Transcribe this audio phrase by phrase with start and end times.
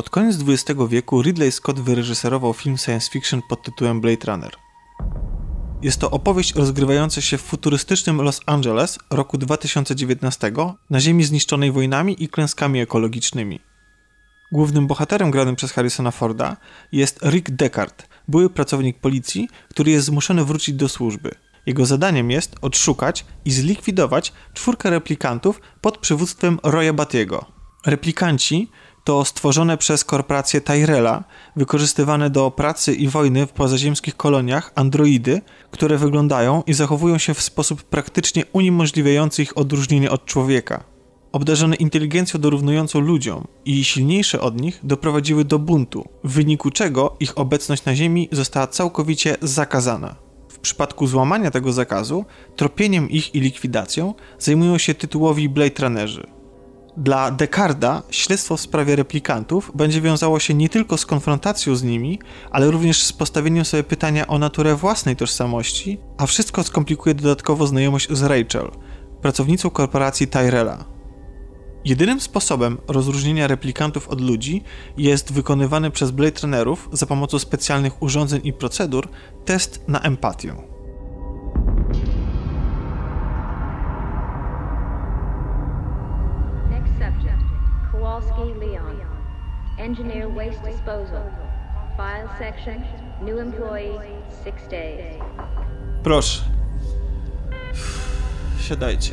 [0.00, 4.56] Pod koniec XX wieku Ridley Scott wyreżyserował film science fiction pod tytułem Blade Runner.
[5.82, 10.52] Jest to opowieść rozgrywająca się w futurystycznym Los Angeles roku 2019
[10.90, 13.60] na ziemi zniszczonej wojnami i klęskami ekologicznymi.
[14.52, 16.56] Głównym bohaterem granym przez Harrisona Forda
[16.92, 21.30] jest Rick Deckard, były pracownik policji, który jest zmuszony wrócić do służby.
[21.66, 27.60] Jego zadaniem jest odszukać i zlikwidować czwórkę replikantów pod przywództwem Roya Batiego.
[27.86, 28.70] Replikanci
[29.04, 31.24] to stworzone przez korporację Tyrella,
[31.56, 35.40] wykorzystywane do pracy i wojny w pozaziemskich koloniach androidy,
[35.70, 40.84] które wyglądają i zachowują się w sposób praktycznie uniemożliwiający ich odróżnienie od człowieka.
[41.32, 47.38] Obdarzone inteligencją dorównującą ludziom i silniejsze od nich doprowadziły do buntu, w wyniku czego ich
[47.38, 50.16] obecność na Ziemi została całkowicie zakazana.
[50.48, 52.24] W przypadku złamania tego zakazu,
[52.56, 56.39] tropieniem ich i likwidacją zajmują się tytułowi Blade Runnerzy.
[57.00, 62.18] Dla Dekarda śledztwo w sprawie replikantów będzie wiązało się nie tylko z konfrontacją z nimi,
[62.50, 68.08] ale również z postawieniem sobie pytania o naturę własnej tożsamości, a wszystko skomplikuje dodatkowo znajomość
[68.10, 68.70] z Rachel,
[69.22, 70.84] pracownicą korporacji Tyrella.
[71.84, 74.62] Jedynym sposobem rozróżnienia replikantów od ludzi
[74.96, 79.08] jest wykonywany przez Blade Runnerów za pomocą specjalnych urządzeń i procedur
[79.44, 80.54] test na empatię.
[89.80, 91.24] Engineer waste disposal.
[91.96, 92.84] File section,
[93.22, 93.98] new employee,
[94.44, 95.16] six days.
[96.02, 96.42] Proszę.
[98.60, 99.12] Siadajcie.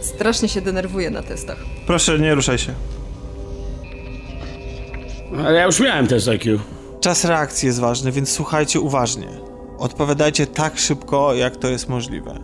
[0.00, 1.58] Strasznie się denerwuję na testach.
[1.86, 2.74] Proszę, nie ruszaj się.
[5.38, 6.58] Ale ja już miałem test IQ.
[7.00, 9.41] Czas reakcji jest ważny, więc słuchajcie uważnie.
[9.82, 12.38] Odpowiadajcie tak szybko, jak to jest możliwe.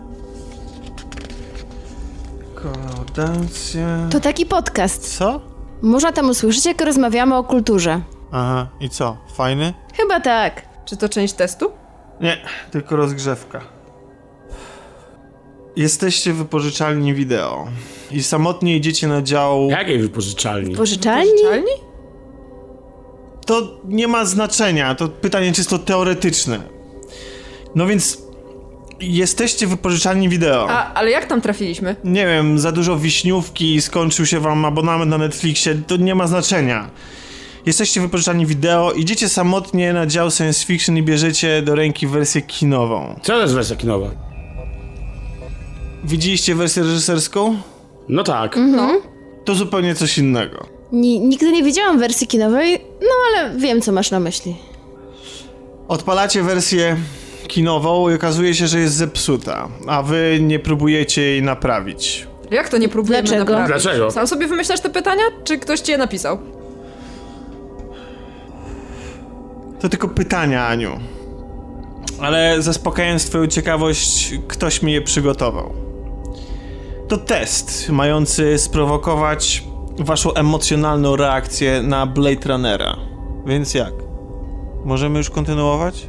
[2.55, 4.09] Kodacja...
[4.11, 5.19] To taki podcast.
[5.19, 5.41] Co?
[5.83, 8.01] Można tam usłyszeć, jak rozmawiamy o kulturze.
[8.33, 9.17] Aha, i co?
[9.35, 9.75] Fajny?
[9.97, 10.63] Chyba tak.
[10.85, 11.71] Czy to część testu?
[12.21, 12.37] Nie,
[12.71, 13.61] tylko rozgrzewka.
[15.77, 17.69] Jesteście wypożyczalni wideo
[18.11, 19.69] i samotnie idziecie na dział...
[19.71, 20.77] Jakiej wypożyczalni?
[20.77, 21.31] Pożyczalni?
[21.31, 21.73] Pożyczalni?
[23.47, 26.78] To nie ma znaczenia, to pytanie czysto teoretyczne.
[27.75, 28.19] No więc
[29.01, 30.67] jesteście wypożyczalni wideo.
[30.71, 31.97] A, ale jak tam trafiliśmy?
[32.05, 36.91] Nie wiem, za dużo wiśniówki, skończył się wam abonament na Netflixie, to nie ma znaczenia.
[37.67, 43.21] Jesteście wypożyczalni wideo, idziecie samotnie na dział science fiction i bierzecie do ręki wersję kinową.
[43.23, 44.11] Co to jest wersja kinowa?
[46.05, 47.57] Widzieliście wersję reżyserską?
[48.09, 48.57] No tak.
[48.57, 49.01] No.
[49.45, 50.67] To zupełnie coś innego.
[50.93, 54.57] Ni- nigdy nie widziałam wersji kinowej, no ale wiem, co masz na myśli.
[55.89, 56.97] Odpalacie wersję
[57.49, 62.27] kinową i okazuje się, że jest zepsuta, a wy nie próbujecie jej naprawić.
[62.51, 63.53] Jak to nie próbujemy Dlaczego?
[63.53, 63.83] naprawić?
[63.83, 64.11] Dlaczego?
[64.11, 66.39] Sam sobie wymyślasz te pytania, czy ktoś ci je napisał?
[69.81, 70.99] To tylko pytania, Aniu.
[72.21, 75.73] Ale zaspokajając twoją ciekawość, ktoś mi je przygotował.
[77.09, 79.65] To test mający sprowokować
[79.99, 82.97] waszą emocjonalną reakcję na Blade Runnera.
[83.47, 83.93] Więc jak?
[84.85, 86.07] Możemy już kontynuować?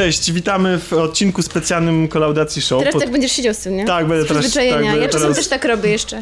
[0.00, 2.78] Cześć, witamy w odcinku specjalnym Kolaudacji Show.
[2.78, 3.84] Teraz Pod- tak będziesz siedział z tym, nie?
[3.84, 6.16] Tak, będę teraz- tak, będę ja czasem teraz- też tak robię jeszcze.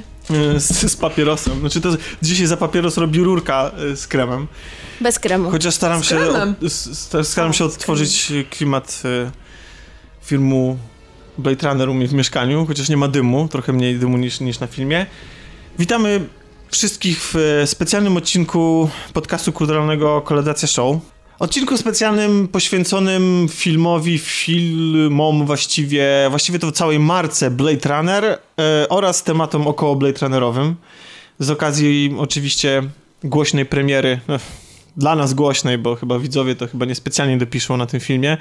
[0.54, 1.60] e, z, z papierosem.
[1.60, 1.88] Znaczy to
[2.22, 4.46] dzisiaj za papieros robi rurka e, z kremem.
[5.00, 5.50] Bez kremu.
[5.50, 6.54] Chociaż staram Z się, kremem?
[7.20, 9.30] od, staram się odtworzyć klimat e,
[10.24, 10.78] filmu
[11.38, 14.60] Blade Runner u mnie w mieszkaniu, chociaż nie ma dymu, trochę mniej dymu niż, niż
[14.60, 15.06] na filmie.
[15.78, 16.20] Witamy
[16.70, 20.96] wszystkich w specjalnym odcinku podcastu kulturalnego Kolaudacja Show.
[21.38, 28.38] Odcinku specjalnym poświęconym filmowi, filmom właściwie, właściwie to całej marce Blade Runner e,
[28.88, 30.74] oraz tematom około Blade Runnerowym.
[31.38, 32.82] Z okazji oczywiście
[33.24, 34.38] głośnej premiery, no,
[34.96, 38.36] dla nas głośnej, bo chyba widzowie to chyba niespecjalnie dopiszą na tym filmie,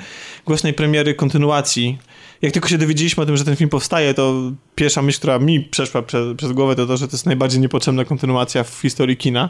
[0.46, 1.98] głośnej premiery kontynuacji.
[2.42, 5.60] Jak tylko się dowiedzieliśmy o tym, że ten film powstaje, to pierwsza myśl, która mi
[5.60, 9.50] przeszła prze, przez głowę, to to, że to jest najbardziej niepotrzebna kontynuacja w historii kina.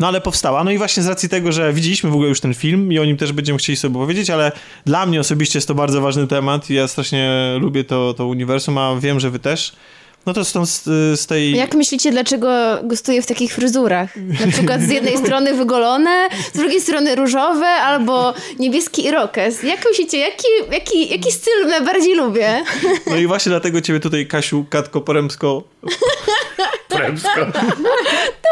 [0.00, 0.64] No ale powstała.
[0.64, 3.04] No i właśnie z racji tego, że widzieliśmy w ogóle już ten film i o
[3.04, 4.52] nim też będziemy chcieli sobie powiedzieć, ale
[4.86, 7.30] dla mnie osobiście jest to bardzo ważny temat ja strasznie
[7.60, 9.72] lubię to, to uniwersum, a wiem, że wy też.
[10.26, 10.82] No to są z,
[11.20, 11.56] z tej...
[11.56, 12.48] Jak myślicie, dlaczego
[12.82, 14.16] gustuje w takich fryzurach?
[14.16, 19.62] Na przykład z jednej strony wygolone, z drugiej strony różowe albo niebieski irokes.
[19.62, 22.64] Jak myślicie, jaki, jaki, jaki styl najbardziej lubię?
[23.06, 25.62] No i właśnie dlatego ciebie tutaj, Kasiu, Katko Poremsko...
[26.88, 27.46] Premsko.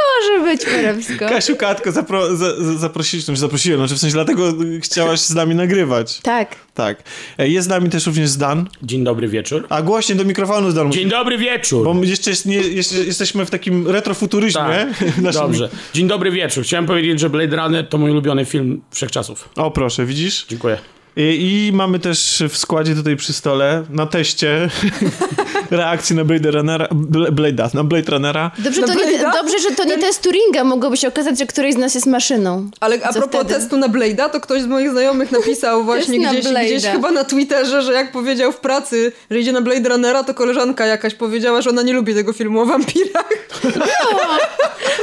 [0.02, 1.28] Może być poremsko.
[1.28, 4.52] Kasiu, Katko, zapro, za, za, zaprosiliśmy, znaczy zaprosiłem, znaczy w sensie dlatego
[4.82, 6.20] chciałaś z nami nagrywać.
[6.20, 6.56] Tak.
[6.74, 7.02] Tak.
[7.38, 8.68] E, Jest z nami też również Zdan.
[8.82, 9.66] Dzień dobry wieczór.
[9.68, 10.92] A głośnie do mikrofonu Zdan.
[10.92, 11.84] Dzień dobry wieczór.
[11.84, 14.60] Bo my jeszcze, jest, nie, jeszcze jesteśmy w takim retrofuturyzmie.
[14.60, 15.16] Tak.
[15.22, 15.68] naszym- Dobrze.
[15.94, 16.64] Dzień dobry wieczór.
[16.64, 19.48] Chciałem powiedzieć, że Blade Runner to mój ulubiony film wszechczasów.
[19.56, 20.46] O, proszę, widzisz?
[20.48, 20.78] Dziękuję.
[21.16, 24.68] I, I mamy też w składzie tutaj przy stole, na teście,
[25.70, 28.50] reakcji na Blade Runnera, Bla- Blade'a, na Blade Runnera.
[28.58, 30.64] Dobrze, No to nie, dobrze, że to nie test Turinga.
[30.64, 32.70] Mogłoby się okazać, że któryś z nas jest maszyną.
[32.80, 33.54] Ale a Co propos wtedy?
[33.60, 36.64] testu na Blade'a, to ktoś z moich znajomych napisał właśnie na gdzieś, Blade'a.
[36.66, 40.34] gdzieś chyba na Twitterze, że jak powiedział w pracy, że idzie na Blade Runnera, to
[40.34, 43.28] koleżanka jakaś powiedziała, że ona nie lubi tego filmu o wampirach.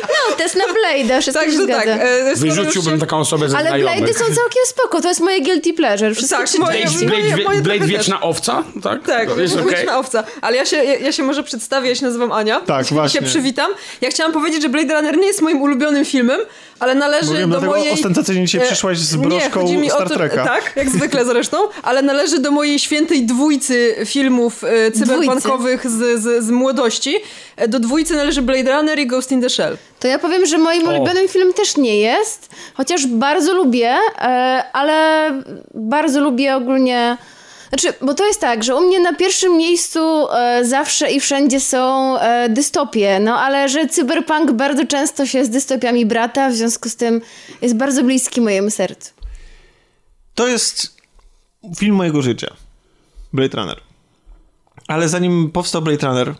[0.09, 1.83] No, test na Blade'a, wszystko się Także tak.
[1.83, 2.03] zgadza.
[2.03, 3.95] e, już Wyrzuciłbym się- taką osobę ze Ale znajomych.
[3.99, 5.98] Blade'y są całkiem spoko, to jest moje guilty pleasure.
[6.15, 7.05] Wszystkie Tak, trzy moje- części.
[7.05, 8.63] Blade, Blade, moje- moje Blade wieczna owca?
[8.83, 9.05] Tak?
[9.05, 9.95] Tak, to jest okay.
[9.97, 10.23] owca.
[10.41, 12.59] Ale ja się, ja, ja się może przedstawię, ja się nazywam Ania.
[12.61, 13.19] Tak, się, właśnie.
[13.19, 13.71] się przywitam.
[14.01, 16.39] Ja chciałam powiedzieć, że Blade Runner nie jest moim ulubionym filmem,
[16.79, 17.93] ale należy Mówiłem, do mojej...
[17.93, 20.43] ostentacyjnie dzisiaj e, przyszłaś z nie, broszką chodzi mi o Star to- Treka.
[20.45, 26.43] Tak, jak zwykle zresztą, ale należy do mojej świętej dwójcy filmów e, cyberpunkowych z, z,
[26.43, 27.15] z młodości.
[27.57, 29.77] E, Do dwójcy należy Blade Runner i Ghost in the Shell.
[29.99, 30.91] To ja powiem, że moim O.
[30.91, 35.29] ulubionym filmem też nie jest, chociaż bardzo lubię, e, ale
[35.89, 37.17] bardzo lubię ogólnie.
[37.69, 39.99] Znaczy, bo to jest tak, że u mnie na pierwszym miejscu
[40.31, 45.49] e, zawsze i wszędzie są e, dystopie, no ale że cyberpunk bardzo często się z
[45.49, 47.21] dystopiami brata, w związku z tym
[47.61, 49.11] jest bardzo bliski mojemu sercu.
[50.35, 50.97] To jest
[51.77, 52.55] film mojego życia.
[53.33, 53.79] Blade Runner.
[54.87, 56.35] Ale zanim powstał Blade Runner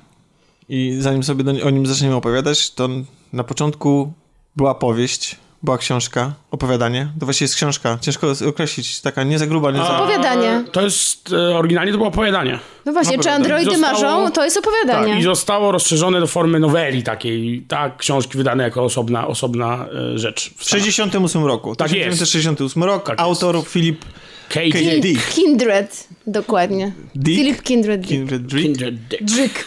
[0.70, 2.90] i zanim sobie do, o nim zaczniemy opowiadać, to
[3.34, 4.14] na początku
[4.56, 7.08] była powieść, była książka, opowiadanie.
[7.20, 10.00] To właściwie jest książka, ciężko określić, taka nie za gruba, nie za...
[10.00, 10.64] Opowiadanie.
[10.72, 12.60] To jest, e, oryginalnie to było opowiadanie.
[12.86, 14.32] No właśnie, No, czy androidy zostało- marzą?
[14.32, 15.20] To jest opowiadanie.
[15.20, 20.52] I zostało rozszerzone do formy noweli takiej, tak, książki wydane jako osobna, osobna e, rzecz.
[20.58, 21.76] W 68 roku.
[21.76, 22.20] Tak jest.
[22.20, 23.08] 1968 rok.
[23.08, 24.19] Tak autor Philip Kate
[24.54, 25.02] Dick.
[25.02, 25.30] Dick.
[25.30, 26.92] Kindred, dokładnie.
[27.16, 27.38] Dick?
[27.40, 28.10] Philip Kindred Dick.
[28.12, 28.64] Kindred Dick.
[28.64, 29.22] Kindred Dick.
[29.24, 29.66] Drzyk.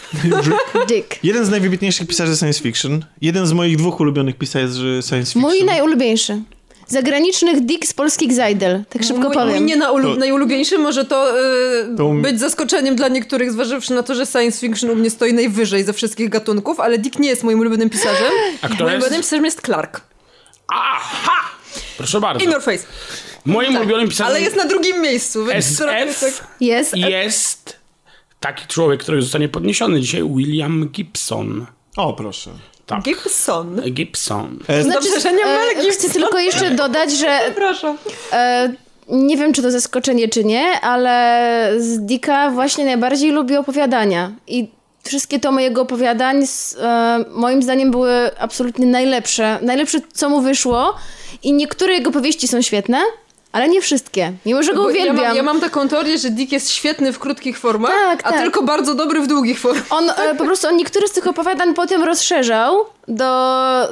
[0.88, 1.24] Dick.
[1.24, 3.04] Jeden z najwybitniejszych pisarzy science fiction.
[3.20, 5.42] Jeden z moich dwóch ulubionych pisarzy science fiction.
[5.42, 6.40] Mój najulubieńszy.
[6.88, 8.84] Zagranicznych Dick z polskich Zajdel.
[8.88, 9.48] Tak szybko Mój, powiem.
[9.56, 13.52] mój nie na ulu- To- najulubieńszy, może to, y, To um- być zaskoczeniem dla niektórych,
[13.52, 17.18] zważywszy na to, że science fiction u mnie stoi najwyżej ze wszystkich gatunków, ale Dick
[17.18, 18.32] nie jest moim ulubionym pisarzem.
[18.62, 19.02] A kto moim jest?
[19.02, 20.00] ulubionym pisarzem jest Clark.
[20.68, 21.32] Aha!
[21.96, 22.44] Proszę bardzo.
[22.44, 22.84] In your face.
[23.44, 25.50] Moim ulubionym pisarzem Ale jest na drugim miejscu.
[25.50, 26.96] SF tak- Jest.
[26.96, 27.76] jest
[28.40, 31.66] taki człowiek, który zostanie podniesiony dzisiaj, William Gibson.
[31.96, 32.50] O, proszę.
[32.86, 33.02] Tak.
[33.02, 33.80] Gibson.
[33.90, 34.58] Gibson.
[34.68, 35.92] E, Dobrze, że nie Mel e, Gibson.
[35.92, 37.98] chcę tylko jeszcze dodać, że Przepraszam.
[38.32, 38.72] e,
[39.08, 44.32] nie wiem, czy to zaskoczenie, czy nie, ale z Dicka właśnie najbardziej lubię opowiadania.
[44.46, 44.68] I
[45.04, 49.58] wszystkie tomy jego opowiadań s- e, moim zdaniem były absolutnie najlepsze.
[49.62, 50.94] Najlepsze, co mu wyszło.
[51.42, 52.98] I niektóre jego powieści są świetne,
[53.52, 54.32] ale nie wszystkie.
[54.46, 55.16] Mimo, że go Bo uwielbiam.
[55.16, 58.30] Ja mam, ja mam taką teorię, że Dick jest świetny w krótkich formach, Tak, a
[58.30, 58.40] tak.
[58.40, 59.84] tylko bardzo dobry w długich formach.
[59.90, 63.24] On e, po prostu on niektóre z tych opowiadań potem rozszerzał do,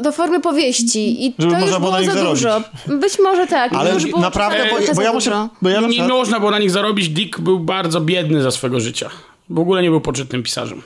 [0.01, 2.43] do formy powieści i Żeby to już można było było na nich za zarobić.
[2.43, 2.63] dużo.
[2.87, 3.73] Być może tak.
[3.73, 5.49] Ale już było naprawdę, bo, bo ja muszę...
[5.63, 7.09] Bo ja Nie można było na nich zarobić.
[7.09, 9.11] Dick był bardzo biedny za swego życia.
[9.51, 10.83] W ogóle nie był poczytnym pisarzem.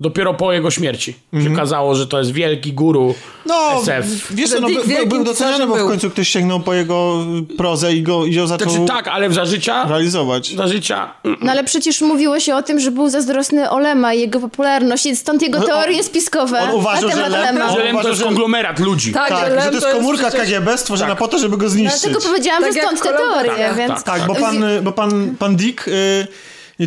[0.00, 3.14] Dopiero po jego śmierci się okazało, że to jest wielki guru
[3.46, 4.06] no, SF.
[4.30, 7.18] wiesz Że co, no, Dick by, był, doceniany, bo w końcu ktoś sięgnął po jego
[7.58, 9.88] prozę i go, i ją zaczął Znaczy tak, ale za życia...
[9.88, 10.54] realizować.
[10.56, 11.10] Za życia...
[11.24, 15.16] mm, No ale przecież mówiło się o tym, że był zazdrosny Olema i jego popularności,
[15.16, 17.68] stąd jego No, teorie on- spiskowe on uważał, na że temat Lem- Lema.
[17.70, 19.12] że Że Lem to jest że- konglomerat ludzi.
[19.12, 21.18] Tak, Tak, że to jest komórka przecież- KGB stworzona Tak.
[21.18, 22.02] po to, żeby go zniszczyć.
[22.02, 23.42] Dlatego powiedziałam, Tak że stąd te Kolumba.
[23.42, 23.92] teorie, Tak, więc...
[23.92, 24.02] tak.
[24.04, 26.26] Tak, bo pan, bo pan, pan Dick y,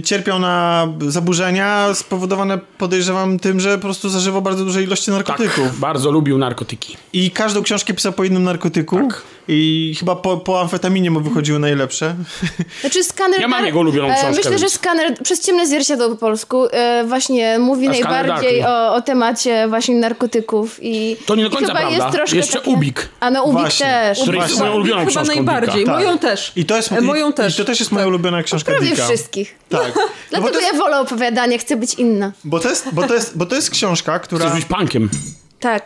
[0.04, 5.68] cierpiał na zaburzenia spowodowane, podejrzewam, tym, że po prostu zażywał bardzo duże ilości narkotyków.
[5.68, 6.98] Tak, bardzo lubił narkotyki.
[7.14, 8.98] I każdą książkę pisał po jednym narkotyku.
[8.98, 9.22] Tak.
[9.48, 12.16] I chyba po, po amfetaminie mu wychodziły najlepsze.
[12.82, 13.42] Znaczy skaner...
[13.42, 16.66] Ja mam jego ulubioną e, książkę, Myślę, że więc- skaner przez ciemne zwierciadło po polsku
[16.72, 21.80] e, właśnie mówi najbardziej o, o temacie właśnie narkotyków i To nie do końca chyba
[21.80, 21.98] prawda.
[22.06, 22.72] jest troszkę Jeszcze takie...
[22.72, 23.10] Ubik.
[23.20, 23.86] A no Ubik Właśnie.
[23.86, 24.22] też.
[24.22, 25.76] Który jest moją ulubioną Chyba książką najbardziej.
[25.76, 25.92] Dicka.
[25.92, 26.52] Moją też.
[26.56, 27.54] I to jest, Moją i, też.
[27.54, 29.06] I to też jest moja ulubiona książka Prawie Dicka.
[29.06, 29.56] wszystkich.
[29.70, 29.96] Tak.
[29.96, 32.32] No Dlatego jest, ja wolę opowiadania, chcę być inna.
[32.44, 34.46] bo, to jest, bo, to jest, bo to jest książka, która...
[34.50, 35.10] Chcesz być punkiem.
[35.60, 35.86] Tak,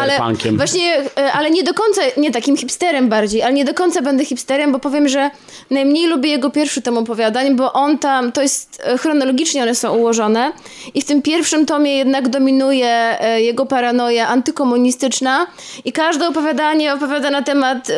[0.00, 0.56] ale Cyberpunkiem.
[0.56, 4.24] właśnie, e, ale nie do końca, nie takim hipsterem bardziej, ale nie do końca będę
[4.24, 5.30] hipsterem, bo powiem, że
[5.70, 9.96] najmniej lubię jego pierwszy tom opowiadań, bo on tam, to jest e, chronologicznie one są
[9.96, 10.52] ułożone
[10.94, 15.46] i w tym pierwszym tomie jednak dominuje e, jego paranoja antykomunistyczna
[15.84, 17.88] i każde opowiadanie opowiada na temat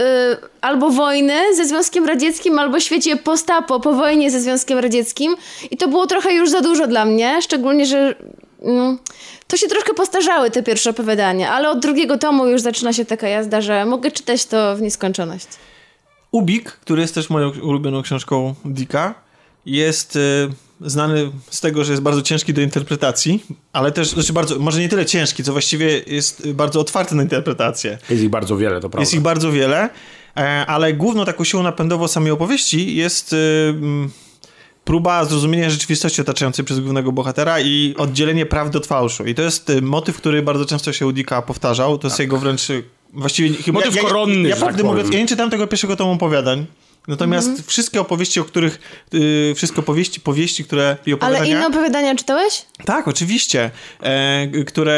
[0.61, 5.37] albo wojny ze Związkiem Radzieckim, albo świecie postapo po wojnie ze Związkiem Radzieckim
[5.71, 8.15] i to było trochę już za dużo dla mnie, szczególnie, że
[9.47, 13.29] to się troszkę postarzały te pierwsze opowiadania, ale od drugiego tomu już zaczyna się taka
[13.29, 15.47] jazda, że mogę czytać to w nieskończoność.
[16.31, 19.15] Ubik, który jest też moją ulubioną książką Dicka,
[19.67, 20.21] jest y,
[20.81, 24.89] znany z tego, że jest bardzo ciężki do interpretacji, ale też, znaczy bardzo, może nie
[24.89, 27.99] tyle ciężki, co właściwie jest bardzo otwarty na interpretację.
[28.11, 29.01] Jest ich bardzo wiele, to prawda.
[29.01, 29.89] Jest ich bardzo wiele,
[30.37, 33.35] e, ale główną taką siłą napędową samej opowieści jest
[33.71, 34.11] mm,
[34.85, 39.25] próba zrozumienia rzeczywistości otaczającej przez głównego bohatera i oddzielenie prawdy od fałszu.
[39.25, 41.99] I to jest y, motyw, który bardzo często się u Dicka powtarzał.
[41.99, 42.69] To jest jego wręcz
[43.13, 43.79] właściwie chyba...
[43.79, 46.67] Motyw ja, koronny, Ja, ja że tak mówiąc, ja nie czytałem tego pierwszego tomu opowiadań.
[47.09, 47.65] Natomiast Mhm.
[47.67, 48.79] wszystkie opowieści, o których,
[49.15, 51.41] y, wszystkie opowieści, powieści, które i opowiadania...
[51.43, 52.63] Ale inne opowiadania czytałeś?
[52.85, 53.71] Tak, oczywiście.
[54.03, 54.93] E, które,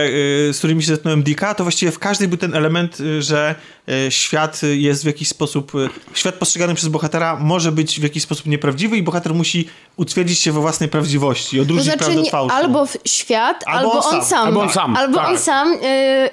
[0.49, 3.55] e, z którymi się zetknąłem Dicka, to właściwie w każdej był ten element, e, że
[3.89, 5.73] e, świat jest w jakiś sposób,
[6.15, 10.53] świat postrzegany przez bohatera może być w jakiś sposób nieprawdziwy i bohater musi utwierdzić się
[10.53, 12.55] we własnej prawdziwości, To odróżnić znaczy prawdę od fałszu.
[12.57, 14.47] albo w świat, Albo albo, on sam.
[14.49, 15.29] Albo on sam, Albo tak.
[15.29, 15.79] on sam y,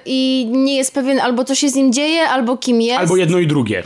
[0.05, 2.99] i nie jest pewien albo co się z nim dzieje, albo kim jest.
[2.99, 3.83] Albo jedno i drugie.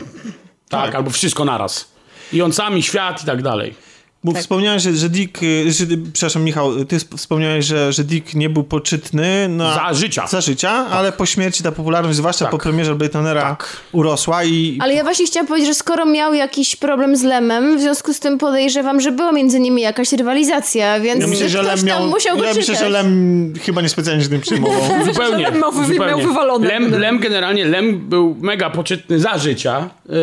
[0.69, 1.91] Tak, albo wszystko naraz.
[2.33, 3.75] I on sam, i świat, i tak dalej.
[4.23, 4.41] Bo Tak.
[4.41, 8.49] wspomniałeś, że, że Dick, y, że, przepraszam Michał, ty sp- wspomniałeś, że, że Dick nie
[8.49, 10.27] był poczytny na, Za życia.
[10.27, 12.51] za życia, ale po śmierci ta popularność, zwłaszcza Tak.
[12.51, 13.77] po premierze Blade Tak.
[13.91, 17.81] urosła i Ale ja właśnie chciałam powiedzieć, że skoro miał jakiś problem z Lemem, w
[17.81, 21.77] związku z tym podejrzewam, że była między nimi jakaś rywalizacja, więc ja myślę, że Lem
[21.77, 24.81] tam miał, musiał go ja myślę, że Lem chyba niespecjalnie się tym przejmował.
[25.13, 25.43] Zupełnie.
[25.43, 26.05] Lem miał zupełnie.
[26.07, 26.67] miał wywalone.
[26.67, 30.15] Lem, Lem generalnie, Lem był mega poczytny za życia yy,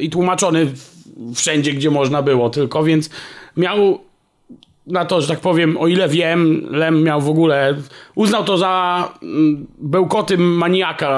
[0.00, 0.97] i tłumaczony w-
[1.34, 3.10] wszędzie, gdzie można było tylko, więc
[3.56, 3.98] miał
[4.86, 7.74] na to, że tak powiem, o ile wiem, Lem miał w ogóle,
[8.18, 11.08] uznał to za mm, bełkoty maniaka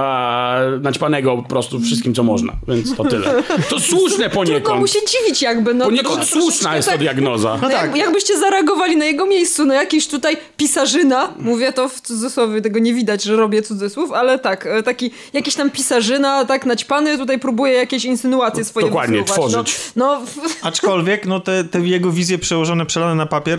[0.80, 3.42] naćpanego po prostu wszystkim, co można, więc to tyle.
[3.71, 4.90] To słuszne Trudno mu poniekąd.
[4.90, 5.75] się dziwić jakby.
[5.75, 7.49] No, Poniekąd to słuszna jest to tak- diagnoza.
[7.62, 7.87] No No tak.
[7.87, 12.78] jak, jakbyście zareagowali na jego miejscu, no jakiś tutaj pisarzyna, mówię to w cudzysłowie, tego
[12.78, 17.38] nie widać, że robię cudzysłów, ale tak, e, taki jakiś tam pisarzyna, tak naćpany, tutaj
[17.38, 19.50] próbuje jakieś insynuacje swoje Dokładnie, wyfruwać.
[19.52, 19.76] tworzyć.
[19.97, 23.59] No, no Aczkolwiek, no te, te jego wizje przełożone, przelane na papier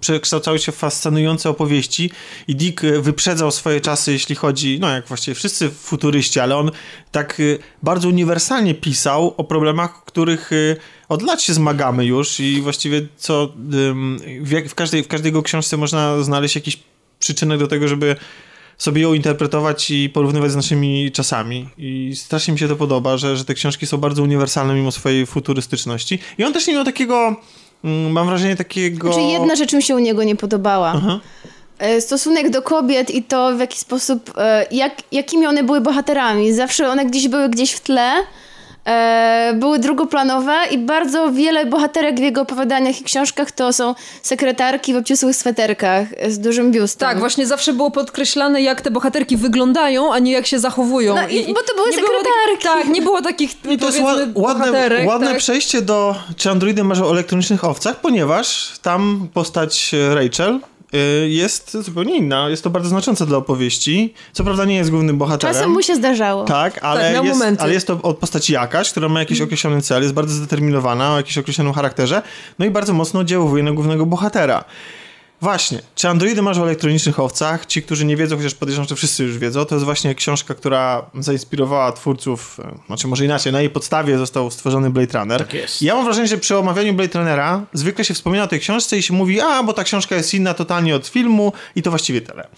[0.00, 2.10] przekształcały się w fascynujące opowieści
[2.48, 6.70] i Dick e, wyprzedzał swoje czasy, jeśli chodzi, no jak właściwie wszyscy futuryści, ale on
[7.10, 7.42] tak e,
[7.82, 10.76] bardzo uniwersalnie pisał o problemach, których e,
[11.08, 13.52] od lat się zmagamy już i właściwie co
[14.42, 16.78] w, w, każdej, w każdej jego książce można znaleźć jakiś
[17.18, 18.16] przyczynek do tego, żeby
[18.78, 21.68] sobie ją interpretować i porównywać z naszymi czasami.
[21.78, 25.26] I strasznie mi się to podoba, że, że te książki są bardzo uniwersalne mimo swojej
[25.26, 26.18] futurystyczności.
[26.38, 27.36] I on też nie miał takiego,
[27.82, 29.14] mam wrażenie takiego...
[29.14, 30.92] Czy jedna rzecz mi się u niego nie podobała.
[30.96, 31.20] Aha.
[31.78, 36.52] E, Stosunek do kobiet i to w jaki sposób, e, jak, jakimi one były bohaterami.
[36.52, 38.12] Zawsze one gdzieś były gdzieś w tle,
[38.86, 44.94] e, były drugoplanowe i bardzo wiele bohaterek w jego opowiadaniach i książkach to są sekretarki
[44.94, 47.08] w obcisłych sweterkach z dużym biustem.
[47.08, 51.14] tak, właśnie zawsze było podkreślane, jak te bohaterki wyglądają, a nie jak się zachowują.
[51.14, 52.62] No i- bo to były było sekretarki.
[52.62, 55.08] Tak, nie było takich, I to jest ładne, bohaterek.
[55.08, 55.38] ładne tak.
[55.38, 60.60] przejście do Czy androidy marzą o elektronicznych owcach, ponieważ tam postać Rachel
[61.28, 62.48] jest zupełnie inna.
[62.48, 64.14] Jest to bardzo znaczące dla opowieści.
[64.32, 65.54] Co prawda nie jest głównym bohaterem.
[65.54, 66.44] Czasem mu się zdarzało.
[66.44, 70.02] Tak, ale, miał jest, ale jest to od postaci jakaś, która ma jakiś określony cel,
[70.02, 72.22] jest bardzo zdeterminowana, o jakimś określonym charakterze,
[72.58, 74.64] no i bardzo mocno oddziałuje na głównego bohatera.
[75.42, 77.66] Właśnie, czy androidy marzą o elektronicznych owcach?
[77.66, 81.10] Ci, którzy nie wiedzą, chociaż podejrzewam, że wszyscy już wiedzą, to jest właśnie książka, która
[81.18, 85.38] zainspirowała twórców, e, znaczy może inaczej, na jej podstawie został stworzony Blade Runner.
[85.38, 85.82] Tak jest.
[85.82, 88.98] I ja mam wrażenie, że przy omawianiu Blade Runnera zwykle się wspomina o tej książce
[88.98, 92.20] i się mówi, a, bo ta książka jest inna totalnie od filmu i to właściwie
[92.20, 92.48] tyle.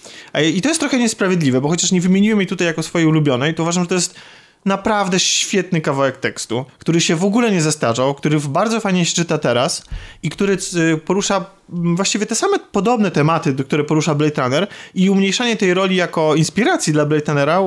[0.54, 3.62] I to jest trochę niesprawiedliwe, bo chociaż nie wymieniłem jej tutaj jako swojej ulubionej, to
[3.62, 4.14] uważam, że to jest
[4.64, 9.38] naprawdę świetny kawałek tekstu, który się w ogóle nie zestarzał, który bardzo fajnie się czyta
[9.38, 9.84] teraz
[10.22, 10.58] i który
[11.04, 16.34] porusza właściwie te same podobne tematy, które porusza Blade Runner i umniejszanie tej roli jako
[16.34, 17.60] inspiracji dla Blade Runnera,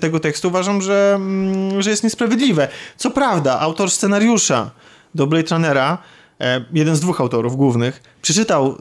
[0.00, 2.68] tego tekstu uważam, że, mm, że jest niesprawiedliwe.
[2.96, 4.70] Co prawda, autor scenariusza
[5.14, 5.98] do Blade Runnera
[6.72, 8.76] jeden z dwóch autorów głównych, przeczytał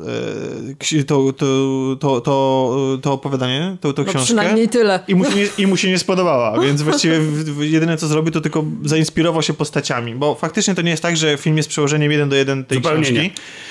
[0.99, 4.25] e, to, to, to, to, to opowiadanie, tą, tą No książkę.
[4.25, 4.99] przynajmniej tyle.
[5.07, 8.07] I mu, się nie, I mu się nie spodobała, więc właściwie w- w- jedyne co
[8.07, 11.69] zrobił, to tylko zainspirował się postaciami, bo faktycznie to nie jest tak, że film jest
[11.69, 13.21] przełożeniem jeden do jeden tej Zupełnie książki.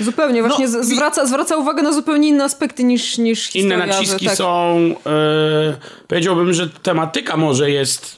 [0.01, 0.05] nie.
[0.05, 3.77] Zupełnie, właśnie No, z- i- zwraca, zwraca uwagę na zupełnie inne aspekty niż, niż Inne
[3.87, 4.37] naciski tak.
[4.37, 4.77] są.
[5.07, 5.77] E,
[6.09, 8.17] powiedziałbym, że tematyka może jest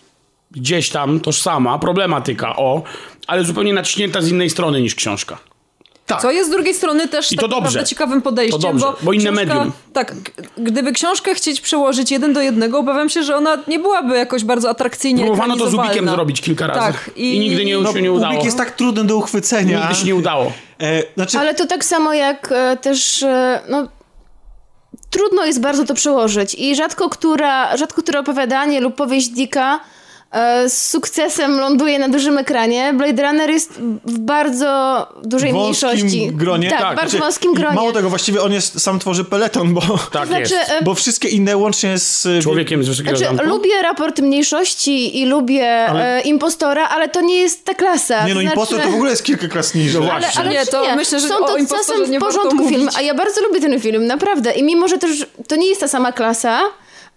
[0.51, 2.83] gdzieś tam tożsama, problematyka, o,
[3.27, 5.39] ale zupełnie naciśnięta z innej strony niż książka.
[6.09, 6.23] Tak.
[6.23, 7.65] Co jest z drugiej strony też I tak to dobrze.
[7.65, 9.73] naprawdę ciekawym podejściem, To dobrze, bo, bo inne książka, medium.
[9.93, 10.15] Tak,
[10.59, 14.71] gdyby książkę chcieć przełożyć jeden do jednego, obawiam się, że ona nie byłaby jakoś bardzo
[14.71, 15.75] atrakcyjnie Próbowano to z.
[15.75, 16.81] Ubikiem zrobić kilka razy.
[16.81, 18.33] Tak, i, I nigdy nie- No, się nie udało.
[18.35, 19.81] Ubik jest tak trudny do uchwycenia.
[19.81, 20.53] Nigdy się nie udało.
[20.81, 23.89] E, znaczy, Ale to tak samo jak e, też, e, no,
[25.11, 29.98] trudno jest bardzo to przełożyć i rzadko, która, rzadko które opowiadanie lub powieść Dicka e,
[30.69, 32.93] z sukcesem ląduje na dużym ekranie.
[32.95, 33.73] Blade Runner jest
[34.05, 36.31] w bardzo dużej wąskim mniejszości.
[36.33, 36.71] gronie.
[36.71, 37.75] Tak, Tak, bardzo znaczy, wąskim gronie.
[37.77, 39.81] Mało tego, właściwie on jest, sam tworzy peleton, bo,
[40.13, 40.71] Tak znaczy, jest.
[40.71, 42.27] e, bo wszystkie inne łącznie z...
[42.27, 43.53] e, Człowiekiem z Wysokiego Znaczy, Zamku.
[43.55, 48.27] lubię raport mniejszości i lubię Ale- e, impostora, ale to nie jest ta klasa.
[48.27, 50.01] Nie no, znaczy, impostor to w ogóle jest kilka klas niżej.
[50.03, 50.41] No Ale, właśnie.
[50.41, 50.97] ale Nie, to nie?
[50.97, 54.53] myślę, że Są to czasem w porządku film, a ja bardzo lubię ten film, naprawdę.
[54.53, 56.61] I mimo, że też to nie jest ta sama klasa,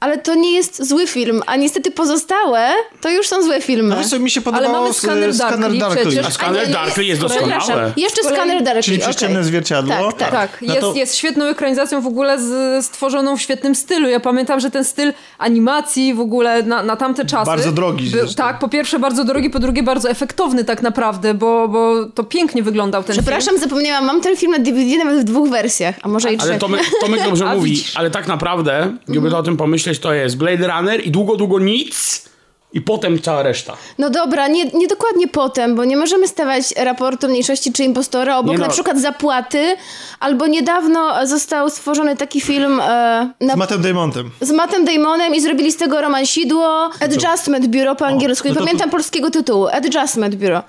[0.02, 2.70] ale to nie jest zły film, a niestety pozostałe
[3.02, 3.96] to już są złe filmy.
[3.96, 6.26] No co, mi się Ale podobało mamy z- Scanner Scanner Darkly przecież.
[6.26, 7.94] A Scanner A nie, Darkly jest Przepraszam, doskonałe.
[7.98, 9.08] Jeszcze Scanner Darkly, Czyli okej.
[9.10, 9.94] Prześcienne zwierciadło.
[10.12, 10.32] Tak, tak.
[10.32, 14.10] Tak, No jest, to- jest świetną ekranizacją w ogóle z, stworzoną w świetnym stylu.
[14.10, 17.46] Ja pamiętam, że ten styl animacji w ogóle na, na tamte czasy...
[17.46, 18.36] Bardzo drogi zresztą.
[18.36, 22.64] tak, po pierwsze bardzo drogi, po drugie bardzo efektowny tak naprawdę, bo, bo to pięknie
[22.64, 23.24] wyglądał ten film.
[23.26, 26.50] Przepraszam, zapomniałam, mam ten film na DVD nawet w dwóch wersjach, a może i trzech.
[26.50, 27.98] Ale Tomek, Tomek dobrze mówi, widzisz.
[27.98, 32.26] ale tak naprawdę, gdyby o tym pomyśleć, to jest Blade Runner i długo, długo nic
[32.74, 33.78] i potem cała reszta.
[33.98, 38.52] No dobra, nie, nie dokładnie potem, bo nie możemy stawiać raportu mniejszości czy impostora obok
[38.52, 38.66] Nie no.
[38.68, 39.76] na przykład zapłaty,
[40.20, 44.30] albo niedawno został stworzony taki film e, na Z Mattem Damontem.
[44.42, 48.48] z Mattem Damonem i zrobili z tego romansidło Adjustment Bureau po angielsku.
[48.48, 49.68] no Nie to pamiętam polskiego tytułu.
[49.68, 50.64] Adjustment Bureau.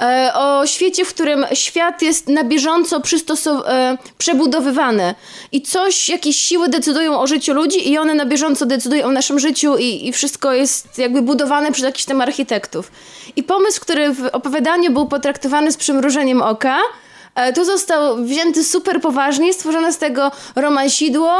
[0.00, 5.14] E, o świecie, w którym świat jest na bieżąco przystosow- e, przebudowywany
[5.52, 9.38] i coś, jakieś siły decydują o życiu ludzi i one na bieżąco decydują o naszym
[9.38, 12.90] życiu i, i wszystko jest jakby budowane przez jakichś tam architektów.
[13.36, 16.78] I pomysł, który w opowiadaniu był potraktowany z przymrużeniem oka,
[17.54, 21.32] Tu został wzięty super poważnie, stworzone z tego romansidło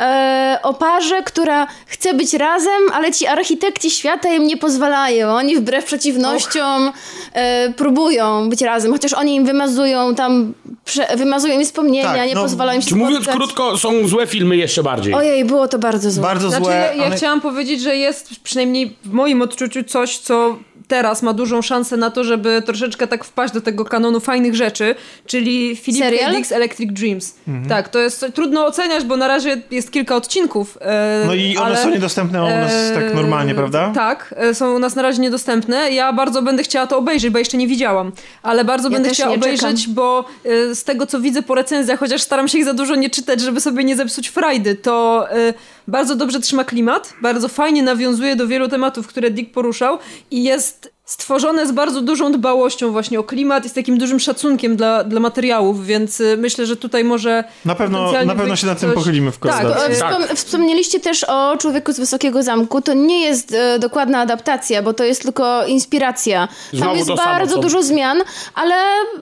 [0.00, 5.28] e, o parze, która chce być razem, ale ci architekci świata im nie pozwalają.
[5.28, 6.92] Oni wbrew przeciwnościom
[7.32, 12.34] e, próbują być razem, chociaż oni im wymazują tam, prze, wymazują im wspomnienia, Tak, nie
[12.34, 13.36] no, pozwalają się Czy mówiąc spotkać.
[13.36, 15.14] krótko, są złe filmy jeszcze bardziej.
[15.14, 16.22] Ojej, było to bardzo złe.
[16.22, 17.16] Bardzo Znaczy, złe, ja, ja ale...
[17.16, 20.56] chciałam powiedzieć, że jest przynajmniej w moim odczuciu coś, co
[20.88, 24.94] teraz ma dużą szansę na to, żeby troszeczkę tak wpaść do tego kanonu fajnych rzeczy,
[25.26, 26.30] czyli Philip K.
[26.32, 27.34] Dick's Electric Dreams.
[27.48, 27.68] Mhm.
[27.68, 30.78] Tak, to jest trudno oceniać, bo na razie jest kilka odcinków.
[30.80, 33.92] e, No i one ale, są niedostępne u nas e, tak normalnie, prawda?
[33.94, 35.90] Tak, e, są u nas na razie niedostępne.
[35.92, 39.34] Ja bardzo będę chciała to obejrzeć, bo jeszcze nie widziałam, ale bardzo Ja będę chciała
[39.34, 39.94] obejrzeć, czekam.
[39.94, 43.10] bo e, z tego co widzę po recenzjach, chociaż staram się ich za dużo nie
[43.10, 45.54] czytać, żeby sobie nie zepsuć frajdy, to e,
[45.88, 49.98] bardzo dobrze trzyma klimat, bardzo fajnie nawiązuje do wielu tematów, które Dick poruszał
[50.30, 54.76] i jest stworzone z bardzo dużą dbałością właśnie o klimat i z takim dużym szacunkiem
[54.76, 58.80] dla, dla materiałów, więc e, myślę, że tutaj może Na pewno, na pewno się nad
[58.80, 59.92] tym coś- pochylimy w Tak, korytarzu.
[59.92, 60.12] E, Tak.
[60.14, 62.82] Wspom- wspomnieliście też o Człowieku z Wysokiego Zamku.
[62.82, 66.48] To nie jest e, dokładna adaptacja, bo to jest tylko inspiracja.
[66.70, 68.18] Tam Znowu jest samo, bardzo co- dużo zmian,
[68.54, 68.74] ale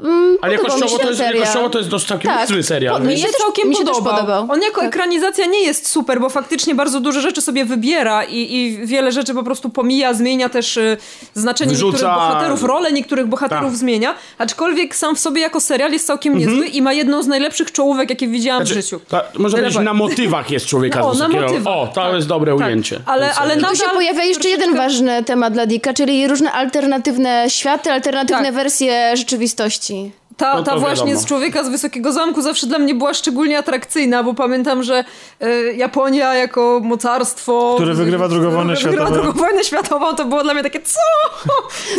[0.04, 2.40] mm, Ale jakościowo się to, jest, jakościowo to jest dość całkiem Tak.
[2.40, 2.96] niezły serial.
[3.02, 4.14] Po- Mi się też- całkiem mi się też podobał.
[4.14, 4.46] podobał.
[4.50, 4.88] On jako Tak.
[4.88, 9.34] ekranizacja nie jest super, bo faktycznie bardzo dużo rzeczy sobie wybiera i, i wiele rzeczy
[9.34, 10.96] po prostu pomija, zmienia też y,
[11.34, 13.76] znaczenie Niektórych bohaterów, rolę niektórych bohaterów Tak.
[13.78, 17.72] zmienia, aczkolwiek sam w sobie jako serial jest całkiem niezły i ma jedną z najlepszych
[17.72, 19.00] czołówek, jakie widziałam Znaczy, w życiu.
[19.08, 22.28] ta, można powiedzieć, na motywach jest człowieka No, z na motywach, O, to tak, jest
[22.28, 22.66] dobre tak.
[22.66, 23.00] ujęcie.
[23.06, 23.60] Ale- ale serial.
[23.60, 27.92] na- Tu się Nadal pojawia jeszcze jeden ważny temat dla Dicka, czyli różne alternatywne światy,
[27.92, 28.54] alternatywne Tak.
[28.54, 30.12] wersje rzeczywistości.
[30.36, 31.20] Ta, No to ta właśnie wiadomo.
[31.24, 35.04] z Człowieka z Wysokiego Zamku zawsze dla mnie była szczególnie atrakcyjna, bo pamiętam, że
[35.42, 37.72] y, Japonia jako mocarstwo...
[37.76, 39.22] Które wygrywa drugą wojnę które Wygrywa światową.
[39.32, 41.00] drugą wojnę światową, to było dla mnie takie, co?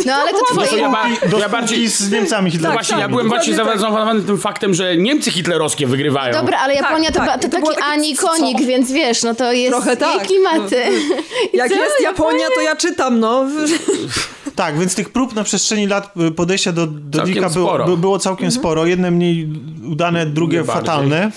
[0.06, 0.82] No ale to No to twoje...
[0.82, 1.88] ja, ba- ja bardziej...
[1.88, 2.72] z Niemcami No Hitlerowskimi.
[2.72, 3.64] właśnie, ja byłem bardziej tak.
[3.66, 6.32] zaawansowany tym faktem, że Niemcy hitlerowskie wygrywają.
[6.34, 7.40] Dobra, ale Japonia to, tak.
[7.40, 8.28] to, I to było taki takie, Ani co?
[8.28, 10.26] konik, więc wiesz, no to jest Trochę tak.
[10.26, 10.82] klimaty.
[11.52, 11.74] I Jak co?
[11.76, 13.44] jest Japonia, to ja czytam, no.
[14.56, 18.50] Tak, więc tych prób na przestrzeni lat y, podejścia do, do Dicka było, było całkiem
[18.50, 18.86] sporo.
[18.86, 19.48] Jedne mniej
[19.84, 21.30] udane, drugie fatalne.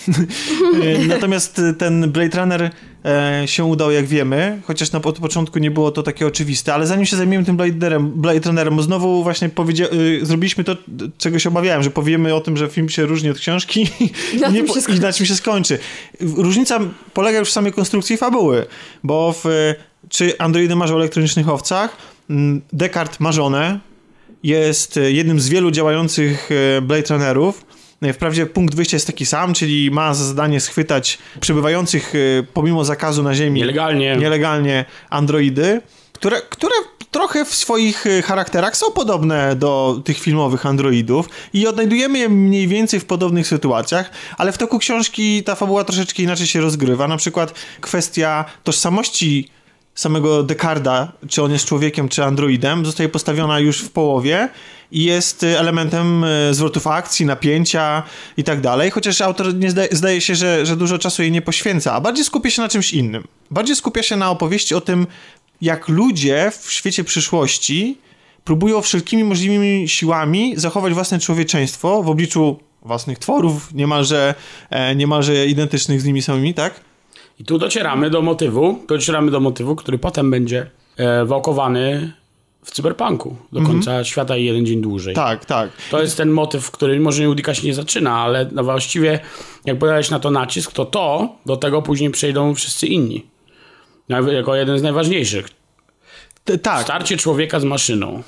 [1.04, 2.72] Y, Natomiast y, ten Blade Runner
[3.06, 6.88] e, się udało, jak wiemy, chociaż na od początku nie było to takie oczywiste, ale
[6.88, 10.76] zanim się zajmiemy tym Blade, Runnerem, Blade Runnerem, bo znowu właśnie powiedzia- y, zrobiliśmy to,
[11.18, 13.90] czego się obawiałem, że powiemy o tym, że film się różni od książki
[14.42, 15.00] Na i, nie tym po- się skończy.
[15.00, 15.80] i na czym się skończy.
[16.22, 16.80] Różnica
[17.14, 18.66] polega już w samej konstrukcji fabuły,
[19.04, 19.76] bo w, y,
[20.10, 21.98] czy androidy marzą o elektronicznych owcach,
[22.30, 23.80] mm, Descartes ma żonę,
[24.44, 27.66] jest y, jednym z wielu działających y, Blade Runnerów.
[28.06, 32.14] Y, Wprawdzie punkt wyjścia jest taki sam, czyli ma za zadanie schwytać przebywających
[32.54, 34.18] pomimo zakazu na Ziemi Nielegalnie.
[34.18, 35.82] nielegalnie androidy,
[36.14, 36.74] które, które
[37.12, 43.00] trochę w swoich charakterach są podobne do tych filmowych androidów i odnajdujemy je mniej więcej
[43.00, 47.08] w podobnych sytuacjach, ale w toku książki ta fabuła troszeczkę inaczej się rozgrywa.
[47.08, 49.50] Na przykład kwestia tożsamości
[50.00, 54.50] samego Dekarda, czy on jest człowiekiem, czy androidem, zostaje postawiona już w połowie
[54.92, 58.04] i jest y, elementem y, zwrotów akcji, napięcia
[58.38, 61.42] i tak dalej, chociaż autor nie zdaje, zdaje się, że, że dużo czasu jej nie
[61.42, 63.24] poświęca, a bardziej skupia się na czymś innym.
[63.52, 65.08] Bardziej skupia się na opowieści o tym,
[65.62, 67.98] jak ludzie w świecie przyszłości
[68.44, 74.36] próbują wszelkimi możliwymi siłami zachować własne człowieczeństwo w obliczu własnych tworów, niemalże,
[74.70, 76.89] e, niemalże identycznych z nimi samymi, tak?
[77.40, 82.14] I tu docieramy do motywu, docieramy do motywu, który potem będzie e, wałkowany
[82.64, 85.16] w cyberpunku do końca świata i jeden dzień dłużej.
[85.16, 85.70] Tak, tak.
[85.92, 89.20] To jest ten motyw, który może Judika się nie zaczyna, ale no właściwie
[89.66, 93.26] jak podałeś na to nacisk, to to do tego później przejdą wszyscy inni.
[94.10, 95.59] Jako jeden z najważniejszych.
[96.58, 96.84] Tak.
[96.84, 98.24] Starcie człowieka z maszyną.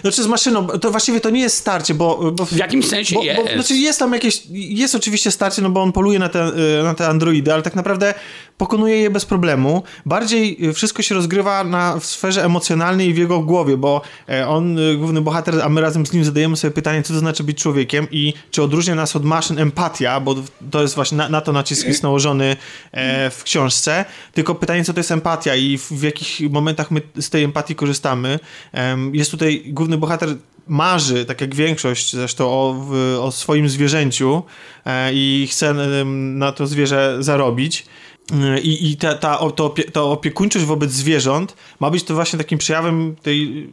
[0.00, 2.32] Znaczy z maszyną, to właściwie to nie jest starcie, bo...
[2.32, 3.42] bo W jakimś sensie bo, jest.
[3.42, 6.94] Bo, znaczy jest tam jakieś, jest oczywiście starcie, no bo on poluje na te, na
[6.94, 8.14] te androidy, ale tak naprawdę
[8.58, 9.82] pokonuje je bez problemu.
[10.06, 14.78] Bardziej wszystko się rozgrywa na, w sferze emocjonalnej i w jego głowie, bo e, on,
[14.78, 17.58] y, główny bohater, a my razem z nim zadajemy sobie pytanie, co to znaczy być
[17.58, 20.34] człowiekiem i czy odróżnia nas od maszyn empatia, bo
[20.70, 22.56] to jest właśnie, na, na to nacisk jest nałożony
[22.92, 27.02] e, w książce, tylko pytanie, co to jest empatia i w, w jakich momentach my
[27.20, 28.38] z tej empatii korzystamy.
[28.72, 32.86] Em, jest tutaj główny bohater marzy, tak jak większość zresztą, o,
[33.20, 34.42] o swoim zwierzęciu
[34.84, 35.74] e, i chce
[36.04, 37.86] na to zwierzę zarobić.
[38.32, 42.38] E, I, i ta, ta, to opie, ta opiekuńczość wobec zwierząt ma być to właśnie
[42.38, 43.72] takim przejawem tej,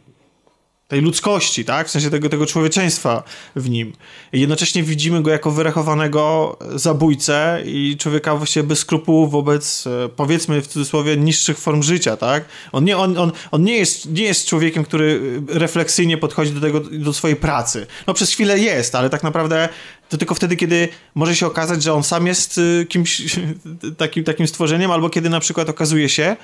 [0.92, 1.88] tej ludzkości, tak?
[1.88, 3.22] W sensie tego, tego człowieczeństwa
[3.56, 3.92] w nim.
[4.32, 10.62] I jednocześnie widzimy go jako wyrachowanego zabójcę i człowieka właściwie bez skrupułów wobec, e, powiedzmy
[10.62, 12.44] w cudzysłowie, niższych form życia, tak?
[12.72, 16.60] On nie, on, on, on nie, jest, nie jest człowiekiem, który e, refleksyjnie podchodzi do
[16.60, 17.86] tego, do swojej pracy.
[18.06, 19.68] No przez chwilę jest, ale tak naprawdę
[20.08, 23.22] to tylko wtedy, kiedy może się okazać, że on sam jest y, kimś
[23.98, 26.36] takim, takim stworzeniem, albo kiedy na przykład okazuje się,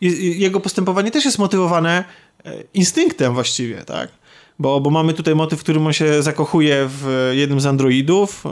[0.00, 2.04] jego postępowanie też jest motywowane
[2.44, 4.08] e, instynktem właściwie, tak?
[4.60, 8.44] Bo, bo mamy tutaj motyw, w którym on się zakochuje w jednym z androidów.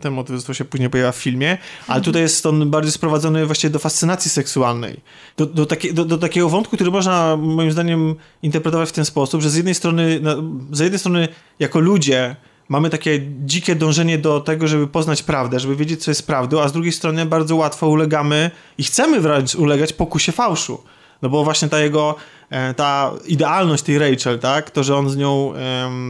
[0.00, 3.70] Ten motyw zresztą się później pojawia w filmie, ale tutaj jest on bardziej sprowadzony właściwie
[3.70, 5.00] do fascynacji seksualnej.
[5.36, 9.50] Do, do, do, do takiego wątku, który można moim zdaniem interpretować w ten sposób, że
[9.50, 10.36] z jednej strony, na,
[10.72, 12.36] z jednej strony jako ludzie
[12.68, 16.68] mamy takie dzikie dążenie do tego, żeby poznać prawdę, żeby wiedzieć, co jest prawdą, a
[16.68, 20.82] z drugiej strony bardzo łatwo ulegamy i chcemy wręcz ulegać pokusie fałszu.
[21.22, 22.14] No bo właśnie ta jego,
[22.50, 25.52] e, ta idealność tej Rachel, tak, to, że on z nią,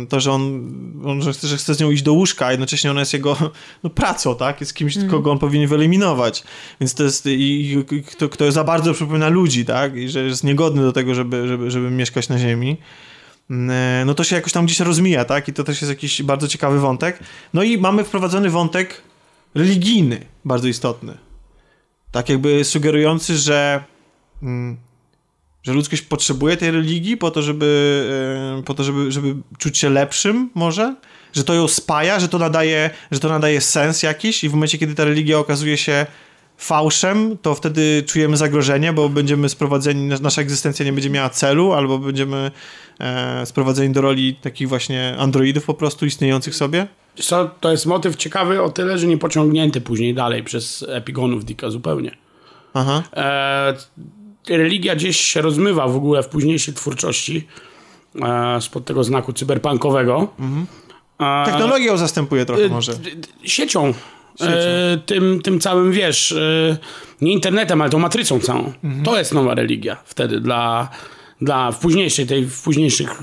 [0.09, 0.73] to, że on,
[1.05, 3.37] on że, chce, że chce z nią iść do łóżka, a jednocześnie ona jest jego
[3.85, 6.45] no, pracą, tak, jest kimś, kogo on powinien wyeliminować.
[6.81, 10.45] Więc to jest, i, i kto, kto za bardzo przypomina ludzi, tak, i że jest
[10.45, 12.77] niegodny do tego, żeby, żeby, żeby mieszkać na ziemi
[14.07, 15.49] no to się jakoś tam gdzieś rozmija, tak?
[15.49, 17.19] I to też jest jakiś bardzo ciekawy wątek.
[17.55, 19.03] No i mamy wprowadzony wątek
[19.55, 21.19] religijny, bardzo istotny.
[22.13, 23.85] Tak jakby sugerujący, że,
[24.43, 24.77] mm,
[25.63, 29.91] że ludzkość potrzebuje tej religii po to, żeby, e, po to żeby, żeby czuć się
[29.91, 30.97] lepszym może?
[31.33, 34.79] Że to ją spaja, że to nadaje, że to nadaje sens jakiś i w momencie,
[34.79, 36.07] kiedy ta religia okazuje się
[36.59, 41.73] fałszem, to wtedy czujemy zagrożenie, bo będziemy sprowadzeni, nas- nasza egzystencja nie będzie miała celu,
[41.73, 42.51] albo będziemy
[43.01, 46.87] e, sprowadzeni do roli takich właśnie androidów po prostu istniejących sobie.
[47.21, 51.71] Co, to jest motyw ciekawy o tyle, że nie pociągnięty później dalej przez epigonów Dicka
[51.71, 52.17] zupełnie.
[52.75, 53.03] Aha.
[53.17, 53.75] E,
[54.49, 57.47] religia gdzieś się rozmywa w ogóle w późniejszej twórczości
[58.23, 60.29] e, spod tego znaku cyberpunkowego.
[61.21, 62.93] E, Technologia ją zastępuje trochę może.
[62.97, 63.95] d- d- siecią.
[64.41, 66.77] E, tym, tym całym, wiesz, e,
[67.21, 68.73] nie internetem, ale tą matrycą całą.
[69.05, 70.89] To jest nowa religia wtedy dla,
[71.41, 73.23] dla w późniejszej, tej, w późniejszych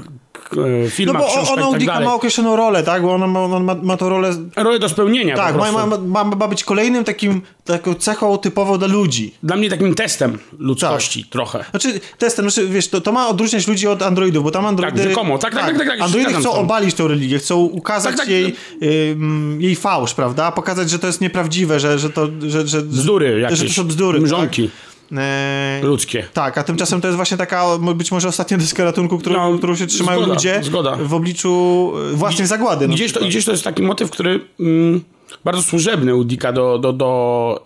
[0.57, 3.01] e, No filmach, bo książkach ona i u tak Dicka ma określoną rolę, tak?
[3.01, 4.33] Bo ona ma, on ma, ma to rolę...
[4.55, 8.87] Rolę do spełnienia Tak, ma, ma, ma, ma być kolejnym takim, taką cechą typową dla
[8.87, 9.33] ludzi.
[9.43, 11.65] Dla mnie takim testem ludzkości trochę.
[11.69, 14.97] Znaczy, testem, znaczy, wiesz, to, to ma odróżniać ludzi od androidów, bo tam androidy...
[14.97, 15.37] Tak, rzekomo.
[15.37, 18.29] Tak, tak, tak, tak, tak, Androidy chcą obalić tą religię, chcą ukazać Tak, tak.
[18.29, 18.55] jej,
[19.11, 20.51] ym, jej fałsz, prawda?
[20.51, 22.27] Pokazać, że to jest nieprawdziwe, że, że to...
[22.47, 23.75] Że, że, Bzdury Że to jakieś.
[23.75, 24.92] są bzdury, Mrzonki Tak?
[25.11, 26.25] Eee, ludzkie.
[26.33, 29.75] tak, a tymczasem to jest właśnie taka być może ostatnia deska ratunku, którą, No, którą
[29.75, 30.95] się trzymają zgoda, ludzie zgoda.
[30.95, 32.87] w obliczu e, własnej zagłady.
[32.87, 35.01] na Gdzieś to, gdzieś to jest taki motyw, który mm,
[35.43, 37.61] bardzo służebny u Dicka do, do, do,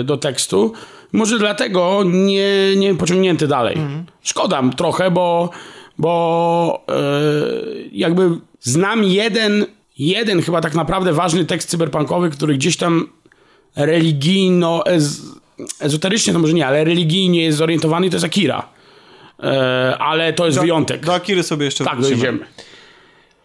[0.00, 0.72] y, do tekstu.
[1.12, 3.76] Może dlatego nie, nie pociągnięty dalej.
[3.76, 4.04] Mhm.
[4.22, 5.50] Szkoda trochę, bo,
[5.98, 9.66] bo y, jakby znam jeden,
[9.98, 13.08] jeden chyba tak naprawdę ważny tekst cyberpunkowy, który gdzieś tam
[13.76, 15.20] religijno, ez,
[15.80, 18.68] ezoterycznie to może nie, ale religijnie jest zorientowany i to jest Akira.
[19.42, 21.06] E, ale to jest wyjątek.
[21.06, 22.16] Do Akiry sobie jeszcze tak, wrócimy.
[22.16, 22.46] dojdziemy.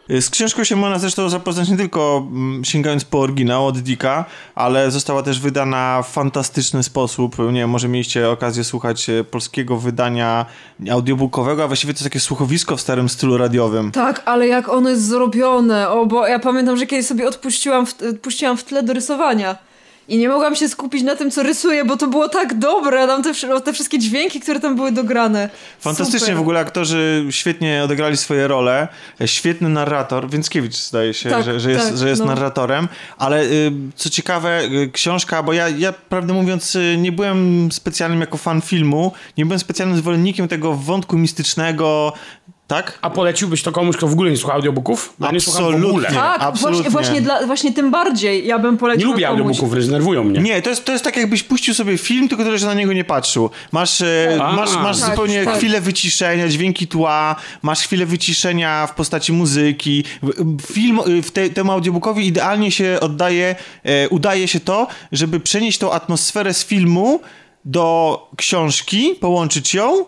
[0.09, 4.91] Z książką się można zresztą zapoznać nie tylko mm, sięgając po oryginał od Dicka, ale
[4.91, 7.39] została też wydana w fantastyczny sposób.
[7.39, 10.45] Nie wiem, może mieliście okazję słuchać e, polskiego wydania
[10.91, 13.91] audiobookowego, a właściwie to jest takie słuchowisko w starym stylu radiowym.
[13.91, 17.95] Tak, ale jak ono jest zrobione, o, bo ja pamiętam, że kiedyś sobie odpuściłam w,
[18.21, 19.66] puściłam w tle do rysowania.
[20.07, 23.23] I nie mogłam się skupić na tym, co rysuję, bo to było tak dobre, tam
[23.23, 25.49] te, te wszystkie dźwięki, które tam były dograne.
[25.79, 26.35] Fantastycznie Super.
[26.35, 28.87] w ogóle aktorzy świetnie odegrali swoje role.
[29.25, 30.29] Świetny narrator.
[30.29, 32.27] Więckiewicz zdaje się, Tak, że, że jest, tak, że jest no.
[32.27, 32.87] narratorem.
[33.17, 38.21] Ale y, co ciekawe, y, książka, bo ja, ja prawdę mówiąc y, nie byłem specjalnym
[38.21, 42.13] jako fan filmu, nie byłem specjalnym zwolennikiem tego wątku mistycznego,
[42.67, 42.99] tak?
[43.01, 45.13] A poleciłbyś to komuś, kto w ogóle nie słucha audiobooków?
[45.19, 46.07] Ja nie słucham w ogóle.
[46.07, 46.15] Absolutnie.
[46.15, 46.89] Tak, absolutnie.
[46.89, 49.41] właśnie, właśnie, dla, właśnie tym bardziej ja bym Nie poleciła lubię komuś.
[49.41, 50.39] audiobooków, zdenerwują mnie.
[50.39, 52.93] Nie, to jest, to jest tak jakbyś puścił sobie film, tylko tyle, że na niego
[52.93, 53.49] nie patrzył.
[53.71, 55.57] Masz, e, A, masz, masz tak, zupełnie tak.
[55.57, 60.03] chwilę wyciszenia, dźwięki tła, masz chwilę wyciszenia w postaci muzyki.
[60.71, 65.77] Film y, w te, temu audiobookowi idealnie się oddaje, e, udaje się to, żeby przenieść
[65.77, 67.19] tą atmosferę z filmu
[67.65, 70.05] do książki, połączyć ją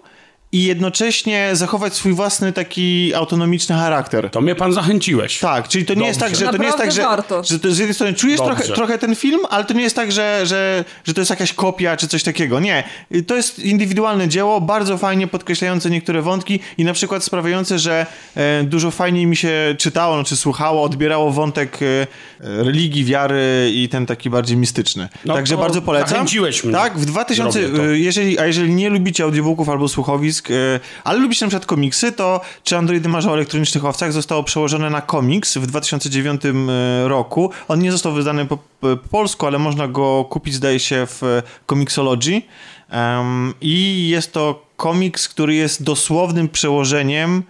[0.51, 4.29] i jednocześnie zachować swój własny taki autonomiczny charakter.
[4.29, 5.39] To mnie pan zachęciłeś.
[5.39, 6.45] Tak, czyli to nie jest tak, Dobrze.
[6.45, 7.43] że to nie jest tak, że, warto.
[7.43, 8.55] że to z jednej strony czujesz Dobrze.
[8.55, 11.53] trochę, trochę ten film, ale to nie jest tak, że, że, że to jest jakaś
[11.53, 12.59] kopia czy coś takiego.
[12.59, 12.83] Nie.
[13.27, 18.63] To jest indywidualne dzieło, bardzo fajnie podkreślające niektóre wątki i na przykład sprawiające, że e,
[18.63, 22.07] dużo fajniej mi się czytało, znaczy słuchało, odbierało wątek e,
[22.39, 25.09] religii, wiary i ten taki bardziej mistyczny.
[25.25, 26.09] No Także bardzo polecam.
[26.09, 26.73] zachęciłeś mnie.
[26.73, 27.85] Tak, w 2000, Zrobię to.
[27.85, 32.11] e, jeżeli, a jeżeli nie lubicie audiobooków albo słuchowisk, e, ale lubicie na przykład komiksy,
[32.11, 37.51] to Czy Androidy marzą o elektronicznych owcach zostało przełożone na komiks w 2009 e, roku.
[37.67, 41.43] On nie został wydany po, po polsku, ale można go kupić, zdaje się, w e,
[41.69, 42.41] Comixology.
[42.89, 47.43] Em, I jest to komiks, który jest dosłownym przełożeniem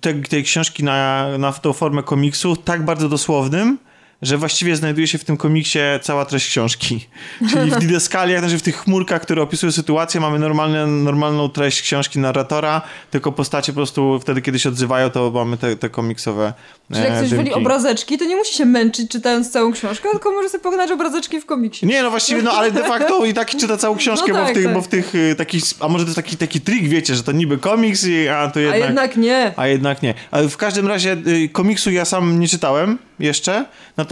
[0.00, 3.78] tej, tej książki na, na tą formę komiksu, tak bardzo dosłownym,
[4.22, 7.06] że właściwie znajduje się w tym komiksie cała treść książki.
[7.50, 12.18] Czyli w didaskaliach, znaczy w tych chmurkach, które opisują sytuację, mamy normalne, normalną treść książki
[12.18, 16.52] narratora, tylko postacie po prostu wtedy, kiedy się odzywają, to mamy te, te komiksowe
[16.92, 20.32] Czyli jak e, ktoś woli obrazeczki, to nie musi się męczyć czytając całą książkę, tylko
[20.32, 21.86] może sobie poglądać obrazeczki w komiksie.
[21.86, 24.46] Nie, no właściwie, no ale de facto i tak czyta całą książkę, No bo, w
[24.46, 24.74] tak, tych, tak.
[24.74, 27.32] bo w tych y, takich, a może to jest taki, taki trik, wiecie, że to
[27.32, 28.82] niby komiks, i, a to A jednak...
[28.82, 29.52] jednak nie.
[29.56, 30.14] A jednak nie.
[30.30, 33.64] Ale w każdym razie y, komiksu ja sam nie czytałem jeszcze,
[33.96, 34.09] natomiast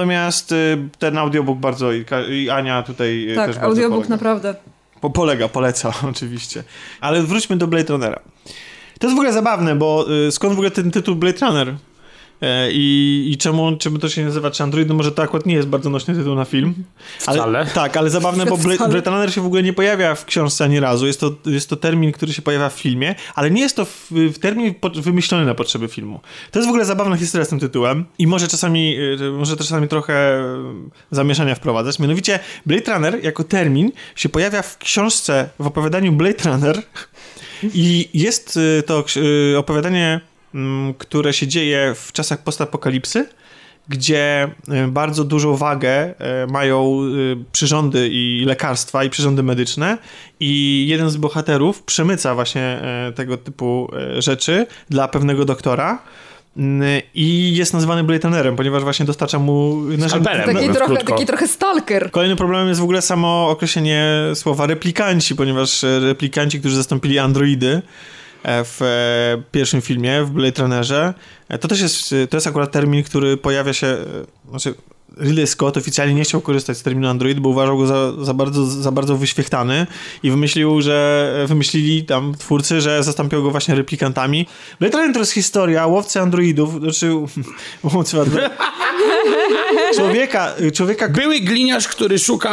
[0.53, 2.05] y, ten audiobook bardzo i,
[2.51, 4.15] Ania tutaj y, Tak, też bardzo audiobook polega.
[4.15, 4.55] naprawdę.
[5.01, 6.65] Po, polega, poleca oczywiście.
[7.01, 8.21] Ale wróćmy do Blade Runnera.
[8.99, 11.75] To jest w ogóle zabawne, bo y, skąd w ogóle ten tytuł Blade Runner?
[12.43, 14.89] E, I, I czemu, czemu to się nazywa czy Android?
[14.89, 16.75] No może to akurat nie jest bardzo nośny tytuł na film.
[17.27, 17.67] Ale, Wcale.
[17.67, 18.91] Tak, ale zabawne, bo Bla- Wcale.
[18.91, 21.07] Blade Runner się w ogóle nie pojawia w książce ani razu.
[21.07, 24.07] Jest to, jest to termin, który się pojawia w filmie, ale nie jest to w,
[24.11, 26.21] w termin po, wymyślony na potrzeby filmu.
[26.51, 29.67] To jest w ogóle zabawna historia z tym tytułem i może czasami, y, może też
[29.67, 30.45] czasami trochę y,
[31.11, 31.99] zamieszania wprowadzać.
[31.99, 36.83] Mianowicie Blade Runner jako termin się pojawia w książce, w opowiadaniu Blade Runner
[37.75, 39.05] i jest to
[39.59, 40.21] opowiadanie,
[40.99, 43.27] które się dzieje w czasach postapokalipsy,
[43.89, 44.51] gdzie
[44.85, 49.99] y, bardzo dużą wagę y, mają y, przyrządy i lekarstwa i przyrządy medyczne
[50.41, 52.81] i jeden z bohaterów przemyca właśnie
[53.15, 56.03] tego typu rzeczy dla pewnego doktora
[56.57, 56.61] y,
[57.15, 60.09] i jest nazywany Blade ponieważ właśnie dostarcza mu narzędzi.
[60.09, 60.57] Skalpelem.
[60.57, 62.11] Taki trochę, taki trochę stalker.
[62.11, 67.69] Kolejnym problemem jest w ogóle samo określenie słowa replikanci, ponieważ e, replikanci, którzy zastąpili androidy
[67.69, 71.15] e, w e, pierwszym filmie, w Blade Runnerze,
[71.49, 74.05] e, to też jest, e, to jest akurat termin, który pojawia się, e,
[74.51, 74.75] znaczy
[75.21, 78.67] Ridley Scott oficjalnie nie chciał korzystać z terminu Android, bo uważał go za, za, bardzo,
[78.67, 79.87] za bardzo wyświechtany
[80.23, 84.47] i wymyślił, że wymyślili tam twórcy, że zastąpią go właśnie replikantami.
[84.81, 87.13] Blade Runner to jest historia łowcy androidów, znaczy
[87.95, 88.53] łowcy androidów.
[89.95, 92.51] człowieka, człowieka Były gliniarz, który szuka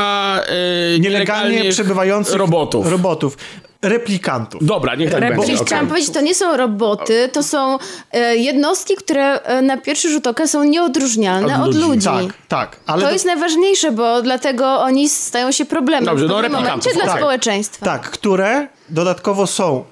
[0.96, 2.92] e, nielegalnie przebywających robotów.
[2.92, 3.38] robotów,
[3.82, 4.66] replikantów.
[4.66, 5.38] Dobra, niech tak Rebel.
[5.38, 5.54] będzie.
[5.54, 5.66] Okej.
[5.66, 7.78] chciałam powiedzieć, to nie są roboty, to są
[8.12, 11.88] e, jednostki, które e, na pierwszy rzut oka są nieodróżnialne Od od ludzi.
[11.88, 12.06] ludzi.
[12.08, 12.80] Tak, tak.
[12.86, 16.94] Ale To do- jest najważniejsze, bo dlatego oni stają się problemem Dobrze, w no momencie
[16.94, 17.18] dla tak.
[17.18, 17.86] społeczeństwa.
[17.86, 19.84] Tak, które dodatkowo są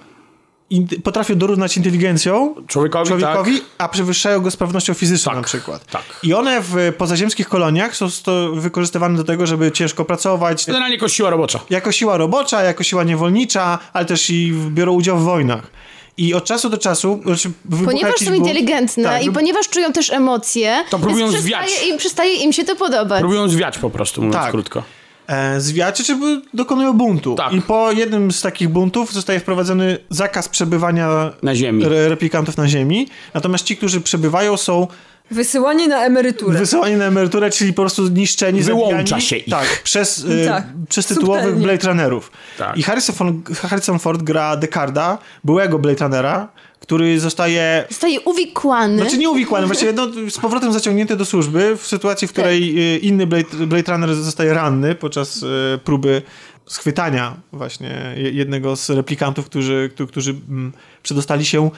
[0.69, 5.85] in, potrafią dorównać inteligencją Człowiekowi, człowiekowi, a przewyższają go sprawnością fizyczną Tak, na przykład.
[5.85, 6.01] tak.
[6.23, 11.29] I one w pozaziemskich koloniach są sto, wykorzystywane do tego, żeby ciężko pracować, Generalnie kościła
[11.29, 11.59] robocza.
[11.69, 15.71] jako siła robocza, jako siła niewolnicza, ale też i biorą udział w wojnach.
[16.17, 17.21] I od czasu do czasu...
[17.25, 17.51] Znaczy
[17.85, 21.65] Ponieważ są inteligentne tak, i wy- ponieważ czują też emocje, To próbują zwiać.
[21.65, 23.19] przestaje im, przestaje im się to podobać.
[23.19, 24.51] Próbują zwiać po prostu, mówiąc Tak.
[24.51, 24.83] krótko.
[25.27, 27.35] E, zwiacie, czy by- dokonują buntu.
[27.35, 27.53] Tak.
[27.53, 31.85] I po jednym z takich buntów zostaje wprowadzony zakaz przebywania Na ziemi.
[31.85, 33.07] re- replikantów na ziemi.
[33.33, 34.87] Natomiast ci, którzy przebywają, są
[35.31, 36.59] Wysyłanie na emeryturę.
[36.59, 39.21] wysyłani na emeryturę, czyli po prostu niszczeni, Wyłącza zabijani.
[39.21, 39.49] się ich.
[39.49, 41.67] Tak, przez, e, Tak, przez tytułowych subtelnie.
[41.67, 42.31] Blade Runnerów.
[42.57, 42.77] Tak.
[42.77, 46.47] I Harrison, Ford- Harrison Ford gra Decarda, byłego Blade Runnera,
[46.83, 48.97] który zostaje Zostaje uwikłany.
[49.01, 52.97] Znaczy nie uwikłany, właściwie no, z powrotem zaciągnięty do służby w sytuacji, w której e,
[52.97, 56.21] inny Blade, Blade Runner zostaje ranny podczas e, próby
[56.65, 61.69] schwytania właśnie je- jednego z replikantów, którzy, którzy, którzy mm, przedostali się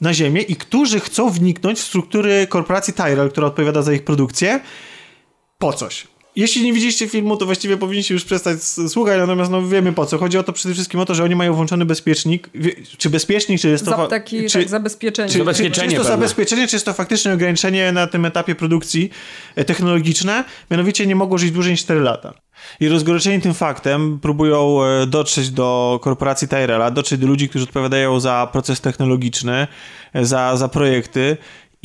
[0.00, 4.60] na Ziemię i którzy chcą wniknąć w struktury korporacji Tyrell, która odpowiada za ich produkcję,
[5.58, 6.06] po coś.
[6.36, 10.18] Jeśli nie widzieliście filmu, to właściwie powinniście już przestać słuchać, natomiast no wiemy po co.
[10.18, 12.50] Chodzi o to przede wszystkim o to, że oni mają włączony bezpiecznik.
[12.98, 13.90] Czy bezpiecznik, czy jest to...
[13.90, 15.28] Za, taki, czy, tak, zabezpieczenie.
[15.28, 16.16] czy, czy, czy Zabezpieczenie jest to pewne.
[16.16, 19.10] zabezpieczenie, czy jest to faktycznie ograniczenie na tym etapie produkcji
[19.56, 20.44] e, technologiczne?
[20.70, 22.34] Mianowicie nie mogło żyć dłużej niż 4 lata.
[22.80, 28.20] I rozgoryczeni tym faktem próbują e, dotrzeć do korporacji Tyrella, dotrzeć do ludzi, którzy odpowiadają
[28.20, 29.66] za proces technologiczny,
[30.12, 31.36] e, za, za projekty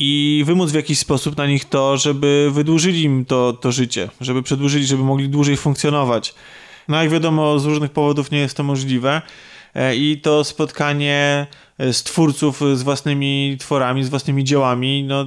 [0.02, 4.42] i wymóc w jakiś sposób na nich to, żeby wydłużyli im to, to życie, żeby
[4.42, 6.34] przedłużyli, żeby mogli dłużej funkcjonować.
[6.88, 9.22] No jak wiadomo, z różnych powodów nie jest to możliwe.
[9.74, 11.46] E, I to spotkanie
[11.78, 15.26] e, z twórców z własnymi tworami, z własnymi dziełami, no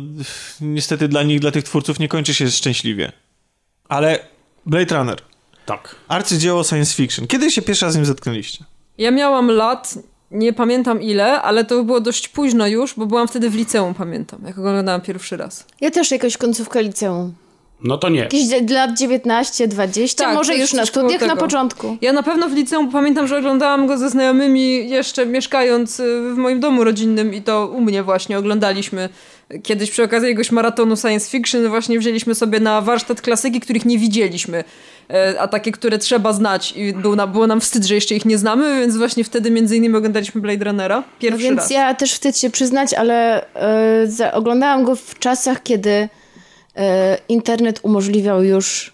[0.62, 3.12] niestety dla nich, dla tych twórców nie kończy się szczęśliwie.
[3.89, 4.27] Ale
[4.65, 5.17] Blade Runner,
[5.65, 5.95] Tak.
[6.07, 7.27] arcydzieło science fiction.
[7.27, 8.63] Kiedy się pierwszy raz z nim zetknęliście?
[8.97, 9.97] Ja miałam lat,
[10.34, 14.39] nie pamiętam ile, ale to było dość późno już, bo byłam wtedy w liceum, pamiętam,
[14.46, 15.65] jak oglądałam pierwszy raz.
[15.82, 17.34] Ja też jakoś końcówka liceum.
[17.84, 18.19] No to nie.
[18.19, 21.98] Jakieś lat 19, 20, Tak, może już na studiach na początku.
[22.02, 26.38] Ja na pewno w liceum pamiętam, że oglądałam go ze znajomymi jeszcze mieszkając y, w
[26.38, 29.10] moim domu rodzinnym i to u mnie właśnie oglądaliśmy.
[29.63, 33.97] Kiedyś przy okazji jakiegoś maratonu science fiction właśnie wzięliśmy sobie na warsztat klasyki, których nie
[33.97, 34.63] widzieliśmy,
[35.10, 38.25] e, a takie, które trzeba znać i był na, było nam wstyd, że jeszcze ich
[38.25, 41.71] nie znamy, więc właśnie wtedy między innymi oglądaliśmy Blade Runnera No pierwszy więc raz.
[41.71, 43.45] ja też wstyd się przyznać, ale
[44.08, 46.10] za, oglądałam go w czasach, kiedy
[46.75, 48.92] e, internet umożliwiał już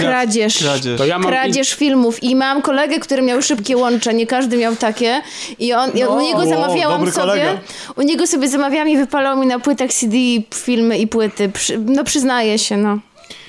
[0.00, 0.58] Kradzież.
[0.58, 0.98] kradzież.
[0.98, 4.76] To ja mam kradzież filmów i mam kolegę, który miał szybkie łącze, nie każdy miał
[4.76, 5.22] takie
[5.58, 7.58] i on, ja u niego zamawiałam sobie, kolega.
[7.96, 10.16] u niego sobie zamawiałam i wypalał mi na płytach CD
[10.54, 12.98] filmy i płyty, no przyznaję się, no.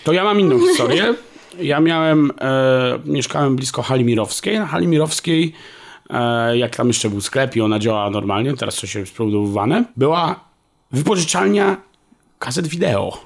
[0.03, 1.13] To ja mam inną historię.
[1.59, 4.59] Ja miałem, e, mieszkałem blisko hali mirowskiej.
[4.59, 5.53] Na hali mirowskiej,
[6.09, 9.83] e, jak tam jeszcze był sklep i ona działała normalnie, teraz to się jest przebudowywane,
[9.97, 10.39] była
[10.91, 11.77] wypożyczalnia
[12.39, 13.17] kaset wideo.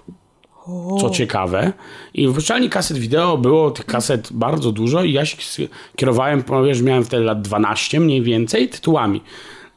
[1.02, 1.74] Co ciekawe.
[2.14, 6.82] I w wypożyczalni kaset wideo było tych kaset bardzo dużo i ja się kierowałem, ponieważ
[6.82, 9.22] miałem wtedy lat 12 mniej więcej, tytułami.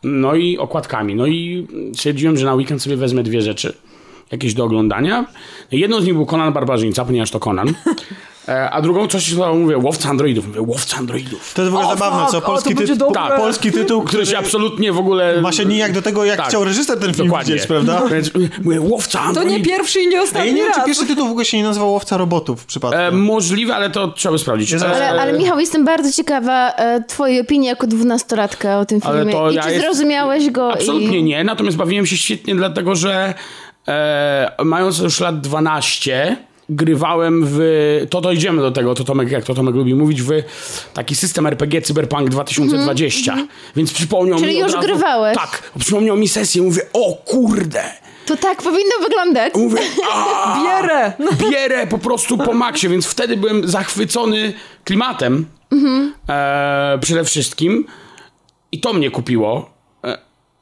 [0.02, 1.14] No i okładkami.
[1.14, 3.74] No i stwierdziłem, że na weekend sobie wezmę dwie rzeczy
[4.32, 5.26] jakieś do oglądania.
[5.72, 7.74] Jedną z nich był Conan Barbarzyńca, ponieważ to Conan.
[8.48, 10.46] E, A drugą coś mówię, łowca androidów.
[10.48, 11.54] Mówię, łowca androidów.
[11.54, 13.14] To jest w ogóle O, zabawne, fuck, co o, to polski, tytuł, dobre.
[13.14, 15.40] tak, polski tytuł, Który się absolutnie w ogóle...
[15.40, 16.48] ma się nijak do tego, jak Tak.
[16.48, 17.52] chciał reżyser ten film Dokładnie.
[17.54, 18.02] widzieć, prawda?
[18.12, 18.30] Więc
[18.64, 19.52] mówię, łowca To androidów.
[19.58, 20.86] nie pierwszy i nie ostatni nie wiem, czy raz.
[20.86, 22.98] pierwszy tytuł w ogóle się nie nazywał Łowca Robotów w przypadku.
[22.98, 24.72] E, możliwe, ale to trzeba by sprawdzić.
[24.72, 29.32] E, Ale, ale Michał, jestem bardzo ciekawa e, twojej opinii jako dwunastolatka o tym filmie.
[29.32, 30.72] to I ja czy jest- zrozumiałeś go?
[30.72, 31.22] Absolutnie i...
[31.22, 33.34] nie, natomiast bawiłem się świetnie, dlatego że
[33.88, 36.36] e, mając już lat 12,
[36.68, 37.58] grywałem w.
[38.10, 40.30] To dojdziemy do tego, to Tomek, jak to Tomek lubi mówić, w
[40.94, 43.36] taki system RPG Cyberpunk 2020.
[43.76, 44.58] Więc przypomniał Czyli mi.
[44.58, 45.36] już razu, grywałeś?
[45.36, 47.84] Tak, przypomniał mi sesję, mówię, o kurde!
[48.26, 49.54] To tak powinno wyglądać.
[49.54, 49.78] Mówię,
[50.64, 51.12] Bierę!
[51.50, 54.52] bierę po prostu po maksie, więc wtedy byłem zachwycony
[54.84, 55.46] klimatem
[56.28, 57.86] e, przede wszystkim
[58.72, 59.75] i to mnie kupiło.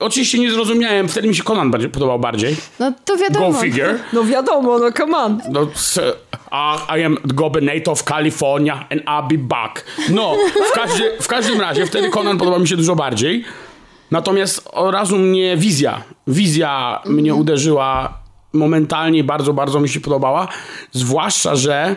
[0.04, 2.56] Oczywiście nie zrozumiałem, wtedy mi się Conan bardziej, podobał bardziej.
[2.78, 3.52] No to wiadomo.
[3.52, 3.98] Go figure.
[4.12, 5.40] No wiadomo, no come on.
[5.48, 9.84] No, uh, I am the governor of California and I'll be back.
[10.10, 10.36] No,
[10.70, 13.44] w, każdy, w każdym razie wtedy Conan podobał mi się dużo bardziej.
[14.10, 18.18] Natomiast od razu mnie wizja, wizja mnie uderzyła
[18.52, 20.48] momentalnie, bardzo, bardzo mi się podobała.
[20.92, 21.96] Zwłaszcza, że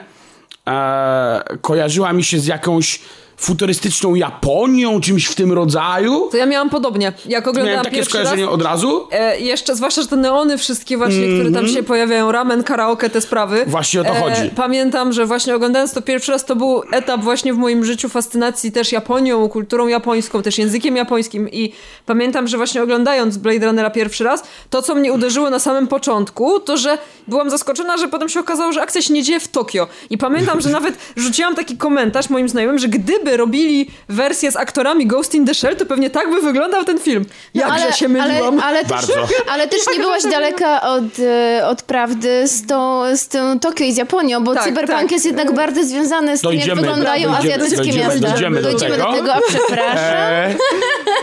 [0.67, 2.99] e, kojarzyła mi się z jakąś
[3.37, 6.27] futurystyczną Japonią, czymś w tym rodzaju.
[6.31, 7.05] To ja miałam podobnie.
[7.05, 9.07] Jak Miałem oglądałam takie pierwszy raz, skojarzenie od razu.
[9.11, 13.21] E, jeszcze, zwłaszcza, że te neony wszystkie właśnie, które tam się pojawiają, ramen, karaoke, te
[13.21, 13.65] sprawy.
[13.67, 14.49] Właśnie o to chodzi.
[14.55, 18.71] Pamiętam, że właśnie oglądając to pierwszy raz, to był etap właśnie w moim życiu fascynacji
[18.71, 21.73] też Japonią, kulturą japońską, też językiem japońskim i
[22.05, 26.59] pamiętam, że właśnie oglądając Blade Runnera pierwszy raz, to co mnie uderzyło na samym początku,
[26.59, 29.87] to że byłam zaskoczona, że potem się okazało, że akcja się nie dzieje w Tokio.
[30.09, 35.07] I pamiętam, że nawet rzuciłam taki komentarz moim znajomym, że gdyby robili wersję z aktorami
[35.07, 37.25] Ghost in the Shell, to pewnie tak by wyglądał ten film.
[37.53, 38.59] Jakże się myliłam.
[38.59, 39.13] Ale, ale, też, Bardzo.
[39.53, 43.93] ale też nie byłaś daleka od, e, od prawdy z tą, z tą Tokio i
[43.93, 45.11] z Japonią, bo Tak, cyberpunk tak.
[45.11, 48.27] jest jednak bardzo związany z tym, jak Dojdziemy, wyglądają dojdziemy, azjatyckie dojdziemy, miasta.
[48.29, 48.97] dojdziemy do tego.
[48.97, 49.97] do tego, a przepraszam.
[49.97, 50.55] E,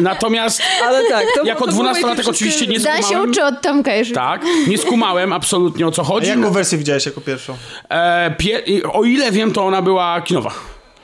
[0.00, 3.30] natomiast Ale tak, to, Jako dwunastolatek oczywiście nie Dan się skumałem.
[3.30, 4.14] uczy od Tomka jeszcze.
[4.14, 6.28] Tak, nie skumałem absolutnie o co A chodzi.
[6.28, 7.56] jaką wersję widziałeś jako pierwszą?
[7.88, 10.50] E, pie, o ile wiem, to ona była kinowa.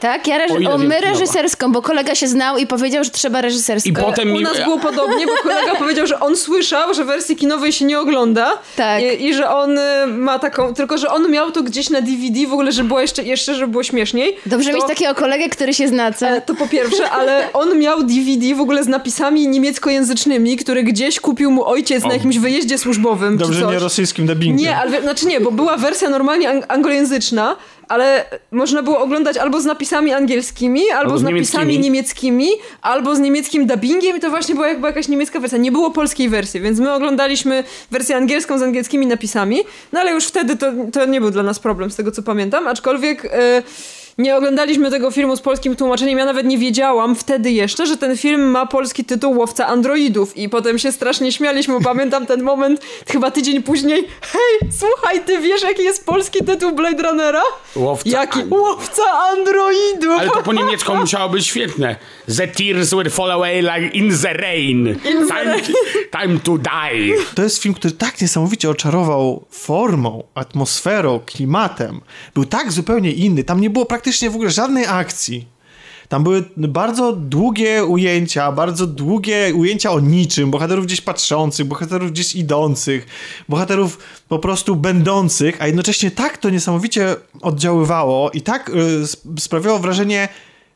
[0.01, 3.41] Tak, ja O reż- o, my reżyserską, bo kolega się znał i powiedział, że trzeba
[3.41, 3.91] reżyserską.
[3.91, 4.43] I potem U mi...
[4.43, 8.59] nas było podobnie, bo kolega powiedział, że on słyszał, że wersji kinowej się nie ogląda.
[8.77, 9.03] Tak.
[9.03, 10.75] I, I że on y, ma taką.
[10.75, 13.71] Tylko, że on miał to gdzieś na DVD, w ogóle, żeby było jeszcze, jeszcze żeby
[13.71, 14.37] było śmieszniej.
[14.47, 16.27] Dobrze to, mieć takiego kolegę, który się zna, co?
[16.29, 21.21] e, To po pierwsze, ale on miał DVD w ogóle z napisami niemieckojęzycznymi, które gdzieś
[21.21, 23.33] kupił mu ojciec na jakimś wyjeździe służbowym.
[23.39, 23.73] czy Dobrze, coś.
[23.73, 24.57] nie rosyjskim dubbingiem.
[24.57, 27.57] Nie, ale znaczy nie, bo była wersja normalnie ang- anglojęzyczna,
[27.91, 32.49] ale można było oglądać albo z napisami angielskimi, albo, Albo z z napisami niemieckimi.
[32.83, 35.59] albo z niemieckim dubbingiem i to właśnie była jakby jakaś niemiecka wersja.
[35.59, 39.61] Nie było polskiej wersji, więc my oglądaliśmy wersję angielską z angielskimi napisami,
[39.93, 42.67] no ale już wtedy to, to nie był dla nas problem, z tego co pamiętam,
[42.69, 43.25] aczkolwiek...
[43.25, 43.63] e,
[44.19, 46.19] nie oglądaliśmy tego filmu z polskim tłumaczeniem.
[46.19, 50.37] Ja nawet nie wiedziałam wtedy jeszcze, że ten film ma polski tytuł Łowca Androidów.
[50.37, 54.07] I potem się strasznie śmialiśmy, bo pamiętam ten moment, chyba tydzień później.
[54.21, 57.43] Hej, słuchaj, ty wiesz, jaki jest polski tytuł Blade Runnera?
[57.77, 58.39] Łowca Jaki?
[58.51, 59.03] Łowca
[59.33, 60.19] Androidów!
[60.21, 61.97] Ale to po niemiecku musiało być świetne.
[62.37, 64.99] The tears will fall away like in the rain.
[65.03, 65.61] Time,
[66.21, 67.15] time to die.
[67.35, 72.01] To jest film, który tak niesamowicie oczarował formą, atmosferą, klimatem.
[72.35, 73.45] Był tak zupełnie inny.
[73.45, 74.00] Tam nie było praktycznie
[74.31, 75.47] w ogóle żadnej akcji.
[76.09, 82.35] Tam były bardzo długie ujęcia, bardzo długie ujęcia o niczym, bohaterów gdzieś patrzących, bohaterów gdzieś
[82.35, 83.07] idących,
[83.49, 83.99] bohaterów
[84.29, 90.29] po prostu będących, a jednocześnie tak to niesamowicie oddziaływało i tak y, sp- sprawiało wrażenie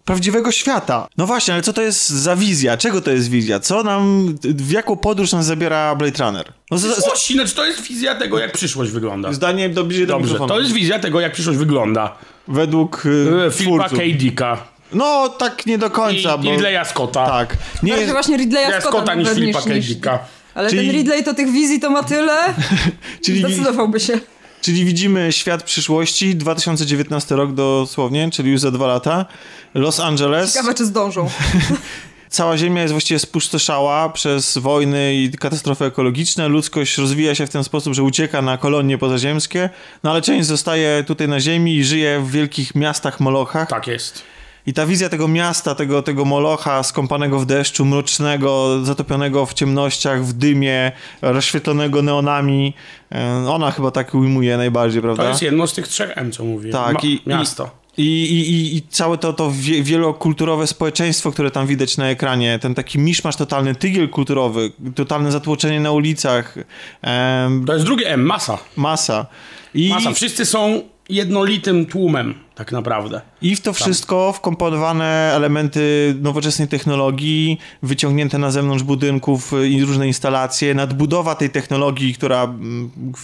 [0.05, 1.09] prawdziwego świata.
[1.16, 2.76] No właśnie, ale co to jest za wizja?
[2.76, 3.61] Czego to jest wizja?
[3.61, 6.52] Co nam, w jaką podróż nas zabiera Blade Runner?
[6.70, 9.32] No, z, z, Przyszłości, znaczy to jest wizja tego, jak przyszłość wygląda.
[9.32, 10.55] zdaniem do bliżej do Dobrze, mikrofonu.
[10.55, 12.14] to jest wizja tego, jak przyszłość wygląda.
[12.48, 13.02] Według
[13.42, 13.88] E, y, Filipa.
[13.88, 13.96] K.
[14.16, 14.57] Dicka
[14.92, 16.50] No, tak nie do i końca, bo...
[16.50, 17.26] Ridleya Scotta.
[17.26, 17.57] Tak.
[17.82, 18.12] Nie Ale jest...
[18.12, 19.70] właśnie Ridleya Scotta, Scotta niż Filipa K.
[19.74, 20.18] Dicka.
[20.55, 22.36] Ale Czyli- ten Ridley to tych wizji to ma tyle,
[23.24, 24.20] Czyli, zdecydowałby się.
[24.64, 29.26] Czyli widzimy świat przyszłości, 2019 rok dosłownie, czyli już za dwa lata.
[29.74, 30.52] Los Angeles.
[30.52, 31.30] Ciekawe, czy zdążą.
[32.28, 36.48] Cała Ziemia jest właściwie spustoszała przez wojny i katastrofy ekologiczne.
[36.48, 39.70] Ludzkość rozwija się w ten sposób, że ucieka na kolonie pozaziemskie,
[40.02, 43.68] no ale część zostaje tutaj na Ziemi i żyje w wielkich miastach, molochach.
[43.68, 44.22] Tak jest.
[44.66, 50.24] I ta wizja tego miasta, tego, tego molocha skąpanego w deszczu, mrocznego, zatopionego w ciemnościach,
[50.24, 50.92] w dymie,
[51.22, 52.74] rozświetlonego neonami,
[53.12, 55.22] e, ona chyba tak ujmuje najbardziej, prawda?
[55.22, 56.70] To jest jedno z tych trzech M, co mówię.
[56.72, 57.70] Tak, Ma- i- miasto.
[57.96, 62.74] I, i, i, całe to, to wie, wielokulturowe społeczeństwo, które tam widać na ekranie, ten
[62.74, 66.54] taki miszmasz totalny, tygiel kulturowy, totalne zatłoczenie na ulicach,
[67.02, 68.58] em, To jest drugie M, masa.
[68.76, 69.26] masa.
[69.74, 70.12] I, Masa.
[70.12, 73.20] Wszyscy są jednolitym tłumem, tak naprawdę.
[73.42, 80.74] I w to wszystko wkomponowane elementy nowoczesnej technologii, wyciągnięte na zewnątrz budynków i różne instalacje,
[80.74, 82.55] nadbudowa tej technologii, która,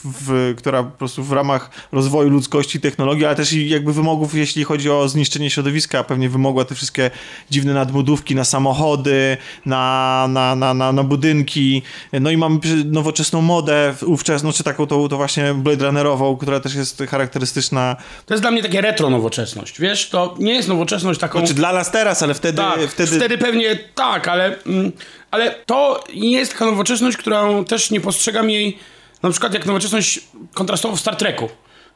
[0.05, 4.65] w, która po prostu w ramach rozwoju ludzkości, technologii, ale też i jakby wymogów, jeśli
[4.65, 7.11] chodzi o zniszczenie środowiska, pewnie wymogła te wszystkie
[7.51, 11.83] dziwne nadbudówki na samochody, na, na, na, na, na budynki.
[12.13, 16.75] No i mamy nowoczesną modę ówczesną, czy taką to, to właśnie Blade Runnerową, która też
[16.75, 19.81] jest charakterystyczna To jest dla mnie takie retro nowoczesność.
[19.81, 21.39] Wiesz, to nie jest nowoczesność taką...
[21.39, 22.57] Znaczy dla nas teraz, ale wtedy...
[22.57, 23.17] Tak, wtedy...
[23.17, 23.39] wtedy...
[23.39, 24.93] pewnie tak, ale, mm,
[25.31, 28.79] ale to nie jest taka nowoczesność, którą też nie postrzegam jej
[29.23, 30.21] na przykład jak nowoczesność
[30.55, 31.49] kontrastowo w Star Treku.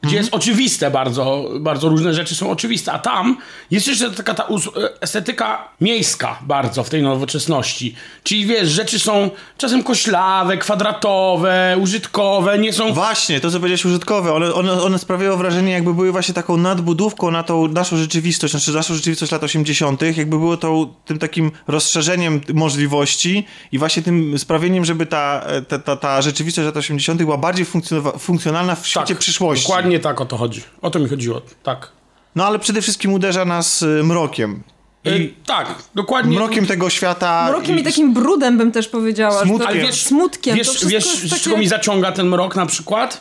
[0.04, 3.36] Gdzie jest oczywiste bardzo, bardzo różne rzeczy są oczywiste, a tam
[3.70, 4.68] jest jeszcze taka ta us-
[5.00, 7.94] estetyka miejska bardzo w tej nowoczesności.
[8.22, 12.92] Czyli wiesz, rzeczy są czasem koślawe, kwadratowe, użytkowe, nie są...
[12.92, 17.30] Właśnie, to co powiedziałeś użytkowe, one, one, one sprawiają wrażenie, jakby były właśnie taką nadbudówką
[17.30, 22.40] na tą naszą rzeczywistość, znaczy naszą rzeczywistość lat 80., jakby było to tym takim rozszerzeniem
[22.54, 27.22] możliwości i właśnie tym sprawieniem, żeby ta, ta, ta, ta rzeczywistość lat 80.
[27.22, 27.66] była bardziej
[28.18, 29.66] funkcjonalna w świecie przyszłości.
[29.66, 30.62] Dokładnie tak o to chodzi.
[30.82, 31.92] O to mi chodziło, tak.
[32.34, 34.62] No ale przede wszystkim uderza nas y, mrokiem.
[35.04, 36.36] I I, tak, dokładnie.
[36.36, 37.46] mrokiem tego świata.
[37.50, 39.42] Mrokiem i takim brudem bym też powiedziała.
[39.42, 39.68] Smutkiem.
[39.68, 40.56] Ale wiesz, smutkiem.
[40.56, 41.42] wiesz, wiesz takie...
[41.42, 43.20] czego mi zaciąga ten mrok na przykład?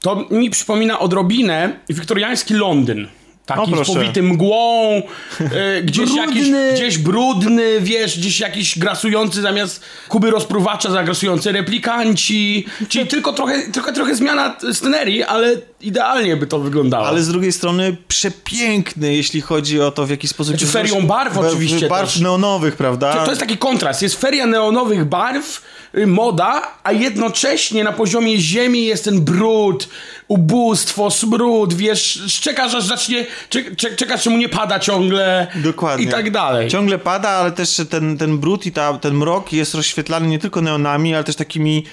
[0.00, 3.08] To mi przypomina odrobinę wiktoriański Londyn.
[3.46, 3.92] Taki proszę.
[3.92, 5.02] powity mgłą,
[5.40, 6.20] e, gdzieś, Brudny.
[6.26, 12.66] jakiś, gdzieś brudny, wiesz, gdzieś jakiś grasujący zamiast kuby rozpruwacza zagrasujący replikanci.
[12.88, 17.06] Czyli tylko trochę, tylko trochę zmiana scenerii, ale idealnie by to wyglądało.
[17.06, 20.56] Ale z drugiej strony przepiękny, jeśli chodzi o to, w jaki sposób...
[20.56, 22.20] Znaczy ferią barw oczywiście Barw też.
[22.20, 23.12] neonowych, prawda?
[23.14, 24.02] To, to jest taki kontrast.
[24.02, 25.62] Jest feria neonowych barw,
[25.98, 29.88] y, moda, a jednocześnie na poziomie ziemi jest ten brud,
[30.28, 36.04] ubóstwo, smród, wiesz, czekasz aż zacznie, czek, czek, czekasz, czy mu nie pada ciągle Dokładnie.
[36.04, 36.68] i tak dalej.
[36.68, 40.62] Ciągle pada, ale też ten, ten brud i ta, ten mrok jest rozświetlany nie tylko
[40.62, 41.84] neonami, ale też takimi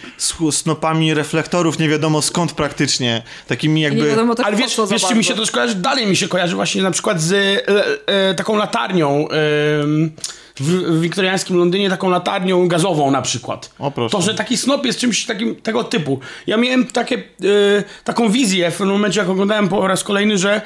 [0.52, 3.22] snopami reflektorów, nie wiadomo skąd praktycznie.
[3.48, 4.02] Takimi jakby...
[4.02, 5.76] Nie wiadomo tak Ale wiesz, wiesz czy mi się to kojarzy?
[5.76, 7.68] Dalej mi się kojarzy właśnie na przykład z e,
[8.08, 9.36] e, taką latarnią e,
[10.60, 13.74] w, w wiktoriańskim Londynie, taką latarnią gazową na przykład.
[13.80, 14.18] O, proszę.
[14.18, 16.20] To, że taki snop jest czymś takim, tego typu.
[16.48, 20.62] Ja miałem takie, e, taką wizję w pewnym momencie, jak oglądałem po raz kolejny, że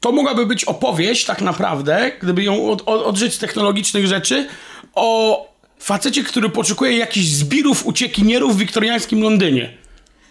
[0.00, 4.46] to mogłaby być opowieść tak naprawdę, gdyby ją od, od, odżyć z technologicznych rzeczy,
[4.94, 5.48] o
[5.78, 9.78] facecie, który poszukuje jakichś zbirów uciekinierów w wiktoriańskim Londynie.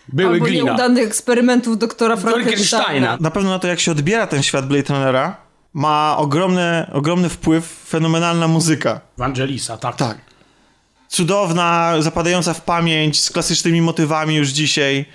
[0.08, 0.64] Były Albo Greena.
[0.64, 2.84] nieudanych eksperymentów doktora Frankensteina.
[2.84, 3.18] Frankensteina.
[3.20, 5.38] Na pewno na to, jak się odbiera ten świat Blade Runnera,
[5.78, 9.02] ma ogromny, ogromny wpływ fenomenalna muzyka.
[9.18, 9.96] Evangelisa, tak.
[9.96, 10.18] Tak.
[11.08, 15.06] Cudowna, zapadająca w pamięć, z klasycznymi motywami już dzisiaj.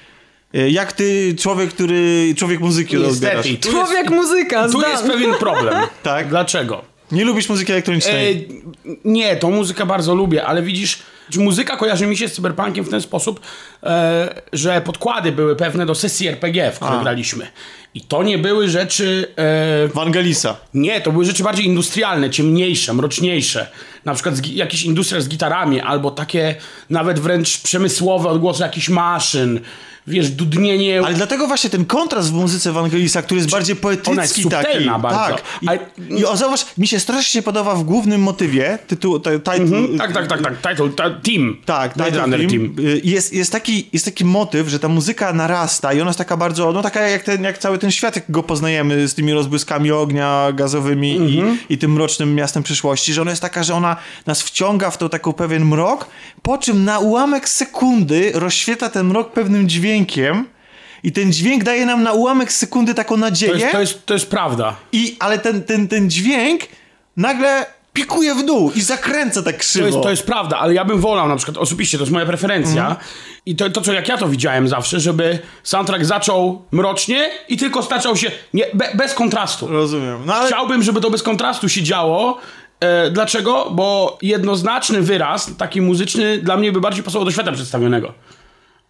[0.52, 2.34] Jak ty, człowiek, który...
[2.38, 3.46] człowiek muzyki odbierasz?
[3.60, 4.90] Człowiek jest, muzyka, tu znam.
[4.90, 5.74] jest pewien problem.
[6.02, 6.28] Tak.
[6.28, 6.84] Dlaczego?
[7.12, 8.32] Nie lubisz muzyki elektronicznej?
[8.32, 11.02] E, nie, tą muzykę bardzo lubię, ale widzisz,
[11.32, 13.40] że muzyka kojarzy mi się z cyberpunkiem w ten sposób,
[13.82, 17.02] e, że podkłady były pewne do sesji RPG, w której A.
[17.02, 17.46] graliśmy.
[17.94, 19.34] I to nie były rzeczy...
[19.36, 20.56] E, Wangelisa.
[20.74, 23.70] nie, to były rzeczy bardziej industrialne, ciemniejsze, mroczniejsze.
[24.04, 26.54] Na przykład z, jakiś industria z gitarami, albo takie
[26.90, 29.60] nawet wręcz przemysłowe odgłosy jakichś maszyn.
[30.06, 31.02] Wiesz, dudnienie...
[31.06, 34.84] Ale dlatego właśnie ten kontrast w muzyce Ewangelisa, który jest bardziej poetycki ona jest taki.
[35.02, 35.08] bardzo.
[35.18, 35.42] Tak.
[35.62, 35.78] I, Ale-
[36.18, 40.12] I o, zauważ, mi się strasznie podoba w głównym motywie, tytuł, t- title, Mhm, tak,
[40.12, 40.56] tak, tak, tak.
[40.70, 41.56] Title, ta, team.
[41.64, 42.64] Tak, Blade title Runner theme.
[42.90, 46.36] Y, Jest, jest, taki, jest taki motyw, że ta muzyka narasta i ona jest taka
[46.36, 49.90] bardzo, no taka jak, ten, jak cały ten świat, jak go poznajemy z tymi rozbłyskami
[49.90, 51.58] ognia gazowymi Mhm.
[51.68, 53.96] i, i tym mrocznym miastem przyszłości, że ona jest taka, że ona
[54.26, 56.06] nas wciąga w to taką pewien mrok,
[56.42, 59.91] po czym na ułamek sekundy rozświetla ten mrok pewnym dźwiękiem
[61.02, 64.14] i ten dźwięk daje nam na ułamek sekundy taką nadzieję, To jest, to, jest, to
[64.14, 64.76] jest prawda.
[64.92, 66.60] i, ale ten, ten, ten dźwięk
[67.16, 69.84] nagle pikuje w dół i zakręca tak krzywo.
[69.84, 72.26] To jest, to jest prawda, ale ja bym wolał na przykład, osobiście, to jest moja
[72.26, 72.82] preferencja.
[72.82, 73.06] Mhm.
[73.46, 77.82] I to, to, co jak ja to widziałem zawsze, żeby soundtrack zaczął mrocznie i tylko
[77.82, 79.66] staczał się nie, be, bez kontrastu.
[79.66, 80.22] Rozumiem.
[80.26, 82.38] No ale Chciałbym, żeby to bez kontrastu się działo.
[82.80, 83.68] E, dlaczego?
[83.70, 88.14] Bo jednoznaczny wyraz, taki muzyczny, dla mnie by bardziej pasował do świata przedstawionego.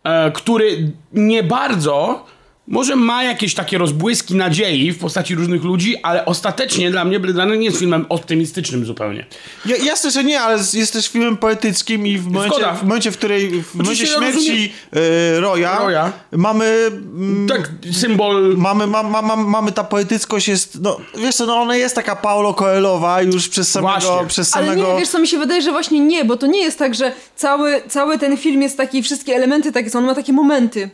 [0.05, 2.25] E, który nie bardzo,
[2.73, 7.41] może ma jakieś takie rozbłyski nadziei w postaci różnych ludzi, ale ostatecznie dla mnie Blade
[7.41, 9.27] Runner nie jest filmem optymistycznym zupełnie.
[9.67, 12.75] Ja, jasne, że nie, ale jest też filmem poetyckim i w momencie, Zgoda.
[12.75, 16.13] w momencie w której w momencie ja śmierci e, Roya, Roya.
[16.33, 21.47] mamy mm, Tak, symbol mamy, ma, ma, ma, mamy ta poetyckość jest, no wiesz co,
[21.47, 24.29] no ona jest taka Paulo Coelowa już przez samego, Właśnie.
[24.29, 24.93] przez Ale samego...
[24.93, 27.13] nie, wiesz co, mi się wydaje, że właśnie nie, bo to nie jest tak, że
[27.37, 30.91] cały, cały ten film jest taki, wszystkie elementy takie są, on ma takie momenty.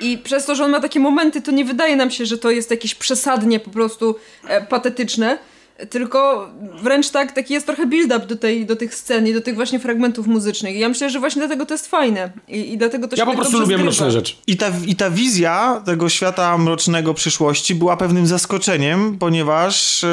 [0.00, 2.50] I przez to, że on ma takie momenty, to nie wydaje nam się, że to
[2.50, 4.16] jest jakieś przesadnie po prostu
[4.48, 5.38] e, patetyczne,
[5.90, 6.50] tylko
[6.82, 9.80] wręcz tak, taki jest trochę build-up do, tej, do tych scen i do tych właśnie
[9.80, 10.74] fragmentów muzycznych.
[10.74, 12.30] I ja myślę, że właśnie dlatego to jest fajne.
[12.48, 14.34] I, i dlatego to się Ja po tak prostu lubię mroczne rzeczy.
[14.46, 20.08] I ta, I ta wizja tego świata mrocznego przyszłości była pewnym zaskoczeniem, ponieważ e,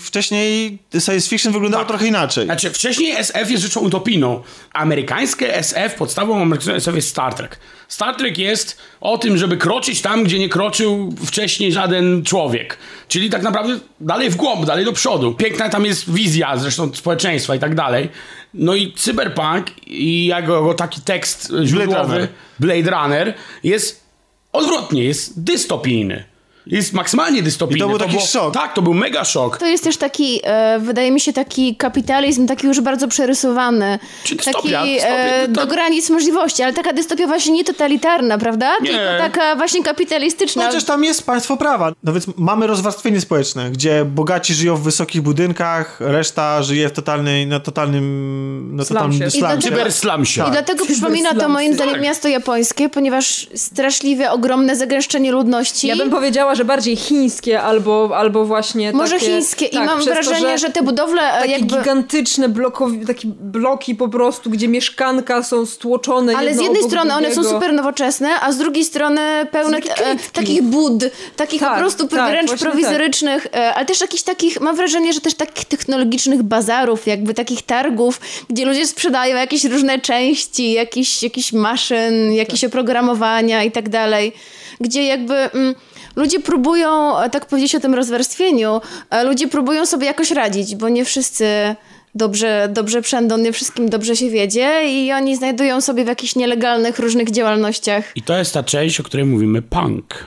[0.00, 2.44] wcześniej science fiction wyglądało trochę inaczej.
[2.44, 4.42] Znaczy, wcześniej SF jest rzeczą utopijną.
[4.72, 7.58] Amerykańskie SF, podstawą amerykańskiego SF jest Star Trek.
[7.88, 12.78] Star Trek jest o tym, żeby kroczyć tam, gdzie nie kroczył wcześniej żaden człowiek.
[13.08, 15.34] Czyli tak naprawdę dalej w głąb, dalej do przodu.
[15.34, 18.08] Piękna tam jest wizja zresztą społeczeństwa i tak dalej.
[18.54, 22.28] No i cyberpunk i jego taki tekst źródłowy Runner.
[22.58, 23.34] Blade Runner
[23.64, 24.04] jest
[24.52, 26.24] odwrotnie, jest dystopijny.
[26.68, 27.78] Jest maksymalnie dystopijny.
[27.78, 28.54] I to był taki było, szok.
[28.54, 29.58] Tak, to był mega szok.
[29.58, 33.98] To jest też taki, e, wydaje mi się, taki kapitalizm, taki już bardzo przerysowany.
[34.24, 38.38] Czy taki dystopia, dystopia, e, to- do granic możliwości, ale taka dystopia właśnie nie totalitarna,
[38.38, 38.70] prawda?
[38.82, 38.90] Nie.
[38.90, 40.62] Tylko taka właśnie kapitalistyczna.
[40.62, 41.92] No, Chociaż tam jest państwo prawa.
[42.04, 47.46] No więc mamy rozwarstwienie społeczne, gdzie bogaci żyją w wysokich budynkach, reszta żyje w totalnej,
[47.46, 49.38] na totalnym, na totalnym Slumsie.
[49.38, 49.68] I slumsie.
[49.68, 50.44] Cyberslamsie.
[50.48, 52.02] I dlatego przypomina to moim zdaniem Tak.
[52.02, 55.86] miasto japońskie, ponieważ straszliwie ogromne zagęszczenie ludności.
[55.86, 60.02] Ja bym powiedziała, że bardziej chińskie albo, albo właśnie Może takie, chińskie i tak, mam
[60.02, 61.76] wrażenie, to, że te budowle e, takie jakby...
[61.76, 67.28] gigantyczne blokowi, takie bloki po prostu, gdzie mieszkanka są stłoczone Ale z jednej strony one
[67.28, 67.54] są drugiego.
[67.54, 69.20] super nowoczesne, a z drugiej strony
[69.52, 71.04] pełne e, takich bud,
[71.36, 75.20] takich Tak, po prostu tak, wręcz prowizorycznych, e, ale też jakichś takich, mam wrażenie, że
[75.20, 81.52] też takich technologicznych bazarów, jakby takich targów, gdzie ludzie sprzedają jakieś różne części, jakichś jakich
[81.52, 84.32] maszyn, jakieś oprogramowania i tak dalej,
[84.80, 85.34] gdzie jakby...
[85.34, 85.74] Mm,
[86.18, 91.04] Ludzie próbują, tak powiedzieć o tym rozwarstwieniu, e, ludzie próbują sobie jakoś radzić, bo nie
[91.04, 91.76] wszyscy
[92.14, 96.98] dobrze, dobrze przędą, nie wszystkim dobrze się wiedzie i oni znajdują sobie w jakichś nielegalnych
[96.98, 98.12] różnych działalnościach.
[98.16, 100.26] I to jest ta część, o której mówimy punk.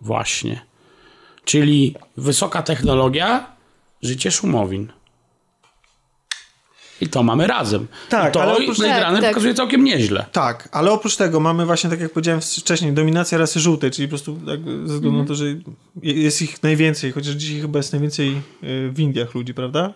[0.00, 0.60] Właśnie.
[1.44, 3.46] Czyli wysoka technologia,
[4.02, 4.92] życie szumowin.
[7.00, 7.86] I to mamy razem.
[8.08, 9.28] Tak, I to ale oprócz- Blade Tak, tak.
[9.30, 10.26] pokazuje całkiem nieźle.
[10.32, 14.10] Tak, ale oprócz tego mamy właśnie, tak jak powiedziałem wcześniej, dominację rasy żółtej, czyli po
[14.10, 15.18] prostu tak, ze względu Mhm.
[15.18, 15.44] na to, że
[16.02, 18.28] jest ich najwięcej, chociaż dzisiaj chyba jest najwięcej
[18.64, 19.92] y, w Indiach ludzi, prawda?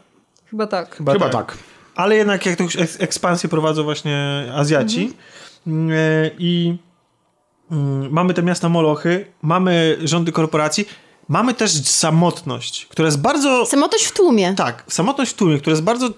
[0.51, 0.97] Chyba tak.
[0.97, 1.59] Chyba tak.
[1.95, 5.13] Ale jednak jak eks- ekspansję prowadzą właśnie Azjaci
[5.67, 5.91] Mhm.
[5.91, 6.75] Y, i
[7.73, 7.75] y,
[8.11, 10.89] mamy te miasta Molochy, mamy rządy korporacji,
[11.29, 13.67] mamy też samotność, która jest bardzo...
[13.67, 14.55] Samotność w tłumie.
[14.55, 16.11] Tak, samotność w tłumie, która jest bardzo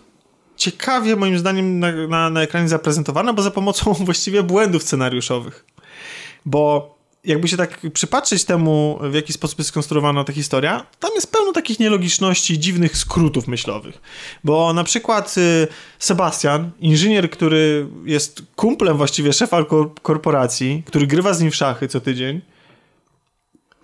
[0.57, 5.65] ciekawie moim zdaniem na, na, na ekranie zaprezentowana, bo za pomocą właściwie błędów scenariuszowych.
[6.47, 6.95] Bo
[7.25, 11.53] jakby się tak przypatrzeć temu, w jaki sposób jest skonstruowana ta historia, tam jest pełno
[11.53, 14.01] takich nielogiczności, dziwnych skrótów myślowych.
[14.45, 21.35] Bo na przykład y, Sebastian, inżynier, który jest kumplem właściwie szefa kor- korporacji, który grywa
[21.35, 22.41] z nim w szachy co tydzień,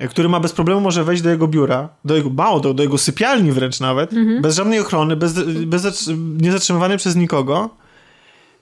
[0.09, 2.99] który ma bez problemu może wejść do jego biura, do jego, mało, do, do jego
[2.99, 5.33] sypialni wręcz nawet, bez żadnej ochrony, bez,
[5.67, 7.71] bez, zatr- niezatrzymywany przez nikogo.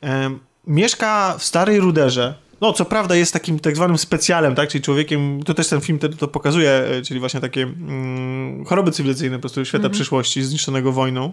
[0.01, 2.34] Em, mieszka w starej ruderze.
[2.61, 4.68] No, co prawda jest takim tak zwanym specjalem, tak?
[4.68, 8.93] Czyli człowiekiem, to też ten film te, to pokazuje, e, czyli właśnie takie mm, choroby
[8.93, 11.32] cywilizacyjne po prostu świata przyszłości zniszczonego wojną.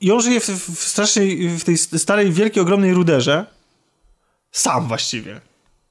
[0.00, 3.46] I on żyje w, w strasznej, w tej starej, wielkiej, ogromnej ruderze.
[4.52, 5.40] Sam właściwie.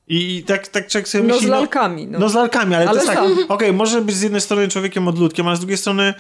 [0.08, 1.48] I, i tak, tak człowiek sobie No myśli...
[1.48, 2.08] z lalkami.
[2.08, 2.20] No.
[2.20, 5.08] No z lalkami, ale, Ale to jest tak, okej, może być z jednej strony człowiekiem
[5.08, 6.14] odludkiem, ale z drugiej strony,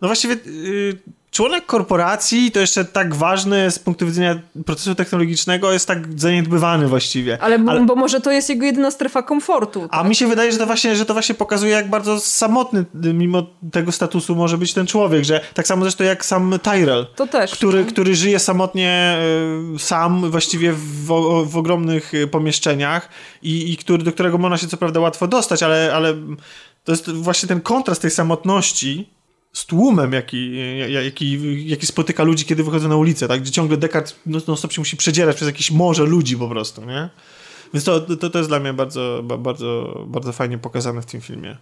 [0.00, 0.98] no właściwie y,
[1.36, 7.42] członek korporacji to jeszcze tak ważny z punktu widzenia procesu technologicznego jest tak zaniedbywany właściwie.
[7.42, 9.88] ale, bo, bo może to jest jego jedyna strefa komfortu.
[9.90, 13.46] A mi się wydaje, że to, właśnie, że to właśnie pokazuje, jak bardzo samotny mimo
[13.72, 17.06] tego statusu może być ten człowiek, że tak samo zresztą jak sam Tyrell.
[17.16, 17.50] To też.
[17.50, 19.18] Który, który żyje samotnie
[19.74, 21.06] y, sam, właściwie w,
[21.46, 23.08] w ogromnych y, pomieszczeniach
[23.42, 26.14] i, i który, do którego można się co prawda łatwo dostać, ale, ale
[26.84, 29.15] to jest właśnie ten kontrast tej samotności
[29.56, 30.52] z tłumem, jaki,
[31.04, 33.40] jaki, jaki spotyka ludzi, kiedy wychodzą na ulicę, tak?
[33.40, 36.84] Gdzie ciągle Descartes non non stop się musi przedzierać przez jakieś morze ludzi po prostu,
[36.84, 37.08] nie?
[37.74, 41.20] Więc to, to, to jest dla mnie bardzo, ba- bardzo, bardzo fajnie pokazane w tym
[41.20, 41.56] filmie.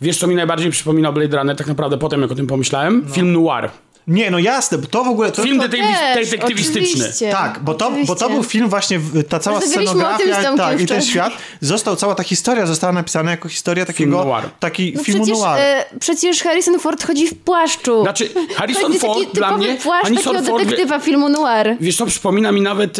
[0.00, 3.06] Wiesz, co mi najbardziej przypomina Blade Runner, tak naprawdę potem, jak o tym pomyślałem?
[3.12, 3.70] Film noir.
[4.08, 5.32] Nie, no jasne, bo to w ogóle...
[5.32, 6.80] To, Film to, detektyw- detektywistyczny.
[7.04, 7.30] oczywiście.
[7.32, 8.28] Tak, bo to, bo to Oczywiście.
[8.28, 11.32] był film właśnie, w- ta cała Rozmawialiśmy o tym z scenografia tak, i ten świat,
[11.60, 14.44] został, cała ta historia została napisana jako historia takiego, noir.
[14.60, 15.60] taki No filmu przecież, noir.
[15.60, 18.02] e, przecież Harrison Ford chodzi w płaszczu.
[18.02, 19.74] Znaczy, Harrison Ford dla mnie...
[19.82, 21.76] płaszcz Harrison takiego Ford, detektywa filmu noir.
[21.80, 22.98] Wiesz, to przypomina mi nawet,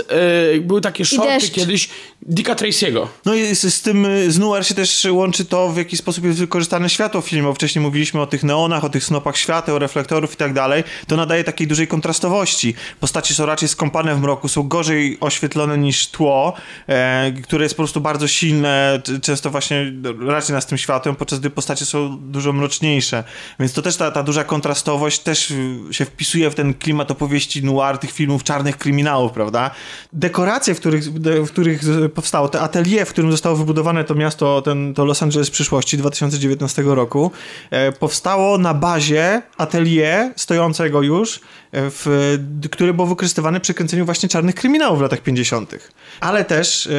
[0.57, 1.89] e, były takie shorty kiedyś
[2.23, 3.07] Dicka Tracy'ego.
[3.25, 6.25] No i z, z tym, y, z noir się też łączy to, w jaki sposób
[6.25, 7.55] jest wykorzystane światło filmowe.
[7.55, 10.85] Wcześniej mówiliśmy o tych neonach, o tych snopach świateł, reflektorów i tak dalej.
[11.07, 12.75] To nadaje takiej dużej kontrastowości.
[13.01, 16.55] Postacie są raczej skąpane w mroku, są gorzej oświetlone niż tło,
[16.87, 19.93] e, które jest po prostu bardzo silne, często właśnie
[20.27, 23.25] raczej nas tym światłem, podczas gdy postacie są dużo mroczniejsze.
[23.61, 27.65] Więc to też ta, ta duża kontrastowość też y, się wpisuje w ten klimat opowieści
[27.65, 29.71] noir, tych filmów czarnych kryminałów, prawda?
[30.13, 31.05] Dekoracje, w których,
[31.45, 31.83] w których
[32.15, 36.83] powstało, te atelier, w którym zostało wybudowane to miasto, ten, to Los Angeles przyszłości 2019
[36.83, 37.31] roku,
[37.71, 41.41] e, powstało na bazie atelier stojącego już, e,
[41.73, 42.37] w,
[42.71, 45.75] który był wykorzystywany przy kręceniu właśnie czarnych kryminałów w latach 50.
[46.21, 46.91] Ale też e,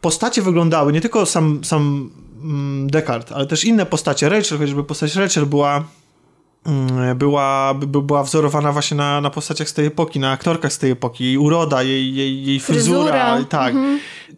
[0.00, 2.10] postacie wyglądały, nie tylko sam, sam
[2.42, 4.28] mm, Descartes, ale też inne postacie.
[4.28, 5.84] Rachel, chociażby postać Rachel była
[6.66, 10.78] mm, była, by, była wzorowana właśnie na, na postaciach z tej epoki, na aktorkach z
[10.78, 13.02] tej epoki, jej uroda, jej, jej, jej fryzura.
[13.02, 13.44] Fryzura.
[13.44, 13.74] Tak.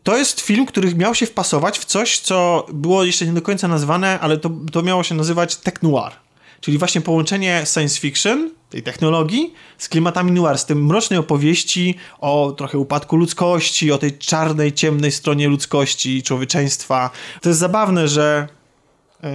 [0.03, 3.69] To jest film, który miał się wpasować w coś, co było jeszcze nie do końca
[3.69, 6.13] nazwane, ale to, to miało się nazywać tech noir.
[6.61, 12.55] Czyli właśnie połączenie science fiction, tej technologii, z klimatami noir, z tym mrocznej opowieści o
[12.57, 17.11] trochę upadku ludzkości, o tej czarnej, ciemnej stronie ludzkości, człowieczeństwa.
[17.41, 18.49] To jest zabawne, że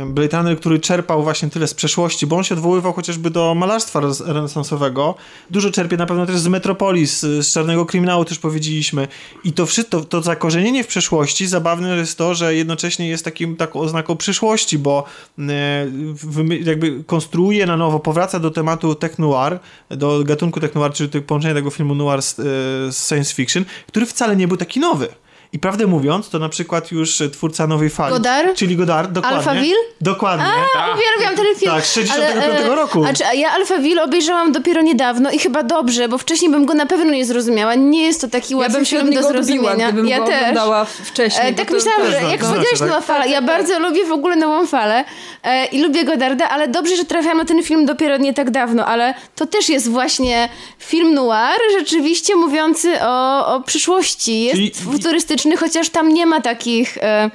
[0.07, 4.01] Blade Runner, który czerpał właśnie tyle z przeszłości, bo on się odwoływał chociażby do malarstwa
[4.25, 5.15] renesansowego.
[5.49, 9.07] Dużo czerpie na pewno też z Metropolis, z Czarnego Kryminału też powiedzieliśmy.
[9.43, 13.79] I to wszystko, to zakorzenienie w przeszłości, zabawne jest to, że jednocześnie jest takim, taką
[13.79, 15.03] oznaką przyszłości, bo
[16.13, 19.59] wymy- jakby konstruuje na nowo, powraca do tematu tech noir,
[19.89, 22.43] do gatunku tech noir, czyli połączenia tego filmu noir z, e,
[22.91, 25.07] z science fiction, który wcale nie był taki nowy.
[25.57, 28.13] I prawdę mówiąc, to na przykład już twórca Nowej Fali.
[28.13, 28.55] Godard?
[28.55, 29.37] Czyli Godard, dokładnie.
[29.37, 29.75] Alphaville?
[30.01, 30.45] Dokładnie.
[30.93, 31.71] Uwielbiam ten film.
[31.71, 33.05] Tak, z 65 e, roku.
[33.09, 36.73] A, czy, a ja Alphaville obejrzałam dopiero niedawno i chyba dobrze, bo wcześniej bym go
[36.73, 37.75] na pewno nie zrozumiała.
[37.75, 39.87] Nie jest to taki Ja łatwy bym się od film do odbiła, zrozumienia.
[39.87, 40.41] gdybym ja go też.
[40.41, 41.47] oglądała wcześniej.
[41.49, 42.87] E, tak to- myślałam, to- że jak powiedziałeś się, tak?
[42.87, 45.05] Nowa Fala, ja bardzo lubię w ogóle Nową Falę
[45.43, 48.85] e, i lubię Godarda, ale dobrze, że trafiłam na ten film dopiero nie tak dawno,
[48.85, 50.49] ale to też jest właśnie
[50.79, 54.43] film noir, rzeczywiście mówiący o, o przyszłości.
[54.43, 57.31] Jest Czyli- futurystyczny, chociaż tam nie ma takich e,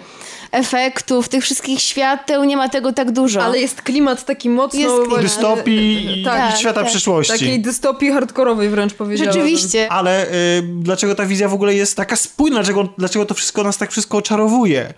[0.52, 3.42] efektów, tych wszystkich świateł, nie ma tego tak dużo.
[3.42, 4.80] Ale jest klimat taki mocno...
[4.80, 5.22] Jest klimat.
[5.22, 6.90] Dystopii i Tak, świata tak.
[6.90, 7.32] przyszłości.
[7.32, 9.42] Takiej dystopii hardkorowej wręcz powiedziałabym.
[9.42, 9.92] Rzeczywiście.
[9.92, 12.56] Ale y, dlaczego ta wizja w ogóle jest taka spójna?
[12.56, 14.94] Dlaczego, dlaczego to wszystko nas tak wszystko oczarowuje?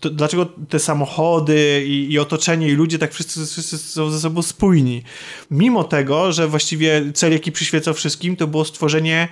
[0.00, 4.42] To, dlaczego te samochody i, i otoczenie i ludzie tak wszyscy, wszyscy są ze sobą
[4.42, 5.02] spójni?
[5.50, 9.28] Mimo tego, że właściwie cel, jaki przyświecał wszystkim, to było stworzenie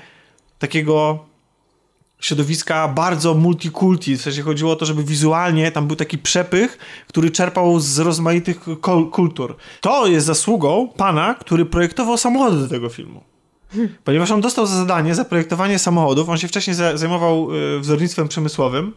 [0.59, 1.25] takiego
[2.21, 4.17] środowiska bardzo multikulti.
[4.17, 8.61] W sensie chodziło o to, żeby wizualnie tam był taki przepych, który czerpał z rozmaitych
[9.13, 9.57] kultur.
[9.81, 13.21] To jest zasługą pana, który projektował samochody do tego filmu.
[14.05, 18.93] Ponieważ on dostał za zadanie zaprojektowanie samochodów, on się wcześniej za- zajmował y, wzornictwem przemysłowym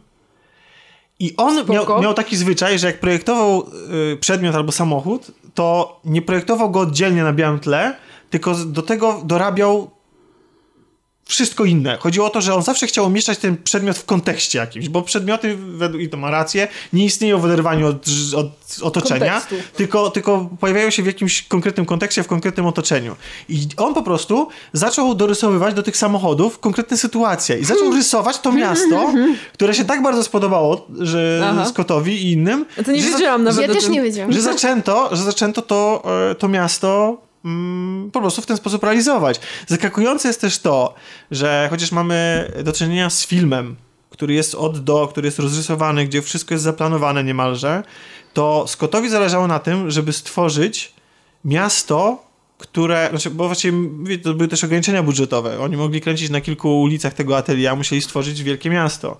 [1.20, 3.66] i on miał, miał taki zwyczaj, że jak projektował
[4.14, 7.96] y, przedmiot albo samochód, to nie projektował go oddzielnie na białym tle,
[8.30, 9.92] tylko do tego dorabiał
[11.30, 11.98] wszystko inne.
[12.00, 15.56] Chodziło o to, że on zawsze chciał umieszczać ten przedmiot w kontekście jakimś, bo przedmioty,
[15.58, 18.06] według- i to ma rację, nie istnieją w oderwaniu od,
[18.36, 18.50] od
[18.82, 19.56] otoczenia, Kontekstu.
[19.78, 23.16] tylko, tylko pojawiają się w jakimś konkretnym kontekście, w konkretnym otoczeniu.
[23.50, 28.52] I on po prostu zaczął dorysowywać do tych samochodów konkretne sytuacje i zaczął rysować to
[28.52, 29.14] miasto,
[29.54, 31.66] które się tak bardzo spodobało że Aha.
[31.66, 33.94] Scottowi i innym, Ja to nie że za- wiedziałam nawet Ja też tym.
[33.94, 34.32] nie wiedziałam.
[34.34, 39.40] że zaczęto, że zaczęto to, e, to miasto mm, po prostu w ten sposób realizować.
[39.68, 40.94] Zaskakujące jest też to,
[41.32, 43.76] że chociaż mamy do czynienia z filmem,
[44.10, 47.84] który jest od do, który jest rozrysowany, gdzie wszystko jest zaplanowane niemalże,
[48.34, 50.94] to Scottowi zależało na tym, żeby stworzyć
[51.46, 55.60] miasto, które, znaczy, bo właściwie to były też ograniczenia budżetowe.
[55.60, 59.20] Oni mogli kręcić na kilku ulicach tego atelier, a musieli stworzyć wielkie miasto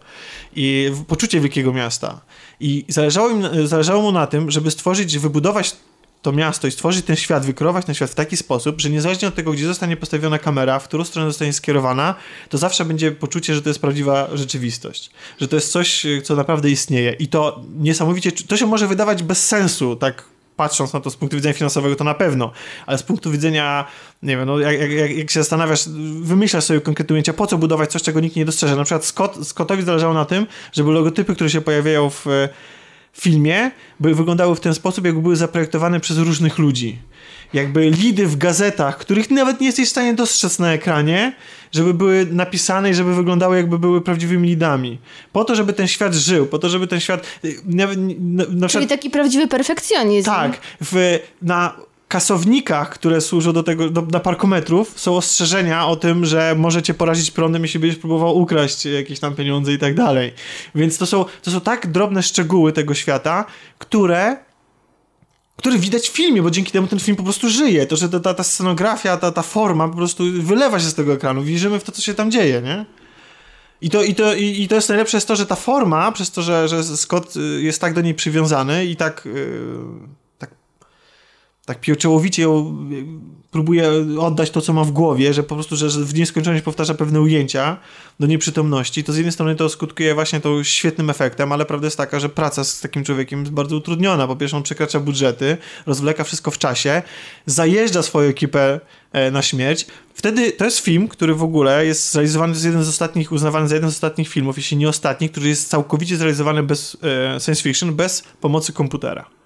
[0.56, 2.22] i poczucie wielkiego miasta.
[2.60, 5.76] I zależało, im, zależało mu na tym, żeby stworzyć, wybudować
[6.22, 9.36] to miasto i stworzyć ten świat, wykreować ten świat w taki sposób, że niezależnie od
[9.36, 12.16] tego, gdzie zostanie postawiona kamera, w którą stronę zostanie skierowana,
[12.50, 15.10] to zawsze będzie poczucie, że to jest prawdziwa rzeczywistość.
[15.42, 17.12] Że to jest coś, y, co naprawdę istnieje.
[17.12, 21.38] I to niesamowicie, to się może wydawać bez sensu, tak patrząc na to z punktu
[21.38, 22.52] widzenia finansowego, to na pewno,
[22.86, 23.86] ale z punktu widzenia,
[24.24, 25.90] nie wiem, no jak, jak, jak się zastanawiasz,
[26.22, 28.76] wymyślasz sobie konkretne ujęcia, po co budować coś, czego nikt nie dostrzeże.
[28.76, 32.50] Na przykład Scott, Scottowi zależało na tym, żeby logotypy, które się pojawiają w e,
[33.22, 36.98] filmie, by wyglądały w ten sposób, jakby były zaprojektowane przez różnych ludzi.
[37.54, 41.34] Jakby lidy w gazetach, których nawet nie jesteś w stanie dostrzec na ekranie,
[41.72, 44.98] żeby były napisane i żeby wyglądały jakby były prawdziwymi lidami.
[45.32, 47.28] Po to, żeby ten świat żył, po to, żeby ten świat...
[47.46, 50.26] y, Nawet, na, na Czyli przykład, taki prawdziwy perfekcjonizm.
[50.26, 51.76] tak, w, na
[52.10, 57.32] kasownikach, które służą do tego, do, na parkometrów, są ostrzeżenia o tym, że możecie porazić
[57.32, 60.34] prądem, jeśli będziesz próbował ukraść jakieś tam pieniądze i tak dalej.
[60.76, 63.46] Więc to są, to są tak drobne szczegóły tego świata,
[63.78, 64.38] które
[65.58, 67.86] które widać w filmie, bo dzięki temu ten film po prostu żyje.
[67.86, 71.44] To, że ta, ta, scenografia, ta, ta forma po prostu wylewa się z tego ekranu.
[71.44, 72.86] Wierzymy w to, co się tam dzieje, nie?
[73.82, 76.42] I to, i, to, I to jest najlepsze jest to, że ta forma, przez to,
[76.42, 79.80] że, że Scott y, jest tak do niej przywiązany i tak, yy,
[81.70, 83.06] tak, pieczołowicie ją y,
[83.52, 83.90] próbuje
[84.20, 87.78] oddać to, co ma w głowie, że po prostu, że, w nieskończoność powtarza pewne ujęcia
[88.20, 91.98] do nieprzytomności, to z jednej strony to skutkuje właśnie tą świetnym efektem, ale prawda jest
[91.98, 94.28] taka, że praca z takim człowiekiem jest bardzo utrudniona.
[94.28, 97.02] Po pierwsze, on przekracza budżety, rozwleka wszystko w czasie,
[97.46, 98.80] zajeżdża swoją ekipę
[99.12, 99.88] e, na śmierć.
[100.14, 103.76] Wtedy to jest film, który w ogóle jest zrealizowany, jest jeden z ostatnich, uznawany za
[103.76, 107.96] jeden z ostatnich filmów, jeśli nie ostatni, który jest całkowicie zrealizowany bez e, science fiction,
[107.96, 109.39] bez pomocy komputera.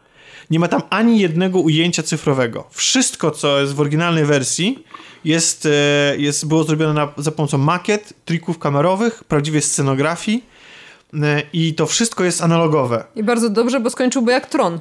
[0.54, 2.64] Nie ma tam ani jednego ujęcia cyfrowego.
[2.72, 4.84] Wszystko, co jest w oryginalnej wersji,
[5.26, 5.70] jest, e,
[6.18, 10.43] jest, było zrobione na, za pomocą makiet, trików kamerowych, prawdziwej scenografii
[11.14, 13.04] e, i to wszystko jest analogowe.
[13.16, 14.80] I bardzo dobrze, bo skończyłby jak Tron.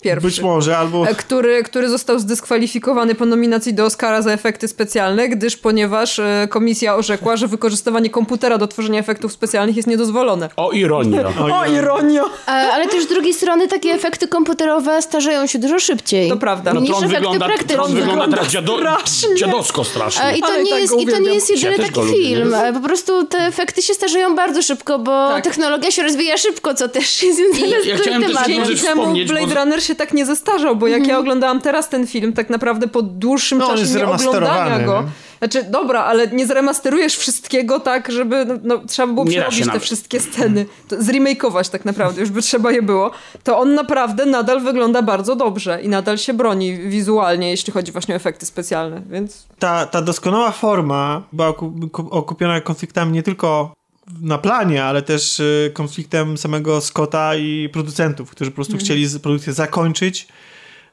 [0.00, 0.26] Pierwszy.
[0.26, 1.08] Być może, albo...
[1.08, 6.46] E, Który, który został zdyskwalifikowany po nominacji do Oscara za efekty specjalne, gdyż ponieważ e,
[6.50, 10.48] komisja orzekła, że wykorzystywanie komputera do tworzenia efektów specjalnych jest niedozwolone.
[10.56, 11.28] O ironia.
[11.52, 12.22] O, ironia!
[12.48, 16.28] E, Ale też z drugiej strony takie efekty komputerowe starzeją się dużo szybciej.
[16.30, 16.72] To prawda.
[16.74, 17.74] No niż Tron efekty wygląda, praktyczne.
[17.74, 19.34] Tron wygląda teraz dziado, strasznie.
[19.36, 20.36] dziadowsko strasznie.
[20.36, 22.54] I to, Ale nie tak jest, I to nie jest jedyny Ja taki film.
[22.74, 25.44] Po prostu te efekty się starzeją bardzo szybko, bo Tak.
[25.44, 28.22] technologia się rozwija szybko, co też jest związane z ja tym chciałem
[28.66, 32.06] też wspomnieć, Blade bo- Runner się tak nie zestarzał, bo jak ja oglądałam teraz ten
[32.06, 35.04] film, tak naprawdę po dłuższym No, czasie nie oglądania go.
[35.38, 39.60] Znaczy, dobra, ale nie zremasterujesz wszystkiego tak, żeby, no, no trzeba było Nie się przerobić
[39.60, 39.82] te nawet.
[39.82, 43.10] wszystkie sceny, to zremakeować tak naprawdę, już by trzeba je było.
[43.44, 48.14] To on naprawdę nadal wygląda bardzo dobrze i nadal się broni wizualnie, jeśli chodzi właśnie
[48.14, 53.72] o efekty specjalne, więc ta, ta doskonała forma była oku- ku- okupiona konfliktami nie tylko
[54.20, 59.18] na planie, ale też y, konfliktem samego Scotta i producentów, którzy po prostu chcieli z-
[59.18, 60.28] produkcję zakończyć,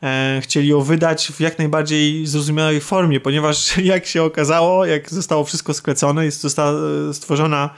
[0.03, 5.43] e, chcieli ją wydać w jak najbardziej zrozumiałej formie, ponieważ jak się okazało, jak zostało
[5.43, 6.71] wszystko sklecone, jest została
[7.09, 7.69] e, stworzona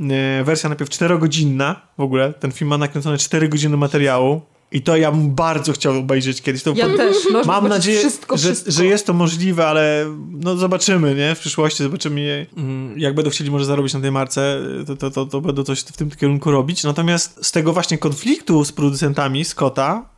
[0.00, 4.40] e, wersja najpierw 4-godzinna, w ogóle ten film ma nakręcone 4 godziny materiału
[4.72, 6.62] i to ja bym bardzo chciał obejrzeć kiedyś.
[6.62, 7.16] To ja też.
[7.32, 8.70] Można Mam nadzieję, wszystko, że, wszystko.
[8.72, 11.34] że jest to możliwe, ale no zobaczymy, nie?
[11.34, 12.46] W przyszłości zobaczymy.
[12.56, 15.80] Mm, jak będą chcieli może zarobić na tej marce, to, to, to, to będą coś
[15.80, 16.84] w tym kierunku robić.
[16.84, 20.17] Natomiast z tego właśnie konfliktu z producentami Scotta,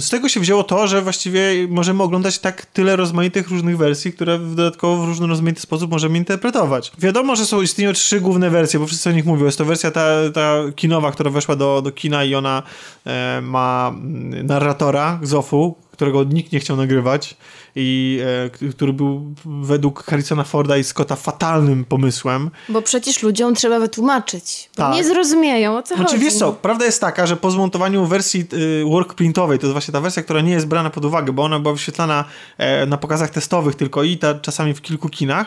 [0.00, 4.38] z tego się wzięło to, że właściwie możemy oglądać tak tyle rozmaitych różnych wersji, które
[4.38, 6.92] w dodatkowo w różny rozmaity sposób możemy interpretować.
[6.98, 9.44] Wiadomo, że są istnieją trzy główne wersje, bo wszyscy o nich mówią.
[9.44, 12.62] Jest to wersja ta, ta kinowa, która weszła do, do kina i ona
[13.06, 17.36] e, ma mm, narratora, Zofu, którego nikt nie chciał nagrywać
[17.76, 18.20] i
[18.66, 22.50] e, który był według Harrisona Forda i Scotta fatalnym pomysłem.
[22.68, 24.70] Bo przecież ludziom trzeba wytłumaczyć.
[24.76, 24.94] Bo Tak.
[24.94, 26.24] nie zrozumieją, o co Znaczy chodzi.
[26.24, 29.92] wiesz co, prawda jest taka, że po zmontowaniu wersji y, work printowej, to jest właśnie
[29.92, 32.24] ta wersja, która nie jest brana pod uwagę, bo ona była wyświetlana
[32.58, 35.46] e, na pokazach testowych tylko i ta, czasami w kilku kinach,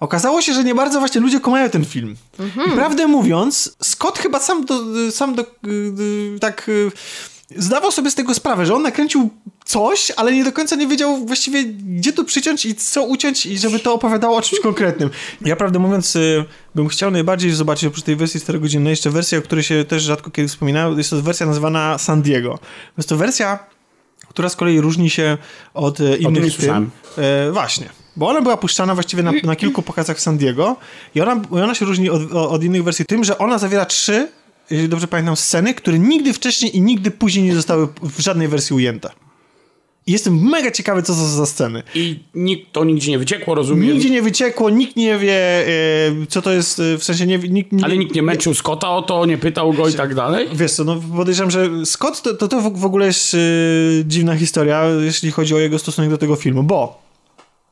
[0.00, 2.16] okazało się, że nie bardzo właśnie ludzie komają ten film.
[2.66, 4.80] I prawdę mówiąc, Scott chyba sam, do,
[5.10, 5.46] sam do, y,
[6.36, 6.90] y, tak y,
[7.56, 9.30] zdawał sobie z tego sprawę, że on nakręcił
[9.64, 13.58] coś, ale nie do końca nie wiedział właściwie, gdzie tu przyciąć i co uciąć i
[13.58, 15.10] żeby to opowiadało o czymś konkretnym.
[15.40, 16.44] Ja prawdę mówiąc, y,
[16.74, 20.30] bym chciał najbardziej zobaczyć oprócz tej wersji 4-godzinnej jeszcze wersję, o której się też rzadko
[20.30, 20.98] kiedy wspominałem.
[20.98, 22.58] Jest to wersja nazywana San Diego.
[22.96, 23.58] Jest to wersja,
[24.28, 25.38] która z kolei różni się
[25.74, 26.90] od e, innych słyszałem.
[27.14, 27.24] tym.
[27.24, 27.88] E, właśnie.
[28.16, 30.76] Bo ona była puszczana właściwie na, na kilku pokazach w San Diego
[31.14, 34.28] i ona, ona się różni od, od innych wersji tym, że ona zawiera trzy,
[34.70, 38.76] jeżeli dobrze pamiętam, sceny, które nigdy wcześniej i nigdy później nie zostały w żadnej wersji
[38.76, 39.10] ujęte.
[40.06, 41.82] I jestem mega ciekawy, co to za sceny.
[41.94, 43.92] I nikt, to nigdzie nie wyciekło, rozumiem.
[43.92, 45.70] Nigdzie nie wyciekło, nikt nie wie, e,
[46.28, 49.26] co to jest, e, w sensie nie, nikt, Ale nikt nie męczył Scotta o to,
[49.26, 50.48] nie pytał go i tak dalej.
[50.52, 53.40] Wiesz co, no podejrzewam, że Scott to, to, to w ogóle jest yy,
[54.06, 57.02] dziwna historia, jeśli chodzi o jego stosunek do tego filmu, bo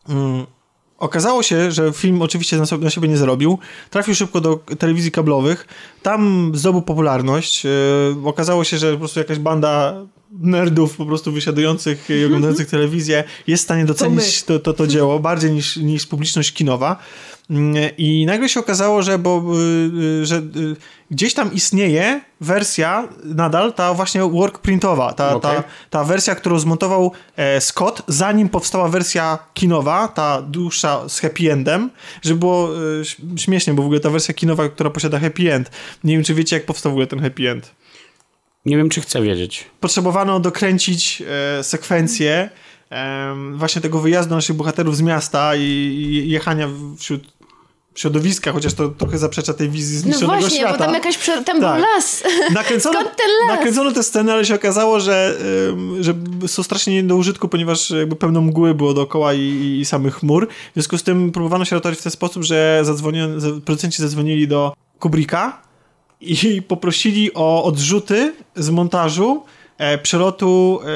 [0.08, 0.46] mm,
[1.00, 3.58] okazało się, że film oczywiście na, sobie, na siebie nie zarobił,
[3.90, 5.66] trafił szybko do telewizji kablowych,
[6.02, 7.70] tam zdobył popularność, yy,
[8.24, 9.94] okazało się, że po prostu jakaś banda
[10.32, 15.18] nerdów po prostu wysiadujących i oglądających telewizję jest w stanie docenić to, to, to dzieło
[15.18, 16.96] bardziej niż, niż publiczność kinowa.
[17.50, 20.76] Mm, I nagle się okazało, że, bo, y, y, że y,
[21.10, 25.56] gdzieś tam istnieje wersja nadal, ta właśnie work printowa, ta, Okej.
[25.56, 31.52] ta, ta wersja, którą zmontował e, Scott, zanim powstała wersja kinowa, ta dłuższa z happy
[31.52, 31.90] endem,
[32.22, 32.68] żeby było
[33.34, 35.70] e, śmiesznie, bo w ogóle ta wersja kinowa, która posiada happy end,
[36.04, 37.74] nie wiem czy wiecie jak powstał w ogóle ten happy end.
[38.66, 39.66] Nie wiem, czy chcę wiedzieć.
[39.80, 41.22] Potrzebowano dokręcić
[41.58, 42.50] e, sekwencję
[43.54, 47.39] właśnie tego wyjazdu naszych bohaterów z miasta i, i jechania wśród
[47.94, 50.78] środowiska, chociaż to trochę zaprzecza tej wizji No zniszczonego właśnie, świata.
[50.78, 51.44] bo tam jakaś prze...
[51.44, 51.74] tam Tak.
[51.74, 52.22] był las.
[52.52, 53.56] Nakręcono, Skąd ten las?
[53.56, 55.36] nakręcono te sceny, ale się okazało, że,
[56.00, 56.14] że
[56.46, 60.48] są strasznie nie do użytku, ponieważ jakby pełno mgły było dookoła i, i samych chmur.
[60.48, 64.72] W związku z tym próbowano się ratować w ten sposób, że zadzwoniono, producenci zadzwonili do
[64.98, 65.62] Kubricka
[66.20, 69.44] i poprosili o odrzuty z montażu
[69.78, 70.86] e, przelotu e,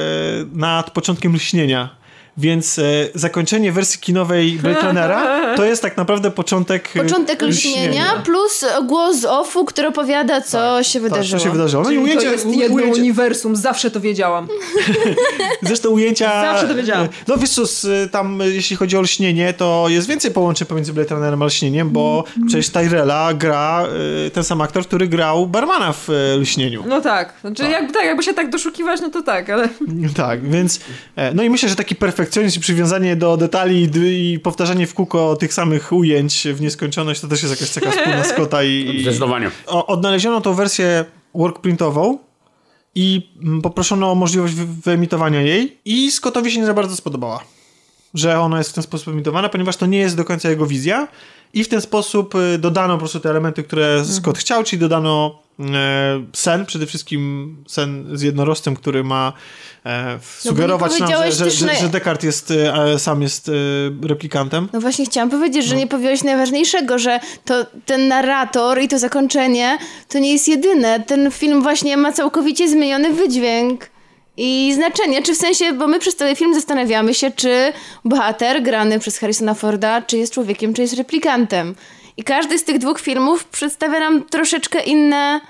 [0.53, 1.95] nad początkiem lśnienia.
[2.37, 2.83] Więc e,
[3.15, 9.17] zakończenie wersji kinowej Blade Runnera to jest tak naprawdę początek e, Początek lśnienia plus głos
[9.17, 11.39] z offu, który opowiada, co się Tak, wydarzyło.
[11.39, 11.83] co się wydarzyło.
[11.83, 14.47] No i ujęcie, to jest jedno uniwersum, zawsze to wiedziałam.
[15.61, 16.41] Zresztą ujęcia...
[16.41, 17.07] Zawsze to wiedziałam.
[17.27, 17.63] No wiesz co,
[18.11, 21.89] tam e, jeśli chodzi o lśnienie, to jest więcej połączeń pomiędzy Blade Runnerem a lśnieniem,
[21.89, 22.47] bo Mm.
[22.47, 23.87] przecież Tyrella gra
[24.27, 26.09] e, ten sam aktor, który grał barmana w
[26.39, 26.83] lśnieniu.
[26.87, 29.69] No tak, znaczy jakby, tak, jakby się tak doszukiwać, no to tak, ale...
[30.15, 30.79] Tak, więc
[31.33, 35.53] no i myślę, że taki perfekcjonizm i przywiązanie do detali i, powtarzanie w kółko tych
[35.53, 39.51] samych ujęć w nieskończoność to też jest jakaś taka wspólna Scotta i, Zdecydowanie.
[39.67, 41.05] odnaleziono tą wersję
[41.35, 42.17] workprintową
[42.95, 47.39] i mm, poproszono o możliwość wy- wyemitowania jej i Scottowi się nie za bardzo spodobała,
[48.13, 51.07] że ona jest w ten sposób emitowana, ponieważ to nie jest do końca jego wizja
[51.53, 55.39] i w ten sposób y, dodano po prostu te elementy, które Scott chciał, czyli dodano
[56.33, 59.33] sen, przede wszystkim sen z jednorożcem, który ma
[59.85, 63.51] e, sugerować nam, że, że, że, że Descartes jest, e, sam jest e,
[64.07, 64.69] replikantem.
[64.73, 65.69] No właśnie chciałam powiedzieć, No.
[65.69, 69.77] że nie powiedziałeś najważniejszego, że to ten narrator i to zakończenie
[70.09, 70.99] to nie jest jedyne.
[70.99, 73.89] Ten film właśnie ma całkowicie zmieniony wydźwięk
[74.37, 75.21] i znaczenie.
[75.21, 77.73] Czy w sensie, bo my przez cały film zastanawiamy się, czy
[78.05, 81.75] bohater grany przez Harrisona Forda, czy jest człowiekiem, czy jest replikantem.
[82.17, 85.41] I każdy z tych dwóch filmów przedstawia nam troszeczkę inne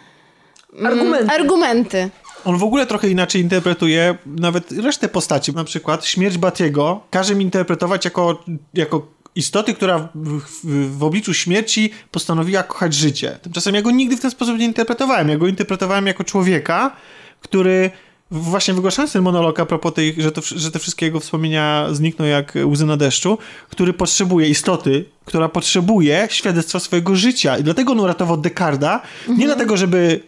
[0.73, 1.33] mm, Argumenty.
[1.33, 2.09] argumenty.
[2.45, 5.51] On w ogóle trochę inaczej interpretuje nawet resztę postaci.
[5.53, 8.43] Na przykład śmierć Batiego każe mi interpretować jako,
[8.73, 13.39] jako istoty, która w, w, w obliczu śmierci postanowiła kochać życie.
[13.41, 15.29] Tymczasem ja go nigdy w ten sposób nie interpretowałem.
[15.29, 16.95] Ja go interpretowałem jako człowieka,
[17.41, 17.91] który
[18.31, 22.25] właśnie wygłaszając ten monolog a propos tej, że, to, że te wszystkie jego wspomnienia znikną
[22.25, 23.37] jak łzy na deszczu,
[23.69, 27.57] który potrzebuje istoty, która potrzebuje świadectwa swojego życia.
[27.57, 30.19] I dlatego on uratował Dekarda, nie dlatego, żeby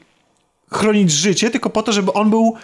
[0.72, 2.56] chronić życie, tylko po to, żeby on był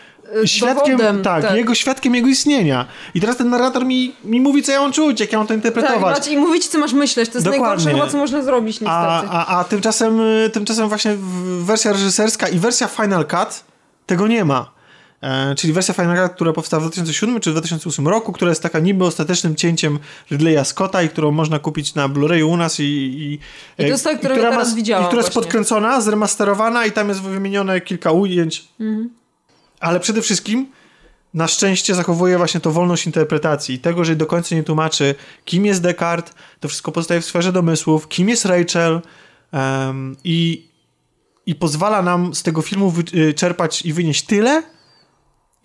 [0.46, 1.56] świadkiem, dowodem, tak, tak.
[1.56, 2.86] jego świadkiem jego istnienia.
[3.14, 5.54] I teraz ten narrator mi, mi mówi, co ja mam czuć, jak ja mam to
[5.54, 6.18] Tak, interpretować.
[6.18, 7.66] macie- i mówić, co masz myśleć, to jest Dokładnie.
[7.68, 8.92] najgorsze chyba, co można zrobić niestety.
[8.92, 11.16] a, a, a tymczasem, y, tymczasem właśnie
[11.60, 13.64] wersja reżyserska i wersja Final Cut
[14.06, 14.72] tego nie ma.
[15.24, 18.80] E, czyli wersja Final Cut, która powstała w 2007 czy 2008 roku, która jest taka
[18.80, 20.00] niby ostatecznym cięciem
[20.32, 22.84] Ridleya Scotta i którą można kupić na Blu-rayu u nas i...
[22.84, 23.40] I, I
[23.78, 25.42] to jest ta, która ja teraz widziałam I która jest właśnie.
[25.42, 28.68] podkręcona, zremasterowana i tam jest wymienione kilka ujęć.
[28.80, 29.10] Mhm.
[29.80, 30.68] Ale przede wszystkim
[31.34, 33.80] na szczęście zachowuje właśnie to wolność interpretacji.
[33.80, 35.16] Tego, że do końca nie tłumaczy,
[35.46, 39.02] kim jest Descartes, to wszystko pozostaje w sferze domysłów, kim jest Rachel
[39.52, 40.68] em, i,
[41.46, 44.64] i pozwala nam z tego filmu wy, y, czerpać i wynieść tyle,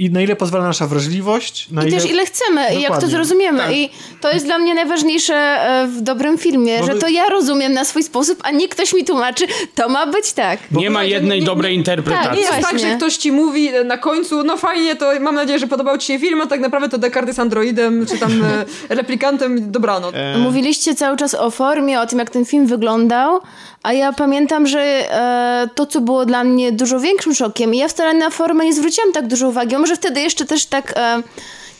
[0.00, 2.00] i na ile pozwala nasza wrażliwość, na I ile...
[2.00, 3.08] też ile chcemy i jak to Dokładnie.
[3.08, 3.58] zrozumiemy.
[3.58, 3.72] Tak.
[3.72, 3.90] I
[4.20, 7.84] to jest dla mnie najważniejsze e, w dobrym filmie, Bo że to ja rozumiem na
[7.84, 9.44] swój sposób, a nie ktoś mi tłumaczy,
[9.74, 10.58] to ma być tak.
[10.70, 12.30] nie ma jednej nie- dobrej nie- interpretacji.
[12.32, 15.58] Nie jest tak, że ktoś ci mówi e, na końcu, no fajnie, to mam nadzieję,
[15.58, 18.64] że podobał ci się film, a tak naprawdę to Descartes jest androidem, czy tam e,
[18.94, 20.14] replikantem, dobranoc.
[20.14, 23.40] E, Mówiliście cały czas o formie, o tym, jak ten film wyglądał,
[23.82, 27.88] a ja pamiętam, że e, to, co było dla mnie dużo większym szokiem, i ja
[27.88, 31.22] wcale na formę nie zwróciłam tak dużo uwagi, może wtedy jeszcze też tak e,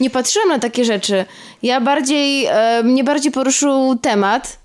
[0.01, 1.25] nie patrzyłam na takie rzeczy.
[1.63, 4.59] Ja bardziej, e, mnie bardziej poruszył temat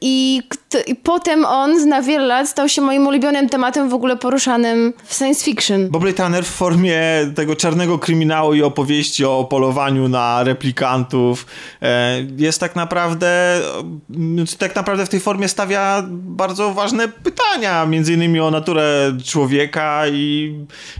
[0.00, 0.42] i,
[0.86, 5.14] i potem on na wiele lat stał się moim ulubionym tematem w ogóle poruszanym w
[5.14, 5.88] science fiction.
[5.88, 7.00] Bob Runner w formie
[7.36, 11.46] tego czarnego kryminału i opowieści o polowaniu na replikantów
[11.82, 13.60] e, jest tak naprawdę
[14.16, 20.02] mm, tak naprawdę w tej formie stawia bardzo ważne pytania, między innymi o naturę człowieka
[20.08, 20.54] i,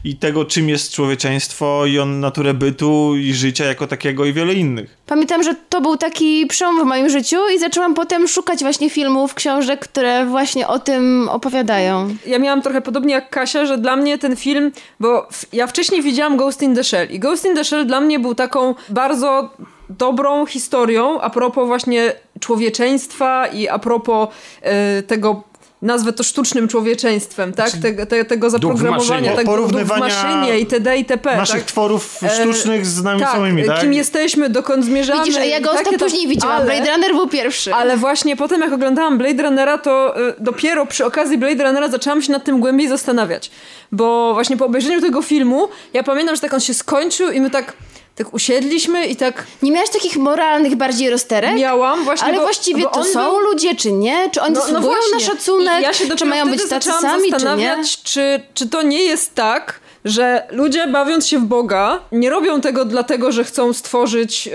[0.04, 4.54] i tego, czym jest człowieczeństwo i o naturę bytu i życia jako takiego i wiele
[4.54, 4.97] innych.
[5.08, 9.34] Pamiętam, że to był taki przełom w moim życiu i zaczęłam potem szukać właśnie filmów,
[9.34, 12.08] książek, które właśnie o tym opowiadają.
[12.26, 16.36] ja miałam trochę podobnie jak Kasia, że dla mnie ten film, bo ja wcześniej widziałam
[16.36, 19.50] Ghost in the Shell i Ghost in the Shell dla mnie był taką bardzo
[19.90, 24.28] dobrą historią a propos właśnie człowieczeństwa i a propos
[24.62, 25.42] e, tego
[25.82, 27.70] nazwę to sztucznym człowieczeństwem, tak?
[27.70, 30.96] Te, te, tego zaprogramowania, tego w maszynie itd.
[30.96, 31.36] itp.
[31.36, 31.64] Naszych tak?
[31.64, 33.80] tworów E, sztucznych z nami tak, samymi, tak?
[33.80, 35.24] kim jesteśmy, dokąd zmierzamy.
[35.24, 36.56] Widzisz, a ja i go takie później widziałam.
[36.56, 37.74] ale- Blade Runner był pierwszy.
[37.74, 42.22] ale właśnie potem, jak oglądałam Blade Runnera, to y, dopiero przy okazji Blade Runnera zaczęłam
[42.22, 43.50] się nad tym głębiej zastanawiać.
[43.92, 47.50] Bo właśnie po obejrzeniu tego filmu, ja pamiętam, że tak on się skończył i my
[47.50, 47.72] tak,
[48.18, 51.54] tak usiedliśmy i tak Nie miałeś takich moralnych bardziej rozterek?
[51.54, 52.28] miałam właśnie...
[52.28, 53.40] Ale bo, właściwie bo to są był...
[53.40, 54.30] ludzie, czy nie?
[54.30, 55.80] Czy oni No, no na szacunek?
[55.80, 57.30] I ja się czy mają być tacy zaczęłam sami, czy nie?
[57.30, 62.60] zastanawiać, czy, czy to nie jest tak, że ludzie bawiąc się w Boga nie robią
[62.60, 64.52] tego dlatego, że chcą stworzyć yy,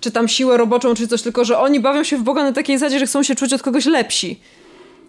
[0.00, 2.78] czy tam siłę roboczą, czy coś, tylko że oni bawią się w Boga na takiej
[2.78, 4.40] zasadzie, że chcą się czuć od kogoś lepsi.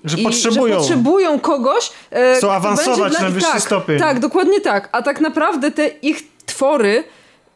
[0.04, 0.74] że I potrzebują.
[0.74, 1.92] Że potrzebują kogoś.
[2.12, 4.00] E, Chcą awansować na wyższy tak, stopień.
[4.00, 4.90] Tak, dokładnie tak.
[4.92, 7.04] A tak naprawdę te ich twory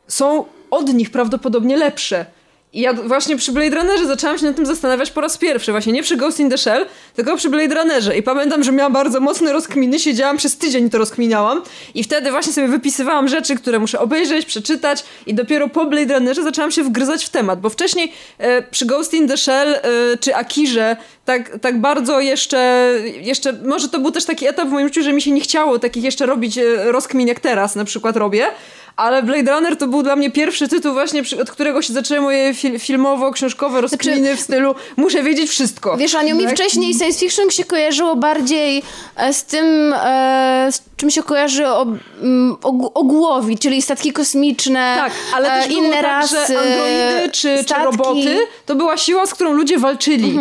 [0.10, 2.26] są od nich prawdopodobnie lepsze.
[2.74, 5.72] I ja właśnie przy Blade Runnerze zaczęłam się nad tym zastanawiać po raz pierwszy.
[5.72, 6.86] Właśnie nie przy Ghost in the Shell,
[7.16, 8.18] tylko przy Blade Runnerze.
[8.18, 11.62] I pamiętam, że miałam bardzo mocne rozkminy, siedziałam przez tydzień to rozkminiałam.
[11.96, 15.04] I wtedy właśnie sobie wypisywałam rzeczy, które muszę obejrzeć, przeczytać.
[15.28, 17.60] I dopiero po Blade Runnerze zaczęłam się wgryzać w temat.
[17.62, 19.82] Bo wcześniej e, przy Ghost in the Shell e,
[20.20, 20.98] czy Akirze
[21.30, 23.54] tak, tak bardzo jeszcze, jeszcze...
[23.54, 26.04] Może to był też taki etap w moim życiu, że mi się nie chciało takich
[26.04, 28.48] jeszcze robić e, rozkmin, jak teraz na przykład robię.
[28.96, 32.54] Ale Blade Runner to był dla mnie pierwszy tytuł właśnie, od którego się zaczęły moje
[32.54, 35.98] fil- filmowo-książkowe rozkminy w stylu muszę wiedzieć wszystko.
[35.98, 36.54] Wiesz, Aniu, mi Tak?
[36.54, 38.84] wcześniej science fiction się kojarzyło bardziej
[39.18, 41.86] e, z tym, e, z czym się kojarzy o,
[42.62, 47.74] ogł- ogłowi, czyli statki kosmiczne, Tak, ale też było inne tak, rasy, androidy czy, czy
[47.84, 50.40] roboty to była siła, z którą ludzie walczyli.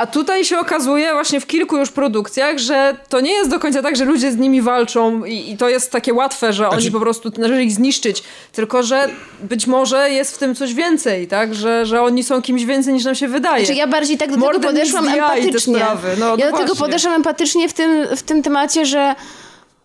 [0.00, 3.82] A tutaj się okazuje właśnie w kilku już produkcjach, że to nie jest do końca
[3.82, 7.00] tak, że ludzie z nimi walczą i, i to jest takie łatwe, że oni po
[7.00, 8.22] prostu należy ich zniszczyć,
[8.52, 9.08] tylko że
[9.42, 11.54] być może jest w tym coś więcej, tak?
[11.54, 13.66] Że, że oni są kimś więcej niż nam się wydaje.
[13.66, 15.78] Znaczy ja bardziej tak do More tego podeszłam empatycznie.
[15.78, 16.76] No, no ja do tego właśnie.
[16.76, 19.14] podeszłam empatycznie w tym, w tym temacie, że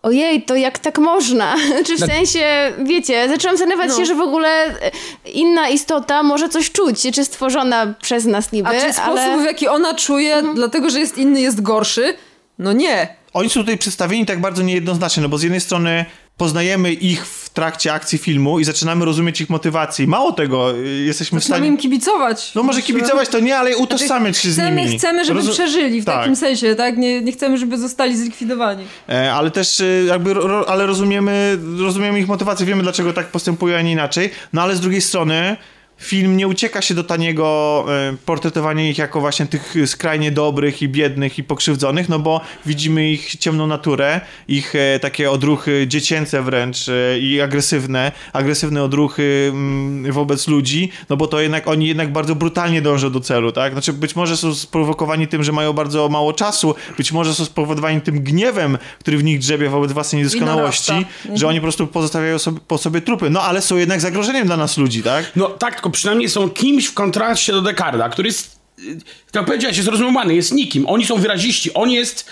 [0.02, 1.54] ojej, to jak tak można?
[1.86, 3.96] Czy w sensie, wiecie, zaczęłam zastanawiać No.
[3.96, 4.90] się, że w ogóle e,
[5.32, 9.40] inna istota może coś czuć, czy stworzona przez nas niby, A czy sposób, ale...
[9.42, 12.14] w jaki ona czuje, dlatego że jest inny, jest gorszy?
[12.58, 13.16] No nie.
[13.32, 16.04] Oni są tutaj przedstawieni tak bardzo niejednoznacznie, no bo z jednej strony
[16.36, 20.06] poznajemy ich w trakcie akcji filmu i zaczynamy rozumieć ich motywacje.
[20.06, 21.68] Mało tego, y, jesteśmy w Zaczynamy stanie...
[21.70, 22.52] im kibicować.
[22.54, 24.98] No może kibicować to nie, ale utożsamiać się z chcemy, nimi.
[24.98, 26.14] Chcemy, żeby Rozu- przeżyli w Tak.
[26.18, 26.96] takim sensie, tak?
[26.96, 28.84] Nie, nie chcemy, żeby zostali zlikwidowani.
[29.08, 33.76] E, ale też e, jakby, ro- ale rozumiemy, rozumiemy ich motywację, wiemy dlaczego tak postępują,
[33.78, 34.30] a nie inaczej.
[34.52, 35.56] No ale z drugiej strony
[35.98, 40.88] film nie ucieka się do taniego e, portretowania ich jako właśnie tych skrajnie dobrych i
[40.88, 46.88] biednych i pokrzywdzonych, no bo widzimy ich ciemną naturę, ich e, takie odruchy dziecięce wręcz
[46.88, 52.34] e, i agresywne, agresywne odruchy mm, wobec ludzi, no bo to jednak oni jednak bardzo
[52.34, 53.72] brutalnie dążą do celu, tak?
[53.72, 58.00] Znaczy być może są sprowokowani tym, że mają bardzo mało czasu, być może są spowodowani
[58.00, 62.60] tym gniewem, który w nich drzebie wobec własnej niedoskonałości, że oni po prostu pozostawiają sobie,
[62.68, 63.30] po sobie trupy.
[63.30, 65.32] No ale są jednak zagrożeniem dla nas ludzi, tak?
[65.36, 68.98] No tak, tylko przynajmniej są kimś w kontraście do Dekarda, który jest, y,
[69.32, 70.86] tak powiedziałeś, jest zrozumiany, jest nikim.
[70.88, 72.26] Oni są wyraziści, on jest...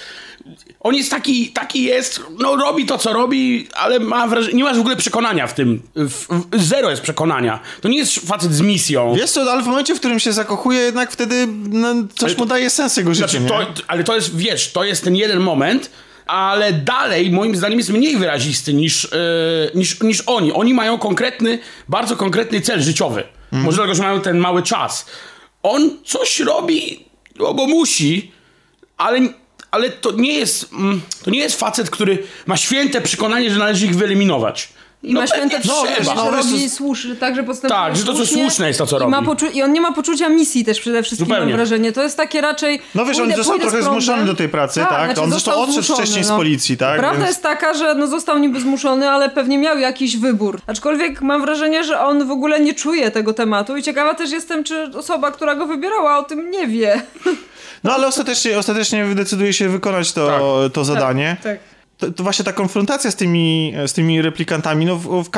[0.81, 4.77] On jest taki, taki jest, no robi to, co robi, ale ma wrażenie, nie masz
[4.77, 5.83] w ogóle przekonania w tym.
[5.97, 7.61] W, w, zero jest przekonania.
[7.81, 9.15] To nie jest facet z misją.
[9.15, 12.47] Wiesz co, ale w momencie, w którym się zakochuje, jednak wtedy no, coś Ale mu
[12.47, 13.49] daje sens jego Znaczy, nie?
[13.49, 15.91] to, ale to jest, wiesz, to jest ten jeden moment,
[16.27, 20.53] ale dalej moim zdaniem jest mniej wyrazisty niż, yy, niż, niż oni.
[20.53, 23.25] Oni mają konkretny, bardzo konkretny cel życiowy.
[23.55, 23.65] Mhm.
[23.65, 25.07] Może dlatego, że mają ten mały czas.
[25.63, 27.05] On coś robi,
[27.37, 28.33] bo musi,
[28.97, 29.21] ale,
[29.71, 33.87] ale to nie jest, mm, to nie jest facet, który ma święte przekonanie, że należy
[33.87, 34.69] ich wyeliminować.
[35.05, 38.15] I No ma święte No, wiesz, robi to- słusznie, tak, że postępuje Tak, że to,
[38.15, 39.29] co słuszne jest to, co I, ma robi.
[39.29, 41.47] poczu- I on nie ma poczucia misji też przede wszystkim, Zupełnie.
[41.47, 41.93] mam wrażenie.
[41.93, 42.81] To jest takie raczej...
[42.95, 45.01] No wiesz, on pójdę- został pójdę z trochę zmuszony do tej pracy, tak?
[45.01, 46.99] On zresztą został odszedł wcześniej z policji, tak?
[46.99, 50.61] Prawda Więc- jest taka, że no został niby zmuszony, ale pewnie miał jakiś wybór.
[50.67, 54.65] Aczkolwiek mam wrażenie, że on w ogóle nie czuje tego tematu i ciekawa też jestem,
[54.65, 57.03] czy osoba, która go wybierała, o tym nie wie.
[57.85, 61.37] No ale ostatecznie, ostatecznie decyduje się wykonać to, to zadanie.
[61.43, 61.59] Tak.
[61.99, 65.31] To, to właśnie ta konfrontacja z tymi, z tymi replikantami, no w, w,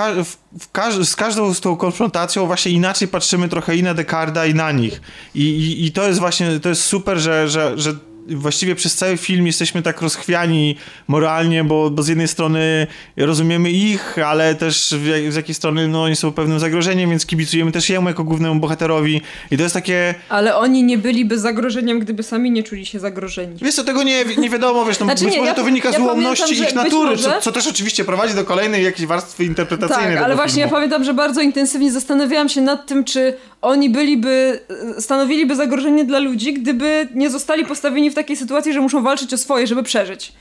[0.60, 4.54] w, każ- z każdą z tą konfrontacją właśnie inaczej patrzymy trochę i na Dekarda i
[4.54, 5.00] na nich.
[5.34, 7.94] I, i, i to jest właśnie, to jest super, że, że, że
[8.30, 10.76] właściwie przez cały film jesteśmy tak rozchwiani
[11.08, 16.02] moralnie, bo, bo z jednej strony rozumiemy ich, ale też w, z jakiej strony no,
[16.02, 19.20] oni są pewnym zagrożeniem, więc kibicujemy też jemu jako głównemu bohaterowi.
[19.50, 20.14] I to jest takie...
[20.28, 23.58] Ale oni nie byliby zagrożeniem, gdyby sami nie czuli się zagrożeni.
[23.62, 25.90] Wiesz co, tego nie, nie wiadomo, wiesz, no, Znaczy być nie, może ja- to wynika
[25.90, 29.06] ja z ułomności pamiętam, ich natury, może- co, co też oczywiście prowadzi do kolejnej jakiejś
[29.08, 30.68] warstwy interpretacyjnej Tak, ale właśnie filmu.
[30.70, 34.60] ja pamiętam, że bardzo intensywnie zastanawiałam się nad tym, czy oni byliby,
[34.98, 39.38] stanowiliby zagrożenie dla ludzi, gdyby nie zostali postawieni w takiej sytuacji, że muszą walczyć o
[39.38, 40.32] swoje, żeby przeżyć.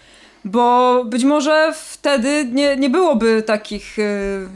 [0.45, 4.03] Bo być może wtedy nie, nie byłoby takich, e,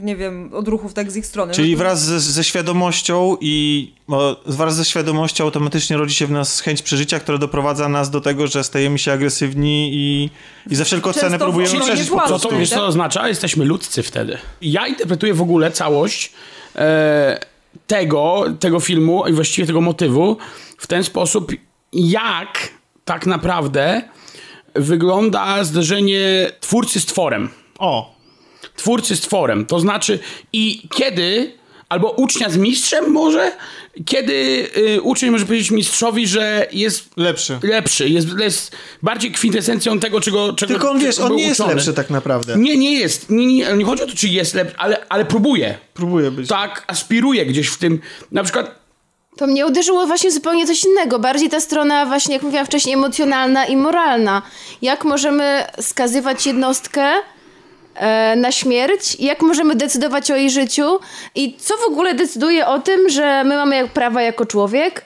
[0.01, 1.53] nie wiem, odruchów tak z ich strony.
[1.53, 3.93] Czyli No, wraz ze, ze świadomością i
[4.45, 8.47] wraz ze świadomością automatycznie rodzi się w nas chęć przeżycia, która doprowadza nas do tego,
[8.47, 10.30] że stajemy się agresywni i,
[10.72, 12.28] i za wszelką Często cenę próbujemy przeżyć po władzy.
[12.28, 12.49] Co prostu.
[12.49, 13.28] to, wiesz, co to oznacza?
[13.28, 14.38] Jesteśmy ludzcy wtedy.
[14.61, 16.34] Ja interpretuję w ogóle całość
[16.76, 17.39] e,
[17.88, 20.38] tego, tego filmu i właściwie tego motywu
[20.78, 21.51] w ten sposób,
[21.93, 22.78] jak
[23.10, 24.01] tak naprawdę
[24.76, 27.49] wygląda zderzenie twórcy z tworem.
[27.80, 28.16] O,
[28.76, 29.66] Twórcy z tworem.
[29.66, 30.20] To znaczy
[30.53, 31.53] i kiedy,
[31.89, 33.51] albo ucznia z mistrzem może,
[34.05, 37.60] kiedy y, uczeń może powiedzieć mistrzowi, że jest lepszy.
[37.64, 41.76] lepszy, jest, jest bardziej kwintesencją tego, czego, czego Tylko on, wiesz, on nie jest uczony.
[41.76, 42.57] lepszy tak naprawdę.
[42.57, 43.30] Nie, nie jest.
[43.30, 45.78] Nie, nie, nie chodzi o to, czy jest lepszy, ale, ale próbuje.
[45.93, 46.47] Próbuje być.
[46.49, 47.99] Tak, aspiruje gdzieś w tym.
[48.32, 48.78] Na przykład
[49.39, 51.19] To mnie uderzyło właśnie zupełnie coś innego.
[51.19, 54.41] Bardziej ta strona właśnie, jak mówiłam wcześniej, emocjonalna i moralna.
[54.81, 57.11] Jak możemy skazywać jednostkę
[57.95, 59.15] e, na śmierć?
[59.19, 60.99] Jak możemy decydować o jej życiu?
[61.35, 65.05] I co w ogóle decyduje o tym, że my mamy prawa jako człowiek?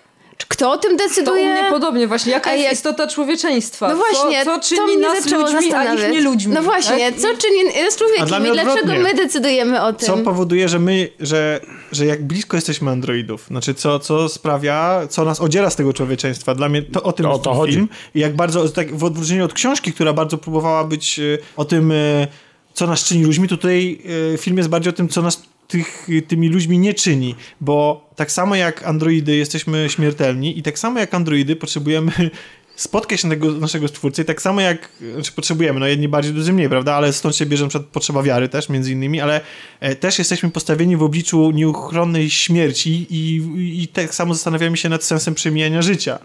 [0.54, 1.51] Kto o tym To u decyduje?
[1.54, 2.32] mnie podobnie właśnie.
[2.32, 3.88] Jaka A jest jak- istota człowieczeństwa?
[3.89, 6.54] No właśnie, co, co czyni nas ludźmi, a ich nie ludźmi?
[6.54, 7.22] No właśnie, tak?
[7.22, 10.08] co czyni nas człowiekiem i dlaczego my decydujemy o tym?
[10.08, 11.60] Co powoduje, że my, że,
[11.91, 16.56] że jak blisko jesteśmy androidów, znaczy co, co sprawia, co nas odziera z tego człowieczeństwa.
[16.56, 17.74] Dla mnie to o tym To o jest to chodzi.
[17.74, 17.89] film.
[18.16, 21.24] I jak bardzo, tak w odróżnieniu od książki, która bardzo próbowała być e,
[21.58, 22.28] o tym, e,
[22.74, 24.01] co nas czyni ludźmi, to tutaj
[24.34, 25.43] e, film jest bardziej o tym, co nas
[25.74, 31.00] tych, tymi ludźmi nie czyni, bo tak samo jak androidy jesteśmy śmiertelni i tak samo
[31.00, 32.12] jak androidy potrzebujemy
[32.75, 36.54] spotkać się tego, naszego stwórcy i tak samo jak, znaczy potrzebujemy, no jedni bardziej, drudzy
[36.54, 39.41] mniej, prawda, ale stąd się bierze na przykład potrzeba wiary też, między innymi, ale
[39.79, 44.89] e, też jesteśmy postawieni w obliczu nieuchronnej śmierci i, i, i tak samo zastanawiamy się
[44.89, 46.20] nad sensem przemijania życia.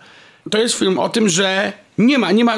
[0.51, 2.55] To jest film o tym, że nie ma, nie ma,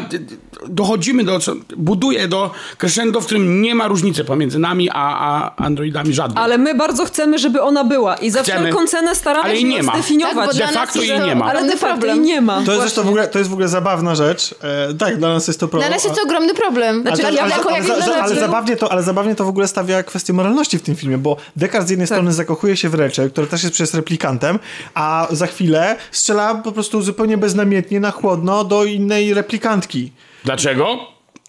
[0.69, 1.39] dochodzimy do,
[1.77, 6.45] buduje do crescendo, w którym nie ma różnicy pomiędzy nami a, a androidami żadnej.
[6.45, 8.59] Ale my bardzo chcemy, żeby ona była i za Chcemy.
[8.61, 10.37] wszelką cenę staramy się ją zdefiniować.
[10.37, 11.45] Tak, bo De facto jej nie ma.
[11.47, 12.62] Ale de facto jej nie ma.
[12.65, 14.55] To jest zresztą w ogóle, to jest w ogóle zabawna rzecz.
[14.91, 15.89] E, tak, dla nas jest to problem.
[15.89, 17.03] Dla nas jest to ogromny problem.
[17.03, 18.39] Znaczy, ale- ale, ale- za, za, ale, jednorodzin.
[18.41, 21.87] zabawnie to, ale zabawnie to w ogóle stawia kwestię moralności w tym filmie, bo Deckard
[21.87, 22.17] z jednej Tak.
[22.17, 24.59] strony zakochuje się w Rachel, która też jest przez replikantem,
[24.95, 30.12] a za chwilę strzela po prostu zupełnie beznamiętnie na chłodno do innej replikantki.
[30.44, 30.98] Dlaczego?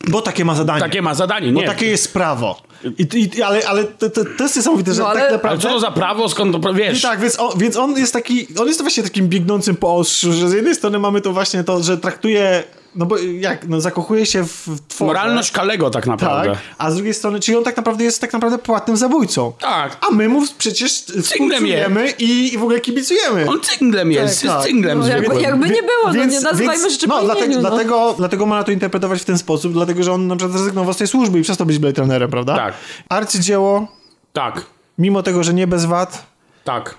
[0.07, 0.79] Bo takie ma zadanie.
[0.79, 1.67] Takie ma zadanie, Bo nie.
[1.67, 2.61] takie jest prawo.
[2.97, 5.63] I, i, ale ale to, to, to jest niesamowite, że No, ale- tak Ale naprawdę...
[5.63, 6.99] co to za prawo, skąd to, wiesz?
[6.99, 10.33] I tak, więc on, więc on jest taki, on jest właśnie takim biegnącym po ostrzu,
[10.33, 12.63] że z jednej strony mamy to właśnie to, że traktuje,
[12.95, 15.07] no bo jak, no zakochuje się w tworze.
[15.07, 16.49] Moralność Kalego tak naprawdę.
[16.49, 19.53] Tak, a z drugiej strony, czyli on tak naprawdę jest tak naprawdę płatnym zabójcą.
[19.59, 19.97] Tak.
[20.01, 20.91] A my mu przecież
[21.23, 23.49] współczujemy i, i w ogóle kibicujemy.
[23.49, 24.65] On cynglem jest, jest tak.
[24.65, 27.59] cynglem No, jakby- jakby nie było, no nie nazywajmy rzeczy no, po dlatego, no.
[27.59, 30.97] dlatego, dlatego można to interpretować w ten sposób, dlatego, że on na przykład zrezygnował z
[30.97, 32.55] tej służby i przestał być Blade Runnerem, prawda?
[32.55, 32.73] Tak.
[33.09, 33.87] Arcydzieło,
[34.33, 34.65] Tak,
[34.97, 36.25] mimo tego, że nie bez wad,
[36.63, 36.95] tak.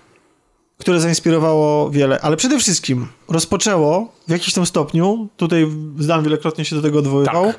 [0.82, 5.66] Które zainspirowało wiele, ale przede wszystkim rozpoczęło w jakimś tam stopniu, tutaj
[5.98, 7.58] Zdan wielokrotnie się do tego odwoływał, Tak.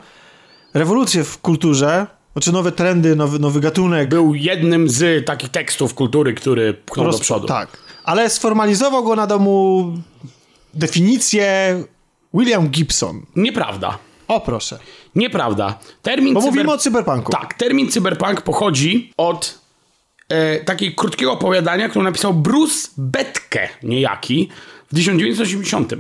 [0.74, 4.10] rewolucję w kulturze, znaczy nowe trendy, nowy, nowy gatunek.
[4.10, 7.48] Był jednym z takich tekstów kultury, który pchnął do przodu.
[7.48, 9.92] Tak, ale sformalizował go na domu
[10.74, 11.84] definicję
[12.34, 13.26] William Gibson.
[13.36, 13.98] Nieprawda.
[14.28, 14.80] O proszę,
[15.16, 15.80] Nieprawda.
[16.02, 16.54] Termin bo cyber...
[16.54, 17.32] mówimy o cyberpunku.
[17.32, 19.63] Tak, termin cyberpunk pochodzi od
[20.30, 24.50] e, takiego krótkiego opowiadania, które napisał Bruce Betke, niejaki,
[24.92, 25.94] w 1980.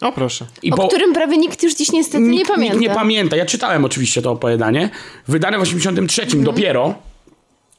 [0.00, 0.46] O proszę.
[0.62, 2.74] I O którym prawie nikt już dziś niestety nie nikt, pamięta.
[2.78, 3.36] Nikt nie pamięta.
[3.36, 4.90] Ja czytałem oczywiście to opowiadanie.
[5.28, 6.44] Wydane w 83 Mhm.
[6.44, 6.94] dopiero.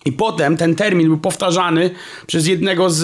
[0.06, 1.90] I potem ten termin był powtarzany
[2.28, 3.04] przez jednego z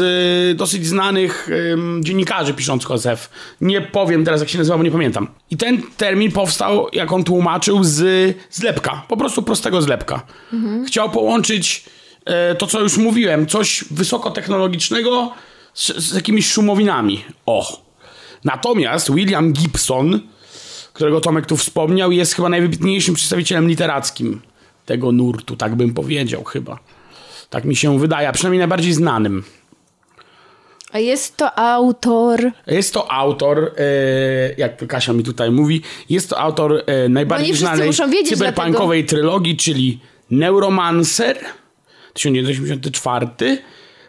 [0.51, 3.29] y, dosyć znanych ym, dziennikarzy piszących o SF.
[3.61, 5.27] Nie powiem teraz, jak się nazywa, bo nie pamiętam.
[5.51, 8.03] I ten termin powstał, jak on tłumaczył, z
[8.51, 9.03] zlepka.
[9.07, 10.21] Po prostu prostego zlepka.
[10.53, 10.85] Mhm.
[10.85, 11.89] Chciał połączyć e,
[12.57, 15.31] to, co już mówiłem, coś wysokotechnologicznego
[15.73, 17.23] z, z jakimiś szumowinami.
[17.45, 17.81] O.
[18.43, 20.19] Natomiast William Gibson,
[20.93, 24.41] którego Tomek tu wspomniał, jest chyba najwybitniejszym przedstawicielem literackim
[24.85, 26.79] tego nurtu, tak bym powiedział chyba.
[27.49, 29.43] Tak mi się wydaje, a przynajmniej najbardziej znanym.
[30.91, 32.51] A jest to autor...
[32.67, 33.83] Jest to autor, e,
[34.57, 39.99] jak Kasia mi tutaj mówi, jest to autor e, najbardziej wszyscy znanej cyberpunkowej trylogii, czyli
[40.31, 41.37] Neuromancer
[42.13, 43.57] 1984,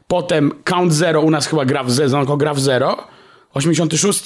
[0.06, 2.96] potem Count Zero, u nas chyba gra w Zero, jako gra w Zero,
[3.54, 4.22] 86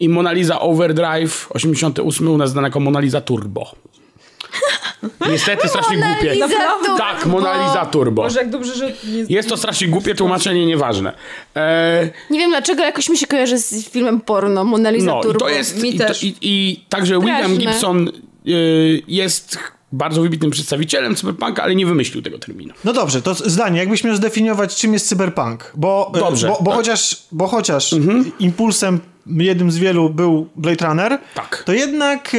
[0.00, 3.72] i Mona Lisa Overdrive, 88 u nas znana jako Mona Lisa Turbo.
[5.30, 6.32] Niestety strasznie Mona głupie.
[6.34, 6.98] Lisa Turbo.
[6.98, 8.22] Tak, Mona Lisa Turbo.
[8.22, 9.24] Boże, jak dobrze, że nie...
[9.28, 11.12] Jest to strasznie głupie tłumaczenie, nieważne.
[11.56, 15.22] E, Nie wiem dlaczego, jakoś mi się kojarzy z filmem porno, Mona Lisa No, i
[15.22, 15.38] Turbo.
[15.38, 15.82] to jest.
[15.82, 16.24] Mi I, to, też.
[16.24, 17.72] i, I także William Straszne.
[17.72, 18.08] Gibson
[18.48, 19.58] y, jest
[19.92, 22.74] bardzo wybitnym przedstawicielem cyberpunka, ale nie wymyślił tego terminu.
[22.84, 26.48] No dobrze, to zdanie, jakbyś miał zdefiniować, czym jest cyberpunk, bo, e, Dobrze.
[26.48, 27.94] bo, bo chociaż, bo chociaż
[28.38, 31.62] impulsem jednym z wielu był Blade Runner, Tak.
[31.66, 32.38] to jednak, e,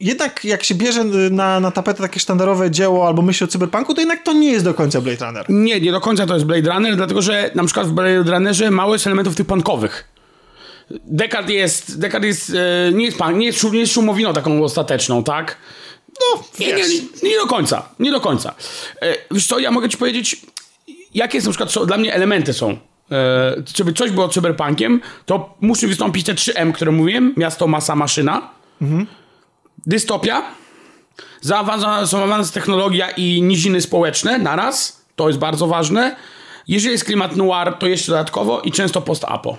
[0.00, 4.00] jednak jak się bierze na, na tapetę takie sztandarowe dzieło albo myśl o cyberpunku, to
[4.00, 5.46] jednak to nie jest do końca Blade Runner.
[5.48, 8.70] Nie, nie do końca to jest Blade Runner, dlatego że na przykład w Blade Runnerze
[8.70, 10.08] mało jest elementów tych punkowych.
[11.06, 15.24] Dekard jest, Dekard jest, e, nie jest, pan, nie jest, nie jest szumowiną taką ostateczną,
[15.24, 15.56] tak?
[16.20, 16.74] No, nie,
[17.22, 18.54] nie, do końca, nie do końca.
[19.02, 20.36] E, wiesz co, ja mogę ci powiedzieć,
[21.14, 22.70] jakie są, na przykład, są, dla mnie elementy są.
[23.10, 28.50] E, żeby coś było cyberpunkiem, to musi wystąpić te 3M, które mówiłem, miasto, masa, maszyna.
[29.86, 30.42] Dystopia,
[31.40, 36.16] zaawansowana technologia i niziny społeczne naraz, to jest bardzo ważne.
[36.68, 39.56] Jeżeli jest klimat noir, to jeszcze dodatkowo i często post-apo.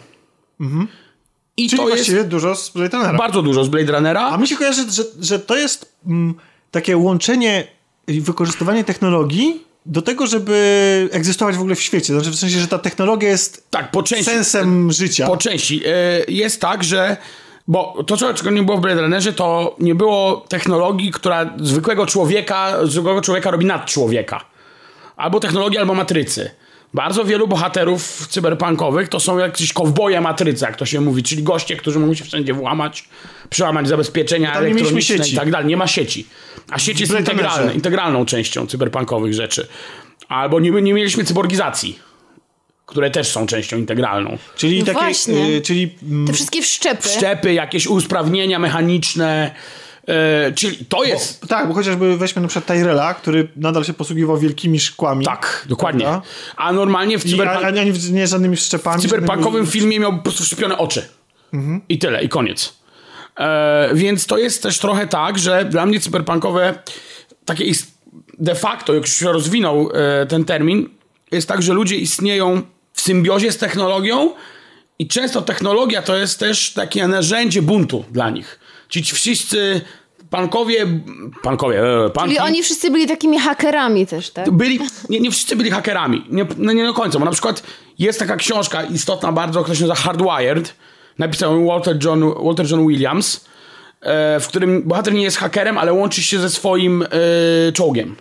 [1.58, 3.18] I Czyli to jest właściwie dużo z Blade Runnera.
[3.18, 4.30] bardzo dużo z Blade Runnera.
[4.30, 6.34] A mi się kojarzy, że, że to jest mm,
[6.72, 7.68] takie łączenie
[8.08, 12.14] i wykorzystywanie technologii do tego, żeby egzystować w ogóle w świecie.
[12.14, 14.26] Znaczy w sensie, że ta technologia jest tak, po części.
[14.26, 15.28] sensem życia.
[15.28, 15.82] Po części.
[15.86, 15.92] E,
[16.28, 17.18] Jest tak, że.
[17.70, 22.78] Bo to, czego nie było w Blade Runnerze, to nie było technologii, która zwykłego człowieka,
[22.84, 24.46] zwykłego człowieka robi nad człowieka.
[25.18, 26.52] Albo technologii, albo matrycy.
[26.94, 31.76] Bardzo wielu bohaterów cyberpunkowych to są jakiś kowboje matrycy, jak to się mówi, czyli goście,
[31.76, 33.10] którzy mogą się wszędzie włamać,
[33.50, 35.34] przełamać zabezpieczenia mieliśmy elektroniczne sieci.
[35.34, 35.68] i tak dalej.
[35.68, 36.28] Nie ma sieci.
[36.70, 39.68] A sieć jest integralna, integralną częścią cyberpunkowych rzeczy.
[40.28, 42.00] Albo nie, nie mieliśmy cyborgizacji,
[42.86, 44.38] które też są częścią integralną.
[44.56, 47.10] Czyli No takie, y, czyli mm, Te wszystkie wszczepy.
[47.10, 49.56] szczepy, jakieś usprawnienia mechaniczne.
[50.08, 51.42] E, czyli to jest.
[51.48, 55.26] tak, bo chociażby weźmy na przykład Tyrella, który nadal się posługiwał wielkimi szkłami.
[55.26, 56.06] tak, dokładnie.
[56.06, 56.28] Prawda?
[56.56, 57.72] A normalnie w, cyberpunk- a, a
[58.12, 59.00] nie, żadnymi wszczepami.
[59.00, 61.06] w cyberpunkowym żadnymi- filmie miał po prostu szczepione oczy.
[61.90, 62.74] I tyle, i koniec.
[63.40, 66.80] E, więc to jest też trochę tak, że dla mnie cyberpunkowe
[67.46, 67.92] takie ist-
[68.40, 70.90] de facto, jak się rozwinął e, ten termin,
[71.32, 72.62] jest tak, że ludzie istnieją
[72.94, 74.32] w symbiozie z technologią
[75.00, 78.60] i często technologia to jest też takie narzędzie buntu dla nich.
[78.90, 79.82] Ci wszyscy
[80.30, 80.88] pankowie,
[81.44, 84.52] pankowie, e, panki, Czyli oni wszyscy byli takimi hakerami też, tak?
[84.52, 86.26] byli, nie, nie wszyscy byli hakerami.
[86.30, 87.64] Nie, no nie do końca, bo na przykład
[88.00, 90.76] jest taka książka istotna bardzo, która się nazywa Hardwired.
[91.18, 93.46] Napisał Walter John, Walter John Williams,
[94.02, 97.08] e, w którym bohater nie jest hakerem, ale łączy się ze swoim e,
[97.72, 98.16] czołgiem.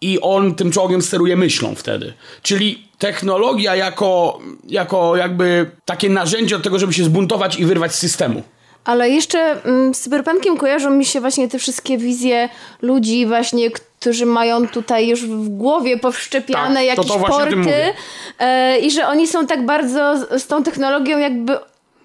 [0.00, 2.12] I on tym czołgiem steruje myślą wtedy.
[2.42, 7.98] Czyli technologia jako, jako jakby takie narzędzie do tego, żeby się zbuntować i wyrwać z
[7.98, 8.42] systemu.
[8.84, 12.48] Ale jeszcze mm, z cyberpunkiem kojarzą mi się właśnie te wszystkie wizje
[12.82, 17.46] ludzi właśnie, którzy mają tutaj już w głowie powszczepiane Tak, to- jakieś to właśnie o
[17.46, 17.92] tym porty
[18.38, 21.58] e, i że oni są tak bardzo z, tą technologią jakby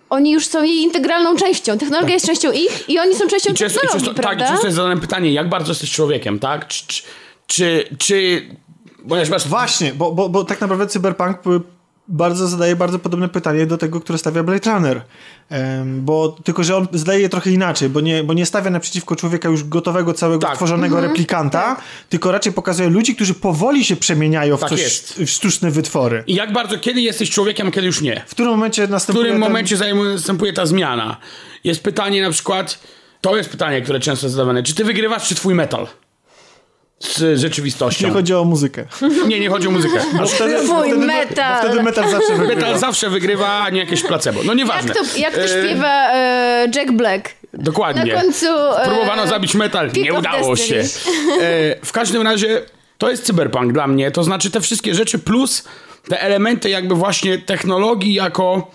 [0.09, 1.77] oni już są jej integralną częścią.
[1.77, 4.45] Technologia jest częścią ich i oni są częścią I często, i technologii, często, tak, prawda?
[4.45, 6.67] i często jest zadane pytanie, jak bardzo jesteś człowiekiem, tak?
[6.67, 7.03] Czy, czy,
[7.47, 8.47] czy, czy
[9.09, 11.37] ponieważ masz Właśnie, bo, bo, bo tak naprawdę Cyberpunk
[12.07, 15.01] bardzo zadaje bardzo podobne pytanie do tego, które stawia Blade Runner.
[15.49, 19.15] Em, bo tylko, że on zadaje je trochę inaczej, bo nie, bo nie stawia naprzeciwko
[19.15, 20.55] człowieka już gotowego, całego Tak.
[20.55, 21.11] tworzonego Mhm.
[21.11, 21.77] replikanta,
[22.09, 25.13] tylko raczej pokazuje ludzi, którzy powoli się przemieniają w Tak coś, jest.
[25.13, 26.23] w sztuczne wytwory.
[26.27, 28.23] I jak bardzo, kiedy jesteś człowiekiem, a kiedy już nie?
[28.27, 31.17] W którym momencie W następuje którym ten- momencie zajmuje- następuje ta zmiana?
[31.63, 32.79] Jest pytanie na przykład,
[33.21, 35.88] to jest pytanie, które często jest zadawane, czy ty wygrywasz, czy twój metal?
[36.99, 38.07] Z rzeczywistością.
[38.07, 38.86] Nie chodzi o muzykę.
[39.28, 39.99] Nie, nie chodzi o muzykę.
[40.24, 41.64] Aż Twój wtedy, metal.
[41.64, 42.56] Bo wtedy metal zawsze wygrywa.
[42.56, 44.44] metal zawsze wygrywa, a nie jakieś placebo.
[44.44, 44.94] No nieważne.
[44.94, 47.30] Jak to, jak to E, śpiewa e, Jack Black?
[47.53, 48.14] Dokładnie.
[48.14, 48.45] Na końcu...
[48.78, 50.76] E, Próbowano zabić metal, Peak nie udało się.
[51.41, 52.61] E, w każdym razie
[52.98, 55.64] to jest cyberpunk dla mnie, to znaczy te wszystkie rzeczy plus
[56.10, 58.72] te elementy jakby właśnie technologii jako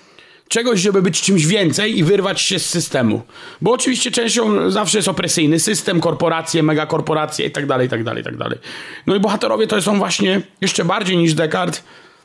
[0.53, 3.23] czegoś, żeby być czymś więcej i wyrwać się z systemu.
[3.61, 8.21] Bo oczywiście częścią zawsze jest opresyjny system, korporacje, megakorporacje i tak dalej, i tak dalej,
[8.21, 8.59] i tak dalej.
[9.07, 11.83] No i bohaterowie to są właśnie jeszcze bardziej niż Descartes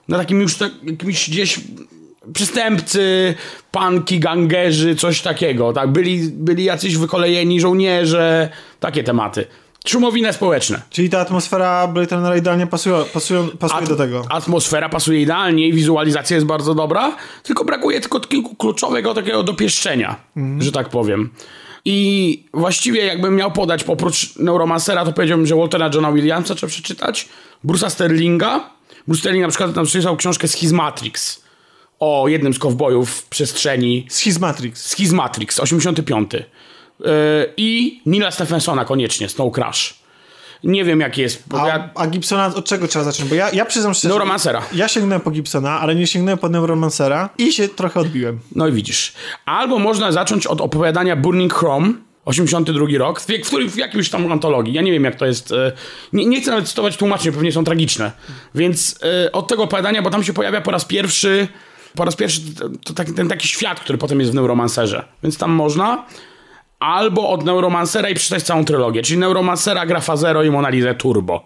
[0.08, 1.60] na takim już tak, jakimś gdzieś
[2.34, 3.36] przestępcy,
[3.72, 5.92] panki, gangerzy, coś takiego, tak?
[5.92, 8.50] Byli, byli jacyś wykolejeni żołnierze,
[8.80, 9.46] takie tematy.
[9.90, 10.82] Szumowine społeczne.
[10.90, 14.26] Czyli ta atmosfera Blade Runnera idealnie pasuje, pasuje, pasuje At- do tego.
[14.30, 20.16] Atmosfera pasuje idealnie i wizualizacja jest bardzo dobra, tylko brakuje tylko kilku kluczowego takiego dopieszczenia,
[20.60, 21.30] że tak powiem.
[21.86, 27.30] I właściwie jakbym miał podać oprócz Neuromancera, to powiedziałbym, że Waltera Johna Williamsa trzeba przeczytać,
[27.66, 28.70] Bruce'a Sterlinga.
[29.08, 31.44] Bruce Sterling na przykład napisał książkę Schizmatrix
[32.00, 34.86] o jednym z kowbojów w przestrzeni Schizmatrix.
[34.86, 36.32] Schizmatrix, 85.
[37.00, 37.08] Yy,
[37.58, 39.94] I Nila Stephensona koniecznie, Snow Crash.
[40.64, 43.30] Nie wiem jaki jest, A, ja a Gibsona od czego trzeba zacząć?
[43.30, 44.10] Bo ja, ja przyznam szczerze...
[44.10, 44.62] Neuromancera.
[44.74, 48.40] Ja sięgnąłem po Gibsona, ale nie sięgnąłem po Neuromancera i się trochę odbiłem.
[48.56, 49.14] No i widzisz.
[49.46, 51.94] Albo można zacząć od opowiadania Burning Chrome,
[52.26, 54.74] 82 rok, w, w, w jakimś tam antologii.
[54.74, 55.52] Ja nie wiem, jak to jest.
[55.52, 55.72] e,
[56.14, 58.12] Nie, nie chcę nawet cytować tłumaczeń, pewnie są tragiczne.
[58.56, 61.48] Więc e, od tego opowiadania, bo tam się pojawia po raz pierwszy.
[61.96, 65.06] Po raz pierwszy to, to taki, ten taki świat, który potem jest w Neuromancerze.
[65.24, 66.06] Więc tam można.
[66.80, 69.02] Albo od Neuromancera i przeczytać całą trylogię.
[69.02, 71.46] Czyli Neuromancera, Grafa Zero i Mona Lisa Turbo.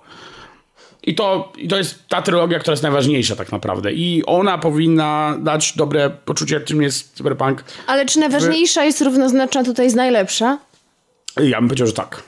[1.03, 3.93] I to, I to jest ta trylogia, która jest najważniejsza tak naprawdę.
[3.93, 7.63] I ona powinna dać dobre poczucie, czym jest cyberpunk.
[7.87, 10.57] Ale czy najważniejsza jest równoznaczna tutaj z najlepsza?
[11.43, 12.23] Ja bym powiedział, że tak.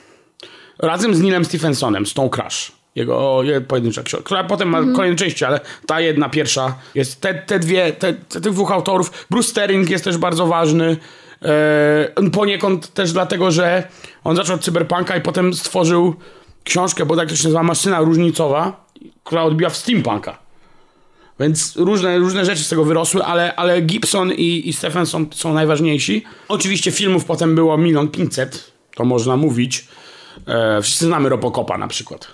[0.78, 2.72] Razem z Nilem Stephensonem, Stone Crash.
[2.94, 7.20] Jego je- pojedyncza książka, która potem ma kolejne części, ale ta jedna pierwsza jest.
[7.20, 9.26] Te, te dwie, te, te, tych dwóch autorów.
[9.30, 10.96] Bruce Sterling jest też bardzo ważny.
[11.42, 13.88] E, poniekąd też dlatego, że
[14.24, 16.14] on zaczął od cyberpunka i potem stworzył
[16.64, 18.86] książkę, bo tak to się nazywa Maszyna Różnicowa,
[19.24, 20.38] która odbiła w steampunka.
[21.40, 25.54] Więc różne, różne rzeczy z tego wyrosły, ale, ale Gibson i, i Stephen są, są
[25.54, 26.24] najważniejsi.
[26.48, 29.88] Oczywiście filmów potem było milion pięćset, to można mówić.
[30.46, 32.28] E, wszyscy znamy Robocopa na przykład.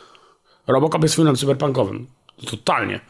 [0.66, 2.06] Robocop jest filmem cyberpunkowym.
[2.50, 3.00] Totalnie.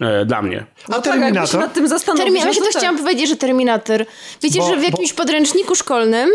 [0.00, 0.66] E, dla mnie.
[0.88, 1.60] A Tak, Terminator?
[1.60, 2.26] nad tym zastanowić.
[2.26, 2.82] Termin- ja no się to też tak.
[2.82, 4.04] chciałam powiedzieć, że Terminator.
[4.42, 6.30] Wiecie, Bo- że w jakimś podręczniku szkolnym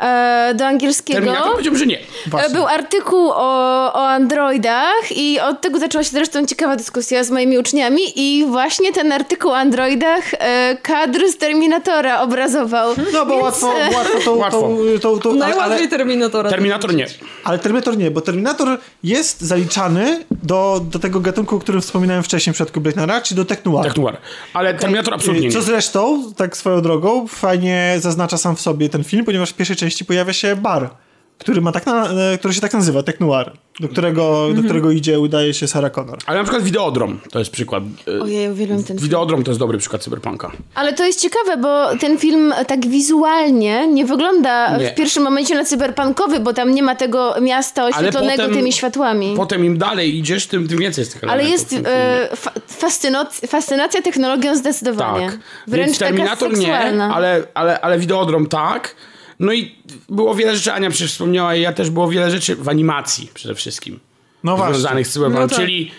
[0.00, 1.98] e, do angielskiego Terminator powiedziałbym, że nie.
[2.46, 7.30] e, był artykuł o, o androidach i od tego zaczęła się zresztą ciekawa dyskusja z
[7.30, 12.94] moimi uczniami i właśnie ten artykuł o androidach e, kadr z Terminatora obrazował.
[13.12, 13.66] No bo Więc, łatwo,
[13.96, 14.32] łatwo to...
[14.34, 14.68] Łatwo.
[15.02, 16.50] to, to, to ale, Najłatwiej ale, Terminatora.
[16.50, 17.06] Terminator nie.
[17.44, 22.52] ale Terminator nie, bo Terminator jest zaliczany do, do tego gatunku, o którym wspominałem wcześniej
[22.52, 23.84] w przypadku Runnera, czy do Technoir.
[23.84, 24.16] Tak, noir.
[24.52, 25.52] Ale Terminator absolutnie nie.
[25.52, 29.76] Co zresztą, tak swoją drogą, fajnie zaznacza sam w sobie ten film, ponieważ w pierwszej
[29.76, 30.90] części pojawia się bar,
[31.38, 34.56] który, ma tak na, e, który się tak nazywa, Tech Noir, do którego, Mhm.
[34.56, 36.18] do którego idzie, udaje się Sarah Connor.
[36.26, 37.82] Ale na przykład Videodrom to jest przykład.
[38.18, 38.98] e, Ojej, uwielbiam ten film.
[38.98, 40.52] Videodrom to jest dobry przykład cyberpunka.
[40.74, 44.88] Ale to jest ciekawe, bo ten film tak wizualnie nie wygląda Nie.
[44.88, 49.34] w pierwszym momencie na cyberpunkowy, bo tam nie ma tego miasta oświetlonego potem- tymi światłami.
[49.36, 54.02] Potem im dalej idziesz, tym, tym więcej jest tych Ale jest e, fa- fascynac- fascynacja
[54.02, 55.26] technologią zdecydowanie.
[55.26, 55.38] Tak.
[55.66, 57.14] Wręcz Więc taka Terminator nie, seksualna.
[57.14, 58.94] ale, ale, ale Videodrom tak.
[59.40, 59.74] No i
[60.08, 63.54] było wiele rzeczy, Ania przecież wspomniała, i ja też było wiele rzeczy w animacji przede
[63.54, 64.00] wszystkim.
[64.44, 64.74] No właśnie.
[64.74, 65.58] Związanych z cyberpunkiem, No tak.
[65.58, 65.90] czyli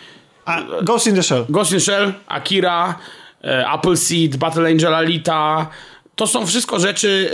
[0.45, 1.45] A Ghost in the Shell.
[1.49, 2.95] Ghost in the Shell, Akira,
[3.43, 5.68] e, Appleseed, Battle Angel Alita.
[6.15, 7.31] To są wszystko rzeczy...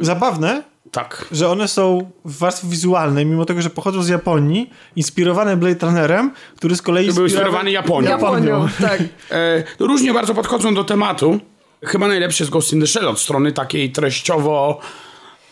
[0.00, 1.24] E, Zabawne, tak.
[1.32, 6.32] że one są w warstwie wizualnej, mimo tego, że pochodzą z Japonii, inspirowane Blade Runnerem,
[6.56, 8.10] który z kolei Był inspirowany Japonią.
[8.10, 9.00] Japonią, tak.
[9.30, 11.40] E, różnie bardzo podchodzą do tematu.
[11.84, 14.80] Chyba najlepszy jest Ghost in the Shell od strony takiej treściowo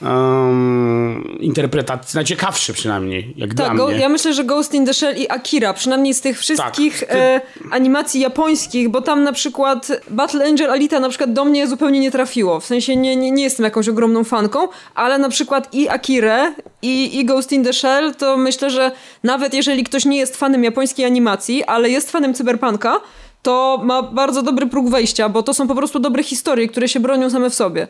[0.02, 3.98] um, interpretacji, najciekawszy przynajmniej, jak Tak, dla mnie.
[3.98, 7.08] ja myślę, że Ghost in the Shell i Akira, przynajmniej z tych wszystkich Tak.
[7.12, 12.00] e, animacji japońskich, bo tam na przykład Battle Angel Alita na przykład do mnie zupełnie
[12.00, 12.60] nie trafiło.
[12.60, 16.52] W sensie nie, nie, nie jestem jakąś ogromną fanką, ale na przykład i Akirę
[16.82, 18.92] i, i Ghost in the Shell to myślę, że
[19.22, 23.00] nawet jeżeli ktoś nie jest fanem japońskiej animacji, ale jest fanem cyberpunka,
[23.42, 27.00] to ma bardzo dobry próg wejścia, bo to są po prostu dobre historie, które się
[27.00, 27.88] bronią same w sobie.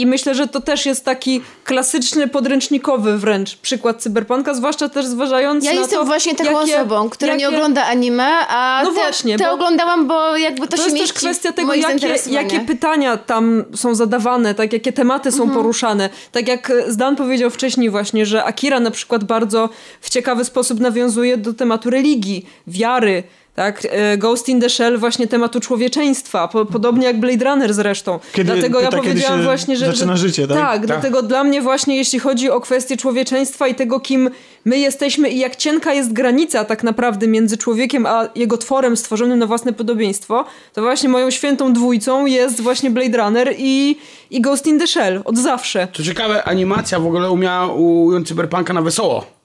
[0.00, 5.64] I myślę, że to też jest taki klasyczny, podręcznikowy wręcz przykład cyberpunka, zwłaszcza też zważając
[5.64, 8.88] Ja na jestem to, właśnie taką jakie- osobą, która nie jakie- ogląda anime, a No
[8.90, 12.14] te, właśnie, te bo- oglądałam, bo jakby to, To się jest też kwestia tego, jakie,
[12.30, 15.58] jakie pytania tam są zadawane, tak, jakie tematy są Mhm.
[15.58, 16.10] poruszane.
[16.32, 19.68] Tak jak Zdan powiedział wcześniej właśnie, że Akira na przykład bardzo
[20.00, 23.22] w ciekawy sposób nawiązuje do tematu religii, wiary,
[23.58, 23.82] tak?
[23.90, 28.20] E, Ghost in the Shell właśnie tematu człowieczeństwa, po, podobnie jak Blade Runner zresztą.
[28.32, 29.86] Kiedy dlatego ja pyta, powiedziałam się właśnie, że...
[29.86, 30.56] zaczyna że, życie, tak?
[30.56, 34.30] Tak, dlatego dla mnie właśnie jeśli chodzi o kwestię człowieczeństwa i tego, kim
[34.64, 39.38] my jesteśmy i jak cienka jest granica tak naprawdę między człowiekiem a jego tworem stworzonym
[39.38, 43.98] na własne podobieństwo, to właśnie moją świętą dwójcą jest właśnie Blade Runner i,
[44.30, 45.22] i Ghost in the Shell.
[45.24, 45.88] Od zawsze.
[45.92, 49.37] Co ciekawe, animacja w ogóle umiała ująć cyberpunka na wesoło.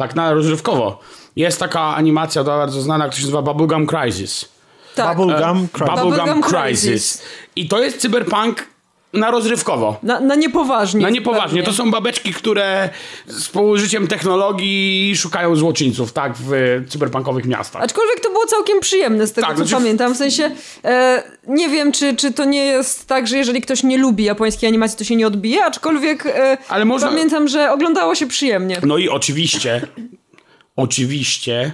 [0.00, 0.98] Tak na rozrywkowo.
[1.36, 4.48] Jest taka animacja bardzo znana, która się nazywa Bubblegum Crisis.
[4.94, 5.16] Tak.
[5.16, 5.88] Bubblegum Crisis.
[5.88, 6.82] Bubblegum Bubblegum Crisis.
[6.82, 7.22] Crisis.
[7.56, 8.66] I to jest cyberpunk
[9.12, 9.98] na rozrywkowo.
[10.02, 11.00] Na, na niepoważnie.
[11.02, 11.62] Na niepoważnie.
[11.62, 11.92] To zupełnie.
[11.92, 12.90] są babeczki, które
[13.26, 16.50] z położyciem technologii szukają złoczyńców, tak, w
[16.88, 17.82] cyberpunkowych miastach.
[17.82, 20.14] Aczkolwiek to było całkiem przyjemne z tego, Tak, co znaczy- pamiętam.
[20.14, 20.50] W sensie
[20.84, 24.68] e, nie wiem, czy, czy to nie jest tak, że jeżeli ktoś nie lubi japońskiej
[24.68, 28.76] animacji, to się nie odbije, aczkolwiek e, Ale można- pamiętam, że oglądało się przyjemnie.
[28.86, 29.80] No i oczywiście,
[30.76, 31.72] oczywiście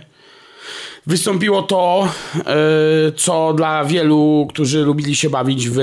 [1.07, 5.78] wystąpiło to, e, co dla wielu, którzy lubili się bawić w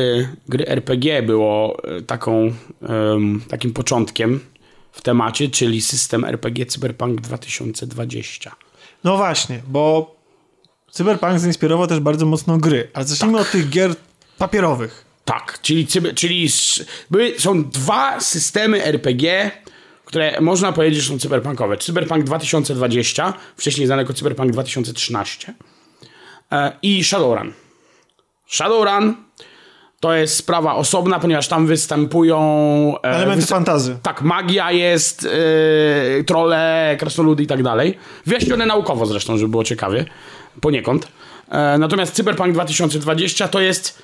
[0.50, 2.54] gry RPG, było e, taką,
[3.48, 4.40] takim początkiem
[4.92, 8.56] w temacie, czyli system RPG Cyberpunk 2020.
[9.04, 10.16] No właśnie, bo
[10.92, 13.48] Cyberpunk zainspirował też bardzo mocno gry, ale zacznijmy Tak.
[13.48, 13.96] od tych gier
[14.38, 15.06] papierowych.
[15.26, 16.50] Tak, czyli, cyber, czyli
[17.12, 19.52] były, są dwa systemy RPG,
[20.14, 21.78] które można powiedzieć, że są cyberpunkowe.
[21.78, 25.54] Cyberpunk 2020, wcześniej znany jako Cyberpunk 2013
[26.52, 27.54] e, i Shadowrun.
[28.48, 29.16] Shadowrun
[30.00, 32.40] to jest sprawa osobna, ponieważ tam występują...
[33.04, 33.98] e, Elementy wys- fantazy.
[34.04, 35.24] tak, magia jest,
[36.18, 37.98] yy, trole, krasnoludy i tak dalej.
[38.26, 40.06] Wyjaśnione naukowo zresztą, żeby było ciekawie,
[40.62, 41.08] poniekąd.
[41.50, 44.04] E, natomiast Cyberpunk 2020 to jest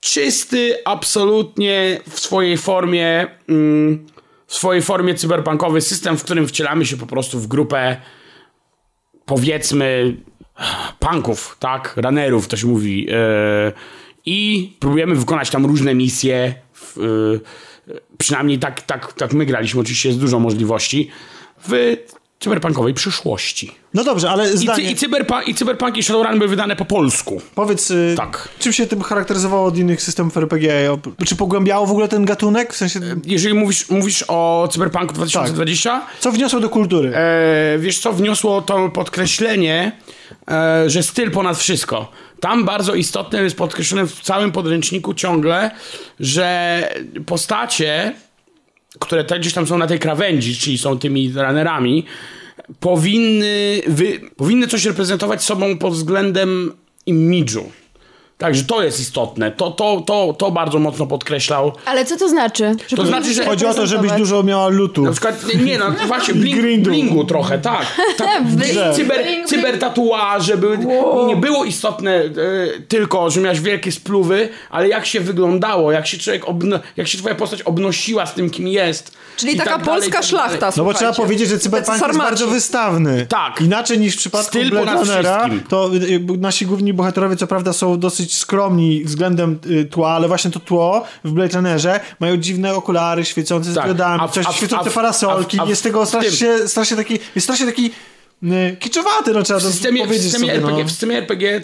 [0.00, 4.06] czysty, absolutnie w swojej formie, mm,
[4.52, 7.96] w swojej formie cyberpunkowy system, w którym wcielamy się po prostu w grupę
[9.24, 10.16] powiedzmy
[10.98, 13.72] punków, tak, runnerów to się mówi e,
[14.26, 17.00] i próbujemy wykonać tam różne misje e,
[18.18, 21.10] przynajmniej tak, tak, tak my graliśmy, oczywiście jest dużo możliwości
[21.68, 21.96] w
[22.42, 23.74] cyberpunkowej przyszłości.
[23.94, 26.84] No dobrze, ale I, cy, zdanie, i, cyberpunk, I cyberpunk i Shadowrun były wydane po
[26.84, 27.40] polsku.
[27.54, 28.48] powiedz, y, Tak.
[28.58, 30.98] czym się tym charakteryzowało od innych systemów RPG?
[31.26, 32.72] Czy pogłębiało w ogóle ten gatunek?
[32.72, 37.12] W sensie, Jeżeli mówisz, mówisz o Cyberpunku 2020, co wniosło do kultury?
[37.16, 39.92] e, wiesz co, wniosło to podkreślenie,
[40.50, 42.10] e, że styl ponad wszystko.
[42.40, 45.70] Tam bardzo istotne jest podkreślone w całym podręczniku ciągle,
[46.20, 46.82] że
[47.26, 48.12] postacie,
[49.00, 52.04] które gdzieś tam są na tej krawędzi, czyli są tymi runnerami,
[52.80, 56.72] powinny, wy, powinny coś reprezentować sobą pod względem
[57.06, 57.70] imidżu.
[58.42, 59.50] Także to jest istotne.
[59.50, 61.72] To, to, to, to bardzo mocno podkreślał.
[61.86, 62.76] Ale co to znaczy?
[62.88, 65.02] Że To znaczy, że Chodzi o to, żebyś dużo miała lutu.
[65.02, 66.90] Na przykład, nie no, właśnie bling, grindu.
[66.90, 67.86] blingu trochę, tak.
[68.16, 68.92] tak grze.
[68.94, 70.78] cyber, cybertatuaże były,
[71.26, 72.30] nie było istotne e,
[72.88, 77.18] tylko, że miałeś wielkie spluwy, ale jak się wyglądało, jak się człowiek, obno, jak się
[77.18, 79.12] twoja postać obnosiła z tym, kim jest.
[79.36, 80.72] Czyli taka tak polska tak szlachta.
[80.76, 83.26] No bo trzeba powiedzieć, że cyberpunk jest bardzo wystawny.
[83.28, 83.60] Tak.
[83.60, 85.68] Inaczej niż w przypadku Styl Blade Runnera, wszystkim.
[85.68, 90.28] to y, y, nasi główni bohaterowie co prawda są dosyć skromni względem y, tła, ale
[90.28, 93.84] właśnie to tło w Blade Runnerze mają dziwne okulary świecące z Tak.
[93.84, 96.68] diodami, A w- coś a w- świecące a w- parasolki, a w- jest tego strasznie,
[96.68, 97.90] strasznie taki, jest strasznie taki
[98.80, 100.88] kiczowaty, no trzeba W to systemie, w powiedzieć systemie sobie, RPG, no.
[100.88, 101.62] w systemie RPG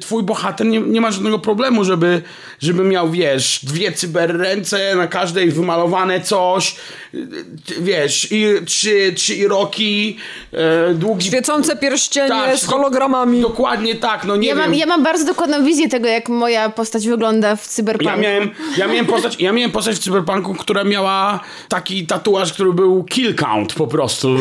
[0.00, 2.22] twój bohater nie, nie ma żadnego problemu, żeby,
[2.60, 6.76] żeby miał, wiesz, dwie cyberręce, na każdej wymalowane coś,
[7.14, 7.26] y,
[7.66, 10.16] ty- wiesz, i trzy, trzy iroki,
[10.52, 11.26] e, długi...
[11.26, 13.40] Świecące pierścienie Tak, z hologramami.
[13.40, 14.64] Dokładnie tak, no nie Ja wiem.
[14.64, 18.10] mam, ja mam bardzo dokładną wizję tego, jak moja postać wygląda w cyberpunku.
[18.10, 22.72] Ja miałem, ja, miałem postać, ja miałem postać w Cyberpunku, która miała taki tatuaż, który
[22.72, 24.28] był kill count po prostu.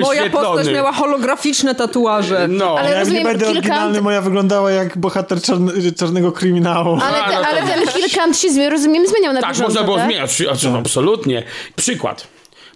[0.00, 0.72] Moja postać wyświetlony.
[0.92, 2.48] Holograficzne tatuaże.
[2.48, 2.78] No.
[2.78, 6.98] Ale Ja jak nie rozumiem, będę kilka- oryginalny, moja wyglądała jak bohater czarny, czarnego kryminału.
[7.02, 9.68] Ale, A, te, no to- ale ten kilkant się, zmi- rozumiem, zmieniał na Tak, bieżąco,
[9.68, 10.06] można było tak?
[10.06, 11.42] zmieniać, znaczy, absolutnie.
[11.76, 12.26] Przykład.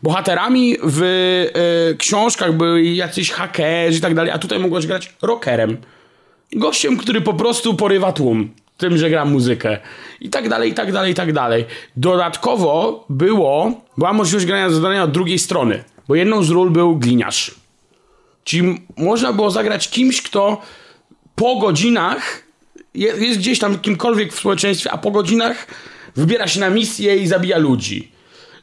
[0.02, 5.76] Bohaterami w e, książkach byli jacyś hakerzy i tak dalej, a tutaj mogłeś grać rockerem.
[6.52, 9.78] Gościem, który po prostu porywa tłum tym, że gra muzykę.
[10.20, 11.64] I tak dalej, i tak dalej, i tak dalej.
[11.96, 17.54] Dodatkowo było, była możliwość grania zadania od drugiej strony, bo jedną z ról był gliniarz.
[18.46, 20.60] Czyli można było zagrać kimś, kto
[21.34, 22.42] po godzinach
[22.94, 25.66] je- jest gdzieś tam kimkolwiek w społeczeństwie, a po godzinach
[26.16, 28.12] wybiera się na misję i zabija ludzi.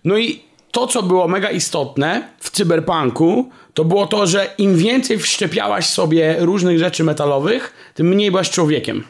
[0.03, 5.19] No i to, co było mega istotne w cyberpunku, to było to, że im więcej
[5.19, 9.03] wszczepiałaś sobie różnych rzeczy metalowych, tym mniej byłaś człowiekiem.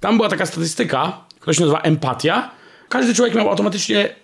[0.00, 2.50] Tam była taka statystyka, która się nazywa empatia.
[2.88, 4.14] Każdy człowiek miał automatycznie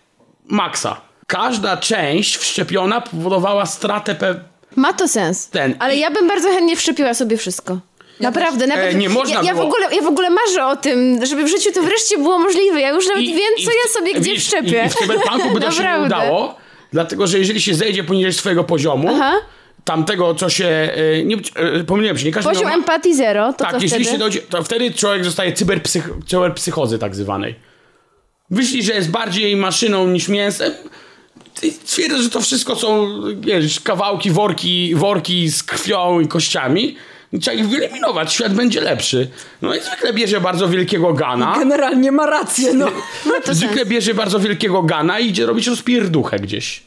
[0.47, 1.01] maksa.
[1.27, 4.41] Każda część wszczepiona powodowała stratę pe-
[4.77, 5.49] Ma to sens.
[5.49, 5.75] Ten.
[5.79, 7.79] Ale ja bym bardzo chętnie wszczepiła sobie wszystko.
[8.21, 8.85] Naprawdę, nawet.
[8.85, 9.69] E, nie można ja, ja, w było.
[9.69, 12.81] ogóle, ja w ogóle marzę o tym, żeby w życiu to wreszcie było możliwe.
[12.81, 14.83] Ja już nawet I- wiem, i co w- ja sobie gdzie widzisz, wszczepię.
[14.85, 16.55] I, I w cyberpunku by to się nie udało,
[16.93, 19.33] dlatego że jeżeli się zejdzie poniżej swojego poziomu, Aha.
[19.85, 20.67] tamtego, co się...
[20.67, 22.75] e, Nie, e, pomyliłem się, nie każdy Poziom miał...
[22.75, 24.05] empatii zero, to tak, co jeśli wtedy?
[24.05, 27.55] się dojdzie, to wtedy człowiek zostaje cyberpsych, cyberpsychozy tak zwanej.
[28.51, 30.73] Myśli, że jest bardziej maszyną niż mięsem,
[31.63, 36.97] i twierdzi, że to wszystko są wiesz, kawałki, worki, worki z krwią i kościami.
[37.41, 39.31] Trzeba ich wyeliminować, świat będzie lepszy.
[39.63, 41.55] No i zwykle bierze bardzo wielkiego gana.
[41.59, 42.87] Generalnie ma rację, no.
[43.45, 43.89] to Zwykle sens.
[43.89, 46.83] bierze bardzo wielkiego gana i idzie robić rozpierduchę gdzieś.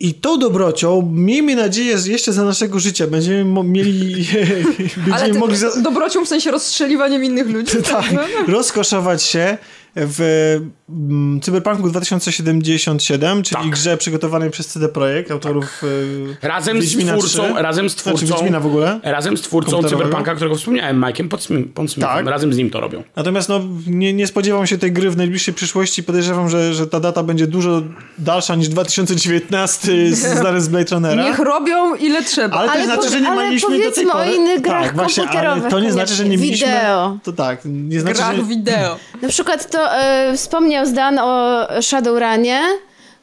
[0.00, 3.94] I tą dobrocią, miejmy nadzieję, że jeszcze za naszego życia będziemy mo- mieli,
[5.04, 7.76] Ale będziemy ty, mogli za, dobrocią w sensie rozstrzeliwaniem innych ludzi.
[7.90, 8.04] tak,
[8.48, 9.58] rozkoszować się
[9.96, 10.60] w
[11.42, 13.70] Cyberpunku 2077, czyli Tak.
[13.70, 15.82] grze przygotowanej przez CD Projekt, autorów
[16.42, 17.62] e, Razem z twórcą, 3.
[17.62, 19.00] razem z twórcą, Znaczy w ogóle.
[19.02, 19.82] razem z twórcą.
[19.82, 21.28] Cyberpunka, którego wspomniałem, Mike'em
[21.74, 22.26] Pondsmithem, Tak.
[22.26, 23.02] razem z nim to robią.
[23.16, 26.02] Natomiast no, nie, nie spodziewam się tej gry w najbliższej przyszłości.
[26.02, 27.82] Podejrzewam, że, że ta data będzie dużo
[28.18, 31.22] dalsza niż 2019 z- znany z Blade Runnera.
[31.22, 32.56] Niech robią ile trzeba.
[32.56, 34.36] Ale to Ale nie znaczy, że nie ale mieliśmy do tej powiedzmy o pory...
[34.36, 36.66] innych grach tak, właśnie, ale komputerowych to nie znaczy, że nie mieliśmy...
[36.66, 37.18] Wideo.
[37.22, 38.42] To tak, nie znaczy, Grach że...
[38.42, 38.96] wideo.
[39.22, 40.36] Na przykład to e,
[40.84, 42.60] wspomniał Zdan o Shadowrunie.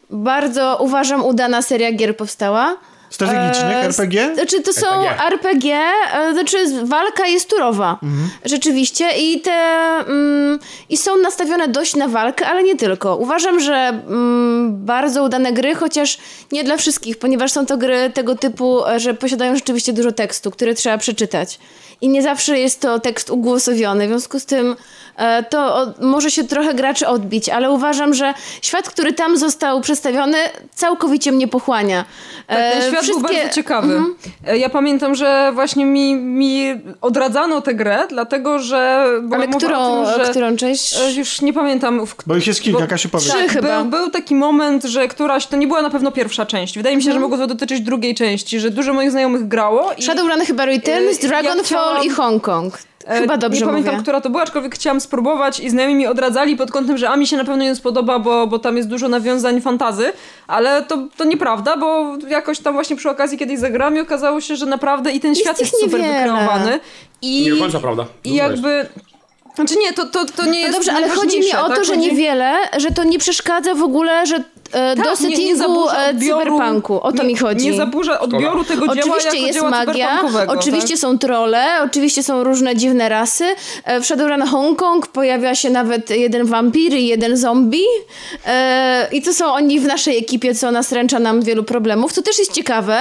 [0.09, 2.77] Bardzo uważam udana seria gier powstała.
[3.09, 4.35] Strategicznych E, RPG?
[4.35, 5.25] Znaczy to są RPG.
[5.33, 5.75] RPG,
[6.13, 7.99] e, znaczy walka jest turowa.
[8.45, 10.59] Rzeczywiście i te mm,
[10.89, 13.15] i są nastawione dość na walkę, ale nie tylko.
[13.15, 16.17] Uważam, że mm, bardzo udane gry, chociaż
[16.51, 20.51] nie dla wszystkich, ponieważ są to gry tego typu, e, że posiadają rzeczywiście dużo tekstu,
[20.51, 21.59] który trzeba przeczytać.
[22.03, 24.75] I nie zawsze jest to tekst ugłosowiony, w związku z tym
[25.17, 29.81] e, to o, może się trochę graczy odbić, ale uważam, że świat, który tam został
[29.81, 30.37] przedstawiony,
[30.75, 32.05] całkowicie mnie pochłania.
[32.47, 33.99] Tak, ten E, świat świat był wszystkie- bardzo ciekawy.
[34.47, 39.05] E, Ja pamiętam, że właśnie mi, mi odradzano tę grę, dlatego że
[39.35, 40.29] Ale którą, tym, że...
[40.31, 40.95] którą część?
[41.15, 42.05] Już nie pamiętam.
[42.05, 42.15] W...
[42.27, 43.23] Bo ich jest kilka, Bo- Kasiu powie.
[43.23, 43.81] Trzy Tak, chyba.
[43.83, 46.77] Był, był taki moment, że któraś, to nie była na pewno pierwsza część.
[46.77, 49.91] Wydaje mi się, że mogło to dotyczyć drugiej części, że dużo moich znajomych grało.
[49.97, 51.53] I, Shadowrun chyba Returns, E, ja
[51.93, 52.77] Chciałam- i Hong Kong.
[53.07, 54.03] e, Chyba dobrze Nie pamiętam, mówię.
[54.03, 57.27] która to była, aczkolwiek chciałam spróbować i znajomi mi odradzali pod kątem, że a mi
[57.27, 60.13] się na pewno nie spodoba, bo, bo tam jest dużo nawiązań fantazy,
[60.47, 64.55] ale to, to nieprawda, bo jakoś tam właśnie przy okazji kiedyś zagrałam i okazało się,
[64.55, 66.19] że naprawdę i ten Jest świat jest super niewiele.
[66.23, 66.79] wykreowany.
[67.21, 68.05] I, Nie do końca prawda.
[68.23, 68.85] I jakby...
[69.55, 71.85] Znaczy nie, to, to, to nie No jest dobrze, ale chodzi mi o to, tak?
[71.85, 74.43] że niewiele, że to nie przeszkadza w ogóle, że
[74.73, 77.01] Tak, do nie- nie settingu zaburza e, odbioru- cyberpunku.
[77.01, 77.65] O to nie, mi chodzi.
[77.71, 80.97] Nie zaburza odbioru tego dzieła Oczywiście jako jest dzieła magia, oczywiście tak?
[80.99, 83.45] są trolle, oczywiście są różne dziwne rasy.
[83.85, 87.83] E, W Shadowrun Hong Kong pojawia się nawet jeden wampir i jeden zombie.
[88.47, 92.13] E, I to są oni w naszej ekipie, co nastręcza nam wielu problemów.
[92.13, 92.97] To też jest ciekawe,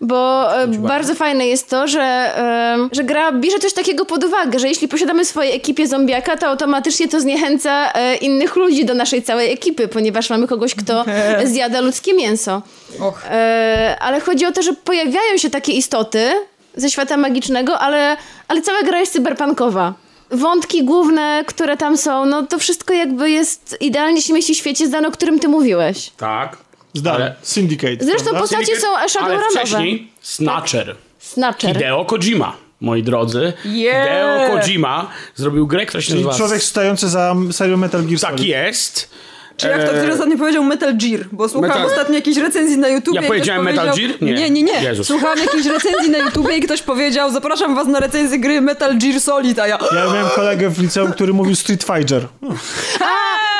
[0.00, 4.58] bo e, bardzo fajne jest to, że, e, że gra bierze coś takiego pod uwagę,
[4.58, 8.94] że jeśli posiadamy w swojej ekipie zombiaka, to automatycznie to zniechęca e, innych ludzi do
[8.94, 11.04] naszej całej ekipy, ponieważ mamy kogoś, kto
[11.52, 12.62] zjada ludzkie mięso.
[13.00, 13.24] Och.
[13.30, 16.30] E, ale chodzi o to, że pojawiają się takie istoty
[16.76, 18.16] ze świata magicznego, ale,
[18.48, 19.94] ale cała gra jest cyberpunkowa.
[20.30, 24.86] Wątki główne, które tam są, no to wszystko jakby jest idealnie się mieści w świecie
[24.86, 26.10] zdano, o którym ty mówiłeś.
[26.16, 26.56] Tak.
[26.94, 27.16] Zdane.
[27.16, 27.96] Ale- Syndicate.
[28.04, 28.40] Zresztą prawda?
[28.40, 29.50] postacie są Ale Shadowrunowe.
[29.50, 30.96] wcześniej Snatcher.
[31.18, 31.72] Snatcher.
[31.72, 33.52] Hideo Kojima, moi drodzy.
[33.64, 34.08] Yeah.
[34.08, 36.36] Hideo Kojima zrobił grę, która się Czyli nazywa...
[36.46, 38.46] człowiek stojący za serią Metal Gear Tak Solid.
[38.46, 39.10] jest.
[39.56, 42.78] Czy jak to E, ktoś ostatnio powiedział Metal Gear, bo słucham Metal- ostatnio jakiejś recenzji
[42.78, 43.86] na YouTubie Ja powiedziałem Metal.
[43.96, 44.10] Gear?
[44.20, 44.32] Nie.
[44.34, 44.82] Nie, nie, nie.
[44.82, 45.06] Jezus.
[45.06, 49.20] Słuchałem jakiejś recenzji na YouTubie i ktoś powiedział, zapraszam was na recenzję gry Metal Gear
[49.20, 49.78] Solid, a ja...
[49.94, 52.26] Ja miałem kolegę w liceum, który mówił Street Fighter.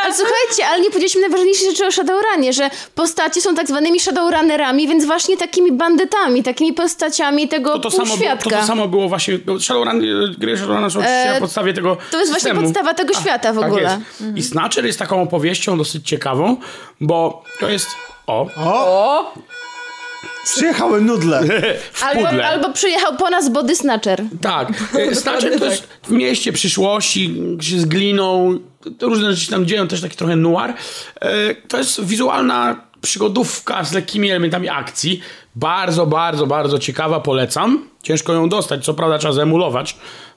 [0.06, 4.88] Ale słuchajcie, ale nie powiedzieliśmy najważniejszej rzeczy o Shadowrunie, że postacie są tak zwanymi Shadowrunnerami,
[4.88, 9.08] więc właśnie takimi bandytami, takimi postaciami tego To to, samo było, to to samo było
[9.08, 9.38] właśnie...
[9.60, 12.62] Shadowrun, e, gry Shadowrun są oczywiście na podstawie tego to jest właśnie systemu.
[12.62, 13.82] podstawa tego świata w tak ogóle.
[14.20, 14.36] Jest.
[14.36, 16.56] I Snatcher jest taką opowieścią dosyć ciekawą,
[17.00, 17.88] bo to jest...
[18.26, 19.32] O, O!
[20.44, 21.42] Przyjechały nudle.
[21.92, 22.48] w Albo, pudle.
[22.48, 24.22] albo przyjechał po nas Body Snatcher.
[24.40, 24.68] Tak.
[25.10, 28.58] E, Snatcher to jest w mieście przyszłości, gdzie z gliną,
[28.98, 30.74] to różne rzeczy się tam dzieją, też taki trochę noir.
[31.20, 35.20] E, To jest wizualna przygodówka z lekkimi elementami akcji.
[35.54, 37.88] Bardzo, bardzo, bardzo ciekawa, polecam.
[38.02, 39.96] Ciężko ją dostać, co prawda trzeba zemulować,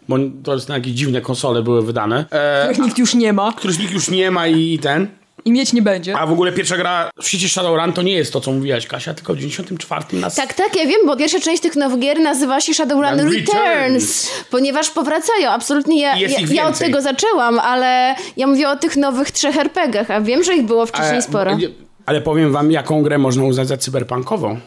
[0.09, 3.53] bo to jest na jakieś dziwne konsole były wydane, e, Których nikt już nie ma
[3.53, 5.07] których nikt już nie ma i, i ten.
[5.45, 6.17] I mieć nie będzie.
[6.17, 9.13] A w ogóle pierwsza gra w sieci Shadowrun to nie jest to, co mówiłaś, Kasia,
[9.13, 10.35] tylko w 94 nas...
[10.35, 13.33] Tak, tak, ja wiem, bo pierwsza część tych nowych gier nazywa się Shadowrun Returns.
[13.35, 15.49] Returns, ponieważ powracają.
[15.49, 20.11] Absolutnie ja, ja, ja od tego zaczęłam, ale ja mówię o tych nowych trzech RPGach,
[20.11, 21.57] a wiem, że ich było wcześniej Ale- sporo.
[22.05, 24.59] Ale powiem wam, jaką grę można uznać za cyberpunkową.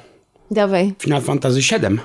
[0.50, 0.94] Dawaj.
[0.98, 1.98] Final Fantasy VII.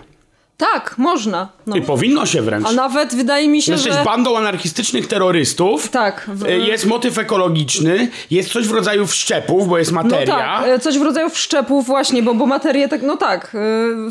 [0.58, 1.50] Tak, można.
[1.68, 1.76] No.
[1.76, 2.68] I powinno się wręcz.
[2.68, 4.04] A nawet wydaje mi się, Jesteś że...
[4.04, 5.90] bandą anarchistycznych terrorystów.
[5.90, 6.26] Tak.
[6.34, 10.36] w- Y, Jest motyw ekologiczny, jest coś w rodzaju wszczepów, bo jest No materia.
[10.36, 13.56] tak, e, coś w rodzaju wszczepów właśnie, bo, bo materię tak, no tak.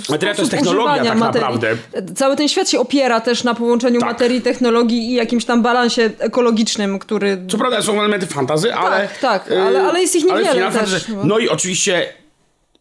[0.08, 1.40] e, Materia to jest technologia tak materii.
[1.48, 1.70] naprawdę.
[1.92, 4.08] E, Cały ten świat się opiera też na połączeniu Tak.
[4.08, 7.38] materii, technologii i jakimś tam balansie ekologicznym, który...
[7.50, 9.08] Co prawda są elementy fantazy, ale...
[9.20, 11.24] tak, ale- ale jest ich niewiele też, Fantasy- no.
[11.24, 12.08] No i oczywiście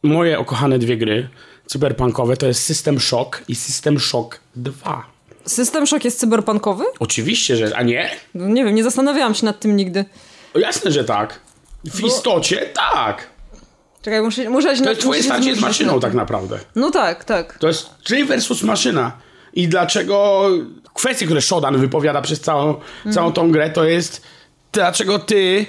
[0.03, 1.27] moje ukochane dwie gry
[1.67, 5.05] cyberpunkowe to jest System Shock i System Shock 2.
[5.45, 6.83] System Shock jest cyberpunkowy?
[6.99, 7.77] Oczywiście, że...
[7.77, 8.09] A nie?
[8.33, 10.05] No, nie wiem, nie zastanawiałam się nad tym nigdy.
[10.53, 11.39] O, jasne, że tak.
[11.85, 13.27] W istocie tak.
[14.01, 16.59] Czekaj, muszę, muszę się To jest twoje starcie z maszyną tak naprawdę.
[16.75, 17.57] No tak, tak.
[17.57, 19.11] To jest człowiek versus maszyna.
[19.53, 20.49] I dlaczego
[20.93, 22.75] kwestie, które Shodan wypowiada przez całą,
[23.13, 24.21] całą tą grę, to jest
[24.71, 25.65] dlaczego ty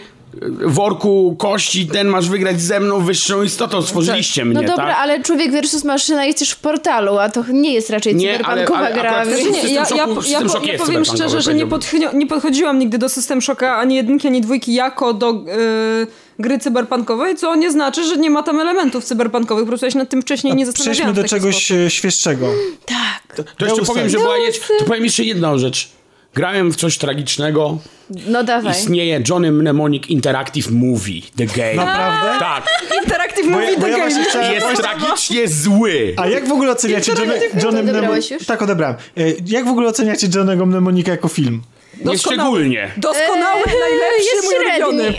[0.64, 4.96] worku kości ten masz wygrać ze mną wyższą istotą, stworzyliście No mnie, dobra, tak?
[4.98, 8.78] ale Człowiek versus Maszyna jest też w portalu, a to nie jest raczej Nie, cyberpunkowa
[8.78, 9.24] ale- ale gra.
[9.24, 9.32] Nie,
[9.62, 10.22] ja, ja, Shocku- ja, po-
[10.66, 11.66] ja jest powiem szczerze, że nie,
[12.14, 16.06] nie podchodziłam nigdy do System Shocka ani jedynki, ani dwójki jako do y,
[16.38, 19.64] gry cyberpunkowej, co nie znaczy, że nie ma tam elementów cyberpunkowych.
[19.64, 21.14] Po prostu ja się nad tym wcześniej nie Przejdźmy zastanawiałam.
[21.14, 21.76] do w taki czegoś sposób.
[21.86, 22.46] e, świeższego.
[22.86, 23.36] Tak.
[23.36, 24.34] To jeszcze Deus powiem, że była
[24.78, 25.88] to powiem jeszcze jedną rzecz.
[26.36, 27.78] Grałem w coś tragicznego.
[28.26, 28.72] No dawaj.
[28.72, 31.74] Istnieje Johnny Mnemonic Interactive Movie, The Game.
[31.74, 32.38] Naprawdę?
[32.38, 32.66] Tak.
[33.02, 34.24] Interactive ja- Movie bo The ja Game.
[34.24, 36.14] chciałem- Jest tragicznie zły.
[36.16, 38.30] A jak w ogóle oceniacie Johnny, Johnny Mnemonic?
[38.30, 38.46] już?
[38.46, 38.96] Tak, odebrałem.
[39.16, 41.62] E, Jak w ogóle oceniacie Johnnego Mnemonika jako film?
[42.04, 42.90] Nieszczególnie.
[42.96, 45.14] Doskonały, najlepszy, jest mój ulubiony.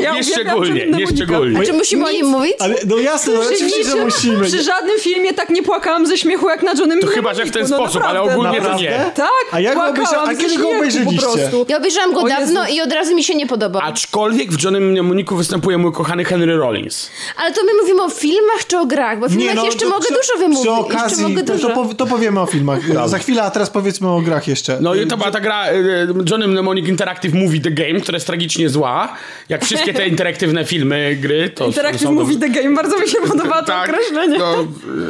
[0.00, 1.58] Ja Nieszczególnie, nieszczególnie.
[1.60, 2.54] A czy musimy o nim mówić?
[2.58, 4.44] Ale no jasne, no, Przy oczywiście, że musimy.
[4.46, 7.50] Przy żadnym filmie tak nie płakałam ze śmiechu jak na Johnnym To chyba, że w
[7.50, 9.10] ten sposób, ale ogólnie to nie.
[9.14, 11.26] Tak, A jak go płakałam obejrza- a kiedy go obejrzeliście?
[11.26, 11.66] Po prostu.
[11.68, 12.40] Ja obejrzałam go O Jezu.
[12.40, 13.82] dawno i od razu mi się nie podobał.
[13.84, 17.10] Aczkolwiek w Johnnym Mnemoniku występuje mój kochany Henry Rollins.
[17.36, 19.18] Ale to my mówimy o filmach czy o grach?
[19.20, 20.60] Bo o filmach no, jeszcze to mogę przy- dużo wymówić.
[20.60, 21.68] Przy jeszcze okazji, to, dużo.
[21.68, 22.80] to, pow- to powiemy o filmach.
[23.08, 24.78] Za chwilę, a teraz powiedzmy o grach jeszcze.
[24.80, 28.26] No i to była ta gra e, Johnny Mnemonic Interactive Movie The Game, która jest
[28.26, 29.14] tragicznie zła.
[29.48, 33.18] Jak wszystkie te interaktywne filmy, gry, to Interactive są Movie The Game, bardzo mi się
[33.28, 34.38] podoba to tak, określenie.
[34.38, 34.54] No,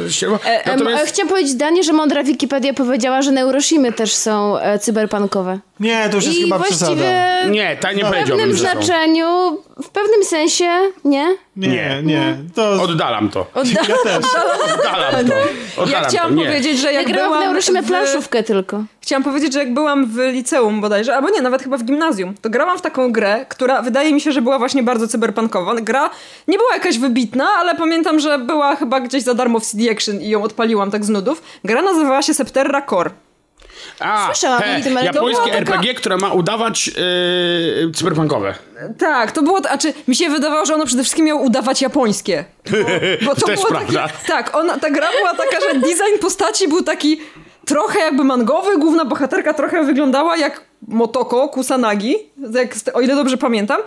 [0.05, 1.03] e, się, E, natomiast...
[1.03, 5.59] e, Chciałam powiedzieć zdanie, że mądra Wikipedia powiedziała, że neuroshimy też są e, cyberpunkowe.
[5.79, 7.45] Nie, to już jest I chyba przesada.
[7.49, 8.71] Nie, ta nie w powiedziałbym, pewnym że są.
[8.71, 9.27] znaczeniu,
[9.81, 10.69] w pewnym sensie,
[11.05, 11.37] nie?
[11.55, 12.37] Nie, nie.
[12.55, 12.71] To...
[12.83, 13.45] Oddalam to.
[13.55, 14.25] Ja też.
[14.73, 15.33] Oddalam to.
[15.81, 16.41] Oddalam Ja chciałam to.
[16.43, 18.83] Powiedzieć, że Ja jak grałam w byłam neurosimę w- planszówkę tylko.
[19.01, 22.49] Chciałam powiedzieć, że jak byłam w liceum bodajże, albo nie, nawet chyba w gimnazjum, to
[22.49, 25.75] grałam w taką grę, która wydaje mi się, że była właśnie bardzo cyberpunkowa.
[25.75, 26.09] Gra
[26.47, 30.21] nie była jakaś wybitna, ale pamiętam, że była chyba gdzieś za darmo w CD Action
[30.21, 31.41] i ją odpaliłam tak z nudów.
[31.63, 33.09] Gra nazywała się Septerra Core.
[33.99, 38.55] A, Słyszałam o tym, ale to japońskie taka- RPG, które ma udawać yy, cyberpunkowe.
[38.99, 42.45] Tak, to było, a czy mi się wydawało, że ono przede wszystkim miało udawać japońskie.
[42.71, 44.07] Bo, bo to Też było prawda.
[44.07, 47.21] Takie, tak, ona, ta gra była taka, że design postaci był taki
[47.65, 52.15] trochę jakby mangowy, główna bohaterka trochę wyglądała jak Motoko Kusanagi,
[52.53, 53.81] jak, o ile dobrze pamiętam.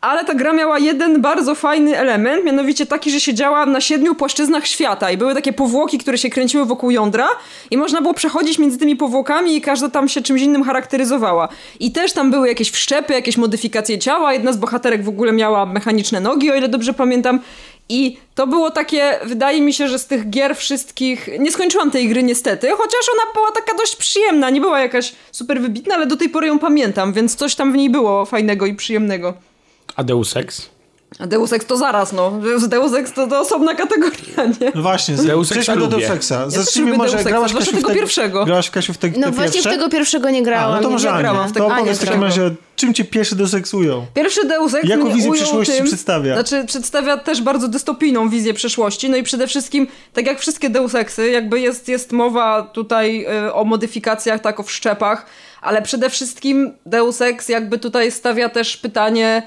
[0.00, 4.66] Ale ta gra miała jeden bardzo fajny element, mianowicie taki, że siedziała na siedmiu płaszczyznach
[4.66, 7.28] świata i były takie powłoki, które się kręciły wokół jądra
[7.70, 11.48] i można było przechodzić między tymi powłokami i każda tam się czymś innym charakteryzowała.
[11.80, 15.66] I też tam były jakieś wszczepy, jakieś modyfikacje ciała, jedna z bohaterek w ogóle miała
[15.66, 17.40] mechaniczne nogi, o ile dobrze pamiętam.
[17.88, 21.28] I to było takie, wydaje mi się, że z tych gier wszystkich.
[21.38, 24.50] Nie skończyłam tej gry niestety, chociaż ona była taka dość przyjemna.
[24.50, 27.76] Nie była jakaś super wybitna, ale do tej pory ją pamiętam, więc coś tam w
[27.76, 29.49] niej było fajnego i przyjemnego.
[29.96, 30.70] A Deus Ex?
[31.18, 32.40] A Deus Ex to zaraz, no.
[32.68, 34.72] Deus Ex to, to osobna kategoria, nie?
[34.74, 35.86] No właśnie, Deus Exa do.
[35.86, 36.44] Deus Exa.
[36.44, 38.44] też Zacznijmy lubię może, Deus grałaś Kasiu w tego te, pierwszego.
[38.44, 39.70] Grałaś Kasiu w te, te No właśnie pierwsze?
[39.70, 40.76] w tego pierwszego nie A, grałam.
[40.76, 41.48] no to nie może grałam Ania.
[41.48, 44.06] w tego To opowiedz w takim razie, czym ci pierwszy Deus Ex ujął?
[44.14, 46.34] Pierwszy Deus Ex Jaką wizję przyszłości tym, przedstawia?
[46.34, 49.10] Znaczy, przedstawia też bardzo dystopijną wizję przyszłości.
[49.10, 53.54] No i przede wszystkim, tak jak wszystkie Deus Exy, jakby jest, jest mowa tutaj y,
[53.54, 55.26] o modyfikacjach, tak o wszczepach,
[55.62, 59.42] ale przede wszystkim Deus Ex jakby tutaj stawia też pytanie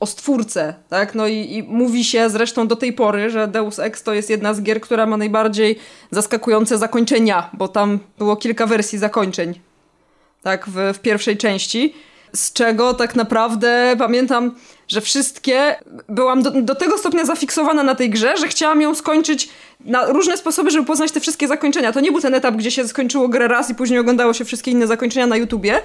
[0.00, 1.14] o stwórcę, tak?
[1.14, 4.54] No i, i mówi się zresztą do tej pory, że Deus Ex to jest jedna
[4.54, 5.78] z gier, która ma najbardziej
[6.10, 9.60] zaskakujące zakończenia, bo tam było kilka wersji zakończeń
[10.42, 11.94] tak, w, w pierwszej części.
[12.32, 14.54] Z czego tak naprawdę pamiętam,
[14.88, 15.76] że wszystkie.
[16.08, 19.48] Byłam do, do tego stopnia zafiksowana na tej grze, że chciałam ją skończyć
[19.80, 21.92] na różne sposoby, żeby poznać te wszystkie zakończenia.
[21.92, 24.70] To nie był ten etap, gdzie się skończyło grę raz i później oglądało się wszystkie
[24.70, 25.80] inne zakończenia na YouTubie.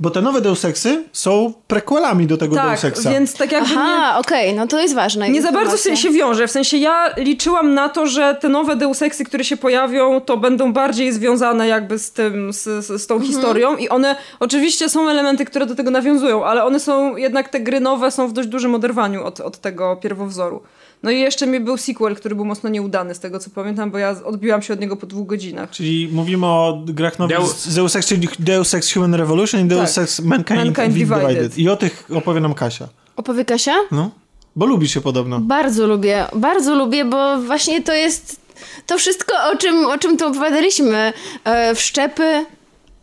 [0.00, 3.10] Bo te nowe Deus Exy są prequelami do tego Tak, Deus Exa.
[3.10, 3.70] więc tak jakby.
[3.70, 5.28] nie, Aha, okej, no to jest ważne.
[5.30, 6.46] nie za bardzo się, się wiąże.
[6.48, 10.36] W sensie ja liczyłam na to, że te nowe Deus Exy, które się pojawią, to
[10.36, 15.08] będą bardziej związane jakby z tym, z, z, z tą historią i one, oczywiście są
[15.08, 18.48] elementy, które do tego nawiązują, ale one są, jednak te gry nowe są w dość
[18.48, 20.62] dużym oderwaniu od, od tego pierwowzoru.
[21.02, 23.98] No i jeszcze mi był sequel, który był mocno nieudany z tego co pamiętam, bo
[23.98, 25.70] ja odbiłam się od niego po dwóch godzinach.
[25.70, 29.94] Czyli mówimy o grach nowych Deus- Deus Ex, czyli Deus Ex Human Revolution i Deus
[29.94, 30.04] Tak.
[30.04, 31.28] Ex Mankind, Mankind Divided.
[31.28, 31.58] Divided.
[31.58, 32.88] I o tych opowie nam Kasia.
[33.16, 33.74] Opowie Kasia?
[33.90, 34.10] No,
[34.56, 35.38] bo lubisz się podobno.
[35.40, 38.40] Bardzo lubię, bardzo lubię, bo właśnie to jest
[38.86, 41.12] to wszystko, o czym, o czym tu opowiadaliśmy.
[41.44, 42.46] E, wszczepy,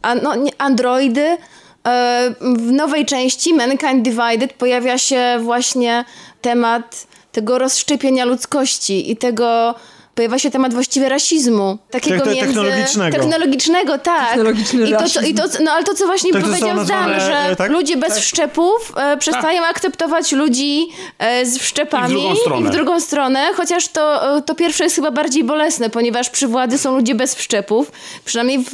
[0.01, 1.37] a, no, nie, androidy.
[1.87, 6.05] E, w nowej części Mankind Divided pojawia się właśnie
[6.41, 7.07] temat
[7.37, 9.75] tego rozszczepienia ludzkości i tego
[10.15, 11.77] pojawia się temat właściwie rasizmu.
[11.91, 12.45] Takiego te- między...
[12.45, 13.17] technologicznego.
[13.17, 14.27] Technologicznego, tak.
[14.27, 15.25] Technologiczny I to, co, rasizm.
[15.25, 17.71] i to, no ale to, co właśnie Tak powiedział Dan, że e, tak?
[17.71, 20.87] ludzie bez wszczepów e, przestają akceptować ludzi
[21.19, 22.69] e, z wszczepami I w drugą stronę.
[22.69, 26.95] w drugą stronę, chociaż to, to pierwsze jest chyba bardziej bolesne, ponieważ przy władzy są
[26.95, 27.91] ludzie bez wszczepów,
[28.25, 28.67] przynajmniej w,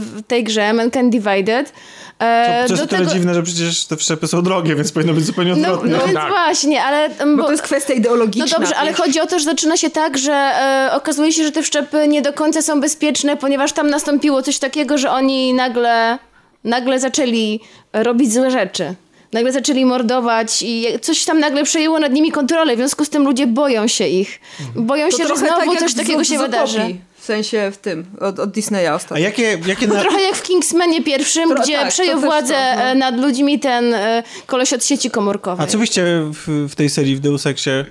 [0.00, 1.72] w tej grze Mankind Divided.
[2.18, 5.24] E, To jest do tego- dziwne, że przecież te wszczepy są drogie, więc powinno być
[5.24, 5.90] zupełnie no, odwrotnie.
[5.92, 6.28] no więc Tak.
[6.28, 7.04] właśnie, ale...
[7.18, 8.46] em, Bo to jest kwestia ideologiczna.
[8.52, 9.00] no dobrze, ale wiesz.
[9.00, 12.22] chodzi o to, że zaczyna się tak, że e, okazuje się, że te wszczepy nie
[12.22, 16.18] do końca są bezpieczne, ponieważ tam nastąpiło coś takiego, że oni nagle,
[16.64, 17.60] nagle zaczęli
[17.92, 18.94] robić złe rzeczy.
[19.32, 23.24] Nagle zaczęli mordować i coś tam nagle przejęło nad nimi kontrolę, w związku z tym
[23.24, 24.40] ludzie boją się ich.
[24.76, 26.96] Boją To się, że znowu tak coś takiego się wydarzy.
[27.26, 29.24] W sensie w tym, od, od Disneya A ostatnio.
[29.24, 30.00] jakie, jakie No na...
[30.00, 32.82] trochę jak w Kingsmanie pierwszym, Tro- gdzie tak, przejął też to, władzę no.
[32.82, 35.64] e, nad ludźmi ten e, koleś od sieci komórkowej.
[35.66, 37.84] A co byście w, w tej serii w Deus Exie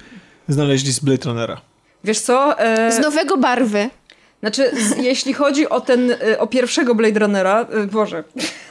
[0.47, 1.61] znaleźli z Blade Runnera?
[2.03, 2.59] Wiesz co?
[2.59, 3.89] E, Z nowego barwy.
[4.39, 8.23] Znaczy, z, jeśli chodzi o ten, y, o pierwszego Blade Runnera, y, Boże,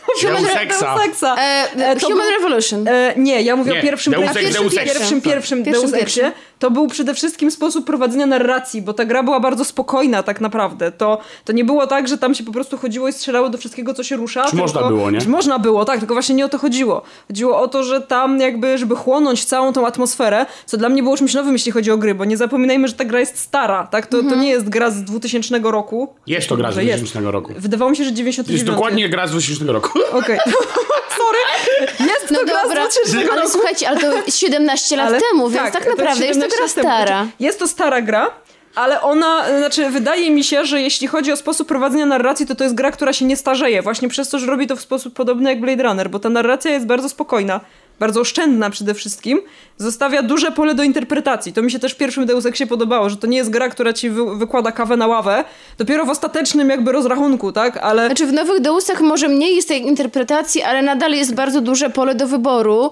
[0.23, 0.95] Human, Deus Exa.
[0.95, 1.37] Deus Exa.
[1.39, 2.89] e, E, to Human był- Revolution.
[2.89, 4.85] E, nie, ja mówię Nie, o pierwszym Deus pierwszym, Ex, Deus Ex.
[4.85, 5.95] pierwszym, pierwszym, Deus.
[5.95, 6.33] Exie.
[6.59, 10.93] To był przede wszystkim sposób prowadzenia narracji, bo ta gra była bardzo spokojna tak naprawdę.
[10.93, 13.95] To, to nie było tak, że tam się po prostu chodziło i strzelało do wszystkiego,
[13.95, 14.45] co się rusza.
[14.51, 15.21] Czy można było, nie?
[15.21, 17.03] Czy można było, tak, tylko właśnie nie o to chodziło.
[17.29, 21.17] Chodziło o to, że tam jakby, żeby chłonąć całą tą atmosferę, co dla mnie było
[21.17, 24.07] czymś nowym, jeśli chodzi o gry, bo nie zapominajmy, że ta gra jest stara, tak?
[24.07, 26.15] To, to nie jest gra z 2000 roku.
[26.27, 27.03] Jest to gra z Że jest.
[27.03, 27.53] 2000 roku.
[27.59, 28.63] Wydawało mi się, że 99.
[28.63, 29.94] Jest dokładnie gra z 2000 roku.
[30.13, 30.39] Okej.
[31.19, 31.39] Sorry.
[32.11, 33.49] Jest No to gra dobra, z 2000 ale roku.
[33.53, 36.57] słuchajcie, ale to jest 17 lat Ale- temu, więc tak, to naprawdę jest to 17
[36.59, 37.17] gra stara.
[37.23, 38.31] Znaczy, Jest to stara gra,
[38.75, 42.65] ale ona, znaczy wydaje mi się, że jeśli chodzi o sposób prowadzenia narracji, to to
[42.65, 45.51] jest gra, która się nie starzeje, właśnie przez to, że robi to w sposób podobny
[45.51, 47.61] jak Blade Runner, bo ta narracja jest bardzo spokojna,
[48.01, 49.41] bardzo oszczędna przede wszystkim,
[49.79, 51.53] zostawia duże pole do interpretacji.
[51.53, 53.93] To mi się też w pierwszym Deus Exie podobało, że to nie jest gra, która
[53.93, 55.45] ci wy wykłada kawę na ławę,
[55.79, 58.07] dopiero w ostatecznym jakby rozrachunku, tak, ale...
[58.07, 62.15] Znaczy w Nowych Deusach może mniej jest tej interpretacji, ale nadal jest bardzo duże pole
[62.15, 62.91] do wyboru,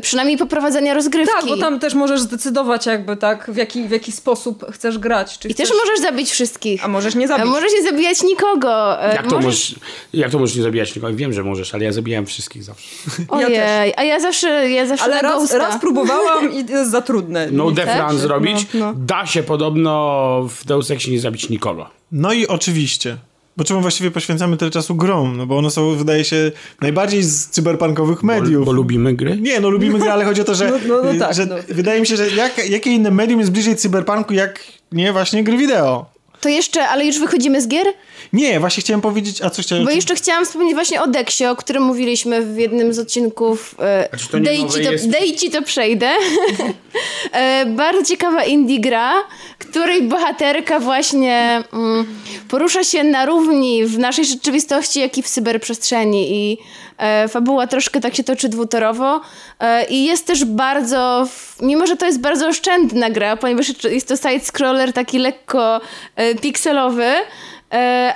[0.00, 1.34] przynajmniej poprowadzenia rozgrywki.
[1.40, 5.38] Tak, bo tam też możesz zdecydować jakby, tak, w jaki, w jaki sposób chcesz grać.
[5.38, 5.78] Czy I też chcesz...
[5.84, 6.84] możesz zabić wszystkich.
[6.84, 7.46] A możesz nie A zabić.
[7.46, 9.02] możesz nie zabijać nikogo.
[9.02, 9.44] E, Jak to, możesz...
[9.44, 9.74] możesz,
[10.12, 11.14] jak to możesz nie zabijać nikogo?
[11.16, 12.88] Wiem, że możesz, ale ja zabijałem wszystkich zawsze.
[13.18, 15.58] Ja Ojej, a ja zawsze, ja zawsze Ale raz, ghosta.
[15.58, 17.48] raz próbowałam i jest za trudne.
[17.50, 17.64] No?
[18.08, 18.66] Run zrobić.
[18.74, 18.94] No, no.
[18.96, 21.86] Da się podobno w Deus Exie nie zabić nikogo.
[22.12, 23.16] No i oczywiście.
[23.56, 25.36] Bo czemu właściwie poświęcamy tyle czasu grom?
[25.36, 28.60] No bo one są, wydaje się, najbardziej z cyberpunkowych mediów.
[28.60, 29.36] Bo, bo lubimy gry.
[29.40, 31.54] Nie, no lubimy gry, ale chodzi o to, że, No, no, no tak, że no.
[31.68, 35.56] wydaje mi się, że jak, jakie inne medium jest bliżej cyberpunku, jak nie właśnie gry
[35.56, 36.06] wideo.
[36.42, 37.86] To jeszcze, ale już wychodzimy z gier?
[38.32, 39.84] Nie, właśnie chciałem powiedzieć, a co chciałem...
[39.84, 43.74] Bo jeszcze chciałam wspomnieć właśnie o Dexie, o którym mówiliśmy w jednym z odcinków.
[43.78, 46.10] E, Znaczy, to nie dej, nowe ci to, jest- dej ci to przejdę.
[47.32, 49.12] e, bardzo ciekawa indie gra,
[49.58, 52.06] której bohaterka właśnie mm,
[52.48, 56.34] porusza się na równi w naszej rzeczywistości, jak i w cyberprzestrzeni.
[56.36, 56.58] I
[56.98, 59.20] e, fabuła troszkę tak się toczy dwutorowo.
[59.60, 61.26] E, I jest też bardzo,
[61.60, 65.80] mimo że to jest bardzo oszczędna gra, ponieważ jest to side-scroller taki lekko
[66.16, 67.12] e, pikselowy,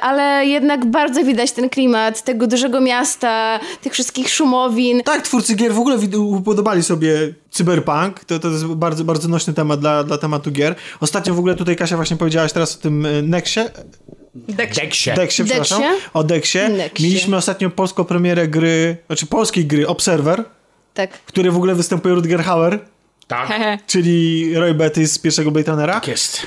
[0.01, 5.03] ale jednak bardzo widać ten klimat tego dużego miasta, tych wszystkich szumowin.
[5.03, 7.13] Tak, twórcy gier w ogóle upodobali sobie
[7.51, 8.25] cyberpunk.
[8.25, 10.75] To, to jest bardzo, bardzo nośny temat dla, dla tematu gier.
[11.01, 13.71] Ostatnio w ogóle tutaj Kasia właśnie powiedziałaś teraz o tym e, Nexie.
[14.35, 14.83] Dexie.
[14.83, 15.11] Deksie.
[15.17, 15.83] Deksie, przepraszam.
[16.15, 16.69] O Dexie.
[16.69, 17.07] Nexie.
[17.07, 20.45] Mieliśmy ostatnio polską premierę gry, znaczy polskiej gry Observer,
[20.95, 21.17] Tak.
[21.19, 22.79] w której w ogóle występuje Rutger Hauer,
[23.27, 23.49] Tak.
[23.49, 23.79] Hehe.
[23.87, 25.95] czyli Roy Betty z pierwszego Blade Runnera.
[25.95, 26.47] Tak jest.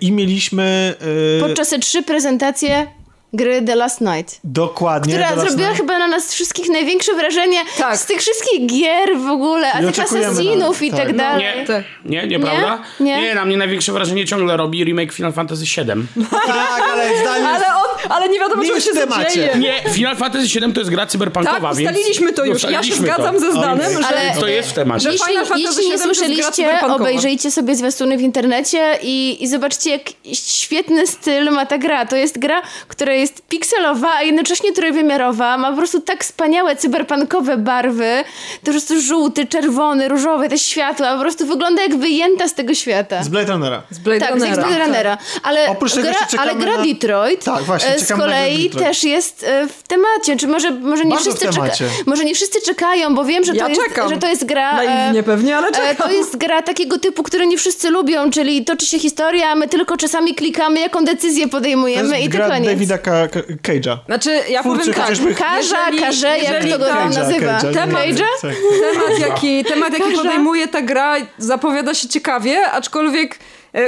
[0.00, 0.94] I mieliśmy...
[1.38, 2.86] e, Podczas E3 prezentację
[3.32, 4.40] gry The Last Night.
[4.44, 5.14] dokładnie.
[5.14, 5.76] Która zrobiła Night.
[5.80, 7.96] chyba na nas wszystkich największe wrażenie Tak.
[7.96, 10.98] z tych wszystkich gier w ogóle, a I tych na- i tak.
[10.98, 11.44] tak No, dalej.
[11.58, 11.84] Nie, Tak.
[12.04, 12.82] nie, nieprawda?
[13.00, 13.20] Nie?
[13.22, 15.84] nie, na mnie największe wrażenie ciągle robi remake Final Fantasy VII.
[16.46, 17.48] Tak, ale zdanie...
[17.58, 19.30] Ale on, ale nie wiadomo, Nie czego się w temacie.
[19.34, 19.56] dzieje.
[19.58, 21.90] Nie, Final Fantasy VII to jest gra cyberpunkowa, Tak, więc...
[21.90, 22.62] ustaliliśmy to już.
[22.62, 23.40] Ja się zgadzam to.
[23.40, 24.06] ze Zdanem, że...
[24.08, 25.10] Ale- To jest w temacie.
[25.10, 30.02] Jeśli, Final Fantasy jeśli nie słyszeliście, obejrzyjcie sobie zwiastuny w internecie i, i zobaczcie, jak
[30.32, 32.06] świetny styl ma ta gra.
[32.06, 35.58] To jest gra, która jest pikselowa, a jednocześnie trójwymiarowa.
[35.58, 38.24] Ma po prostu tak wspaniałe cyberpunkowe barwy.
[38.60, 41.14] To po prostu żółty, czerwony, różowy, te światła.
[41.14, 43.22] Po prostu wygląda jak wyjęta z tego świata.
[43.22, 43.82] Z Blade Runnera.
[43.90, 44.62] Z Blade Tak, z Runnera.
[44.66, 45.18] Blade Runnera.
[45.42, 48.86] Ale, Oprócz tego gra, ale gra na- Detroit Tak, właśnie, e, z kolei Detroit.
[48.86, 50.36] też jest e, w temacie.
[50.36, 51.84] Czy może, może, nie Bardzo w wszyscy temacie.
[52.06, 53.80] może nie wszyscy czekają, bo wiem, że, Ja to, jest,
[54.10, 54.72] że to jest gra...
[54.76, 56.08] Naiwnie e, pewnie, ale czekam.
[56.08, 59.68] To jest gra takiego typu, który nie wszyscy lubią, czyli toczy się historia, a my
[59.68, 62.66] tylko czasami klikamy, jaką decyzję To podejmujemy jest i to gra koniec.
[62.66, 63.98] Davida Ka- Ka- Cage'a.
[64.06, 65.10] Znaczy, ja Twórcy powiem tak.
[65.10, 65.34] Jeżeli-
[65.98, 67.58] karze, jak jeżeli to go tam tak- nazywa?
[67.58, 68.52] Cage'a, Temat- Cage'a?
[68.92, 73.38] Temat jaki, temat, jaki podejmuje ta gra, zapowiada się ciekawie, aczkolwiek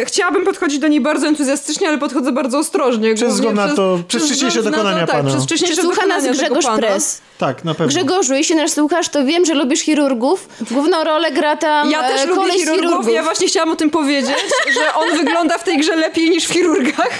[0.04, 3.14] chciałabym podchodzić do niej bardzo entuzjastycznie, ale podchodzę bardzo ostrożnie.
[3.14, 5.30] Przez wzgląd na to- przez wcześniejsze dokonania tak, pana.
[5.30, 6.66] Przez wcześniejsze słucha nas tego Grzegorz.
[6.76, 7.20] Press?
[7.38, 7.86] Tak, na pewno.
[7.88, 10.48] Grzegorzu, jeśli nas słuchasz, to wiem, że lubisz chirurgów.
[10.70, 13.12] Główną rolę gra tam Ja też e, lubię chirurgów, chirurgów.
[13.14, 14.36] ja właśnie chciałam o tym powiedzieć,
[14.76, 17.10] że on wygląda w tej grze lepiej niż w chirurgach.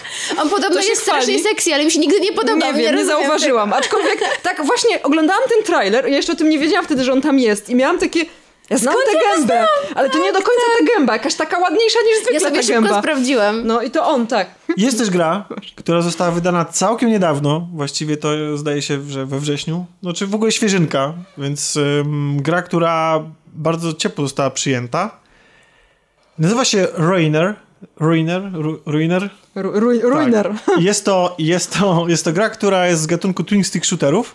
[0.43, 1.23] On podobno jest chwali.
[1.23, 2.57] strasznie sexy, ale mi się nigdy nie podobał.
[2.57, 3.73] nie wiem, nie rozumiem zauważyłam.
[3.73, 7.21] Aczkolwiek tak właśnie oglądałam ten trailer, ja jeszcze o tym nie wiedziałam wtedy, że on
[7.21, 8.25] tam jest i miałam takie...
[8.71, 11.35] Ja znam Skąd tę ja go gębę, ale to nie do końca ta gęba, jakaś
[11.35, 13.53] taka ładniejsza niż zwykle Ja sobie ta szybko gęba.
[13.65, 14.51] No i to on, tak.
[14.77, 15.45] Jest też gra,
[15.77, 20.35] która została wydana całkiem niedawno, właściwie to zdaje się, że we wrześniu, no czy w
[20.35, 25.11] ogóle świeżynka, więc ym, gra, która bardzo ciepło została przyjęta.
[26.39, 27.55] Nazywa się Ruiner.
[28.01, 28.51] Ruiner?
[28.53, 29.31] Ru, Ruiner?
[29.55, 30.51] Ru, ru, ruiner.
[30.67, 30.81] Tak.
[30.81, 34.35] Jest to, jest, to, jest to gra, która jest z gatunku twin stick shooterów,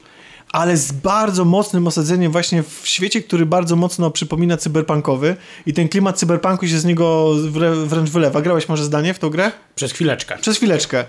[0.55, 5.89] ale z bardzo mocnym osadzeniem właśnie w świecie, który bardzo mocno przypomina cyberpunkowy i ten
[5.89, 8.41] klimat cyberpunku się z niego wrę- wręcz wylewa.
[8.41, 9.51] Grałeś może zdanie w tą grę?
[9.75, 10.37] Przez chwileczkę.
[10.41, 11.05] Przez chwileczkę.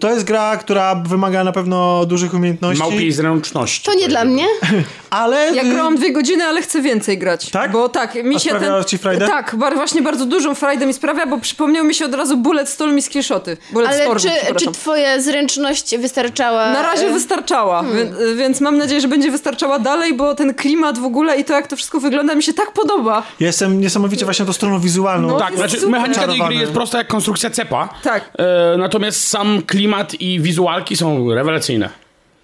[0.00, 3.86] To jest gra, która wymaga na pewno dużych umiejętności, Małpiej zręczności.
[3.86, 4.44] To nie dla mnie.
[5.10, 5.50] ale...
[5.54, 7.50] Ja grałam dwie godziny, ale chcę więcej grać.
[7.50, 7.72] Tak?
[7.72, 8.84] Bo tak, mi A się ten...
[8.86, 9.26] ci frajdę?
[9.26, 12.68] Tak, bar, właśnie bardzo dużą frajdę mi sprawia, bo przypomniał mi się od razu Bullet
[12.68, 13.56] Storm i Skillshoty.
[13.72, 16.72] Bullet Ale Storm, czy, czy twoja zręczność wystarczała?
[16.72, 20.98] Na razie e, wystarczała, wie- więc mam nadzieję, że będzie wystarczała dalej, bo ten klimat
[20.98, 23.22] w ogóle i to, jak to wszystko wygląda, mi się tak podoba.
[23.40, 25.28] Ja jestem niesamowicie właśnie tą stroną wizualną.
[25.28, 25.90] No, Tak, znaczy super.
[25.90, 27.88] mechanika tej gry jest prosta jak konstrukcja cepa.
[28.02, 28.30] Tak.
[28.38, 32.01] E, natomiast sam klimat i wizualki są rewelacyjne.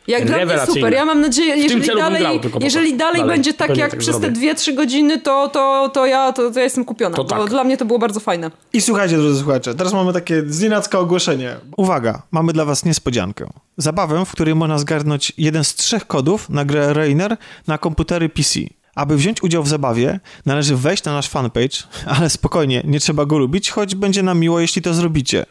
[0.09, 0.93] Jak dla mnie super.
[0.93, 3.37] Ja mam nadzieję, jeżeli dalej, grał jeżeli dalej, Dalej.
[3.37, 4.55] będzie tak jak tak przez te zrobię.
[4.55, 7.17] 2-3 godziny, to, to, to, ja, to, to ja jestem kupiona.
[7.17, 7.51] To bo tak.
[7.51, 8.51] dla mnie to było bardzo fajne.
[8.73, 11.57] I słuchajcie, drodzy słuchacze, teraz mamy takie znienacka ogłoszenie.
[11.77, 13.51] Uwaga, mamy dla was niespodziankę.
[13.77, 17.37] Zabawę, w której można zgarnąć jeden z trzech kodów na grę Rainer
[17.67, 18.61] na komputery PC.
[18.95, 21.77] Aby wziąć udział w zabawie, należy wejść na nasz fanpage,
[22.19, 25.47] ale spokojnie, nie trzeba go lubić, choć będzie nam miło, jeśli to zrobicie.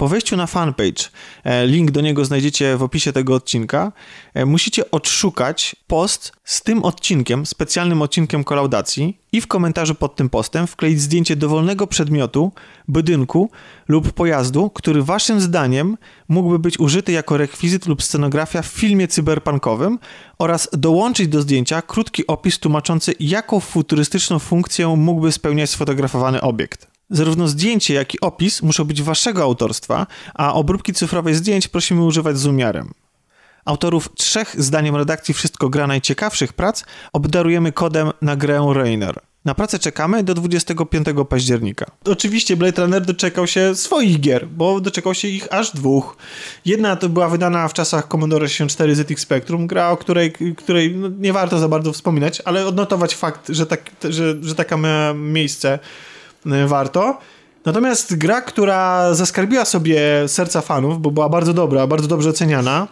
[0.00, 1.10] Po wejściu na fanpage,
[1.44, 3.92] e, link do niego znajdziecie w opisie tego odcinka,
[4.34, 10.28] e, musicie odszukać post z tym odcinkiem, specjalnym odcinkiem kolaudacji i w komentarzu pod tym
[10.28, 12.52] postem wkleić zdjęcie dowolnego przedmiotu,
[12.88, 13.50] budynku
[13.88, 15.96] lub pojazdu, który waszym zdaniem
[16.28, 19.98] mógłby być użyty jako rekwizyt lub scenografia w filmie cyberpunkowym
[20.38, 26.89] oraz dołączyć do zdjęcia krótki opis tłumaczący, jaką futurystyczną funkcję mógłby spełniać sfotografowany obiekt.
[27.10, 32.38] Zarówno zdjęcie, jak i opis muszą być waszego autorstwa, a obróbki cyfrowej zdjęć prosimy używać
[32.38, 32.90] z umiarem.
[33.64, 39.20] Autorów trzech, zdaniem redakcji Wszystko Gra najciekawszych prac, obdarujemy kodem na grę Rainer.
[39.44, 41.86] Na pracę czekamy do 25 października.
[42.04, 46.16] Oczywiście Blade Runner doczekał się swoich gier, bo doczekał się ich aż dwóch.
[46.64, 51.08] Jedna to była wydana w czasach Commodore 64 ZX Spectrum, gra, o której, której no,
[51.18, 55.78] nie warto za bardzo wspominać, ale odnotować fakt, że, tak, że, że taka miała miejsce
[56.66, 57.18] warto.
[57.64, 62.88] Natomiast gra, która zaskarbiła sobie serca fanów, bo była bardzo dobra, bardzo dobrze oceniana,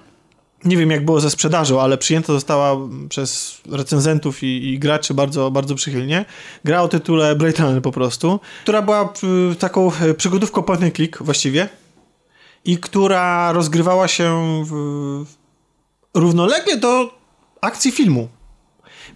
[0.64, 2.76] nie wiem jak było ze sprzedażą, ale przyjęta została
[3.08, 6.24] przez recenzentów i, i graczy bardzo, bardzo przychylnie.
[6.64, 9.12] Gra o tytule Blade Runner po prostu, która była
[9.52, 11.68] y, taką y, przygodówką point and click właściwie
[12.64, 15.24] i która rozgrywała się w,
[16.14, 17.18] równolegle do
[17.60, 18.28] akcji filmu.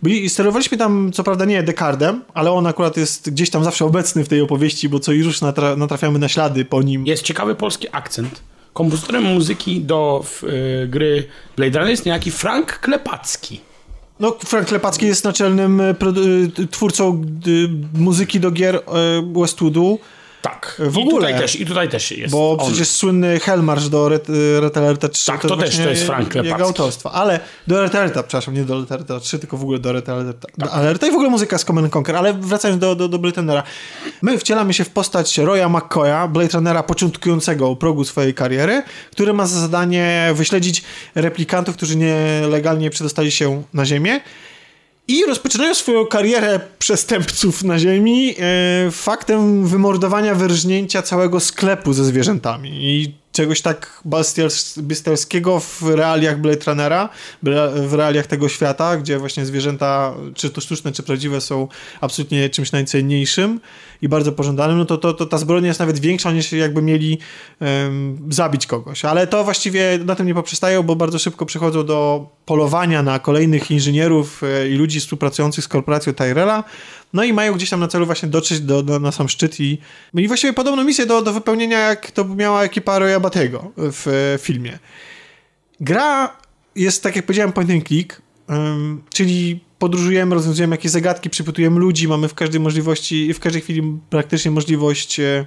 [0.03, 4.24] Byli, sterowaliśmy tam, co prawda nie Descardem, ale on akurat jest gdzieś tam zawsze obecny
[4.24, 7.07] w tej opowieści, bo co i już natra natrafiamy na ślady po nim.
[7.07, 8.41] Jest ciekawy polski akcent.
[8.73, 11.24] Kompozytorem muzyki do y, gry
[11.57, 13.61] Blade Runner jest niejaki Frank Klepacki.
[14.20, 17.69] No, Frank Lepacki jest naczelnym produ- y, twórcą y,
[17.99, 18.83] muzyki do gier
[19.37, 19.99] Westwoodu,
[20.43, 20.77] Tak.
[20.78, 21.27] W I ogóle.
[21.28, 22.69] Tutaj też, I tutaj też jest bo on.
[22.69, 24.10] przecież słynny Hellmarsz do
[24.77, 26.64] Alerta 3 Tak, to też właśnie to jest Frank jego Lepacki.
[26.64, 27.12] autorstwa.
[27.12, 30.09] Ale do Red Alerta, przepraszam, nie do Red Alerta 3, tylko w ogóle do Red
[30.09, 32.16] Alerta, do Alerta i w ogóle muzyka z Command Conquer.
[32.16, 33.62] Ale wracając do, do, do Blade Runnera.
[34.23, 38.82] My wcielamy się w postać Roya McCoya, Blade Runnera początkującego u progu swojej kariery,
[39.12, 40.82] który ma za zadanie wyśledzić
[41.14, 44.20] replikantów, którzy nielegalnie przedostali się na Ziemię.
[45.12, 52.70] I rozpoczynają swoją karierę przestępców na ziemi e, faktem wymordowania, wyrżnięcia całego sklepu ze zwierzętami.
[52.72, 57.09] I czegoś tak bestials, bestialskiego w realiach Blade Runnera,
[57.86, 61.68] w realiach tego świata, gdzie właśnie zwierzęta, czy to sztuczne, czy prawdziwe, są
[62.00, 63.60] absolutnie czymś najcenniejszym
[64.02, 67.18] i bardzo pożądanym, no to, to, to ta zbrodnia jest nawet większa niż jakby mieli
[67.60, 69.04] em, zabić kogoś.
[69.04, 73.70] Ale to właściwie na tym nie poprzestają, bo bardzo szybko przechodzą do polowania na kolejnych
[73.70, 76.64] inżynierów e, i ludzi współpracujących z korporacją Tyrella,
[77.12, 79.78] no i mają gdzieś tam na celu właśnie dotrzeć do, do, na sam szczyt i,
[80.14, 84.39] i właściwie podobną misję do, do wypełnienia, jak to miała ekipa Roya Batego w e,
[84.39, 84.78] filmie.
[85.80, 86.36] Gra
[86.76, 92.09] jest, tak jak powiedziałem, point and click, ym, czyli podróżujemy, rozwiązujemy jakieś zagadki, przypytujemy ludzi,
[92.09, 95.47] mamy w każdej możliwości, w każdej chwili praktycznie możliwość e,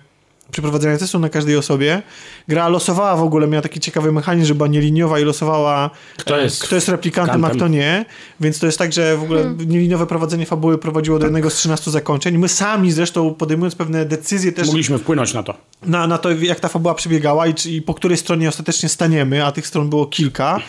[0.52, 2.02] przeprowadzenia testu na każdej osobie.
[2.48, 6.44] Gra losowała w ogóle, miała taki ciekawy mechanizm, że była nieliniowa i losowała Kto e,
[6.44, 7.58] jest kto jest replikantem, a kantem.
[7.58, 8.06] kto nie.
[8.40, 11.92] Więc to jest tak, że w ogóle nieliniowe prowadzenie fabuły prowadziło do jednego z 13
[11.92, 12.38] zakończeń.
[12.38, 15.54] My sami zresztą podejmując pewne decyzje też Mogliśmy wpłynąć na to.
[15.86, 19.46] na, na to, jak ta fabuła przebiegała i, czy, i po której stronie ostatecznie staniemy,
[19.46, 20.60] a tych stron było kilka.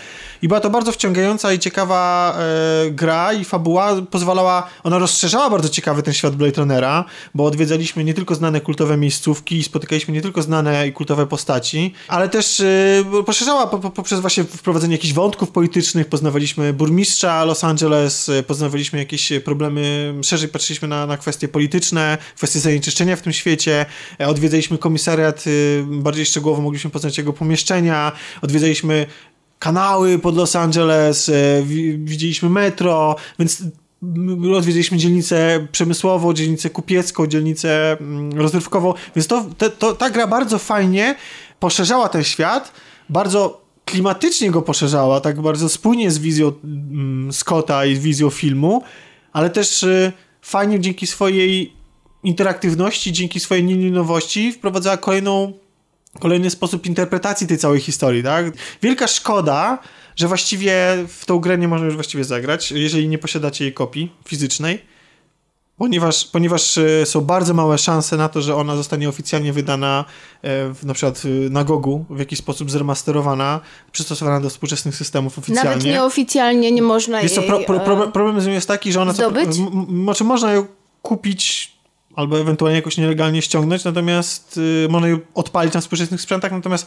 [0.43, 5.69] I była to bardzo wciągająca i ciekawa e, gra i fabuła pozwalała, ona rozszerzała bardzo
[5.69, 7.05] ciekawy ten świat Blade Runnera,
[7.35, 12.29] bo odwiedzaliśmy nie tylko znane kultowe miejscówki, spotykaliśmy nie tylko znane i kultowe postaci, ale
[12.29, 18.29] też e, poszerzała po, po, poprzez właśnie wprowadzenie jakichś wątków politycznych, poznawaliśmy burmistrza Los Angeles,
[18.29, 23.87] e, poznawaliśmy jakieś problemy, szerzej patrzyliśmy na, na kwestie polityczne, kwestie zanieczyszczenia w tym świecie,
[24.21, 29.07] e, odwiedzaliśmy komisariat, y, bardziej szczegółowo mogliśmy poznać jego pomieszczenia, odwiedzaliśmy
[29.59, 33.63] kanały pod Los Angeles, e, wi- widzieliśmy metro, więc
[34.57, 39.45] odwiedziliśmy dzielnicę przemysłową, dzielnicę kupiecką, dzielnicę mm, rozrywkową, więc to,
[39.79, 41.15] to, ta gra bardzo fajnie
[41.61, 42.73] poszerzała ten świat,
[43.09, 48.83] bardzo klimatycznie go poszerzała, tak bardzo spójnie z wizją mm, Scotta i wizją filmu,
[49.33, 50.13] ale też y,
[50.43, 51.73] fajnie dzięki swojej
[52.23, 55.53] interaktywności, dzięki swojej nielinowości wprowadzała kolejną
[56.19, 58.47] kolejny sposób interpretacji tej całej historii, tak?
[58.83, 59.79] Wielka szkoda,
[60.17, 60.75] że właściwie
[61.09, 64.83] w tą grę nie można już właściwie zagrać, jeżeli nie posiadacie jej kopii fizycznej,
[65.79, 70.05] ponieważ, ponieważ e, są bardzo małe szanse na to, że ona zostanie oficjalnie wydana
[70.43, 73.61] e, w, na przykład e, na Gogu, w jakiś sposób zremasterowana,
[73.93, 75.71] przystosowana do współczesnych systemów oficjalnie.
[75.71, 77.47] Nawet nieoficjalnie nie można to jej...
[77.47, 79.15] pro, pro, e, problem, z nią jest taki, że ona...
[79.15, 79.59] co- zdobyć?
[79.59, 80.67] m- m- Znaczy można ją
[81.03, 81.76] kupić
[82.17, 86.87] albo ewentualnie jakoś nielegalnie ściągnąć, natomiast y, można ją odpalić na współczesnych sprzętach, natomiast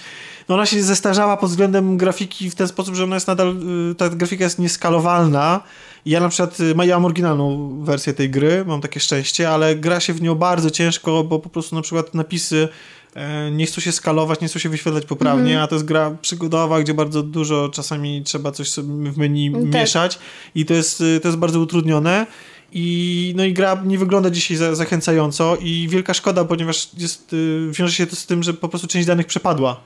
[0.49, 3.56] no, ona się zestarzała pod względem grafiki w ten sposób, że ona jest nadal,
[3.91, 5.61] y, ta grafika jest nieskalowalna.
[6.06, 9.76] Ja na przykład, y, ma- ja mam oryginalną wersję tej gry, mam takie szczęście, ale
[9.76, 12.68] gra się w nią bardzo ciężko, bo po prostu na przykład napisy
[13.15, 16.80] e, nie chcą się skalować, nie chcą się wyświetlać poprawnie, a to jest gra przygodowa,
[16.81, 19.61] gdzie bardzo dużo czasami trzeba coś w menu Tak.
[19.73, 20.19] mieszać
[20.56, 22.26] i to jest, y, to jest bardzo utrudnione.
[22.72, 27.70] I, no i gra nie wygląda dzisiaj za, zachęcająco i wielka szkoda, ponieważ jest, y,
[27.72, 29.82] wiąże się to z tym, że po prostu część danych przepadła.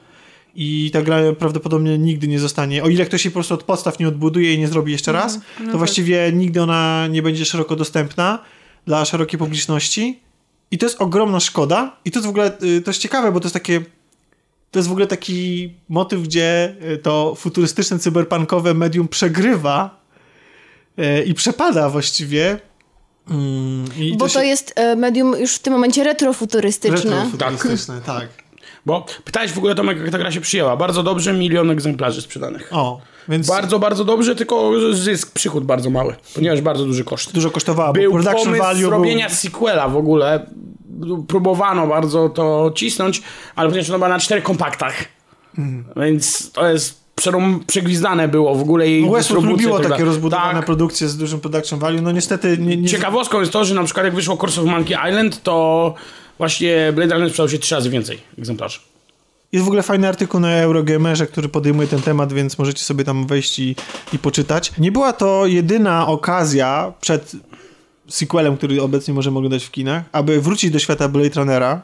[0.56, 2.84] I ta gra prawdopodobnie nigdy nie zostanie.
[2.84, 5.40] O ile ktoś jej po prostu od podstaw nie odbuduje i nie zrobi jeszcze raz,
[5.72, 8.40] to właściwie nigdy ona nie będzie szeroko dostępna
[8.86, 10.20] dla szerokiej publiczności.
[10.72, 11.98] I to jest ogromna szkoda.
[12.06, 13.82] I to jest w ogóle y, to jest ciekawe, bo to jest takie.
[14.72, 20.04] To jest w ogóle taki motyw, gdzie y, to futurystyczne, cyberpunkowe medium przegrywa
[21.26, 22.60] i przepada właściwie.
[23.30, 27.24] Mm, i Bo to się- jest e, medium już w tym momencie retrofuturystyczne.
[27.24, 28.28] Retrofuturystyczne, tak.
[28.86, 30.78] Bo pytałeś w ogóle Tomek, jak ta gra się przyjęła.
[30.78, 32.70] Bardzo dobrze, milion egzemplarzy sprzedanych.
[32.72, 37.34] O, więc Bardzo, bardzo dobrze, tylko zysk, przychód bardzo mały, ponieważ bardzo duży koszt.
[37.34, 39.36] dużo kosztowała, Był bo production pomysł value zrobienia był...
[39.36, 40.46] sequela w ogóle.
[41.28, 43.22] Próbowano bardzo to cisnąć,
[43.56, 44.94] ale ponieważ ona była na czterech kompaktach.
[45.56, 45.86] Hmm.
[45.96, 50.66] Więc to jest przerą- przegwizdane było w ogóle jej Westwood lubiło tak takie rozbudowane Tak.
[50.66, 52.78] produkcje z dużym production value, no niestety nie...
[52.78, 55.94] nie Ciekawostką jest to, że na przykład jak wyszło Curse of Monkey Island, to
[56.38, 58.80] właśnie Blade Runner sprzedał się trzy razy więcej egzemplarzy.
[59.52, 63.28] Jest w ogóle fajny artykuł na Eurogamerze, który podejmuje ten temat, więc możecie sobie tam
[63.28, 63.76] wejść i,
[64.14, 64.72] i poczytać.
[64.78, 67.32] Nie była to jedyna okazja przed
[68.08, 71.82] sequelem, który obecnie możemy oglądać w kinach, aby wrócić do świata Blade Runnera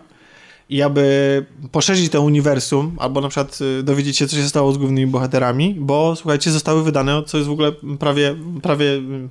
[0.70, 4.78] i aby poszerzyć to uniwersum, albo na przykład y, dowiedzieć się, co się stało z
[4.78, 9.30] głównymi bohaterami, bo słuchajcie, zostały wydane, co jest w ogóle prawie, prawie y,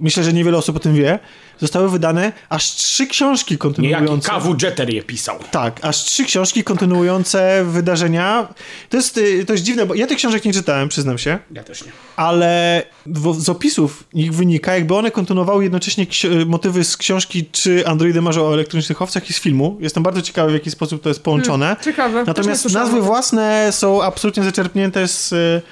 [0.00, 1.18] myślę, że niewiele osób o tym wie,
[1.60, 4.28] zostały wydane aż trzy książki Niejaki kontynuujące.
[4.30, 5.38] Kawu Jeter je pisał.
[5.50, 8.48] Tak, aż trzy książki kontynuujące wydarzenia.
[8.90, 11.64] To jest, y, to jest dziwne, bo ja tych książek nie czytałem, przyznam się, Ja
[11.64, 11.92] też nie.
[12.16, 17.86] ale w, z opisów ich wynika, jakby one kontynuowały jednocześnie ksi- motywy z książki Czy
[17.86, 19.78] androidy marzą o elektronicznych owcach i z filmu.
[19.80, 21.76] Jestem bardzo ciekawy, w jaki sposób to jest połączone.
[21.84, 22.12] ciekawe.
[22.12, 25.62] Też nie Natomiast nazwy własne są absolutnie zaczerpnięte z, y,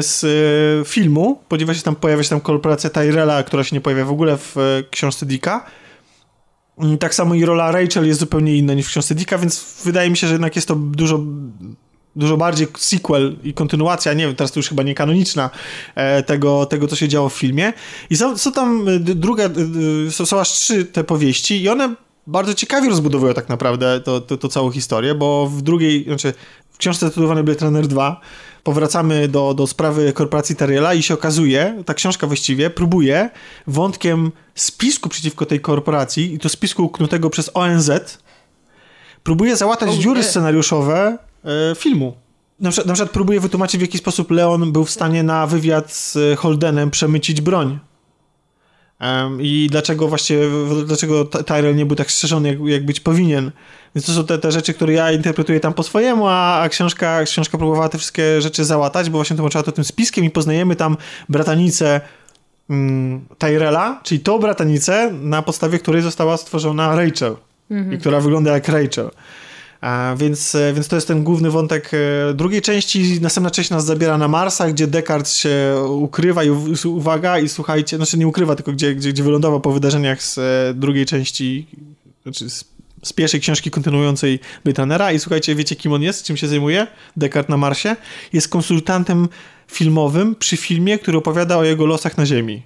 [0.00, 4.10] z y, filmu, ponieważ tam pojawia się tam korporacja Tyrella, która się nie pojawia w
[4.10, 5.66] ogóle w y, książce Dicka.
[6.78, 10.10] Mm, Tak samo i rola Rachel jest zupełnie inna niż w książce Dicka, więc wydaje
[10.10, 11.20] mi się, że jednak jest to dużo
[12.16, 15.50] dużo bardziej sequel i kontynuacja, nie wiem, teraz to już chyba nie kanoniczna
[15.94, 17.72] e, tego, tego, co się działo w filmie.
[18.10, 19.50] I są, są tam e, druga,
[20.10, 21.94] są, są aż trzy te powieści i one
[22.26, 26.34] bardzo ciekawie rozbudowują tak naprawdę to, to, to całą historię, bo w drugiej, znaczy
[26.80, 28.20] książce tytułowanej Blade Runner 2
[28.64, 33.30] powracamy do, do sprawy korporacji Tariela i się okazuje, ta książka właściwie próbuje
[33.66, 37.90] wątkiem spisku przeciwko tej korporacji i to spisku uknutego przez ONZ
[39.22, 42.14] próbuje załatać dziury scenariuszowe e, filmu.
[42.60, 45.92] Na przykład, na przykład próbuje wytłumaczyć, w jaki sposób Leon był w stanie na wywiad
[45.92, 47.78] z Holdenem przemycić broń.
[49.00, 50.48] Em, I dlaczego właściwie,
[50.86, 53.50] dlaczego Ty- Tyrell nie był tak strzeżony, jak, jak być powinien.
[53.94, 57.24] Więc to są te, te rzeczy, które ja interpretuję tam po swojemu, a, a książka,
[57.24, 60.96] książka próbowała te wszystkie rzeczy załatać, bo właśnie tłumaczyła to tym spiskiem i poznajemy tam
[61.28, 62.00] bratanicę
[62.70, 67.36] mm, Tyrella, czyli tą bratanicę, na podstawie której została stworzona Rachel.
[67.94, 69.10] I która wygląda jak Rachel.
[70.16, 73.20] Więc, e, więc to jest ten główny wątek e, drugiej części.
[73.20, 76.50] Następna część nas zabiera na Marsa, gdzie Descartes się ukrywa i
[76.84, 80.74] uwaga, i słuchajcie, znaczy nie ukrywa, tylko gdzie, gdzie, gdzie wylądował po wydarzeniach z e,
[80.74, 81.66] drugiej części,
[82.22, 82.64] znaczy z,
[83.02, 85.12] z pierwszej książki kontynuującej Runnera.
[85.12, 86.86] I słuchajcie, wiecie kim on jest, czym się zajmuje?
[87.16, 87.96] Descartes na Marsie.
[88.32, 89.28] Jest konsultantem
[89.68, 92.62] filmowym przy filmie, który opowiada o jego losach na Ziemi.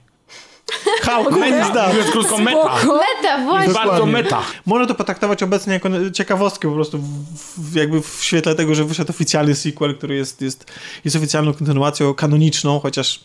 [0.70, 1.89] Is that?
[1.89, 2.74] Mówiąc krótko, meta.
[2.85, 3.73] Meta, właśnie.
[3.73, 4.43] Bardzo meta.
[4.66, 8.85] Można to potraktować obecnie jako ciekawostkę po prostu, w, w, jakby w świetle tego, że
[8.85, 10.73] wyszedł oficjalny sequel, który jest, jest,
[11.05, 13.20] jest oficjalną kontynuacją kanoniczną, chociaż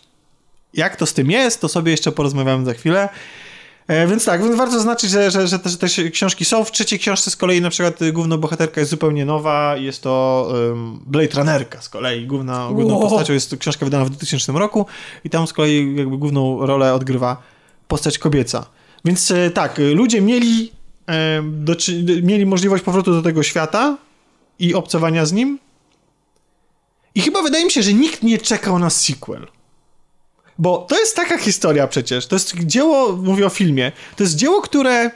[0.74, 3.10] jak to z tym jest, to sobie jeszcze porozmawiamy za chwilę.
[3.90, 6.64] E, więc tak, więc warto zaznaczyć, że, że, że, te, że te książki są.
[6.64, 9.78] W trzeciej książce z kolei na przykład y, główna bohaterka jest zupełnie nowa.
[9.78, 12.28] Jest to um, Blade Runnerka z kolei.
[12.28, 13.10] Główna, główną Wow.
[13.10, 14.86] postacią jest to książka wydana w 2000 roku
[15.24, 17.42] i tam z kolei jakby główną rolę odgrywa
[17.88, 18.66] postać kobieca.
[19.06, 20.72] Więc e, tak, y, ludzie mieli,
[21.44, 21.76] do,
[22.24, 23.98] mieli możliwość powrotu do tego świata
[24.60, 25.60] i obcowania z nim.
[27.16, 29.48] I chyba wydaje mi się, że nikt nie czekał na sequel.
[30.60, 32.28] Bo to jest taka historia przecież.
[32.28, 35.12] To jest dzieło, mówię o filmie, to jest dzieło, które.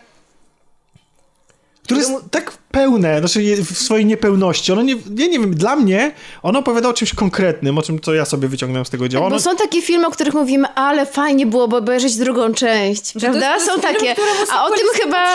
[1.84, 4.72] Które jest tak pełne, znaczy w swojej niepełności.
[4.72, 6.12] Ono nie, ja nie wiem, dla mnie
[6.44, 9.26] ono opowiada o czymś konkretnym, o czym co ja sobie wyciągnąłem z tego dzieła.
[9.26, 13.20] Ono, Bo są takie filmy, o których mówimy, ale fajnie byłoby obejrzeć drugą część, to
[13.20, 13.54] prawda?
[13.54, 14.16] jest- to są film, takie.
[14.54, 15.26] A o tym chyba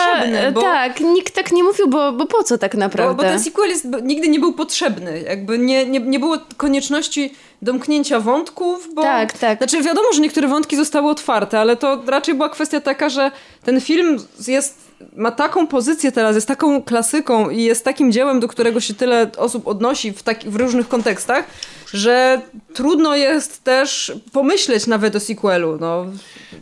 [0.53, 3.15] bo- tak, nikt tak nie mówił, bo, bo po co tak Bo, naprawdę?
[3.15, 5.21] bo ten sequel jest, nigdy nie był potrzebny.
[5.21, 9.01] Jakby nie, nie, nie było konieczności domknięcia wątków, bo...
[9.01, 9.57] Tak, tak.
[9.57, 13.31] Znaczy wiadomo, że niektóre wątki zostały otwarte, ale to raczej była kwestia taka, że
[13.63, 14.17] ten film
[14.47, 18.93] jest, ma taką pozycję teraz, jest taką klasyką i jest takim dziełem, do którego się
[18.93, 21.45] tyle osób odnosi w, taki, w różnych kontekstach,
[21.93, 22.41] że
[22.73, 25.77] trudno jest też pomyśleć nawet o sequelu.
[25.81, 26.05] No.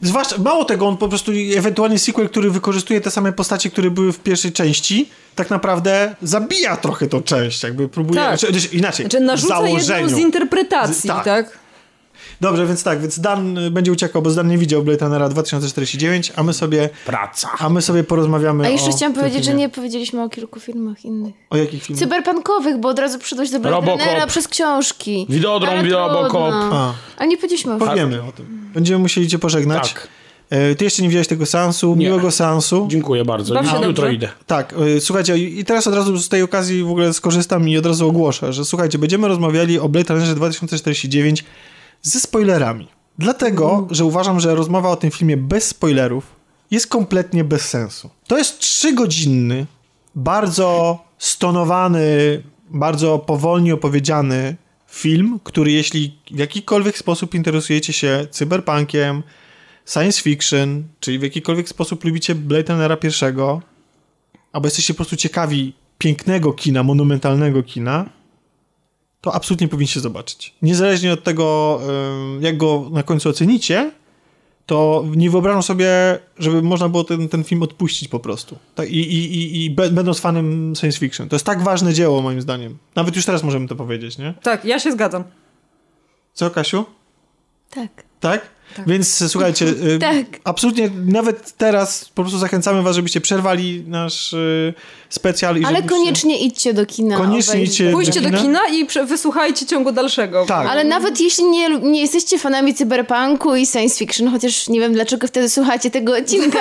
[0.01, 4.14] Zwłaszcza, mało tego, on po prostu ewentualnie sequel, który wykorzystuje te same postacie, które były
[4.14, 8.39] w pierwszej części, tak naprawdę zabija trochę tą część, jakby próbuje, Tak.
[8.39, 10.01] znaczy, znaczy, inaczej, Znaczy w narzuca założeniu.
[10.05, 11.23] jedną z interpretacji, Z- tak.
[11.26, 11.57] tak?
[12.41, 16.31] Dobrze, więc tak, więc Dan y, będzie uciekał, bo Dan nie widział Blade Runnera 2049,
[16.35, 17.49] a my sobie, Praca.
[17.59, 19.59] a my sobie porozmawiamy A jeszcze o chciałam powiedzieć, że filmie.
[19.59, 21.34] nie powiedzieliśmy o kilku filmach innych.
[21.49, 21.99] O jakich filmach?
[22.03, 23.99] Cyberpunkowych, bo od razu przyszedłeś do Blade Robocop.
[23.99, 25.26] Runnera przez książki.
[25.30, 26.22] Widodron, Ale Widobocop.
[26.31, 26.69] trudno.
[26.76, 28.69] A, Ale nie powiedzieliśmy o powiemy o tym.
[28.73, 29.93] Będziemy musieli cię pożegnać.
[29.93, 30.07] Tak.
[30.49, 32.05] E, Ty jeszcze nie widziałeś tego seansu, Nie.
[32.05, 32.85] miłego seansu.
[32.89, 33.53] Dziękuję bardzo.
[33.53, 34.14] Baw Jutro dobrze.
[34.14, 34.30] idę.
[34.47, 37.85] Tak, y, słuchajcie, i teraz od razu z tej okazji w ogóle skorzystam i od
[37.85, 41.43] razu ogłoszę, że słuchajcie, będziemy rozmawiali o Blade Runnerze 2049
[42.02, 42.88] ze spoilerami.
[43.19, 46.36] Dlatego, że uważam, że rozmowa o tym filmie bez spoilerów
[46.72, 48.10] jest kompletnie bez sensu.
[48.28, 49.65] To jest trzygodzinny,
[50.15, 54.56] bardzo stonowany, bardzo powolnie opowiedziany
[54.88, 59.24] film, który jeśli w jakikolwiek sposób interesujecie się cyberpunkiem,
[59.86, 63.61] science fiction, czyli w jakikolwiek sposób lubicie Blade Runnera pierwszego,
[64.53, 68.10] albo jesteście po prostu ciekawi pięknego kina, monumentalnego kina,
[69.22, 70.56] to absolutnie powinniście zobaczyć.
[70.61, 71.80] Niezależnie od tego,
[72.34, 73.91] ym, jak go na końcu ocenicie,
[74.65, 75.89] to nie wyobrażam sobie,
[76.38, 78.57] żeby można było ten, ten film odpuścić po prostu.
[78.76, 81.30] Tak, I, i, i, i będąc fanem science fiction.
[81.30, 82.77] To jest tak ważne dzieło, moim zdaniem.
[82.95, 84.34] Nawet już teraz możemy to powiedzieć, nie?
[84.44, 85.23] Tak, ja się zgadzam.
[86.34, 86.85] Co, Kasiu?
[87.69, 88.03] Tak.
[88.19, 88.49] Tak?
[88.88, 89.65] Więc e, słuchajcie,
[89.95, 90.26] y, Tak.
[90.44, 94.73] absolutnie nawet teraz po prostu zachęcamy was, żebyście przerwali nasz y,
[95.10, 95.57] specjal.
[95.57, 95.95] I Ale żebyście...
[95.98, 97.18] koniecznie idźcie do kina.
[97.18, 98.41] Koniecznie idźcie Pójście do kina?
[98.41, 100.45] kina i wysłuchajcie ciągu dalszego.
[100.45, 100.68] Tak.
[100.69, 105.27] Ale nawet jeśli nie, nie jesteście fanami cyberpunku i science fiction, chociaż nie wiem dlaczego
[105.27, 106.60] wtedy słuchacie tego odcinka,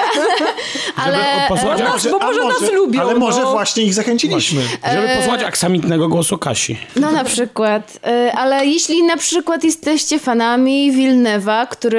[1.04, 1.18] ale
[1.48, 3.50] posłuchać, nas- bo może nas lubią, Ale może no.
[3.52, 4.62] właśnie ich zachęciliśmy.
[4.94, 6.76] Żeby posłuchać aksamitnego głosu Kasi.
[6.96, 11.95] no na przykład, e, ale jeśli na przykład jesteście fanami Villeneuve'a, który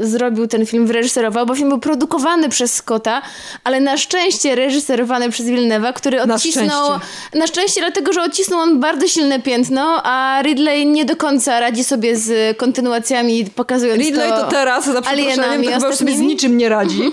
[0.00, 3.22] zrobił ten film, wyreżyserował, bo film był produkowany przez Scotta,
[3.64, 6.86] ale na szczęście reżyserowany przez Villeneuve'a, który Na odcisnął...
[6.86, 7.38] szczęście.
[7.38, 11.84] Na szczęście, dlatego, że odcisnął on bardzo silne piętno, a Ridley nie do końca radzi
[11.84, 16.20] sobie z kontynuacjami, pokazując Ridley to teraz, za przeproszeniem, alienami to chyba już sobie z
[16.20, 17.02] niczym nie radzi.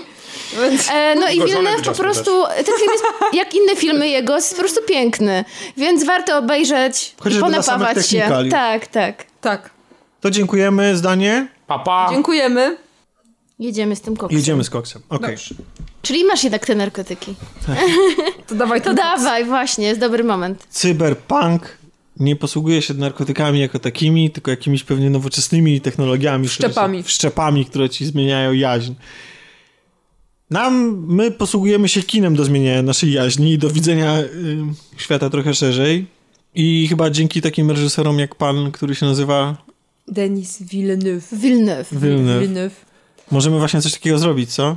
[0.62, 0.90] Więc...
[0.90, 4.60] E, no i Villeneuve po prostu, ten film jest, jak inne filmy jego, jest po
[4.60, 5.44] prostu piękny.
[5.76, 8.48] Więc warto obejrzeć Chociażby i ponapawać się.
[8.50, 9.24] Tak, tak.
[9.40, 9.70] Tak.
[10.20, 11.46] To dziękujemy, zdanie.
[11.68, 12.06] Papa.
[12.10, 12.76] Dziękujemy.
[13.58, 14.38] Jedziemy z tym koksem.
[14.38, 15.02] Jedziemy z koksem.
[15.08, 15.36] Okej.
[16.02, 17.34] Czyli masz jednak te narkotyki.
[18.46, 20.66] To dawaj To dawaj, właśnie, jest dobry moment.
[20.70, 21.78] Cyberpunk
[22.16, 26.48] nie posługuje się narkotykami jako takimi, tylko jakimiś pewnie nowoczesnymi technologiami.
[26.48, 26.98] które Wszczepami.
[26.98, 28.92] Się, wszczepami, które ci zmieniają jaźń.
[30.50, 34.26] Nam, my posługujemy się kinem do zmieniania naszej jaźni i do widzenia y,
[34.96, 36.06] świata trochę szerzej.
[36.54, 39.56] I chyba dzięki takim reżyserom jak pan, który się nazywa
[40.08, 41.26] Denis Villeneuve.
[41.32, 41.86] Villeneuve.
[41.92, 42.74] Villeneuve, Villeneuve.
[43.30, 44.76] możemy właśnie coś takiego zrobić, co?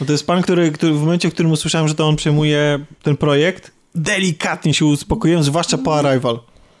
[0.00, 2.78] No to jest pan, który, który w momencie, w którym usłyszałem, że to on przejmuje
[3.02, 6.38] ten projekt, delikatnie się uspokoiłem, zwłaszcza po Arrival.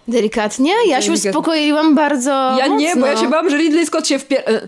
[0.08, 0.72] Delikatnie?
[0.88, 1.30] Ja się Delikatnie.
[1.30, 3.00] uspokoiłam bardzo Ja nie, mocno.
[3.00, 4.40] bo ja się bałam, że Ridley Scott się wpier...
[4.46, 4.66] e, e,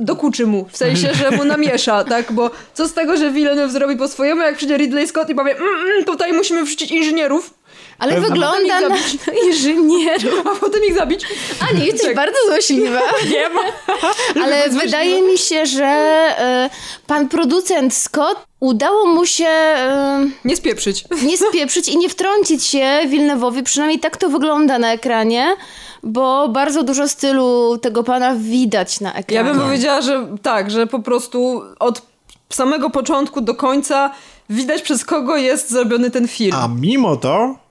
[0.00, 2.32] dokuczy mu, w sensie, że mu namiesza, tak?
[2.32, 5.56] Bo co z tego, że Villeneuve zrobi po swojemu, jak przyjdzie Ridley Scott i powie,
[5.56, 7.54] mm, mm, tutaj musimy wrzucić inżynierów.
[7.98, 10.46] Ale wygląda na potem ich inżynierów.
[10.46, 11.26] A potem ich zabić.
[11.60, 13.00] A nie, jesteś bardzo złośliwa.
[13.32, 13.60] Nie ma.
[14.44, 16.70] Ale wydaje mi się, że e,
[17.06, 21.04] pan producent Scott udało mu się e, Nie spieprzyć.
[21.28, 25.56] nie spieprzyć i nie wtrącić się Wilnewowi, przynajmniej tak to wygląda na ekranie,
[26.02, 29.48] bo bardzo dużo stylu tego pana widać na ekranie.
[29.48, 32.02] Ja bym powiedziała, że tak, że po prostu od
[32.50, 34.10] samego początku do końca
[34.50, 36.56] widać przez kogo jest zrobiony ten film.
[36.56, 37.61] A mimo to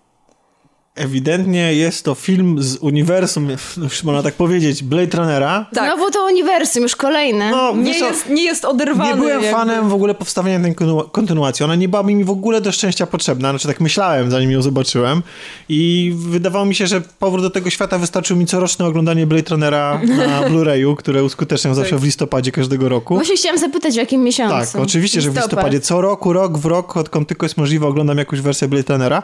[0.95, 3.47] ewidentnie jest to film z uniwersum,
[3.83, 5.65] już można tak powiedzieć, Blade Runnera.
[5.73, 5.85] tak.
[5.93, 7.51] Znowu to uniwersum, już kolejne.
[7.51, 9.09] No, nie, co, jest, nie jest oderwany.
[9.09, 9.51] nie byłem jakby.
[9.51, 11.63] fanem w ogóle powstawienia tej kontynu- kontynuacji.
[11.65, 13.49] Ona nie była mi w ogóle do szczęścia potrzebna.
[13.49, 15.23] Znaczy tak myślałem, zanim ją zobaczyłem.
[15.69, 20.01] I wydawało mi się, że powrót do tego świata wystarczył mi coroczne oglądanie Blade Runnera
[20.27, 23.15] na Blu-rayu, które uskuteczniam zawsze w listopadzie każdego roku.
[23.15, 24.73] Właśnie chciałam zapytać, w jakim miesiącu.
[24.73, 25.51] Tak, oczywiście, że w Listopad.
[25.51, 29.23] listopadzie co roku, rok w rok, odkąd tylko jest możliwe, oglądam jakąś wersję Blade Runnera.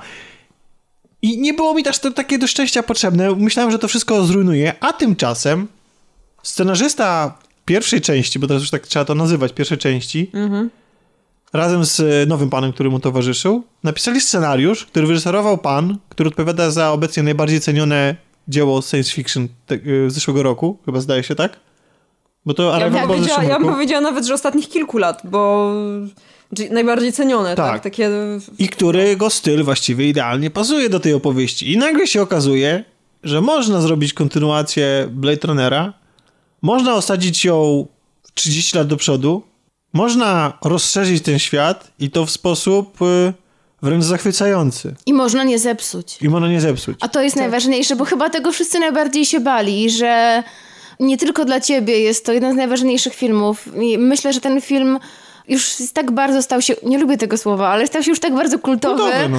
[1.22, 3.35] I nie było mi też to takie do szczęścia potrzebne.
[3.35, 5.68] Myślałem, że to wszystko zrujnuje, a tymczasem
[6.44, 10.31] scenarzysta pierwszej części, bo teraz już tak trzeba to nazywać, pierwszej części,
[11.53, 16.72] razem z e, nowym panem, który mu towarzyszył, napisali scenariusz, który wyreżyserował pan, który odpowiada
[16.72, 18.15] za obecnie najbardziej cenione
[18.48, 21.60] dzieło science fiction te, e, zeszłego roku, chyba zdaje się, tak?
[22.45, 25.72] Bo to Ja bym, powiedziała, ja bym powiedziała nawet, że ostatnich kilku lat, bo
[26.69, 27.71] najbardziej cenione, tak?
[27.71, 27.83] Tak.
[27.83, 28.09] Takie
[28.59, 31.71] i którego styl właściwie idealnie pasuje do tej opowieści.
[31.71, 32.83] I nagle się okazuje,
[33.23, 35.93] że można zrobić kontynuację Blade Runnera,
[36.61, 37.87] można osadzić ją
[38.33, 39.43] 30 lat do przodu,
[39.93, 43.33] można rozszerzyć ten świat i to w sposób y,
[43.81, 44.95] wręcz zachwycający.
[45.05, 46.17] I można nie zepsuć.
[46.21, 46.97] I można nie zepsuć.
[47.01, 50.43] A to jest najważniejsze, bo chyba tego wszyscy najbardziej się bali, że
[50.99, 53.69] nie tylko dla ciebie jest to jeden z najważniejszych filmów.
[53.81, 54.99] I myślę, że ten film
[55.47, 58.59] już tak bardzo stał się, nie lubię tego słowa, ale stał się już tak bardzo
[58.59, 59.37] kultowy, Kultowy, no.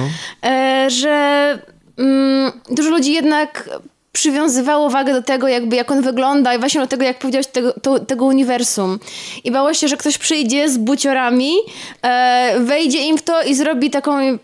[0.49, 1.59] e, że
[1.97, 3.69] mm, dużo ludzi jednak
[4.11, 7.73] przywiązywało wagę do tego, jakby jak on wygląda i właśnie do tego, jak powiedziałeś, tego,
[7.81, 8.99] to, tego uniwersum.
[9.43, 11.53] I bało się, że ktoś przyjdzie z buciorami,
[12.01, 14.39] e, wejdzie im w to i zrobi taką mm,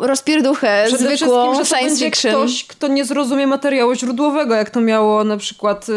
[0.00, 2.32] rozpierduchę Przede zwykłą że to science fiction.
[2.32, 5.88] ktoś, kto nie zrozumie materiału źródłowego, jak to miało na przykład...
[5.88, 5.94] Yy,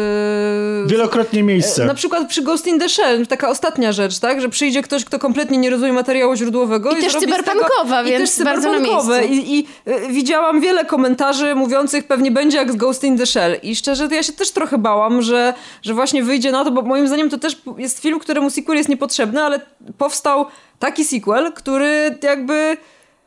[0.86, 1.84] Wielokrotnie miejsce.
[1.84, 4.40] Na przykład przy Ghost in the Shell, taka ostatnia rzecz, tak?
[4.40, 6.90] Że przyjdzie ktoś, kto kompletnie nie rozumie materiału źródłowego.
[6.90, 9.10] I też zrobi z cyberpunkowa, więc i też bardzo na miejscu.
[9.30, 13.56] I, i y, widziałam wiele komentarzy mówiących pewnie będzie jak z Ghost in the Shell.
[13.62, 16.82] I szczerze, to ja się też trochę bałam, że, że właśnie wyjdzie na to, bo
[16.82, 19.60] moim zdaniem to też jest film, któremu sequel jest niepotrzebny, ale
[19.98, 20.46] powstał
[20.78, 22.76] taki sequel, który jakby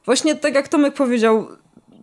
[0.05, 1.47] właśnie tak jak Tomek powiedział,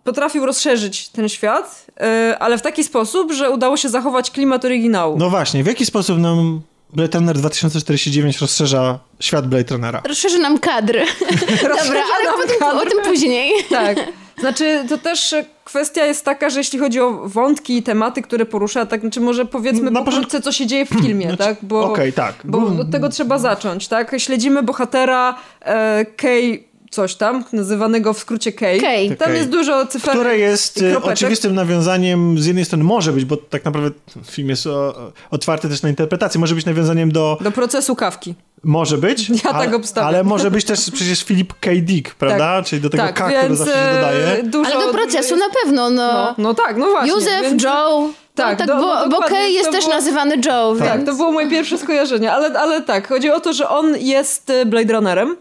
[0.03, 1.85] potrafił rozszerzyć ten świat,
[2.31, 5.17] y, ale w taki sposób, że udało się zachować klimat oryginału.
[5.17, 6.61] No właśnie, w jaki sposób nam
[6.93, 10.01] Blade Runner 2049 rozszerza świat Blade Runnera?
[10.07, 11.05] Rozszerzy nam kadry.
[11.63, 11.75] Dobra,
[12.15, 12.87] ale nam potem, kadry.
[12.87, 13.51] o tym później.
[13.69, 13.97] Tak.
[14.41, 18.85] Znaczy, to też kwestia jest taka, że jeśli chodzi o wątki i tematy, które porusza,
[18.85, 21.57] tak, znaczy może powiedzmy Na pokrótce, co się dzieje w filmie, tak?
[21.61, 22.35] Bo, okej, tak.
[22.43, 24.15] Bo- od tego trzeba zacząć, tak?
[24.19, 28.79] Śledzimy bohatera e, Kay coś tam, nazywanego w skrócie Kay.
[28.79, 29.15] Kay.
[29.15, 29.37] Tam Kay.
[29.37, 33.37] jest dużo cyfer Które jest i e, oczywistym nawiązaniem, z jednej strony może być, bo
[33.37, 33.89] tak naprawdę
[34.31, 37.37] film jest o, otwarty też na interpretację, może być nawiązaniem do...
[37.41, 38.35] do procesu kawki.
[38.63, 40.07] Może być, Ja ale, tak obstawiam.
[40.07, 41.71] ale może być też przecież Philip K.
[41.81, 42.57] Dick, prawda?
[42.57, 42.65] Tak.
[42.65, 44.43] Czyli do tego tak, K, który zawsze się e, dodaje.
[44.43, 46.13] Dużo, Ale do procesu na pewno, no.
[46.13, 47.11] No, no tak, no właśnie.
[47.11, 48.09] Józef, więc- Joe.
[48.35, 51.09] Tak, no, tak do- bo, no bo Kay jest też było- nazywany Joe, Tak, więc...
[51.09, 54.65] to było moje pierwsze skojarzenie, ale, ale tak, chodzi o to, że on jest e,
[54.65, 55.35] Blade Runnerem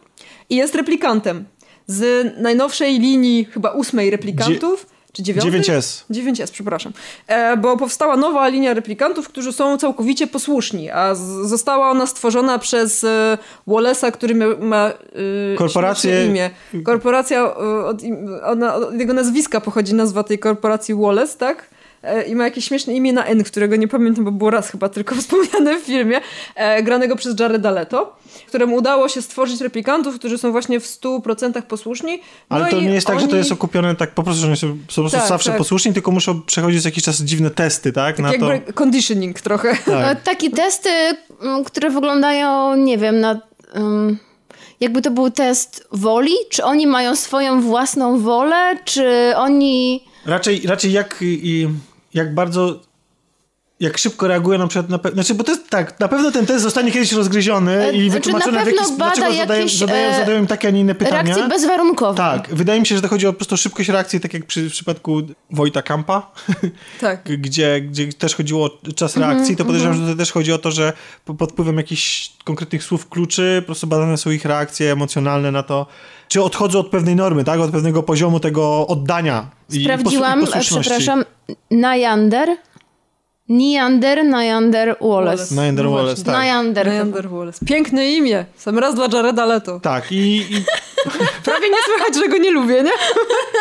[0.50, 1.44] i jest replikantem
[1.86, 5.60] z najnowszej linii chyba ósmej replikantów, czy dziewiątej?
[5.60, 6.04] 9S.
[6.10, 6.92] 9S, przepraszam.
[7.26, 11.14] E, bo powstała nowa linia replikantów, którzy są całkowicie posłuszni, a
[11.44, 16.50] została ona stworzona przez e, Wallace'a, który ma, ma e, Korporację- imię.
[16.84, 17.46] Korporacja, e,
[17.84, 18.02] od,
[18.44, 21.70] ona, od jego nazwiska pochodzi nazwa tej korporacji Wallace, tak?
[22.02, 24.88] E, I ma jakieś śmieszne imię na N, którego nie pamiętam, bo było raz chyba
[24.88, 26.20] tylko wspomniane w filmie,
[26.54, 28.16] e, granego przez Jareda Leto,
[28.46, 32.20] któremu udało się stworzyć replikantów, którzy są właśnie w 100% posłuszni.
[32.50, 34.46] No Ale to nie jest tak, że to oni- jest okupione tak po prostu, że
[34.46, 35.58] oni są po prostu Tak, zawsze tak.
[35.58, 38.18] posłuszni, tylko muszą przechodzić jakiś czas dziwne testy, tak?
[38.18, 38.52] Na to.
[38.52, 39.72] jakby conditioning trochę.
[39.86, 40.22] No, Tak.
[40.22, 40.90] takie testy,
[41.42, 43.40] mm, które wyglądają, nie wiem, na...
[43.74, 44.18] Um,
[44.80, 46.32] jakby to był test woli?
[46.50, 48.76] Czy oni mają swoją własną wolę?
[48.84, 50.04] Czy oni...
[50.26, 51.68] Raczej, raczej jak, i,
[52.14, 52.80] jak bardzo.
[53.80, 56.46] Jak szybko reagują na przykład na pe- Znaczy, bo to jest tak, na pewno ten
[56.46, 59.36] test zostanie kiedyś rozgryziony E, i znaczy, wytłumaczony, na w jaki pewno sposób, bada dlaczego
[59.36, 61.22] zadają, jakieś, zadają, e, zadają im takie, a nie inne pytania.
[61.22, 62.16] Reakcje bezwarunkowe.
[62.16, 64.68] Tak, wydaje mi się, że to chodzi o po prostu szybkość reakcji, tak jak przy,
[64.70, 66.32] w przypadku Wojta Kampa,
[67.00, 67.22] Tak.
[67.38, 70.58] gdzie, gdzie też chodziło o czas Mhm, reakcji, to podejrzewam, że to też chodzi o
[70.58, 70.92] to, że
[71.24, 75.62] po- pod wpływem jakichś konkretnych słów kluczy po prostu badane są ich reakcje emocjonalne na
[75.62, 75.86] to,
[76.30, 80.82] czy odchodzą od pewnej normy, tak, od pewnego poziomu tego oddania I Sprawdziłam, posłu- i
[80.82, 81.24] przepraszam,
[81.70, 82.48] Nyander,
[83.48, 85.26] Neander, Nyander Wallace.
[85.36, 85.54] Wallace.
[85.54, 86.32] Neander No Wallace, właśnie.
[86.32, 86.44] tak.
[86.44, 86.84] Nyander.
[86.86, 86.94] chyba.
[86.96, 87.66] Neander Wallace.
[87.66, 88.44] Piękne imię.
[88.56, 89.80] Sam raz dla Jareda Leto.
[89.80, 90.64] Tak, i, i,
[91.44, 92.90] Prawie nie słychać, że go nie lubię, nie?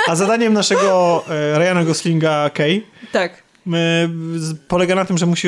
[0.08, 2.82] a zadaniem naszego e, Ryana Goslinga Kay
[3.12, 3.44] Tak.
[3.74, 4.10] e,
[4.68, 5.48] polega na tym, że musi,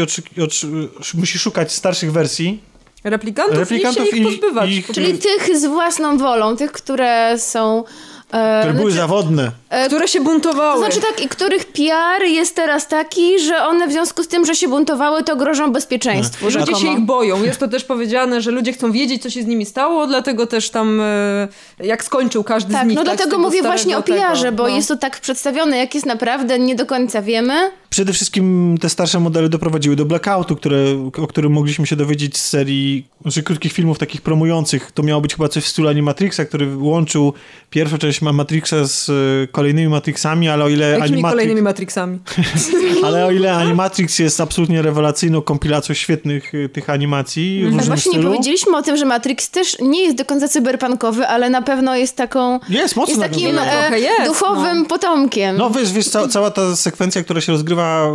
[1.13, 2.70] musi szukać starszych wersji.
[3.03, 4.69] Replikantów, Replikantów i się ich pozbywać.
[4.69, 7.83] i ich- Czyli tych z własną wolą, tych, które są...
[8.31, 9.51] E, Które były znaczy, zawodne.
[9.87, 10.73] które się buntowały.
[10.85, 14.45] to znaczy tak, i których PR jest teraz taki, że one w związku z tym,
[14.45, 16.45] że się buntowały, to grożą bezpieczeństwu.
[16.45, 16.77] Ludzie rzekomo.
[16.77, 17.43] się ich boją.
[17.43, 20.69] Jest to też powiedziane, że ludzie chcą wiedzieć, co się z nimi stało, dlatego też
[20.69, 21.47] tam e,
[21.79, 22.95] jak skończył każdy Tak, z nich.
[22.95, 24.69] no tak, dlatego tego mówię starego właśnie o PR-ze, bo no.
[24.69, 27.71] jest to tak przedstawione, jak jest naprawdę, nie do końca wiemy.
[27.89, 30.77] Przede wszystkim te starsze modele doprowadziły do blackoutu, które,
[31.23, 34.91] o którym mogliśmy się dowiedzieć z serii, znaczy krótkich filmów takich promujących.
[34.91, 37.33] To miało być chyba coś w stylu Animatrixa, który łączył
[37.69, 42.19] pierwszą część Matrixa z e, kolejnymi Matrixami, ale o ile Jakimi Animatrix, kolejnymi Matrixami?
[43.05, 48.11] ale o ile Animatrix jest absolutnie rewelacyjną kompilacją świetnych e, tych animacji w różnym właśnie
[48.11, 48.31] nie stylu.
[48.31, 52.17] powiedzieliśmy o tym, że Matrix też nie jest do końca cyberpunkowy, ale na pewno jest
[52.17, 52.59] taką...
[52.69, 54.85] Jest mocno Jest takim e, jest, duchowym no.
[54.85, 55.57] potomkiem.
[55.57, 58.07] No wiesz, wiesz ca- cała ta sekwencja, która się rozgrywa,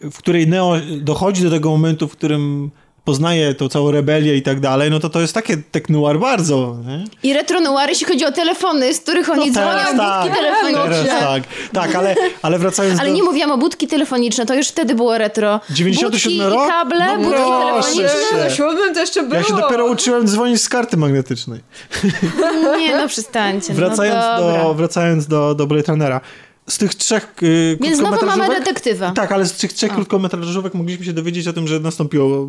[0.00, 2.70] w której Neo dochodzi do tego momentu, w którym
[3.04, 7.04] poznaje tą całą rebelię i tak dalej, no to to jest takie technoir bardzo, nie?
[7.22, 9.98] I retro noir, jeśli chodzi o telefony, z których oni No dzwonią, teraz budki
[10.30, 11.04] tak, telefoniczne.
[11.04, 11.42] teraz tak.
[11.72, 13.14] Tak, ale, ale wracając Ale do...
[13.16, 15.60] nie mówiłam o budki telefoniczne, to już wtedy było retro.
[15.70, 16.66] 97 budki rok?
[16.66, 18.38] i kable, No budki telefoniczne.
[18.38, 19.34] Na siódmym to jeszcze było.
[19.34, 21.60] Ja się dopiero uczyłem dzwonić z karty magnetycznej.
[22.78, 23.74] Nie, no przestańcie.
[23.74, 26.20] Wracając, no do, wracając do, do Blade Runnera.
[26.68, 29.10] Z tych trzech y, Więc znowu mamy detektywa.
[29.10, 32.48] Tak, ale z tych trzech krótkometrażówek mogliśmy się dowiedzieć o tym, że nastąpiło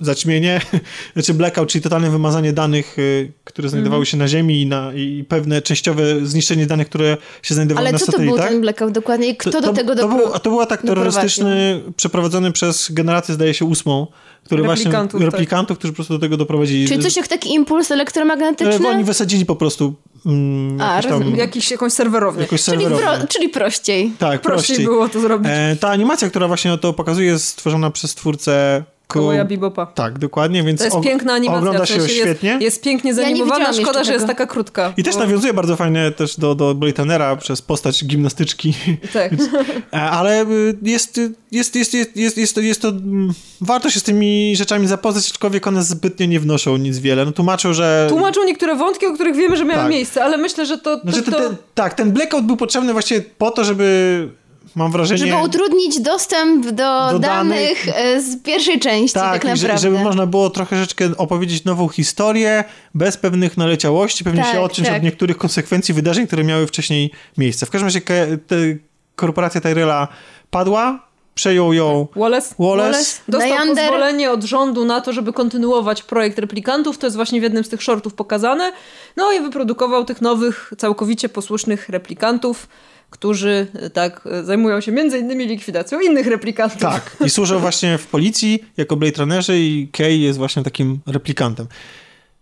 [0.00, 0.60] zaćmienie,
[1.14, 4.06] znaczy blackout, czyli totalne wymazanie danych, y, które znajdowały Mhm.
[4.06, 7.98] się na Ziemi i, na, i pewne częściowe zniszczenie danych, które się znajdowały Ale na
[7.98, 8.48] co to był satelitach.
[8.50, 10.82] ten blackout dokładnie i kto To- do to, tego to, dopro- był, to był atak
[10.82, 14.06] terrorystyczny przeprowadzony przez generację, zdaje się, ósmą,
[14.44, 15.32] który Replikantów, właśnie tak.
[15.34, 16.88] replikantów, którzy po prostu do tego doprowadzili.
[16.88, 18.88] Czyli coś jak taki impuls E, elektromagnetyczny?
[18.88, 19.94] Oni wysadzili po prostu
[20.26, 21.36] mm, A, jakiś tam.
[21.36, 22.42] Jakiś, jakąś serwerownię.
[22.42, 24.12] jakoś czyli, pro, czyli prościej.
[24.18, 24.86] Tak, Prościej prościej.
[24.86, 25.48] było to zrobić.
[25.54, 28.84] E, ta animacja, która właśnie to pokazuje, jest stworzona przez twórcę
[29.18, 29.86] Kołoja Bebopa.
[29.86, 31.58] Tak, dokładnie, więc To jest piękna animacja.
[31.58, 32.48] ogląda w się sensie świetnie.
[32.50, 34.92] Jest, jest pięknie nie zanimowana, widziałam szkoda, że jest taka krótka.
[34.96, 38.74] I też bo- nawiązuje bardzo fajnie też do, do Blade Runnera przez postać gimnastyczki.
[39.12, 39.32] Tak.
[39.92, 42.88] E, Ale y, jest, y, jest, jest, jest, jest, jest, to, jest to...
[42.88, 47.24] mm, Warto się z tymi rzeczami zapoznać, aczkolwiek one zbytnio nie wnoszą nic wiele.
[47.24, 48.06] No tłumaczą, że...
[48.08, 49.90] Tłumaczą niektóre wątki, o których wiemy, że miały Tak.
[49.90, 50.96] miejsce, ale myślę, że to...
[50.96, 51.40] to, Znaczy, ten, to...
[51.40, 54.28] ten, tak, ten blackout był potrzebny właściwie po to, żeby...
[54.74, 55.18] Mam wrażenie...
[55.20, 57.88] Żeby utrudnić dostęp do, Do danych, danych.
[57.88, 59.78] e, z pierwszej części, tak, Tak, i że, naprawdę.
[59.78, 62.64] żeby można było troszeczkę opowiedzieć nową historię,
[62.94, 64.96] bez pewnych naleciałości, pewnie Tak, się odciąć tak.
[64.96, 67.66] od niektórych konsekwencji wydarzeń, które miały wcześniej miejsce.
[67.66, 68.56] W każdym razie ke- te,
[69.16, 70.08] korporacja Tyrella
[70.50, 72.54] padła, przejął ją Wallace?
[72.58, 73.20] Wallace.
[73.28, 73.84] Dostał Neander.
[73.84, 76.98] pozwolenie od rządu na to, żeby kontynuować projekt replikantów.
[76.98, 78.72] To jest właśnie w jednym z tych shortów pokazane.
[79.16, 82.66] No i wyprodukował tych nowych, całkowicie posłusznych replikantów,
[83.10, 86.80] którzy e, tak e, zajmują się między innymi likwidacją innych replikantów.
[86.80, 91.66] Tak, i służył właśnie w policji jako Blade Runnerzy i Kay jest właśnie takim replikantem.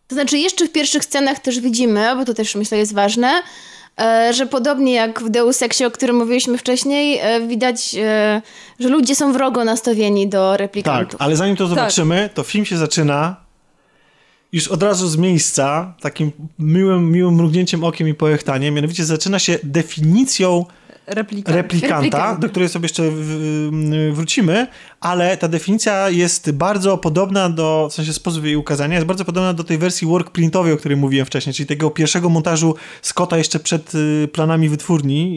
[0.08, 3.42] To znaczy, jeszcze w pierwszych scenach też widzimy, bo to też myślę jest ważne,
[4.00, 7.90] e, że podobnie jak w Deus Exie, o którym mówiliśmy wcześniej, widać,
[8.80, 11.22] że ludzie są wrogo nastawieni do Tak, replikantów.
[11.22, 13.36] ale zanim to zobaczymy, to film się zaczyna
[14.52, 19.58] już od razu z miejsca, takim miłym, miłym mrugnięciem okiem i poechtaniem, mianowicie zaczyna się
[19.62, 20.64] definicją
[21.08, 21.56] Replikant.
[21.56, 22.40] replikanta, Replikant.
[22.40, 24.66] do której sobie jeszcze w, wrócimy,
[25.00, 29.54] ale ta definicja jest bardzo podobna do, w sensie sposób jej ukazania, jest bardzo podobna
[29.54, 33.60] do tej wersji work printowej, o której mówiłem wcześniej, czyli tego pierwszego montażu Scotta jeszcze
[33.60, 35.36] przed y, planami wytwórni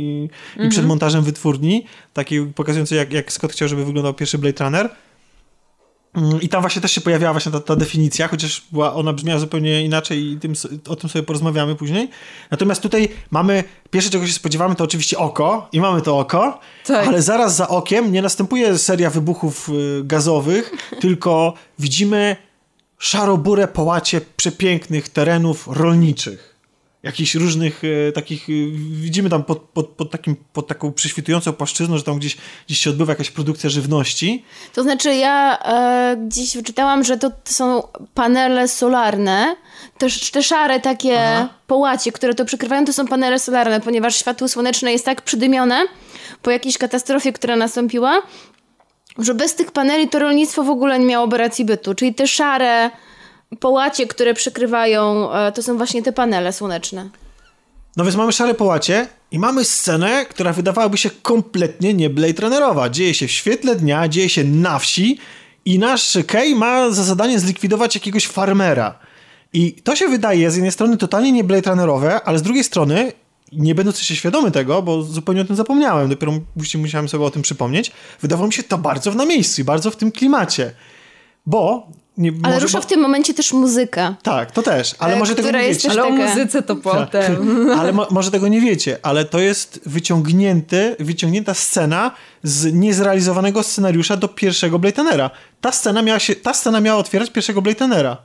[0.57, 4.63] i, i przed montażem wytwórni, taki pokazujący jak, jak Scott chciał, żeby wyglądał pierwszy Blade
[4.63, 4.89] Runner.
[6.13, 9.39] Mm, I tam właśnie też się pojawiała właśnie ta, ta definicja, chociaż była, ona brzmiała
[9.39, 10.53] zupełnie inaczej i tym,
[10.87, 12.09] o tym sobie porozmawiamy później.
[12.51, 17.07] Natomiast tutaj mamy, pierwsze czego się spodziewamy to oczywiście oko i mamy to oko, Tak.
[17.07, 20.71] ale zaraz za okiem nie następuje seria wybuchów y, gazowych,
[21.01, 22.35] tylko widzimy
[22.97, 26.50] szaroburę połacie przepięknych terenów rolniczych.
[27.03, 28.53] Jakichś różnych e, takich, e,
[28.91, 32.37] widzimy tam pod, pod, pod, takim, pod taką prześwitującą płaszczyzną, że tam gdzieś,
[32.67, 34.45] gdzieś się odbywa jakaś produkcja żywności.
[34.73, 37.83] To znaczy, ja e, gdzieś wyczytałam, że to, są
[38.13, 39.55] panele solarne,
[39.97, 41.49] te, sz- te szare takie Aha.
[41.67, 45.85] połacie, które to przykrywają, to są panele solarne, ponieważ światło słoneczne jest tak przydymione
[46.41, 48.21] po jakiejś katastrofie, która nastąpiła,
[49.17, 51.95] że bez tych paneli to rolnictwo w ogóle nie miałoby racji bytu.
[51.95, 52.89] Czyli te szare
[53.59, 57.09] połacie, które przykrywają, e, to są właśnie te panele słoneczne.
[57.97, 62.89] No więc mamy szare połacie I mamy scenę, która wydawałaby się kompletnie nie Blade Runnerowa.
[62.89, 65.17] Dzieje się w świetle dnia, dzieje się na wsi
[65.65, 68.99] i nasz Kay ma za zadanie zlikwidować jakiegoś farmera.
[69.53, 73.11] I to się wydaje z jednej strony totalnie nie Blade Runnerowe, ale z drugiej strony,
[73.51, 76.33] nie będąc jeszcze świadomy tego, bo zupełnie o tym zapomniałem, dopiero
[76.77, 77.91] musiałem sobie o tym przypomnieć,
[78.21, 80.71] wydawało mi się to bardzo na miejscu i bardzo w tym klimacie.
[81.45, 81.87] Bo
[82.17, 84.15] nie, Ale może, rusza bo, w tym momencie też muzyka.
[84.23, 85.89] Tak, to też, ale E, może tego nie jest wiecie.
[85.89, 87.57] też Ale o muzyce to potem.
[87.79, 92.11] Ale mo może tego nie wiecie, ale to jest wyciągnięty, wyciągnięta scena
[92.43, 95.29] z niezrealizowanego scenariusza do pierwszego Blade Runnera.
[95.61, 98.17] Ta scena miała, się, ta scena miała otwierać pierwszego Blade Runnera.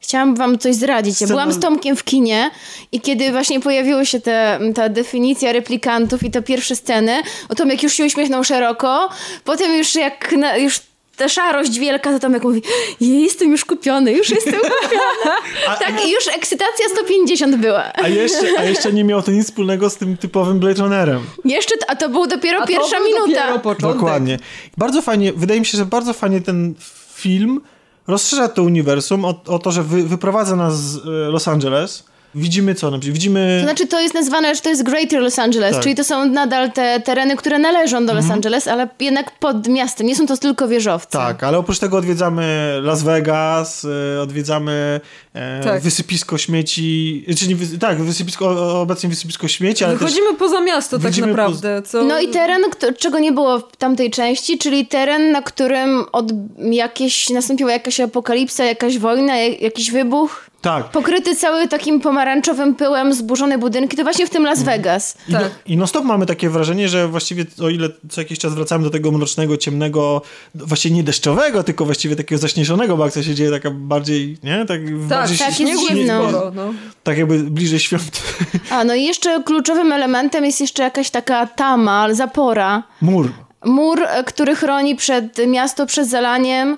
[0.00, 1.20] Chciałam wam coś zdradzić.
[1.20, 2.50] Ja byłam z Tomkiem w kinie
[2.92, 7.82] i kiedy właśnie pojawiła się te, ta definicja replikantów i te pierwsze sceny, o Tomek
[7.82, 9.08] już się uśmiechnął szeroko,
[9.44, 10.80] potem już jak na, już
[11.20, 12.62] ta szarość wielka, to Tomek mówi,
[13.00, 15.78] "Je, jestem już kupiony, już jestem kupiony.
[15.78, 17.92] tak, i już ekscytacja 150 była.
[17.94, 21.20] A jeszcze, a jeszcze nie miało to nic wspólnego z tym typowym Blade Runnerem.
[21.44, 23.40] Jeszcze, a to był dopiero A to pierwsza był minuta.
[23.40, 23.96] Dopiero początek.
[24.00, 24.38] Dokładnie.
[24.78, 26.74] Bardzo fajnie, wydaje mi się, że bardzo fajnie ten
[27.14, 27.60] film
[28.06, 32.04] rozszerza to uniwersum o, o to, że wy, wyprowadza nas z e, Los Angeles.
[32.34, 32.98] Widzimy co?
[32.98, 33.58] Widzimy...
[33.60, 35.82] To znaczy, to jest nazwane, że to jest Greater Los Angeles, Tak.
[35.82, 40.06] czyli to są nadal te tereny, które należą do Los Angeles, ale jednak pod miastem.
[40.06, 41.18] Nie są to tylko wieżowce.
[41.18, 43.86] Tak, ale oprócz tego odwiedzamy Las Vegas,
[44.16, 45.00] e, odwiedzamy
[45.34, 45.82] e, Tak.
[45.82, 50.98] wysypisko śmieci, e, czyli wys- tak, wysypisko, obecnie wysypisko śmieci, ale też Wychodzimy poza miasto
[50.98, 51.82] tak naprawdę.
[51.82, 52.04] Co...
[52.04, 56.26] No i teren, kto, czego nie było w tamtej części, czyli teren, na którym od
[56.60, 60.49] jakieś, nastąpiła jakaś apokalipsa, jakaś wojna, jak- jakiś wybuch.
[60.60, 60.90] Tak.
[60.90, 65.16] Pokryty cały takim pomarańczowym pyłem, zburzone budynki, to właśnie w tym Las Vegas.
[65.28, 65.50] I, no, Tak.
[65.66, 68.90] I non stop mamy takie wrażenie, że właściwie o ile co jakiś czas wracamy do
[68.90, 70.22] tego mrocznego, ciemnego,
[70.54, 74.58] właściwie nie deszczowego, tylko właściwie takiego zaśnieżonego, bo akcja się dzieje taka bardziej, nie?
[74.58, 76.28] Tak, tak, bardziej tak, jest zimno.
[76.28, 76.74] sporo, no.
[77.02, 78.22] Tak jakby bliżej świąt.
[78.70, 82.82] A, no i jeszcze kluczowym elementem jest jeszcze jakaś taka tama, zapora.
[83.00, 83.32] Mur.
[83.64, 86.76] Mur, e, który chroni przed miasto przed zalaniem.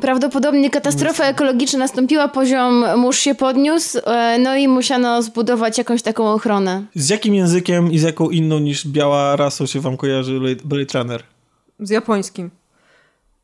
[0.00, 6.26] Prawdopodobnie katastrofa ekologiczna nastąpiła, poziom mórz się podniósł, e, no i musiano zbudować jakąś taką
[6.32, 6.82] ochronę.
[6.94, 10.98] Z jakim językiem i z jaką inną niż biała rasą się wam kojarzy Blade- Blade
[10.98, 11.22] Runner?
[11.80, 12.50] Z japońskim.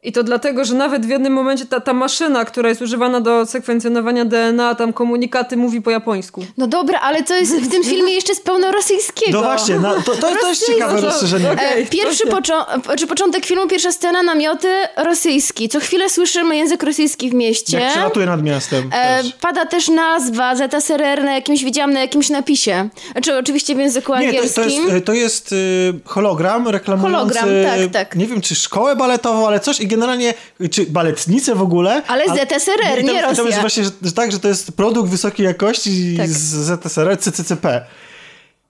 [0.02, 3.46] I to dlatego, że nawet w jednym momencie ta, ta maszyna, która jest używana do
[3.46, 6.44] sekwencjonowania DNA, tam komunikaty mówi po japońsku.
[6.58, 9.32] No dobra, ale to jest w tym filmie jeszcze jest pełno rosyjskiego.
[9.40, 11.06] No właśnie, no, to, to, to jest ciekawe Rosyjsko.
[11.10, 11.52] rozszerzenie.
[11.52, 11.82] Okej.
[11.82, 15.68] E, Pierwszy począ- czy początek filmu, pierwsza scena, namioty, rosyjski.
[15.68, 17.78] Co chwilę słyszymy język rosyjski w mieście.
[17.80, 19.32] Jak przelatuje nad miastem E, też.
[19.40, 22.88] pada też nazwa ZSRR na jakimś, widziałam na jakimś napisie.
[23.12, 24.64] Znaczy oczywiście w języku Nie, to, angielskim.
[24.64, 25.56] to jest, to jest y,
[26.04, 27.48] hologram reklamujący, Hologram,
[27.92, 28.16] tak, tak.
[28.16, 30.34] nie wiem czy szkołę baletową, ale coś i generalnie,
[30.70, 32.02] czy baletnicę w ogóle.
[32.06, 33.44] Ale z ZSRR, nie Rosja.
[33.44, 36.28] jest właśnie, że, że tak, że to jest produkt wysokiej jakości Tak.
[36.28, 37.84] z ZSRR, CCCP.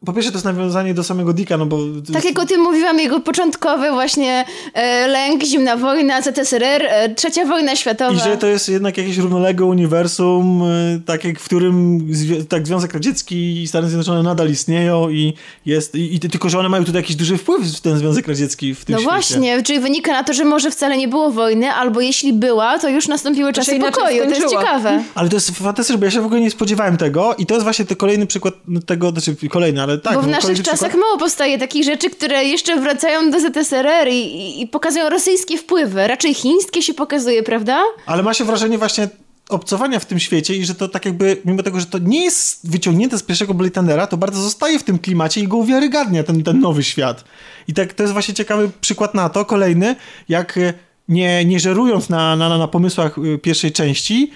[0.06, 1.78] Po pierwsze to jest nawiązanie do samego Dicka, no bo...
[2.12, 4.44] Tak jak o tym mówiłam, jego początkowy właśnie
[4.74, 8.12] e, lęk, zimna wojna, ZSRR, e, trzecia wojna światowa.
[8.12, 12.66] I że to jest jednak jakieś równoległe uniwersum, y, tak jak w którym zwi- tak
[12.66, 15.34] Związek Radziecki i Stany Zjednoczone nadal istnieją i
[15.66, 18.74] jest, i, i tylko, że one mają tutaj jakiś duży wpływ w ten Związek Radziecki
[18.74, 19.10] w tym No świecie.
[19.12, 22.88] właśnie, czyli wynika na to, że może wcale nie było wojny, albo jeśli była, to
[22.88, 24.24] już nastąpiły czasy pokoju.
[24.24, 25.02] To jest ciekawe.
[25.14, 27.64] Ale to jest fantastyczne, bo ja się w ogóle nie spodziewałem tego i to jest
[27.64, 28.54] właśnie ten kolejny przykład
[28.86, 30.14] tego, znaczy kolejny, ale tak.
[30.14, 31.06] Bo w no, naszych kolejny czasach przykład.
[31.06, 36.08] mało powstaje takich rzeczy, które jeszcze wracają do ZSRR i, i, i pokazują rosyjskie wpływy.
[36.08, 37.82] Raczej chińskie się pokazuje, prawda?
[38.06, 39.08] Ale ma się wrażenie właśnie
[39.50, 42.70] obcowania w tym świecie i że to tak jakby, mimo tego, że to nie jest
[42.70, 46.42] wyciągnięte z pierwszego Blade Runnera, to bardzo zostaje w tym klimacie i go uwiarygadnia, ten,
[46.42, 47.24] ten nowy świat.
[47.68, 49.96] I tak to jest właśnie ciekawy przykład na to, kolejny,
[50.28, 50.74] jak e,
[51.08, 54.30] nie, nie żerując na, na, na pomysłach e, pierwszej części,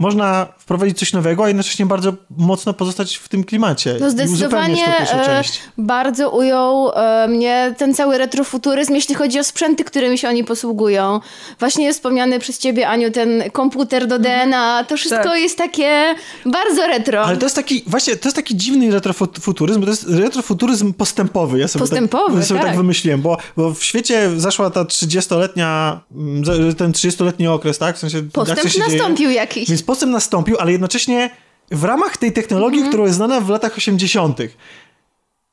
[0.00, 3.96] można wprowadzić coś nowego, a jednocześnie bardzo mocno pozostać w tym klimacie.
[4.00, 5.60] No zdecydowanie e, część.
[5.78, 11.20] bardzo ujął e, mnie ten cały retrofuturyzm, jeśli chodzi o sprzęty, którymi się oni posługują.
[11.58, 15.38] Właśnie wspomniany przez ciebie, Aniu, ten komputer do DNA, to wszystko Tak.
[15.40, 16.14] jest takie
[16.46, 17.22] bardzo retro.
[17.22, 21.58] Ale to jest taki, właśnie, to jest taki dziwny retrofuturyzm, bo to jest retrofuturyzm postępowy.
[21.58, 22.76] Ja sobie Postępowy, tak, sobie tak tak.
[22.76, 27.96] wymyśliłem, bo, bo w świecie zaszła ta 30-letnia, mm, za- ten 30-letni okres, tak?
[27.96, 29.34] W sensie, Postęp nastąpił dzieje.
[29.34, 29.68] jakiś.
[29.68, 31.30] Więc postęp nastąpił, ale jednocześnie
[31.70, 32.90] w ramach tej technologii, Mhm.
[32.92, 34.38] która jest znana w latach 80.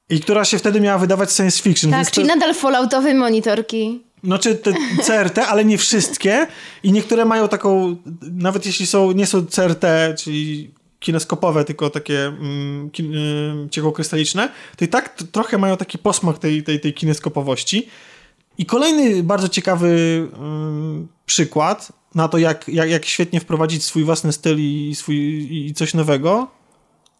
[0.09, 1.91] i która się wtedy miała wydawać science fiction.
[1.91, 4.03] tak, czyli to, nadal falloutowe monitorki.
[4.23, 4.73] Znaczy te
[5.03, 6.47] CRT, ale nie wszystkie
[6.83, 9.85] i niektóre mają taką, nawet jeśli są, nie są CRT,
[10.17, 16.37] czyli kineskopowe, tylko takie mm, kin, y, ciekłokrystaliczne, to i tak trochę mają taki posmak
[16.39, 17.87] tej, tej, tej kineskopowości.
[18.57, 19.87] I kolejny bardzo ciekawy
[20.39, 25.17] ym, przykład na to, jak, jak, jak świetnie wprowadzić swój własny styl i, swój,
[25.51, 26.47] i coś nowego,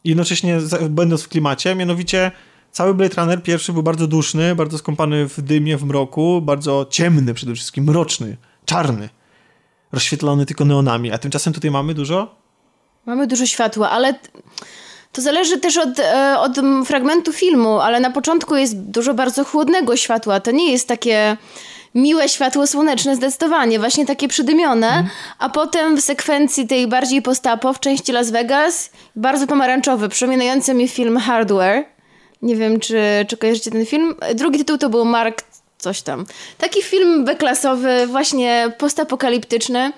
[0.04, 0.58] jednocześnie
[0.90, 2.32] będąc w klimacie, mianowicie
[2.72, 7.34] cały Blade Runner pierwszy był bardzo duszny, bardzo skąpany w dymie, w mroku, bardzo ciemny
[7.34, 9.10] przede wszystkim, mroczny, czarny,
[9.92, 12.36] rozświetlony tylko neonami, a tymczasem tutaj mamy dużo?
[13.06, 14.20] Mamy dużo światła, ale
[15.12, 19.98] to zależy też od, e, od fragmentu filmu, ale na początku jest dużo bardzo chłodnego
[19.98, 20.40] światła.
[20.40, 21.38] To nie jest takie
[21.98, 25.08] miłe światło słoneczne zdecydowanie, właśnie takie przydymione,
[25.40, 30.88] a potem w sekwencji tej bardziej postapo w części Las Vegas bardzo pomarańczowy, przypominający mi
[30.88, 31.86] film Hardware.
[32.42, 34.16] Nie wiem, czy, czy kojarzycie ten film.
[34.36, 35.44] Drugi tytuł to był Mark
[35.78, 36.26] coś tam.
[36.58, 39.92] Taki film beklasowy, właśnie postapokaliptyczny.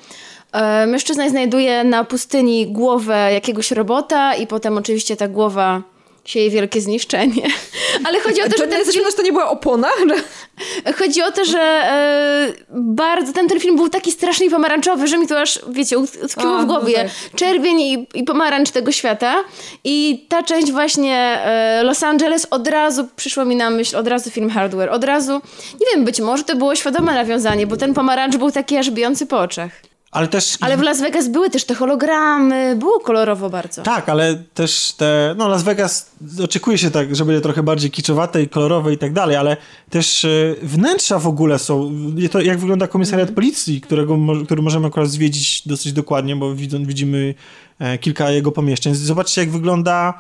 [0.52, 5.82] E, Mężczyzna znajduje na pustyni głowę jakiegoś robota i potem oczywiście ta głowa
[6.26, 7.44] sieje wielkie zniszczenie.
[8.06, 9.88] Ale chodzi o to, że ten film, to nie była opona?
[11.00, 15.28] Chodzi o to, że e, bardzo ten, ten film był taki strasznie pomarańczowy, że mi
[15.28, 16.96] to aż, wiecie, ut- utkwiło w no głowie.
[16.96, 17.36] tak.
[17.36, 19.44] Czerwień i, i pomarańcz tego świata.
[19.84, 24.30] I ta część właśnie e, Los Angeles od razu przyszło mi na myśl, od razu
[24.30, 24.90] film Hardware.
[24.90, 25.41] Od razu,
[25.82, 29.26] nie wiem, być może to było świadome nawiązanie, bo ten pomarańcz był taki aż bijący
[29.26, 29.89] po oczach.
[30.11, 30.57] Ale też.
[30.61, 33.81] Ale w Las Vegas były też te hologramy, było kolorowo bardzo.
[33.81, 35.36] Tak, ale też te.
[35.38, 36.11] No, Las Vegas
[36.44, 39.57] oczekuje się tak, że będzie trochę bardziej kiczowate i kolorowe i tak dalej, ale
[39.90, 41.91] też e, wnętrza w ogóle są.
[42.31, 47.36] To jak wygląda komisariat policji, którego, który możemy akurat zwiedzić dosyć dokładnie, bo widzimy
[47.80, 48.95] e, kilka jego pomieszczeń.
[48.95, 50.14] Zobaczcie, jak wygląda,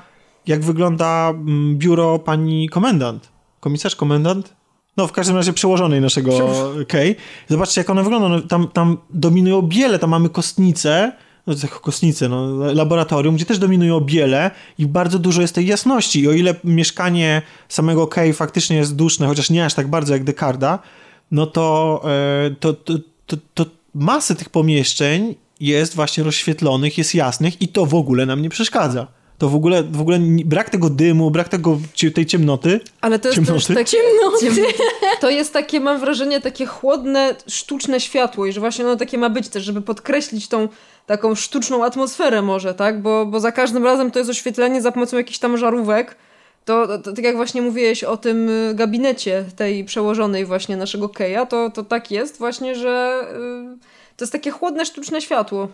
[0.47, 3.29] jak wygląda mm, biuro pani komendant.
[3.59, 4.58] Komisarz komendant?
[4.99, 6.37] No, w każdym razie przełożonej naszego
[6.87, 7.15] Kay.
[7.47, 8.33] Zobaczcie, jak one wyglądają.
[8.35, 11.11] No, tam, tam dominują biele, tam mamy kostnice,
[11.47, 16.21] no kostnice, no, laboratorium, gdzie też dominują biele i bardzo dużo jest tej jasności.
[16.21, 20.23] I o ile mieszkanie samego Kay faktycznie jest duszne, chociaż nie aż tak bardzo jak
[20.23, 20.79] Dekarda,
[21.31, 22.93] no to, e, to, to,
[23.25, 23.65] to, to
[23.95, 29.07] masy tych pomieszczeń jest właśnie rozświetlonych, jest jasnych i to w ogóle nam nie przeszkadza.
[29.39, 31.79] To w ogóle, w ogóle brak tego dymu, brak tego,
[32.13, 32.79] tej ciemnoty.
[33.01, 33.73] Ale to jest Ciemnoty?
[33.73, 33.97] takie...
[33.97, 34.73] Ciemnoty.
[35.21, 39.29] To jest takie, mam wrażenie, takie chłodne, sztuczne światło i że właśnie ono takie ma
[39.29, 40.67] być też, żeby podkreślić tą
[41.05, 43.01] taką sztuczną atmosferę może, tak?
[43.01, 46.15] Bo, bo za każdym razem to jest oświetlenie za pomocą jakichś tam żarówek.
[46.65, 51.09] To, to, to tak jak właśnie mówiłeś o tym y, gabinecie tej przełożonej właśnie naszego
[51.09, 53.21] Keja, to, to tak jest właśnie, że
[53.75, 55.67] y, to jest takie chłodne, sztuczne światło.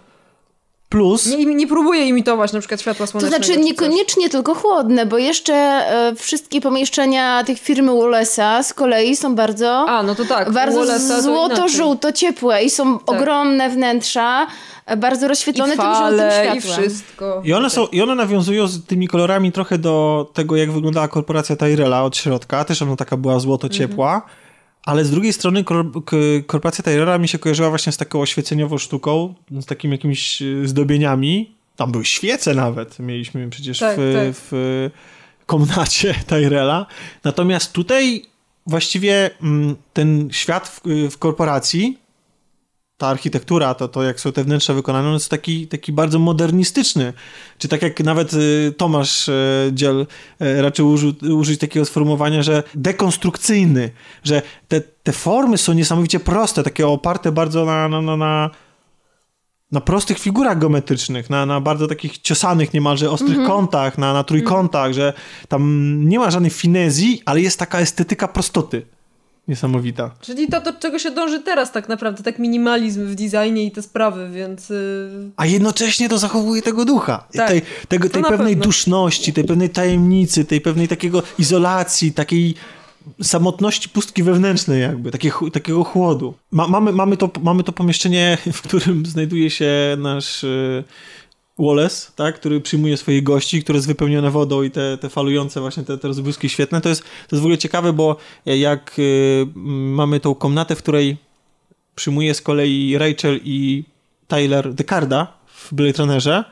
[0.89, 3.35] Plus, Nie, nie próbuję imitować na przykład światła To słonecznego.
[3.45, 3.65] znaczy czy coś.
[3.71, 9.85] niekoniecznie tylko chłodne, bo jeszcze e, wszystkie pomieszczenia tych firmy Wallace'a z kolei są bardzo,
[9.89, 10.51] A, no to tak.
[10.51, 14.47] bardzo to złoto-żółto ciepłe i są ogromne wnętrza,
[14.85, 16.79] e, bardzo rozświetlone I tym żółtym fale, i światłem.
[16.81, 17.41] wszystko.
[17.45, 21.55] I one, są, I one nawiązują z tymi kolorami trochę do tego, jak wyglądała korporacja
[21.55, 22.63] Tyrella od środka.
[22.65, 24.21] Też ona taka była złoto-ciepła.
[24.85, 25.63] Ale z drugiej strony
[26.47, 31.55] korporacja Tyrella mi się kojarzyła właśnie z taką oświeceniową sztuką, z takimi jakimiś y, zdobieniami.
[31.75, 32.99] Tam były świece nawet.
[32.99, 34.35] Mieliśmy przecież Tak, w, tak.
[34.35, 34.89] w
[35.45, 36.85] komnacie Tyrella.
[37.23, 38.25] Natomiast tutaj
[38.67, 40.81] właściwie mm, ten świat w,
[41.11, 41.97] w korporacji
[42.97, 47.13] ta architektura, to, to jak są te wnętrza wykonane, on jest taki, taki bardzo modernistyczny.
[47.57, 50.07] Czy tak jak nawet y, Tomasz y, Dziel
[50.41, 53.91] y, raczył użyć takiego sformułowania, że dekonstrukcyjny,
[54.23, 58.49] że te, te formy są niesamowicie proste, takie oparte bardzo na, na, na, na,
[59.71, 64.93] na prostych figurach geometrycznych, na, na bardzo takich ciosanych niemalże ostrych kątach, na, na trójkątach,
[64.93, 65.13] że
[65.47, 68.94] tam nie ma żadnej finezji, ale jest taka estetyka prostoty.
[69.47, 70.11] Niesamowita.
[70.21, 73.81] Czyli to, do czego się dąży teraz tak naprawdę, tak minimalizm w designie i te
[73.81, 74.69] sprawy, więc...
[74.69, 75.31] Yy...
[75.37, 77.27] a jednocześnie to zachowuje tego ducha.
[77.33, 78.63] Tak, tej tego, tej pewnej pewno.
[78.63, 82.55] duszności, tej pewnej tajemnicy, tej pewnej takiego izolacji, takiej
[83.23, 86.33] samotności pustki wewnętrznej jakby, takie, takiego chłodu.
[86.51, 90.83] Ma, mamy, mamy, to, mamy to pomieszczenie, w którym znajduje się nasz y,
[91.59, 95.83] Wallace, tak, który przyjmuje swoich gości, które jest wypełnione wodą i te, te falujące właśnie
[95.83, 96.81] te, te rozbłyski świetne.
[96.81, 101.17] To jest, to jest w ogóle ciekawe, bo jak y, mamy tą komnatę, w której
[101.95, 103.83] przyjmuje z kolei Rachel i
[104.27, 106.43] Tyler Decarda w Blade Runnerze,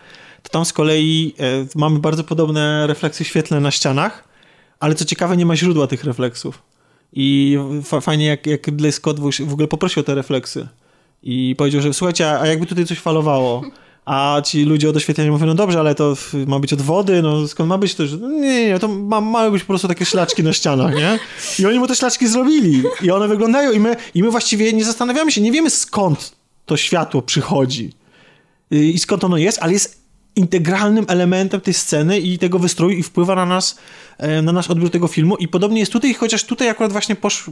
[0.43, 4.23] to tam z kolei e, mamy bardzo podobne refleksy świetlne na ścianach,
[4.79, 6.61] ale co ciekawe nie ma źródła tych refleksów.
[7.13, 10.67] I fa- fajnie jak, jak Ridley Scott w ogóle poprosił o te refleksy
[11.23, 13.61] i powiedział, że słuchajcie, a jakby tutaj coś falowało,
[14.05, 16.15] a ci ludzie od oświetlenia mówią, no dobrze, ale to
[16.47, 18.07] ma być od wody, no skąd ma być to?
[18.07, 21.19] Że, nie, nie, to ma, mają być po prostu takie szlaczki na ścianach, nie?
[21.59, 24.85] I oni mu te szlaczki zrobili i one wyglądają i my, i my właściwie nie
[24.85, 26.35] zastanawiamy się, nie wiemy skąd
[26.65, 27.93] to światło przychodzi
[28.71, 30.02] i skąd ono jest, ale jest
[30.35, 33.79] integralnym elementem tej sceny i tego wystroju i wpływa na nas,
[34.17, 37.49] e, na nasz odbiór tego filmu i podobnie jest tutaj, chociaż tutaj akurat właśnie posz,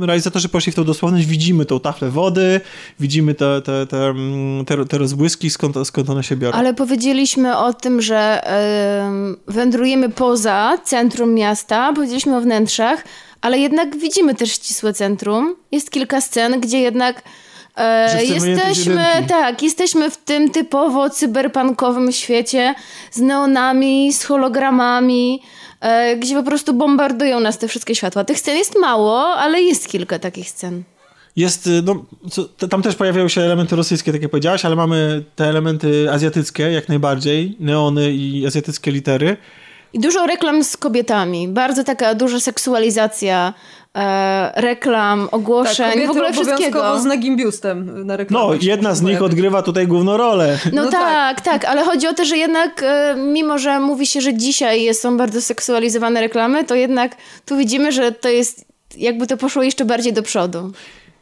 [0.00, 2.60] yy, realizatorzy poszli w tą dosłowność, widzimy tą taflę wody,
[3.00, 6.58] widzimy te, te, te, mm, te, te rozbłyski, skąd, skąd one się biorą.
[6.58, 13.04] Ale powiedzieliśmy o tym, że em, wędrujemy poza centrum miasta, powiedzieliśmy o wnętrzach,
[13.40, 15.56] ale jednak widzimy też ścisłe centrum.
[15.72, 17.22] Jest kilka scen, gdzie jednak
[17.78, 22.74] e, jesteśmy, tak, jesteśmy w tym typowo cyberpunkowym świecie
[23.10, 25.42] z neonami, z hologramami,
[25.80, 28.24] e, gdzie po prostu bombardują nas te wszystkie światła.
[28.24, 30.82] Tych scen jest mało, ale jest kilka takich scen.
[31.36, 35.24] Jest, y, no, co, tam też pojawiają się elementy rosyjskie, tak jak powiedziałaś, ale mamy
[35.36, 39.36] te elementy azjatyckie jak najbardziej, neony i azjatyckie litery.
[39.92, 41.48] I dużo reklam z kobietami.
[41.48, 43.77] Bardzo taka duża seksualizacja e,
[44.56, 47.00] reklam, ogłoszeń, Tak, w ogóle wszystkiego.
[47.00, 48.48] z nagim biustem na reklamach.
[48.48, 50.58] No, jedna z nich odgrywa tutaj główną rolę.
[50.72, 54.20] No, No tak, tak, ale chodzi o to, że jednak e, mimo, że mówi się,
[54.20, 58.64] że dzisiaj jest- są bardzo seksualizowane reklamy, to jednak tu widzimy, że to jest
[58.96, 60.72] jakby to poszło jeszcze bardziej do przodu.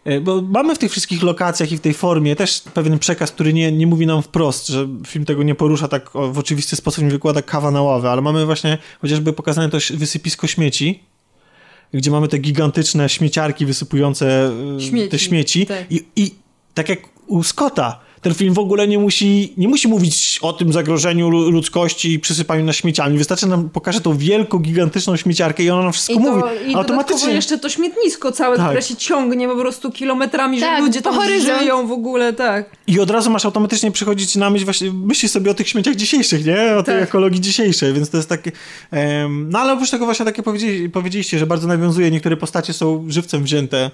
[0.05, 3.53] E, Bo mamy w tych wszystkich lokacjach i w tej formie też pewien przekaz, który
[3.53, 7.11] nie, nie mówi nam wprost, że film tego nie porusza tak w oczywisty sposób, nie
[7.11, 11.03] wykłada kawa na ławę, ale mamy właśnie chociażby pokazane to wysypisko śmieci,
[11.95, 15.93] gdzie mamy te gigantyczne śmieciarki wysypujące e, Śmieci, te śmieci tak.
[15.93, 16.35] I, i
[16.75, 20.73] tak jak u Scotta, ten film w ogóle nie musi, nie musi mówić o tym
[20.73, 23.19] zagrożeniu lu- ludzkości i przysypaniu na śmieciami.
[23.19, 26.41] Wystarczy nam pokaże tą wielką, gigantyczną śmieciarkę i ona nam wszystko I, mówi.
[26.41, 27.33] to, I dodatkowo Automatycznie.
[27.33, 28.67] jeszcze to śmietnisko całe, Tak.
[28.67, 31.61] które się ciągnie po prostu kilometrami, Tak, że ludzie tam horyzont.
[31.61, 32.71] żyją w ogóle, tak.
[32.87, 36.45] I od razu masz automatycznie przychodzić na myśl, właśnie myślisz sobie o tych śmieciach dzisiejszych,
[36.47, 36.77] nie?
[36.77, 37.05] O tej Tak.
[37.09, 38.53] ekologii dzisiejszej, więc to jest takie...
[38.91, 43.05] em, no ale oprócz tego właśnie takie powiedzieli, powiedzieliście, że bardzo nawiązuje, niektóre postacie są
[43.09, 43.91] żywcem wzięte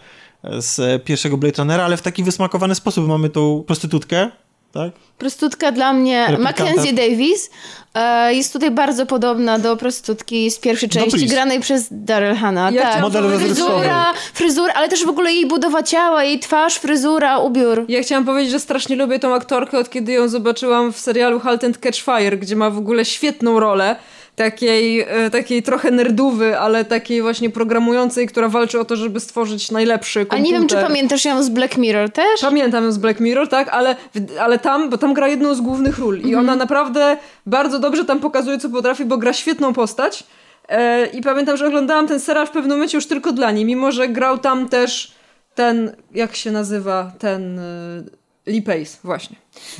[0.59, 3.09] z pierwszego Blade Runnera, ale w taki wysmakowany sposób.
[3.09, 4.31] Mamy tą prostytutkę,
[4.73, 4.93] tak?
[5.19, 6.65] Prostytutka dla mnie, Replikanta.
[6.65, 7.51] Mackenzie Davis,
[7.95, 11.33] e, jest tutaj bardzo podobna do prostytutki z pierwszej części, Dobris.
[11.33, 12.75] granej przez Daryl Hannah.
[12.75, 13.01] Ja tak.
[13.03, 13.39] Model.
[13.39, 17.85] Fryzura, fryzura, ale też w ogóle jej budowa ciała, jej twarz, fryzura, ubiór.
[17.89, 21.65] Ja chciałam powiedzieć, że strasznie lubię tą aktorkę, od kiedy ją zobaczyłam w serialu Halt
[21.65, 23.97] and Catch Fire, gdzie ma w ogóle świetną rolę.
[24.37, 29.71] Takiej, e, takiej trochę nerdówy, ale takiej właśnie programującej, która walczy o to, żeby stworzyć
[29.71, 30.53] najlepszy A komputer.
[30.53, 32.41] nie wiem, czy pamiętasz ją z Black Mirror też?
[32.41, 33.97] Pamiętam ją z Black Mirror, tak, ale,
[34.41, 38.21] ale tam, bo tam gra jedną z głównych ról i ona naprawdę bardzo dobrze tam
[38.21, 40.25] pokazuje, co potrafi, bo gra świetną postać.
[40.69, 43.93] E, I pamiętam, że oglądałam ten serial w pewnym momencie już tylko dla niej, mimo
[43.93, 45.13] że grał tam też
[45.55, 48.05] ten, jak się nazywa, ten y,
[48.47, 49.37] Lee Pace, właśnie.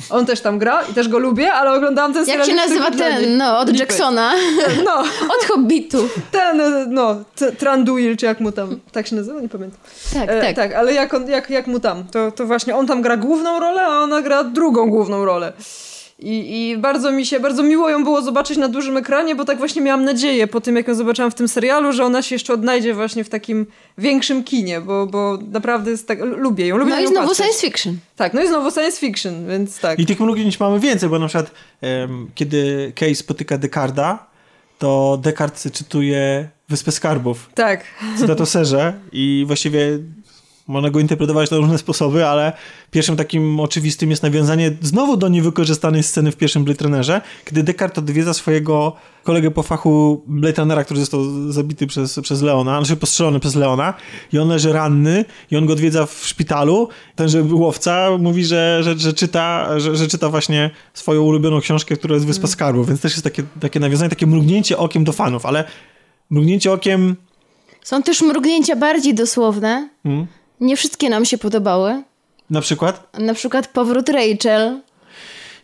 [0.09, 2.91] On też tam gra i też go lubię, ale oglądałam ten serial Jak się nazywa
[2.91, 4.83] ten, no, od Lee Jacksona, Pace.
[4.85, 4.99] No,
[5.39, 6.09] od Hobbitu.
[6.31, 6.61] ten,
[6.93, 7.15] no,
[7.57, 9.39] Tranduil, czy jak mu tam, tak się nazywa?
[9.41, 9.79] Nie pamiętam.
[10.13, 10.55] Tak, E, tak.
[10.55, 13.59] tak, ale jak, on, jak, jak mu tam, to, to właśnie on tam gra główną
[13.59, 15.53] rolę, a ona gra drugą główną rolę.
[16.19, 19.57] I, I bardzo mi się, bardzo miło ją było zobaczyć na dużym ekranie, bo tak
[19.57, 22.53] właśnie miałam nadzieję po tym, jak ją zobaczyłam w tym serialu, że ona się jeszcze
[22.53, 23.65] odnajdzie właśnie w takim
[23.97, 27.45] większym kinie, bo, bo naprawdę jest tak, lubię ją, lubię No i znowu patrzeć.
[27.45, 27.97] science fiction.
[28.15, 29.99] Tak, no i znowu science fiction, więc tak.
[29.99, 31.51] I tych mrugnięć mamy więcej, bo na przykład
[31.81, 34.25] em, kiedy Kay spotyka Descarda,
[34.79, 37.49] to Descartes cytuje Wyspę Skarbów.
[37.55, 37.83] Tak.
[38.17, 39.99] cytatoserze i właściwie
[40.67, 42.53] można go interpretować na różne sposoby, ale
[42.91, 47.97] pierwszym takim oczywistym jest nawiązanie znowu do niewykorzystanej sceny w pierwszym Blade Runnerze, kiedy Descartes
[47.97, 53.39] odwiedza swojego kolegę po fachu Blade Runnera, który został zabity przez, przez Leona, znaczy postrzelony
[53.39, 53.93] przez Leona
[54.33, 56.89] i on leży ranny i on go odwiedza w szpitalu.
[57.15, 62.13] Tenże łowca mówi, że, że, że, czyta, że, że czyta właśnie swoją ulubioną książkę, która
[62.13, 65.63] jest Wyspa Skarbów, więc też jest takie, takie nawiązanie, takie mrugnięcie okiem do fanów, ale
[66.29, 67.15] mrugnięcie okiem
[67.83, 69.89] Są też mrugnięcia bardziej dosłowne.
[70.03, 70.27] Hmm.
[70.59, 72.03] Nie wszystkie nam się podobały.
[72.49, 74.79] na przykład Na przykład powrót Rachel.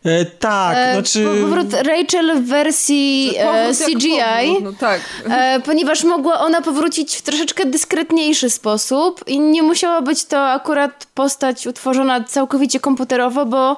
[0.06, 1.28] E, tak, E, znaczy...
[1.42, 4.10] Powrót Rachel w wersji e, Powrót jak CGI.
[4.48, 5.02] powrót, No tak.
[5.30, 11.08] E, ponieważ mogła ona powrócić w troszeczkę dyskretniejszy sposób i nie musiała być to akurat
[11.14, 13.78] postać utworzona całkowicie komputerowo, bo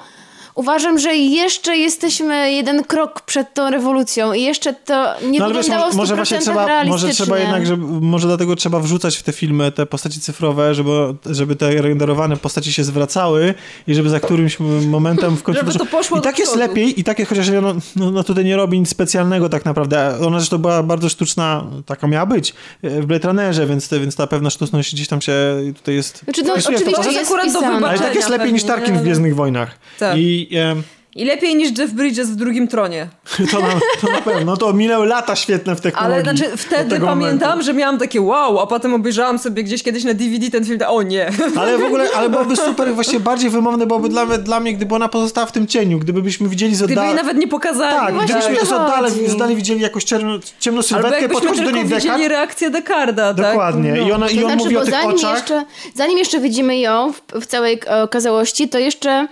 [0.55, 5.53] uważam, że jeszcze jesteśmy jeden krok przed tą rewolucją i jeszcze to nie No ale
[5.53, 9.17] wiesz, wyglądało może, może 100% właśnie trzeba, może trzeba jednak, że, może dlatego trzeba wrzucać
[9.17, 10.91] w te filmy te postaci cyfrowe, żeby,
[11.25, 13.53] żeby te renderowane postaci się zwracały
[13.88, 14.57] i żeby za którymś
[14.88, 15.61] momentem w końcu...
[15.61, 16.67] Żeby to poszło I tak jest przodu.
[16.67, 20.17] lepiej, i tak jest, chociaż no, no, no tutaj nie robi nic specjalnego tak naprawdę.
[20.27, 24.15] Ona zresztą była bardzo sztuczna, taka miała być e, w Blade Runnerze, więc, te, więc
[24.15, 25.33] ta pewna sztuczność gdzieś tam się
[25.75, 26.23] tutaj jest...
[26.23, 27.75] Znaczy, no, oczywiście jest jest akurat do wpisane.
[27.75, 27.99] wybaczenia.
[27.99, 29.80] ale tak jest lepiej niż pewnie, Tarkin w ale- Gwiezdnych Wojnach.
[29.99, 30.17] Tak.
[30.17, 30.83] I, em,
[31.15, 33.07] I lepiej niż Jeff Bridges w drugim tronie.
[33.51, 33.67] To na,
[34.01, 34.45] to na pewno.
[34.45, 36.13] No to minęły lata świetne w technologii.
[36.13, 37.65] Ale znaczy wtedy pamiętam, momentu.
[37.65, 41.01] że miałam takie wow, a potem obejrzałam sobie gdzieś kiedyś na DVD ten film, o
[41.01, 41.29] nie.
[41.59, 44.95] Ale w ogóle, ale byłoby super, właśnie bardziej wymowne byłoby dla, mnie- dla mnie, gdyby
[44.95, 47.23] ona pozostała w tym cieniu, gdybyśmy widzieli z Gdyby jej oddala...
[47.23, 47.95] nawet nie pokazali.
[47.95, 51.71] Tak, właśnie gdybyśmy z to oddala, z oddali widzieli jakąś ciemną, ciemną sylwetkę, podchodzi do
[51.71, 52.03] niej Deckard.
[52.03, 53.45] widzieli reakcję Dekarda, tak?
[53.45, 54.01] Dokładnie.
[54.07, 55.33] I, ona, i on znaczy, mówi o tych zanim oczach.
[55.33, 59.27] jeszcze, zanim jeszcze widzimy ją w, w całej e, okazałości, to jeszcze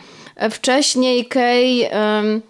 [0.52, 2.42] wcześniej Kay em,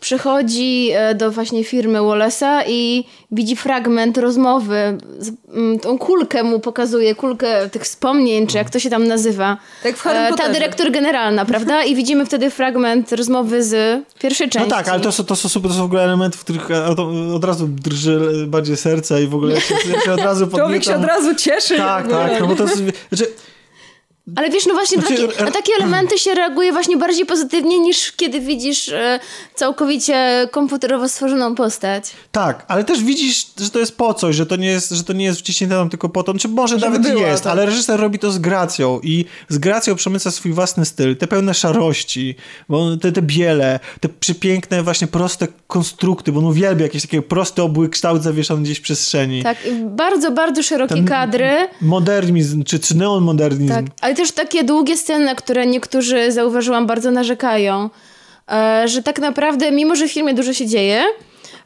[0.00, 4.98] przychodzi e, do właśnie firmy Wallace'a i widzi fragment rozmowy.
[5.18, 5.30] Z,
[5.82, 9.56] tą kulkę mu pokazuje, kulkę tych wspomnień, czy jak to się tam nazywa.
[9.82, 11.84] Tak w Harry E, Ta dyrektor generalna, prawda?
[11.84, 14.70] I widzimy wtedy fragment rozmowy z pierwszej No części.
[14.70, 16.98] tak, ale to są, to są super, to są w ogóle elementy, w których od,
[17.34, 20.96] od razu drży bardziej serce i w ogóle się, się od razu Człowiek się podnieca.
[20.96, 21.76] od razu cieszy.
[21.76, 23.26] Tak, tak, no bo to jest, znaczy,
[24.36, 28.12] Ale wiesz, no właśnie Znaczy, takie, na takie elementy się reaguje właśnie bardziej pozytywnie niż
[28.12, 29.20] kiedy widzisz e,
[29.54, 32.10] całkowicie komputerowo stworzoną postać.
[32.32, 35.12] tak, ale też widzisz, że to jest po coś, że to nie jest, że to
[35.12, 37.52] nie jest wciśnięte tam tylko po to, czy może Żeby nawet była, jest, tak.
[37.52, 41.54] ale reżyser robi to z gracją i z gracją przemyca swój własny styl, te pełne
[41.54, 42.34] szarości,
[42.68, 47.62] bo te, te biele, te przepiękne właśnie proste konstrukty, bo on uwielbia jakiś taki prosty
[47.62, 49.42] obły kształt zawieszony gdzieś w przestrzeni.
[49.42, 51.68] Tak, i bardzo, bardzo szerokie Ten kadry.
[51.80, 53.74] Modernizm, czy, czy neonmodernizm.
[53.74, 57.90] Tak, ale też takie długie sceny, na które niektórzy, zauważyłam, bardzo narzekają.
[58.52, 61.04] E, że tak naprawdę, mimo że w filmie dużo się dzieje,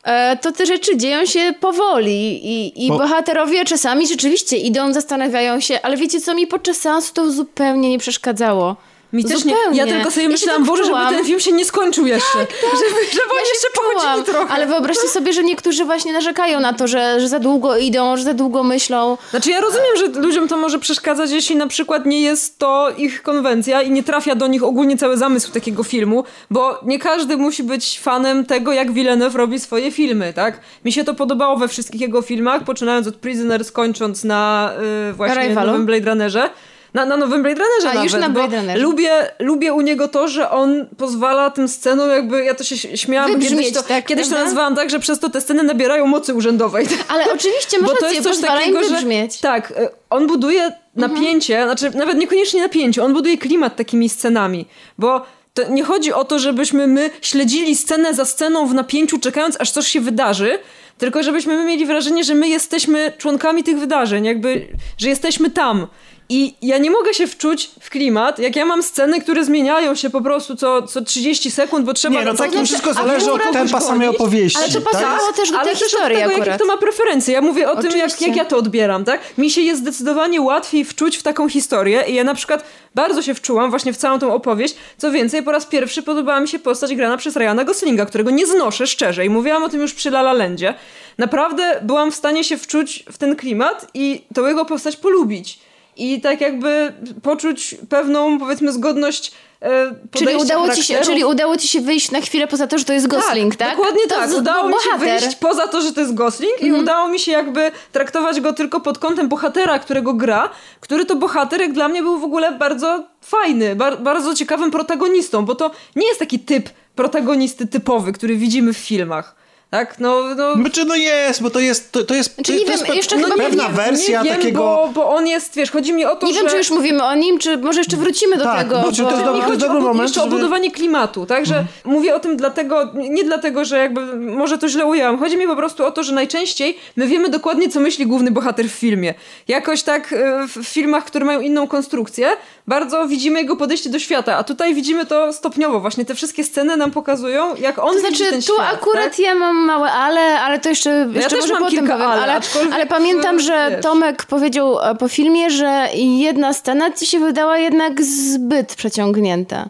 [0.05, 5.60] e, to te rzeczy dzieją się powoli i, i Bo- bohaterowie czasami rzeczywiście idą, zastanawiają
[5.60, 8.76] się, ale wiecie co, mi podczas seansu to zupełnie nie przeszkadzało.
[9.12, 9.55] Mi też nie.
[9.73, 11.15] Ja tylko sobie Ja myślałam, tak Boże, żeby czułam.
[11.15, 12.39] ten film się nie skończył jeszcze.
[12.62, 14.55] Żeby, żeby oni Ja jeszcze czułam, pochodzili trochę.
[14.55, 18.23] Ale wyobraźcie sobie, że niektórzy właśnie narzekają na to, że, że za długo idą, że
[18.23, 19.18] za długo myślą.
[19.31, 23.23] Znaczy ja rozumiem, że ludziom to może przeszkadzać, jeśli na przykład nie jest to ich
[23.23, 27.62] konwencja i nie trafia do nich ogólnie cały zamysł takiego filmu, bo nie każdy musi
[27.62, 30.60] być fanem tego, jak Villeneuve robi swoje filmy, tak?
[30.85, 34.73] Mi się to podobało we wszystkich jego filmach, poczynając od Prisoners, kończąc na
[35.10, 35.67] y, właśnie Arrivalu?
[35.67, 36.51] nowym Blade Runnerze.
[36.97, 38.83] Na, na nowym Blade Runnerze A, nawet, już na Blade Runnerze.
[38.83, 43.33] Lubię, lubię u niego to, że on pozwala tym scenom jakby, ja to się śmiałam,
[43.33, 46.34] Wybrzmieć, kiedyś to, tak, kiedyś to nazwałam tak, że przez to te sceny nabierają mocy
[46.34, 46.86] urzędowej.
[47.08, 49.41] Ale oczywiście Bo to jest coś takiego, że wybrzmieć.
[49.41, 54.66] tak, y, on buduje napięcie, znaczy nawet niekoniecznie napięcie, on buduje klimat takimi scenami,
[54.99, 55.23] bo
[55.55, 59.70] to nie chodzi o to, żebyśmy my śledzili scenę za sceną w napięciu, czekając aż
[59.70, 60.58] coś się wydarzy,
[60.99, 64.68] tylko żebyśmy my mieli wrażenie, że my jesteśmy członkami tych wydarzeń, jakby,
[64.99, 65.86] że jesteśmy tam.
[66.28, 70.10] I ja nie mogę się wczuć w klimat, jak ja mam sceny, które zmieniają się
[70.10, 72.18] po prostu co, co 30 sekund, bo trzeba...
[72.18, 74.58] Nie, no tak, to wszystko zależy od tempa samej opowieści.
[74.58, 74.92] Ale to tak?
[74.92, 77.34] pasowało też do ale tej też historii od tego, jakie kto ma preferencje.
[77.34, 78.26] Ja mówię o tym, jak, Oczywiście.
[78.26, 79.20] jak ja to odbieram, tak?
[79.38, 82.64] Mi się jest zdecydowanie łatwiej wczuć w taką historię i ja na przykład
[82.94, 84.76] bardzo się wczułam właśnie w całą tą opowieść.
[84.98, 88.46] Co więcej, po raz pierwszy podobała mi się postać grana przez Ryana Goslinga, którego nie
[88.46, 90.74] znoszę szczerze i mówiłam o tym już przy La La Landzie.
[91.18, 95.66] Naprawdę byłam w stanie się wczuć w ten klimat i tą jego postać polubić.
[95.97, 96.92] I tak jakby
[97.23, 102.20] poczuć pewną, powiedzmy, zgodność e, Czyli udało, ci się, czyli udało ci się wyjść na
[102.20, 103.76] chwilę poza to, że to jest Gosling, tak?
[103.76, 104.31] Dokładnie to tak.
[104.31, 105.20] Udało no, mi się bohater.
[105.20, 108.81] wyjść poza to, że to jest Gosling i udało mi się jakby traktować go tylko
[108.81, 110.50] pod kątem bohatera, którego gra,
[110.81, 115.44] który to bohater jak dla mnie był w ogóle bardzo fajny, bar- bardzo ciekawym protagonistą,
[115.44, 119.45] bo to nie jest taki typ protagonisty typowy, który widzimy w filmach.
[119.70, 119.99] Tak?
[120.01, 122.85] No, no, Znaczy, no jest, bo to jest, to, to jest, Znaczy, to nie jest
[122.85, 124.59] wiem, pe- jeszcze no, chyba nie pewna wiem, wersja nie wiem, takiego...
[124.61, 126.41] bo, bo on jest, wiesz, chodzi mi o to, Nie że...
[126.41, 128.81] wiem, czy już mówimy o nim, czy może jeszcze wrócimy do Tak, tego.
[128.83, 131.27] bo czy to jest Mi dobry- chodzi dobry o, moment, jeszcze o żeby- budowanie klimatu,
[131.27, 135.36] tak, że mówię o tym dlatego, nie dlatego, że jakby, może to źle ujęłam, chodzi
[135.36, 138.73] mi po prostu o to, że najczęściej my wiemy dokładnie, co myśli główny bohater w
[138.73, 139.15] filmie.
[139.49, 142.28] Jakoś tak e, w filmach, które mają inną konstrukcję,
[142.67, 146.77] bardzo widzimy jego podejście do świata, a tutaj widzimy to stopniowo, właśnie te wszystkie sceny
[146.77, 149.19] nam pokazują, jak on To widzi znaczy, tu świat, akurat tak?
[149.19, 152.10] ja mam małe ale, ale to jeszcze, jeszcze też może mam potem kilka powiem.
[152.10, 153.83] ale, ale, aczkolwiek, ale pamiętam, że wiesz.
[153.83, 159.68] Tomek powiedział e, po filmie, że jedna scena ci się wydała jednak zbyt przeciągnięta.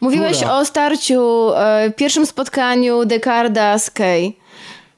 [0.00, 4.32] Mówiłeś o starciu, e, pierwszym spotkaniu Dekarda z Kay.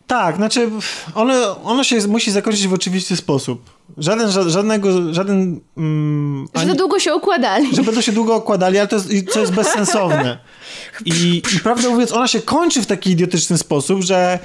[0.07, 0.70] Tak, znaczy
[1.15, 3.77] ono, ono się musi zakończyć w oczywisty sposób.
[3.99, 5.60] Żaden, ża- żadnego, żaden...
[5.77, 7.77] Mm, Że ani- za długo się układali.
[7.77, 10.39] że będą się długo okładali, ale to jest, co jest bezsensowne.
[11.05, 14.39] I, I prawdę mówiąc, ona się kończy w taki idiotyczny sposób, że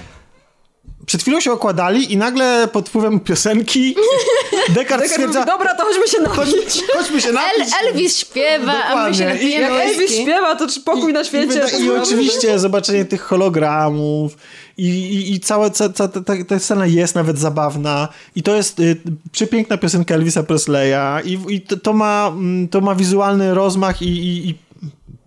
[1.06, 3.96] przed chwilą się okładali i nagle pod wpływem piosenki
[4.76, 6.84] Descartes Tak stwierdza, mówi, Dobra, to chodźmy się chodź, napić.
[6.98, 7.74] chodźmy się napić.
[7.82, 9.26] El, Elvis śpiewa, a my się Dokładnie.
[9.26, 11.46] I napijemy Jak Elvis śpiewa, to czy pokój na świecie.
[11.46, 14.38] I, wyda- I oczywiście zobaczenie tych hologramów
[14.78, 18.80] i, i, i cała ca, ca, ta, ta scena jest nawet zabawna i to jest
[18.80, 18.98] y,
[19.32, 24.06] przepiękna piosenka Elvisa Presleya i, i to, to, ma, mm, to ma wizualny rozmach i,
[24.08, 24.56] i, i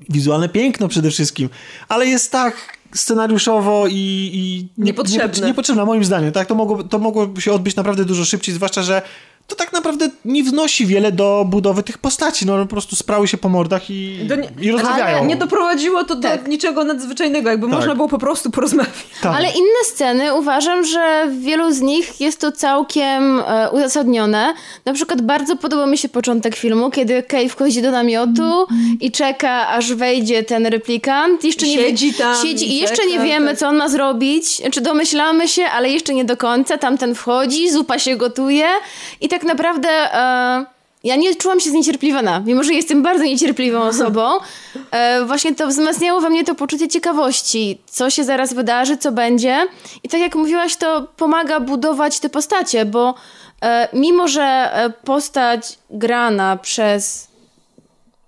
[0.09, 1.49] wizualne piękno przede wszystkim,
[1.89, 3.93] ale jest tak scenariuszowo i,
[4.35, 5.41] i nie- Niepotrzebne.
[5.41, 6.49] Nie, niepotrzebna moim zdaniem, tak?
[6.49, 9.03] To mogło, to mogło się odbyć naprawdę dużo szybciej, zwłaszcza, że
[9.47, 13.37] to tak naprawdę nie wnosi wiele do budowy tych postaci, no po prostu sprały się
[13.39, 15.17] po mordach i, Do nie- i rozmawiają.
[15.19, 16.49] Ale nie doprowadziło to do Tak.
[16.49, 17.77] niczego nadzwyczajnego, jakby Tak.
[17.77, 18.93] można było po prostu porozmawiać.
[19.23, 19.37] Tak.
[19.37, 24.55] Ale inne sceny uważam, że w wielu z nich jest to całkiem e, uzasadnione.
[24.85, 28.67] Na przykład bardzo podoba mi się początek filmu, kiedy Kay wchodzi do namiotu
[29.01, 31.45] i czeka, aż wejdzie ten replikant.
[31.45, 33.59] Jeszcze nie Siedzi tam Siedzi i i jeszcze czeka, nie wiemy, tak.
[33.59, 34.63] co on ma zrobić.
[34.73, 36.79] Czy domyślamy się, ale jeszcze nie do końca.
[36.79, 38.67] Tamten wchodzi, zupa się gotuje
[39.21, 39.89] i tak naprawdę...
[39.89, 44.31] E, ja nie czułam się zniecierpliwiona, mimo że jestem bardzo niecierpliwą osobą.
[44.91, 49.67] E, właśnie to wzmacniało we mnie to poczucie ciekawości, co się zaraz wydarzy, co będzie.
[50.03, 53.15] I tak jak mówiłaś, to pomaga budować te postacie, bo
[53.63, 57.29] e, mimo, że e, postać grana przez.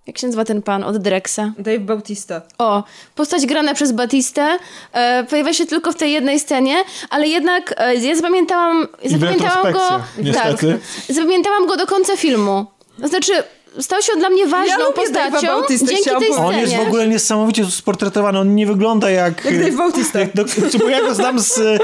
[0.09, 1.53] Jak się nazywa ten pan od Drexa?
[1.59, 2.43] Dave Bautista.
[2.59, 4.59] O, postać grana przez Batistę
[4.93, 10.01] e, pojawia się tylko w tej jednej scenie, ale jednak e, ja zapamiętałam, zapamiętałam go.
[10.19, 10.79] niestety.
[11.07, 12.67] Tak, zapamiętałam go do końca filmu.
[13.01, 13.33] To znaczy,
[13.81, 16.39] stał się dla mnie ważną Dave'a postacią Bautistę, dzięki tej powiedzieć.
[16.39, 16.63] On scenie.
[16.63, 19.45] jest w ogóle niesamowicie sportretowany, on nie wygląda jak...
[19.45, 20.21] Jak Dave Bautista.
[20.21, 20.45] Jak, do,
[20.79, 21.79] bo ja go znam z e,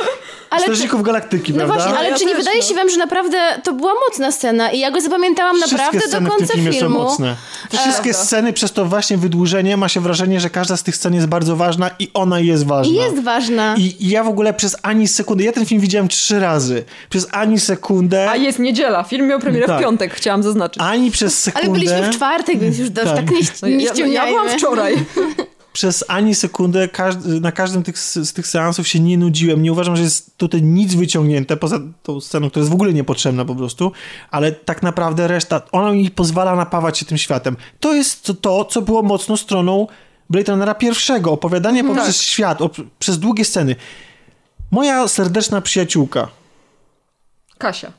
[0.54, 1.74] Ale Strażników Galaktyki, No prawda?
[1.74, 2.64] właśnie, ale Ja czy nie wydaje no.
[2.64, 6.06] się wam, że naprawdę to była mocna scena i ja go zapamiętałam Wszystkie naprawdę do
[6.08, 6.94] sceny w tym końca filmie filmu.
[6.98, 7.36] są mocne.
[7.70, 8.24] Te wszystkie Prawda.
[8.24, 11.56] sceny przez to właśnie wydłużenie ma się wrażenie, że każda z tych scen jest bardzo
[11.56, 12.92] ważna i ona jest ważna.
[12.92, 13.74] I jest ważna.
[13.78, 17.26] I i ja w ogóle przez ani sekundy, ja ten film widziałem trzy razy, przez
[17.32, 19.02] ani sekundę, A jest niedziela.
[19.02, 19.78] Film miał premierę Tak.
[19.78, 20.82] w piątek, chciałam zaznaczyć.
[20.82, 23.30] ani przez sekundę, Ale byliśmy w czwartek, więc już tak, Tak.
[23.30, 24.94] nie, No, nie ja, ja byłam wczoraj.
[25.74, 29.62] przez ani sekundę każdy, na każdym tych, z tych seansów się nie nudziłem.
[29.62, 33.44] Nie uważam, że jest tutaj nic wyciągnięte poza tą sceną, która jest w ogóle niepotrzebna
[33.44, 33.92] po prostu,
[34.30, 37.56] ale tak naprawdę reszta, ona mi pozwala napawać się tym światem.
[37.80, 39.86] To jest to, co było mocno stroną
[40.30, 41.32] Blade Runnera pierwszego.
[41.32, 43.76] Opowiadanie poprzez świat, op- przez długie sceny.
[44.70, 46.28] Moja serdeczna przyjaciółka,
[47.58, 47.92] Kasia.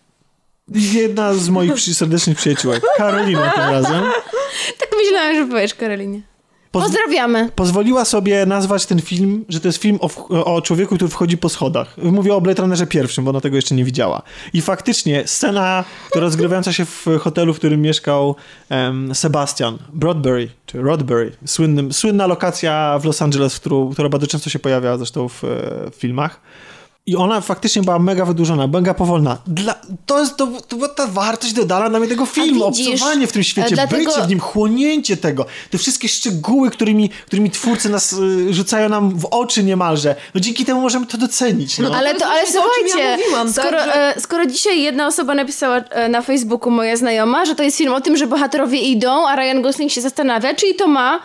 [0.72, 4.04] jedna z moich serdecznych przyjaciółek, Karolina tym razem,
[4.80, 6.22] Tak myślałam, że powiesz, Karolinie.
[6.80, 7.50] Poz- Pozdrawiamy.
[7.56, 11.50] pozwoliła sobie nazwać ten film, że to jest film o, o człowieku, który wchodzi po
[11.50, 11.98] schodach.
[11.98, 14.22] Mówię o Blade Runnerze pierwszym, bo ona tego jeszcze nie widziała.
[14.54, 18.36] I faktycznie scena, która rozgrywająca się w hotelu, w którym mieszkał
[18.70, 24.28] em, Sebastian Broadbury, czy Rodbury, słynnym, słynna lokacja w Los Angeles, w którą, która bardzo
[24.28, 25.48] często się pojawia zresztą w, e,
[25.92, 26.40] w filmach.
[27.08, 29.38] I ona faktycznie była mega wydłużona, mega powolna.
[29.48, 29.76] Dla,
[30.06, 32.72] to jest to, to była ta wartość dodana dla mnie tego filmu.
[32.72, 35.46] widzisz, Obcowanie w tym świecie, e, dlatego- bycie w nim, chłonięcie tego.
[35.72, 40.16] Te wszystkie szczegóły, którymi, którymi twórcy nas y, rzucają nam w oczy niemalże.
[40.36, 41.80] No dzięki temu możemy to docenić.
[41.80, 41.96] No.
[41.96, 45.08] Ale, to, ale to, czym ja słuchajcie, mówiłam, tak, skoro, że- e, skoro dzisiaj jedna
[45.08, 48.80] osoba napisała e, na Facebooku, moja znajoma, że to jest film o tym, że bohaterowie
[48.80, 51.20] idą, a Ryan Gosling się zastanawia, czyli to ma...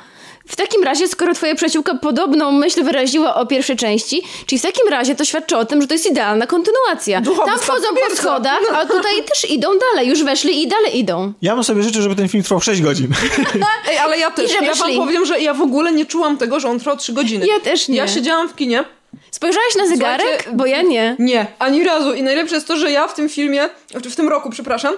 [0.51, 4.89] W takim razie, skoro twoja przyjaciółka podobną myśl wyraziła o pierwszej części, czyli w takim
[4.89, 7.21] razie to świadczy o tym, że to jest idealna kontynuacja.
[7.21, 11.33] Duchowy Tam wchodzą po schodach, a tutaj też idą dalej, już weszli i dalej idą.
[11.43, 13.09] Ja bym sobie życzył, żeby ten film trwał 6 godzin.
[13.91, 14.53] Ej, ale ja też.
[14.63, 17.47] Ja wam powiem, że ja w ogóle nie czułam tego, że on trwał trzy godziny.
[17.47, 17.97] Ja też nie.
[17.97, 18.85] Ja siedziałam w kinie.
[19.31, 20.27] Spojrzałaś na zegarek?
[20.27, 21.17] Słuchajcie, Bo ja nie.
[21.19, 22.15] Nie, ani razu.
[22.15, 24.95] I najlepsze jest to, że ja w tym filmie, w tym roku, przepraszam,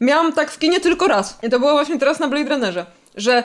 [0.00, 1.38] miałam tak w kinie tylko raz.
[1.42, 2.86] I to było właśnie teraz na Blade Runnerze.
[3.16, 3.44] Że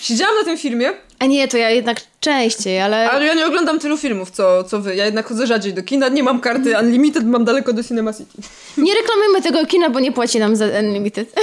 [0.00, 3.10] siedziałam na tym filmie, A nie, to ja jednak częściej, ale...
[3.10, 4.96] ale ja nie oglądam tylu filmów, co, co wy.
[4.96, 8.32] Ja jednak chodzę rzadziej do kina, nie mam karty Unlimited, mam daleko do Cinema City.
[8.86, 11.34] Nie reklamujmy tego kina, bo nie płaci nam za Unlimited.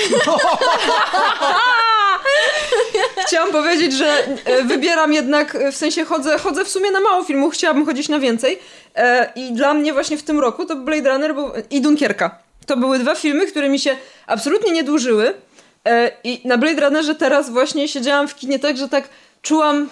[3.28, 7.24] Chciałam powiedzieć, że e, wybieram jednak, e, w sensie chodzę, chodzę w sumie na mało
[7.24, 8.60] filmów, chciałabym chodzić na więcej.
[8.96, 11.36] E, I dla mnie właśnie w tym roku to Blade Runner
[11.70, 12.38] i Dunkierka.
[12.66, 13.96] To były dwa filmy, które mi się
[14.28, 15.34] absolutnie nie dłużyły.
[15.88, 19.10] E, I na Blade Runnerze teraz właśnie siedziałam w kinie tak, że tak
[19.42, 19.90] czułam,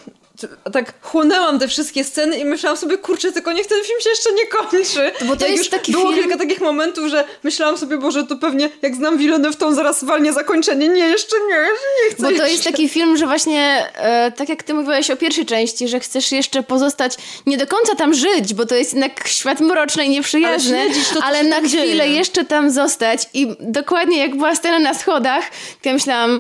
[0.73, 4.33] tak chłonęłam te wszystkie sceny i myślałam sobie, kurczę, tylko niech ten film się jeszcze
[4.33, 5.25] nie kończy.
[5.25, 8.35] Bo to jak jest taki było film- kilka takich momentów, że myślałam sobie, Boże, to
[8.35, 10.89] pewnie jak znam Villeneuve, to on zaraz walnie zakończenie.
[10.89, 12.21] Nie, jeszcze nie, jeszcze nie chcę.
[12.23, 12.49] Bo to jeszcze.
[12.51, 16.31] jest taki film, że właśnie e, tak jak ty mówiłaś o pierwszej części, że chcesz
[16.31, 20.81] jeszcze pozostać, nie do końca tam żyć, bo to jest jednak świat mroczny i nieprzyjazny,
[20.81, 22.07] Ale to, ale na chwilę dzieje.
[22.07, 25.49] jeszcze tam zostać i dokładnie jak była scena na schodach,
[25.81, 26.39] to ja myślałam,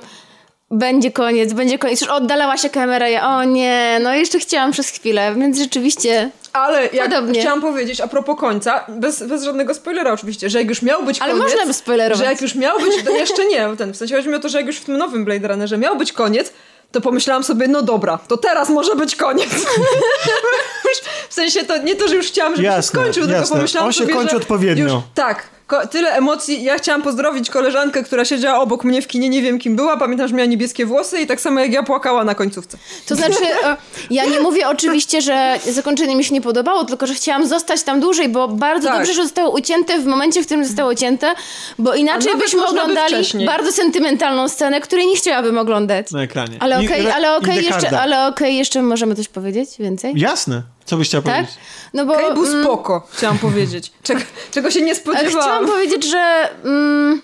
[0.71, 2.01] będzie koniec, będzie koniec.
[2.01, 6.29] Już oddalała się kamera, ja o nie, no jeszcze chciałam przez chwilę, więc rzeczywiście...
[6.53, 7.41] Ale jak Podobnie.
[7.41, 11.21] chciałam powiedzieć a propos końca, bez, bez żadnego spoilera oczywiście, że jak już miał być
[11.21, 11.55] Ale koniec...
[11.55, 12.25] można spoilerować.
[12.25, 14.49] Że jak już miał być, to jeszcze nie, ten, w sensie chodzi mi o to,
[14.49, 16.53] że jak już w tym nowym Blade Runnerze miał być koniec,
[16.91, 19.49] to pomyślałam sobie, no dobra, to teraz może być koniec.
[21.29, 23.55] w sensie to nie to, że już chciałam, żeby Jasne, się skończył, tylko jasne.
[23.55, 24.83] pomyślałam On się sobie, kończy że odpowiednio.
[24.83, 26.63] Już, tak, ko- tyle emocji.
[26.63, 30.27] Ja chciałam pozdrowić koleżankę, która siedziała obok mnie w kinie, nie wiem kim była, pamiętam,
[30.27, 32.77] że miała niebieskie włosy i tak samo jak ja płakała na końcówce.
[33.07, 33.77] To znaczy, e,
[34.09, 37.99] ja nie mówię oczywiście, że zakończenie mi się nie podobało, tylko że chciałam zostać tam
[37.99, 38.97] dłużej, bo bardzo Tak.
[38.97, 41.33] dobrze, że zostało ucięte w momencie, w którym zostało ucięte,
[41.79, 43.45] bo inaczej byśmy by oglądali wcześniej.
[43.45, 46.11] bardzo sentymentalną scenę, której nie chciałabym oglądać.
[46.11, 46.57] Na ekranie.
[46.59, 50.13] Ale okej, re- ale okej, i jeszcze, ale okej, jeszcze możemy coś powiedzieć więcej?
[50.15, 50.61] Jasne.
[50.91, 51.33] Co byś chciała Tak?
[51.35, 51.55] powiedzieć?
[51.93, 53.91] No bo był mm, spoko, chciałam powiedzieć.
[54.03, 54.21] Czego,
[54.51, 55.41] czego się nie spodziewałam.
[55.41, 57.21] chciałam powiedzieć, że mm,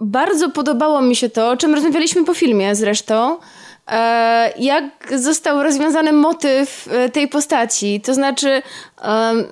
[0.00, 3.38] bardzo podobało mi się to, o czym rozmawialiśmy po filmie zresztą,
[3.88, 4.84] e, jak
[5.14, 8.00] został rozwiązany motyw e, tej postaci.
[8.00, 8.62] To znaczy,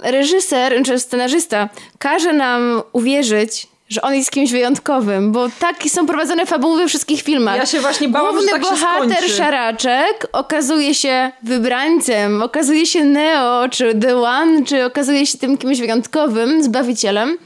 [0.02, 6.46] reżyser czy scenarzysta każe nam uwierzyć, że on jest kimś wyjątkowym, bo tak są prowadzone
[6.46, 7.56] fabuły we wszystkich filmach.
[7.56, 9.30] Ja się właśnie bałam, Główny że tak bohater.
[9.30, 15.80] Szaraczek okazuje się wybrańcem, okazuje się Neo, czy The One, czy okazuje się tym kimś
[15.80, 17.38] wyjątkowym, zbawicielem.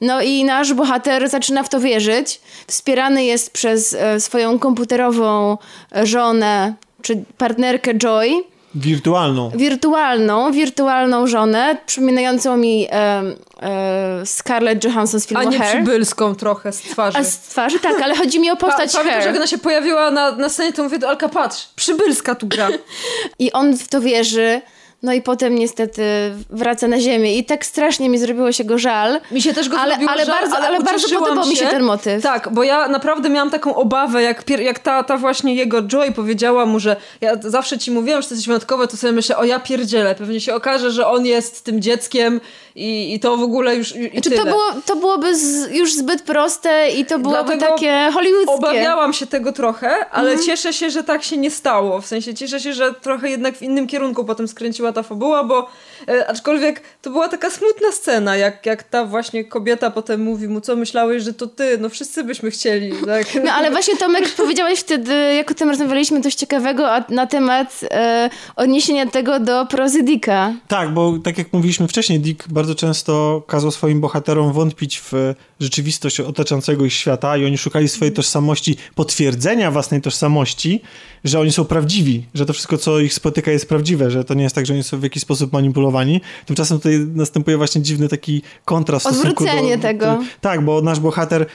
[0.00, 2.40] No i nasz bohater zaczyna w to wierzyć.
[2.66, 5.58] Wspierany jest przez e, swoją komputerową
[5.96, 8.42] e, żonę, czy partnerkę Joy,
[8.74, 9.50] Wirtualną.
[9.54, 13.22] wirtualną, wirtualną żonę, przypominającą mi e,
[13.62, 15.76] e, Scarlett Johansson z A filmu nie Hair.
[15.76, 17.18] przybylską trochę z twarzy.
[17.18, 19.58] A z twarzy, tak, ale chodzi mi o Pa, postać pamiętam, że jak ona się
[19.58, 22.68] pojawiła na, na scenie, to mówię do Alka, patrz, przybylska tu gra.
[23.38, 24.60] I on w to wierzy.
[25.02, 26.02] No i potem niestety
[26.50, 27.38] wraca na ziemię.
[27.38, 29.20] I tak strasznie mi zrobiło się go żal.
[29.30, 31.66] Mi się też go ale, zrobiło ale żal, bardzo, ale, ale bardzo podobał mi się
[31.66, 32.22] ten motyw.
[32.22, 36.12] Tak, bo ja naprawdę miałam taką obawę, jak, pier- jak ta, ta właśnie jego Joy
[36.12, 39.44] powiedziała mu, że ja zawsze ci mówiłam, że to jest wyjątkowe, to sobie myślę, o
[39.44, 42.40] ja pierdzielę, pewnie się okaże, że on jest tym dzieckiem
[42.76, 44.36] i, i to w ogóle już i, i Czy tyle.
[44.42, 48.52] to, było, to byłoby z, już zbyt proste i to byłoby Dlatego takie hollywoodzkie.
[48.54, 50.46] Obawiałam się tego trochę, ale Mhm.
[50.46, 52.00] cieszę się, że tak się nie stało.
[52.00, 55.68] W sensie cieszę się, że trochę jednak w innym kierunku potem skręciła ta fabuła, bo
[56.08, 60.60] e, aczkolwiek to była taka smutna scena, jak, jak ta właśnie kobieta potem mówi mu,
[60.60, 62.92] co myślałeś, że to ty, no wszyscy byśmy chcieli.
[63.06, 63.26] Tak?
[63.44, 67.80] No ale właśnie Tomek powiedziałeś wtedy, jak o tym rozmawialiśmy, coś ciekawego a, na temat
[67.90, 70.52] e, odniesienia tego do prozy Dicka.
[70.68, 75.12] Tak, bo tak jak mówiliśmy wcześniej, Dick bardzo często kazał swoim bohaterom wątpić w
[75.60, 80.80] rzeczywistość otaczającego ich świata i oni szukali swojej tożsamości, potwierdzenia własnej tożsamości,
[81.24, 84.42] że oni są prawdziwi, że to wszystko, co ich spotyka jest prawdziwe, że to nie
[84.42, 86.20] jest tak, że oni są w jakiś sposób manipulowani.
[86.46, 89.50] Tymczasem tutaj następuje właśnie dziwny taki kontrast stosunku do...
[89.50, 90.18] Odwrócenie tego.
[90.40, 91.46] Tak, bo nasz bohater,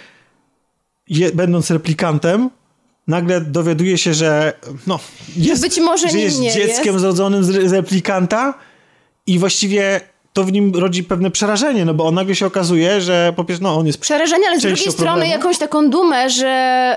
[1.09, 2.49] je, będąc replikantem,
[3.07, 4.53] nagle dowiaduje się, że
[4.87, 4.99] no,
[5.37, 6.99] jest, Być może że jest dzieckiem jest.
[6.99, 8.53] zrodzonym z replikanta
[9.27, 10.01] i właściwie
[10.35, 13.63] to w nim rodzi pewne przerażenie, no bo on nagle się okazuje, że po pierwsze,
[13.63, 15.31] no on jest Przerażenie, ale z drugiej strony problemu.
[15.31, 16.47] jakąś taką dumę, że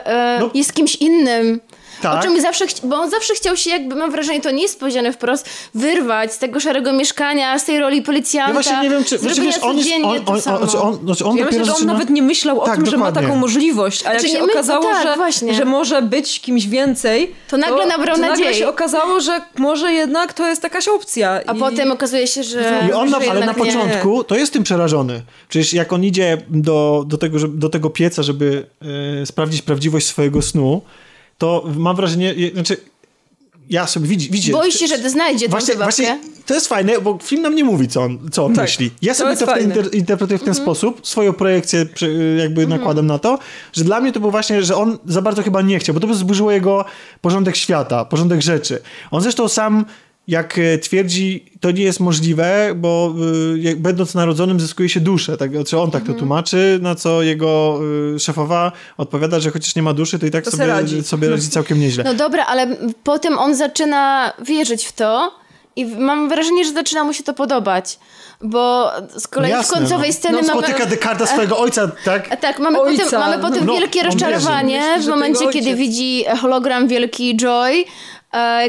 [0.04, 0.50] e, No.
[0.54, 1.60] jest kimś innym.
[2.02, 2.18] Tak.
[2.18, 4.80] O czym zawsze, chci- bo on zawsze chciał się, jakby mam wrażenie, to nie jest
[4.80, 8.48] powiedziane wprost, wyrwać z tego szarego mieszkania, z tej roli policjanta.
[8.48, 9.18] Ja właśnie nie wiem, czy...
[9.18, 9.90] Znaczy, wiesz, on jest...
[10.04, 11.92] On, to on, on, znaczy on, znaczy on Ja myślę, że on zaczyna...
[11.92, 13.28] nawet nie myślał o Tak, tym, że ma dokładnie.
[13.28, 15.54] taką możliwość, a jak Znaczy, się nie my- okazało, tak, że, właśnie.
[15.54, 18.54] że może być kimś więcej, To nagle nabrał to nagle nadziei.
[18.54, 21.40] się okazało, że może jednak to jest jakaś opcja.
[21.46, 21.58] A I...
[21.58, 22.82] potem okazuje się, że.
[22.88, 23.54] I on, na, ale na nie.
[23.54, 25.22] początku to jest tym przerażony.
[25.48, 28.66] Przecież jak on idzie do, do, tego, żeby, do tego pieca, żeby
[29.22, 30.82] e, sprawdzić prawdziwość swojego snu,
[31.38, 32.76] to mam wrażenie, znaczy
[33.70, 36.02] ja sobie widzi, widzi Boi się, że znajdzie tą Właśnie, zabawkę.
[36.02, 38.90] właśnie to jest fajne, bo film nam nie mówi, co on, co on Tak, myśli.
[39.02, 39.74] Ja to sobie to, fajne.
[39.74, 43.38] inter, interpretuję w ten sposób, swoją projekcję przy- jakby nakładam na to,
[43.72, 46.06] że dla mnie to było właśnie, że on za bardzo chyba nie chciał, bo to
[46.06, 46.84] by zburzyło jego
[47.20, 48.82] porządek świata, porządek rzeczy.
[49.10, 49.84] On zresztą sam
[50.28, 53.14] jak e, twierdzi, to nie jest możliwe, bo
[53.54, 55.36] y, jak, będąc narodzonym zyskuje się duszę.
[55.36, 57.80] Tak, czy on tak to tłumaczy, na co jego
[58.16, 61.02] y, szefowa odpowiada, że chociaż nie ma duszy, to i tak To sobie radzi.
[61.02, 62.04] sobie radzi całkiem nieźle.
[62.04, 65.32] No dobra, ale potem on zaczyna wierzyć w to
[65.76, 67.98] i mam wrażenie, że zaczyna mu się to podobać.
[68.42, 70.14] Bo z kolei No w jasne, końcowej no.
[70.16, 70.60] sceny no, mamy...
[70.62, 72.32] Spotyka Dekarda swojego ojca, tak?
[72.32, 73.04] A Tak, mamy Ojca.
[73.04, 77.84] potem, mamy potem No, wielkie rozczarowanie w momencie, kiedy widzi hologram wielki Joy, e,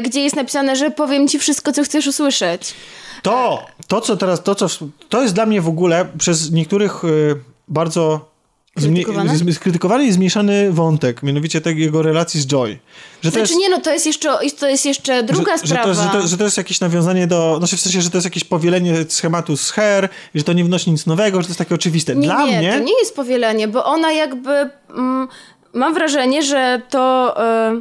[0.02, 2.74] gdzie jest napisane, że powiem ci wszystko, co chcesz usłyszeć.
[3.22, 4.66] To, to co teraz, to co,
[5.08, 7.36] to jest dla mnie w ogóle przez niektórych y,
[7.68, 8.30] bardzo
[8.76, 12.78] zmi- skrytykowany i zmieszany wątek, mianowicie tego jego relacji z Joy.
[13.22, 15.94] Że to Znaczy jest, nie, no to jest jeszcze, to jest jeszcze druga że, sprawa.
[15.94, 18.16] Że to, że, to, że to jest jakieś nawiązanie do, znaczy w sensie, że to
[18.16, 21.58] jest jakieś powielenie schematu z Her, że to nie wnosi nic nowego, że to jest
[21.58, 22.16] takie oczywiste.
[22.16, 22.72] Nie, Dla nie, mnie...
[22.72, 24.70] to nie jest powielenie, bo ona jakby...
[24.90, 25.28] Mm,
[25.72, 27.80] mam wrażenie, że to e,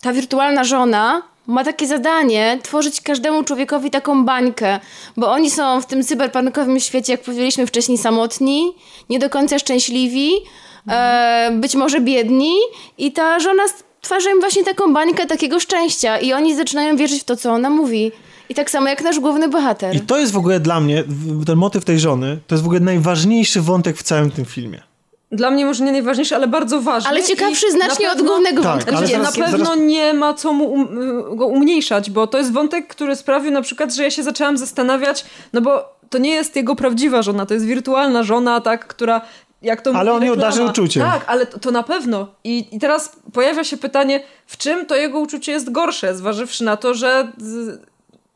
[0.00, 4.80] ta wirtualna żona ma takie zadanie tworzyć każdemu człowiekowi taką bańkę,
[5.16, 8.72] bo oni są w tym cyberpunkowym świecie, jak powiedzieliśmy wcześniej, samotni,
[9.08, 10.32] nie do końca szczęśliwi,
[10.88, 12.54] e, być może biedni
[12.98, 13.62] i ta żona
[14.02, 17.70] stwarza im właśnie taką bańkę takiego szczęścia i oni zaczynają wierzyć w to, co ona
[17.70, 18.12] mówi.
[18.48, 19.96] I tak samo jak nasz główny bohater.
[19.96, 21.04] I to jest w ogóle dla mnie,
[21.46, 24.89] ten motyw tej żony, to jest w ogóle najważniejszy wątek w całym tym filmie.
[25.32, 27.10] Dla mnie może nie najważniejszy, ale bardzo ważny.
[27.10, 28.90] Ale ciekawszy i znacznie na od pewno- głównego Tak, wątku.
[28.90, 30.98] Znaczy, zaraz- na pewno zaraz- nie ma co mu um,
[31.32, 34.56] y, go umniejszać, bo to jest wątek, który sprawił na przykład, że ja się zaczęłam
[34.58, 39.20] zastanawiać, no bo to nie jest jego prawdziwa żona, to jest wirtualna żona, tak, która
[39.62, 40.50] jak to Ale mówi on ją reklama.
[40.56, 41.02] darzy uczuciem.
[41.02, 42.26] Tak, ale to, to na pewno.
[42.44, 46.76] I, I teraz pojawia się pytanie, w czym to jego uczucie jest gorsze, zważywszy na
[46.76, 47.80] to, że z,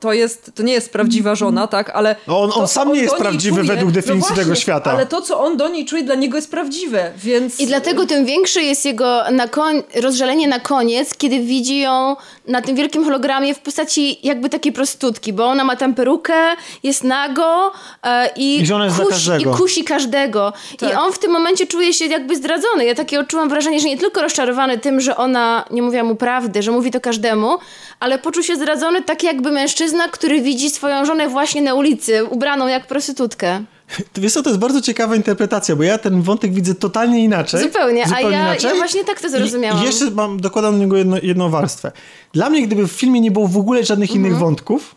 [0.05, 2.16] to, jest, to nie jest prawdziwa żona, tak, ale...
[2.28, 4.91] No on- on to, sam nie jest prawdziwy według definicji tego świata.
[4.91, 7.60] Ale to, co on do niej czuje, dla niego jest prawdziwe, więc...
[7.60, 12.16] I dlatego tym większe jest jego na koń, rozżalenie na koniec, kiedy widzi ją
[12.49, 16.34] na tym wielkim hologramie w postaci jakby takiej prostutki, bo ona ma tam perukę,
[16.83, 19.55] jest nago e, i, I kusi, każdego.
[19.55, 20.52] i kusi każdego.
[20.74, 20.99] I Tak.
[20.99, 22.84] on w tym momencie czuje się jakby zdradzony.
[22.84, 26.62] Ja takie odczułam wrażenie, że nie tylko rozczarowany tym, że ona nie mówiła mu prawdy,
[26.62, 27.58] że mówi to każdemu,
[28.00, 32.66] ale poczuł się zdradzony tak jakby mężczyzna, który widzi swoją żonę właśnie na ulicy, ubraną
[32.66, 33.64] jak prostytutkę.
[34.12, 37.62] To Wiesz co, to jest bardzo ciekawa interpretacja, bo ja ten wątek widzę totalnie inaczej.
[37.62, 38.70] Zupełnie, a ja- inaczej.
[38.70, 39.82] ja właśnie tak to zrozumiałam.
[39.82, 41.92] I, jeszcze mam, dokładam do niego jedno, jedną warstwę.
[42.32, 44.26] Dla mnie, gdyby w filmie nie było w ogóle żadnych Mhm.
[44.26, 44.94] innych wątków,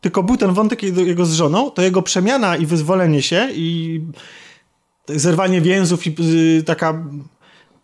[0.00, 4.00] tylko był ten wątek jego, jego z żoną, to jego przemiana i wyzwolenie się i
[5.08, 6.14] zerwanie więzów i
[6.58, 7.02] y, taka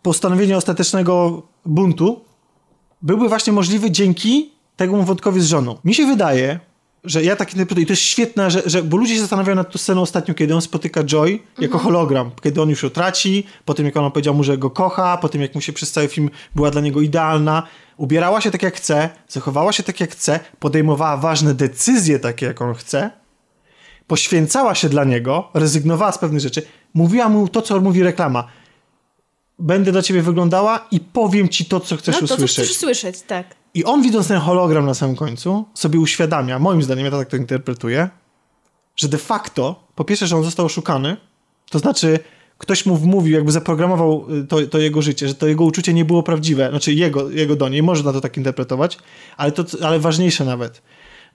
[0.01, 2.21] postanowienie ostatecznego buntu
[3.01, 4.51] byłby właśnie możliwy dzięki
[4.87, 5.77] temu wątkowi z żoną.
[5.85, 6.59] Mi się wydaje,
[7.03, 9.71] że ja tak interpretuję, i to jest świetne, że, że, bo ludzie się zastanawiają nad
[9.71, 13.73] tą sceną ostatnio, kiedy on spotyka Joy jako hologram, kiedy on już ją traci, po
[13.73, 16.07] tym jak ona powiedział mu, że go kocha, po tym jak mu się przez cały
[16.07, 17.63] film była dla niego idealna,
[17.97, 22.61] ubierała się tak jak chce, zachowała się tak jak chce, podejmowała ważne decyzje takie jak
[22.61, 23.11] on chce,
[24.07, 26.61] poświęcała się dla niego, rezygnowała z pewnych rzeczy,
[26.93, 28.47] mówiła mu to, co mówi reklama.
[29.59, 32.65] Będę dla ciebie wyglądała i powiem ci to, co chcesz No to, co usłyszeć.
[32.65, 33.58] chcesz słyszeć, tak.
[33.73, 37.37] I on widząc ten hologram na samym końcu, sobie uświadamia, moim zdaniem, ja tak to
[37.37, 38.09] interpretuję,
[38.95, 41.17] że de facto, po pierwsze, że on został oszukany,
[41.69, 42.19] to znaczy
[42.57, 46.05] ktoś mu wmówił, jakby zaprogramował y, to, to jego życie, że to jego uczucie nie
[46.05, 48.97] było prawdziwe, znaczy jego, jego do niej, można to tak interpretować,
[49.37, 50.81] ale, to, ale ważniejsze nawet,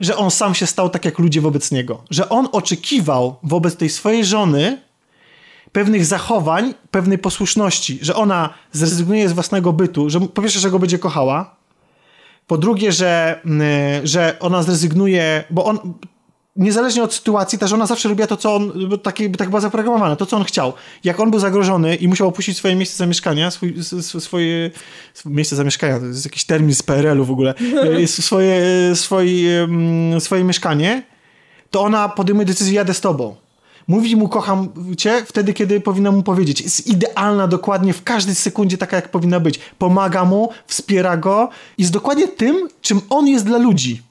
[0.00, 3.88] że on sam się stał tak jak ludzie wobec niego, że on oczekiwał wobec tej
[3.90, 4.82] swojej żony
[5.72, 10.78] pewnych zachowań, pewnej posłuszności, że ona zrezygnuje z własnego bytu, że po pierwsze, że go
[10.78, 11.56] będzie kochała,
[12.46, 15.78] po drugie, że, mm, że ona zrezygnuje, bo on
[16.56, 20.16] niezależnie od sytuacji, ta żona zawsze robiła to, co on, bo takie, tak była zaprogramowana,
[20.16, 20.72] to, co on chciał.
[21.04, 23.74] Jak on był zagrożony i musiał opuścić swoje miejsce zamieszkania, swój,
[24.20, 24.70] swoje
[25.24, 27.54] miejsce zamieszkania, to jest jakiś termin z PRL-u w ogóle,
[27.98, 28.60] jest swoje,
[28.94, 31.02] swoje, mm, swoje mieszkanie,
[31.70, 33.43] to ona podejmuje decyzję, jadę z tobą.
[33.88, 36.60] Mówi mu, kocham cię, wtedy, kiedy powinna mu powiedzieć.
[36.60, 39.60] Jest idealna dokładnie w każdej sekundzie taka, jak powinna być.
[39.78, 41.48] Pomaga mu, wspiera go.
[41.78, 44.02] Jest dokładnie tym, czym on jest dla ludzi.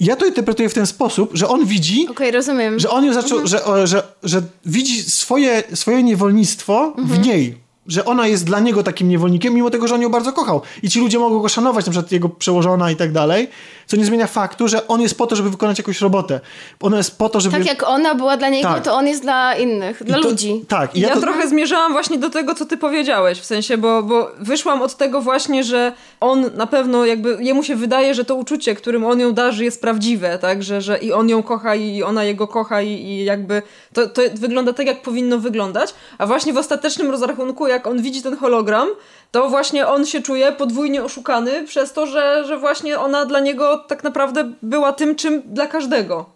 [0.00, 2.78] I ja to interpretuję w ten sposób, że on widzi, rozumiem.
[2.78, 7.65] że on ją zaczął, że, o, że, że widzi swoje, swoje niewolnictwo w niej.
[7.88, 10.62] Że ona jest dla niego takim niewolnikiem, mimo tego, że on ją bardzo kochał.
[10.82, 13.48] I ci ludzie mogą go szanować, na przykład jego przełożona i tak dalej,
[13.86, 16.40] co nie zmienia faktu, że on jest po to, żeby wykonać jakąś robotę.
[16.80, 17.56] Ona jest po to, żeby...
[17.56, 18.84] Tak jak ona była dla niego, Tak.
[18.84, 20.64] to on jest dla innych, dla to- ludzi.
[20.68, 20.96] Tak.
[20.96, 24.02] I Ja, ja, to, trochę zmierzałam właśnie do tego, co ty powiedziałeś, w sensie, bo,
[24.02, 28.34] bo wyszłam od tego właśnie, że on na pewno jakby, jemu się wydaje, że to
[28.34, 32.02] uczucie, którym on ją darzy jest prawdziwe, tak, że, że i on ją kocha i
[32.02, 36.52] ona jego kocha i, i jakby to, to wygląda tak, jak powinno wyglądać, a właśnie
[36.52, 38.88] w ostatecznym rozrachunku, jak on widzi ten hologram,
[39.30, 43.78] to właśnie on się czuje podwójnie oszukany przez to, że, że właśnie ona dla niego
[43.88, 46.26] tak naprawdę była tym, czym dla każdego,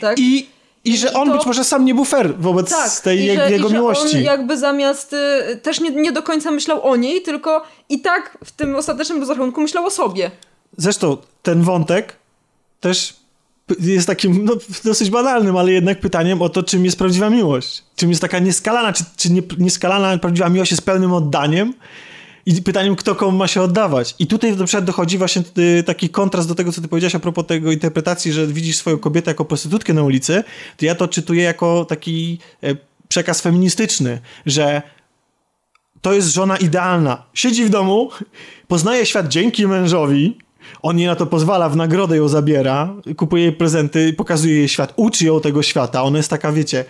[0.00, 0.18] tak?
[0.18, 0.48] I,
[0.84, 3.50] I że on to- być może sam nie był fair wobec Tak, tej i że,
[3.50, 4.16] jego i że miłości.
[4.16, 5.12] on jakby zamiast
[5.52, 9.20] y, też nie, nie do końca myślał o niej, tylko i tak w tym ostatecznym
[9.20, 10.30] rozrachunku myślał o sobie.
[10.76, 12.16] Zresztą ten wątek
[12.80, 13.14] też
[13.80, 17.82] jest takim no, dosyć banalnym, ale jednak pytaniem o to, czym jest prawdziwa miłość.
[17.96, 21.74] Czym jest taka nieskalana, czy, czy nie, nieskalana prawdziwa miłość jest pełnym oddaniem
[22.46, 24.14] i pytaniem, kto komu ma się oddawać.
[24.18, 27.20] I tutaj na przykład dochodzi właśnie y, taki kontrast do tego, co ty powiedziałeś a
[27.20, 30.44] propos tego interpretacji, że widzisz swoją kobietę jako prostytutkę na ulicy,
[30.76, 32.76] to ja to czytuję jako taki e,
[33.08, 34.82] przekaz feministyczny, że
[36.00, 37.22] to jest żona idealna.
[37.34, 38.10] Siedzi w domu,
[38.68, 40.38] poznaje świat dzięki mężowi,
[40.82, 44.92] on jej na to pozwala, w nagrodę ją zabiera, kupuje jej prezenty, pokazuje jej świat,
[44.96, 46.02] uczy ją tego świata.
[46.02, 46.84] Ona jest taka, wiecie,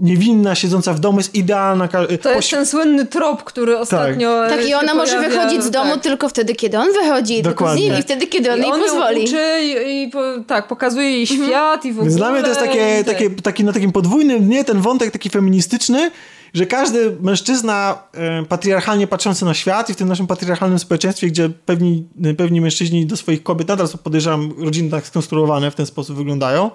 [0.00, 1.88] niewinna, siedząca w domu, jest idealna.
[2.22, 5.70] To jest ten słynny trop, który ostatnio Tak, i się ona może pojawia, wychodzić z
[5.70, 6.02] domu tak.
[6.02, 7.88] tylko wtedy, kiedy on wychodzi, tylko z Dokładnie.
[7.88, 9.24] nim i wtedy, kiedy on I jej on pozwoli.
[9.24, 12.04] uczy i, i po, tak, pokazuje jej świat i w ogóle.
[12.04, 13.14] Więc dla mnie to jest takie, i tak.
[13.14, 16.10] takie, taki, na takim podwójnym dnie ten wątek taki feministyczny,
[16.54, 21.50] że każdy mężczyzna e, patriarchalnie patrzący na świat i w tym naszym patriarchalnym społeczeństwie, gdzie
[21.50, 26.16] pewni, pewni mężczyźni do swoich kobiet nadal są, podejrzewam, rodziny tak skonstruowane, w ten sposób
[26.16, 26.70] wyglądają,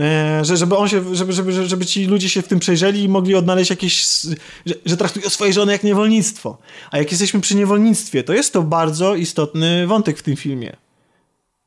[0.00, 3.08] e, że, żeby on się, żeby, żeby, żeby ci ludzie się w tym przejrzeli i
[3.08, 4.20] mogli odnaleźć jakieś,
[4.66, 6.58] że, że traktują swoje żony jak niewolnictwo.
[6.90, 10.83] A jak jesteśmy przy niewolnictwie, to jest to bardzo istotny wątek w tym filmie.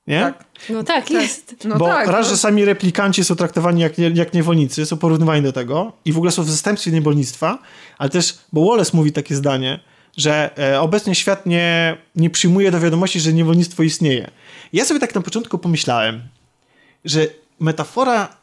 [0.08, 0.20] Nie?
[0.20, 0.46] Tak.
[0.70, 1.56] No tak, jest.
[1.66, 2.30] No Bo tak, raz, no.
[2.30, 6.32] że sami replikanci są traktowani jak, jak niewolnicy, są porównywani do tego i w ogóle
[6.32, 7.60] są w zastępstwie niewolnictwa,
[7.98, 9.80] ale też, bo Wallace mówi takie zdanie,
[10.18, 14.32] że e, obecnie świat nie, nie przyjmuje do wiadomości, że niewolnictwo istnieje.
[14.74, 16.22] Ja sobie tak na początku pomyślałem,
[17.06, 17.28] że
[17.60, 18.38] metafora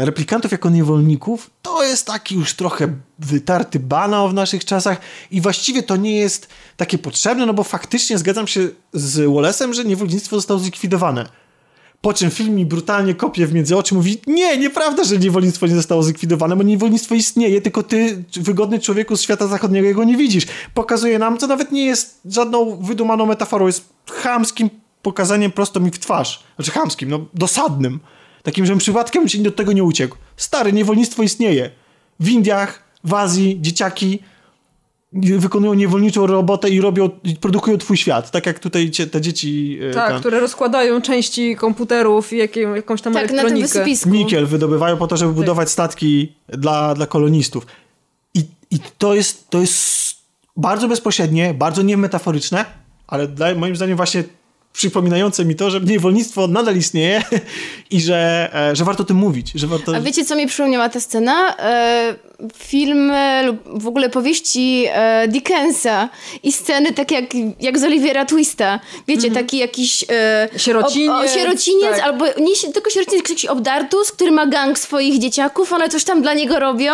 [0.00, 2.88] replikantów jako niewolników to jest taki już trochę
[3.18, 8.18] wytarty banał w naszych czasach i właściwie to nie jest takie potrzebne, no bo faktycznie
[8.18, 11.28] zgadzam się z Wallace'em, że niewolnictwo zostało zlikwidowane.
[12.00, 15.74] Po czym film mi brutalnie kopie w między oczy, mówi nie, nieprawda, że niewolnictwo nie
[15.74, 20.46] zostało zlikwidowane, bo niewolnictwo istnieje, tylko ty, wygodny człowieku z świata zachodniego, jego nie widzisz.
[20.74, 24.70] Pokazuje nam, co nawet nie jest żadną wydumaną metaforą, jest chamskim
[25.02, 26.44] pokazaniem prosto mi w twarz.
[26.56, 28.00] Znaczy chamskim, no dosadnym.
[28.44, 30.16] Takim, żebym przypadkiem się do tego nie uciekł.
[30.36, 31.70] Stary, niewolnictwo istnieje.
[32.20, 34.18] W Indiach, w Azji, dzieciaki
[35.12, 38.30] wykonują niewolniczą robotę i robią, produkują twój świat.
[38.30, 39.78] Tak jak tutaj cie, te dzieci...
[39.90, 44.10] e, Tak, tam- które rozkładają części komputerów i jakie, jakąś tam Tak, na tym elektronikę.
[44.10, 47.66] Nikiel wydobywają po to, żeby budować statki dla, dla kolonistów.
[48.34, 50.16] I, i to, jest, to jest
[50.56, 52.64] bardzo bezpośrednie, bardzo niemetaforyczne,
[53.06, 54.24] ale dla, moim zdaniem właśnie
[54.74, 57.22] przypominające mi to, że niewolnictwo nadal istnieje
[57.90, 59.52] i że, e, że warto o tym mówić.
[59.54, 59.96] Że warto...
[59.96, 61.56] A wiecie, co mi przypomniała ta scena?
[61.56, 62.14] E,
[62.54, 66.08] filmy lub w ogóle powieści e, Dickensa
[66.42, 67.24] i sceny takie jak,
[67.60, 68.80] jak z Olivera Twista.
[69.08, 70.04] Wiecie, taki jakiś...
[70.10, 72.00] E, Sierociniec, o, o, sierociniec tak.
[72.00, 76.34] albo nie tylko sierociniec, jakiś obdartus, który ma gang swoich dzieciaków, one coś tam dla
[76.34, 76.92] niego robią,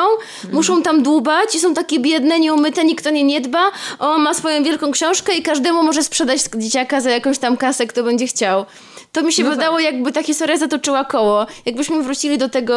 [0.53, 3.71] muszą tam dłubać i są takie biedne, nieumyte, nikt o nie nie dba.
[3.99, 8.03] On ma swoją wielką książkę i każdemu może sprzedać dzieciaka za jakąś tam kasę, kto
[8.03, 8.65] będzie chciał.
[9.13, 11.47] To mi się No wydało, jakby ta historia zatoczyła koło.
[11.67, 12.75] Jakbyśmy wrócili do tego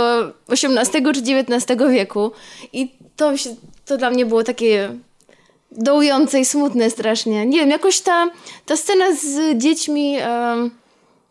[0.50, 2.32] XVIII czy XIX wieku.
[2.74, 4.90] I to, się, to dla mnie było takie
[5.72, 7.46] dołujące i smutne strasznie.
[7.46, 8.30] Nie wiem, jakoś ta,
[8.66, 10.18] ta scena z dziećmi...
[10.20, 10.72] em,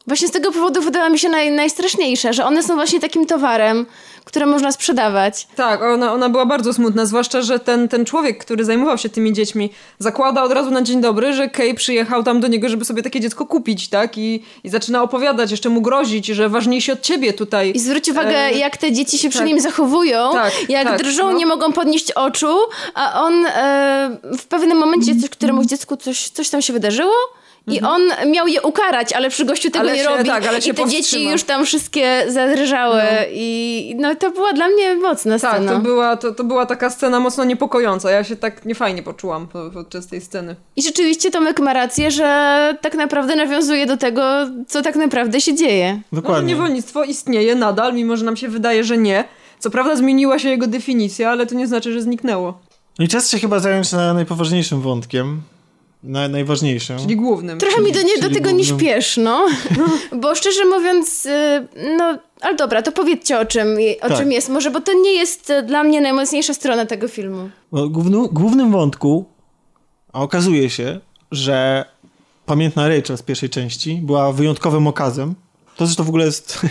[0.07, 3.87] Właśnie z tego powodu wydała mi się naj, najstraszniejsza, że one są właśnie takim towarem,
[4.25, 5.47] które można sprzedawać.
[5.57, 9.33] Tak, ona, ona była bardzo smutna, zwłaszcza, że ten, ten człowiek, który zajmował się tymi
[9.33, 13.03] dziećmi, zakłada od razu na dzień dobry, że Kay przyjechał tam do niego, żeby sobie
[13.03, 14.19] takie dziecko kupić, tak?
[14.19, 17.73] I, i zaczyna opowiadać, jeszcze mu grozić, że ważniejsi od ciebie tutaj.
[17.75, 19.49] I zwróć uwagę, E, jak te dzieci się przy tak.
[19.49, 21.33] nim zachowują, Tak, jak tak, drżą, no.
[21.33, 22.57] nie mogą podnieść oczu,
[22.95, 27.13] a on e, w pewnym momencie coś, któremuś dziecku coś, coś tam się wydarzyło.
[27.67, 29.89] I on miał je ukarać, ale przy gościu tego Mhm.
[29.89, 30.29] Ale nie się- robi.
[30.31, 33.03] tak, ale się I te dzieci już tam wszystkie zadrżały.
[33.33, 35.73] I no to była dla mnie mocna Tak, scena.
[35.73, 38.11] to była, to, to była taka scena mocno niepokojąca.
[38.11, 40.57] Ja się tak niefajnie poczułam po- podczas tej sceny.
[40.77, 44.23] I rzeczywiście Tomek ma rację, że tak naprawdę nawiązuje do tego,
[44.69, 46.01] co tak naprawdę się dzieje.
[46.13, 46.49] No, Dokładnie.
[46.49, 49.25] niewolnictwo istnieje nadal, mimo że nam się wydaje, że nie.
[49.59, 52.59] Co prawda zmieniła się jego definicja, ale to nie znaczy, że zniknęło.
[52.99, 55.41] No i czas się chyba zająć na najpoważniejszym wątkiem.
[56.03, 56.99] Na, najważniejszym.
[56.99, 57.59] Czyli głównym.
[57.59, 59.47] Trochę mi do, nie, do czyli tego nie głównym- śpieszno,
[60.23, 63.69] bo szczerze mówiąc, y, no, ale dobra, to powiedzcie o czym,
[64.03, 64.19] o Tak.
[64.19, 67.51] czym jest może, bo to nie jest y, dla mnie najmocniejsza strona tego filmu.
[67.73, 69.25] Bo głównu, głównym wątku
[70.13, 71.01] a okazuje się,
[71.31, 71.85] że
[72.47, 75.35] pamiętna Rachel z pierwszej części była wyjątkowym okazem.
[75.77, 76.67] To zresztą w ogóle jest, to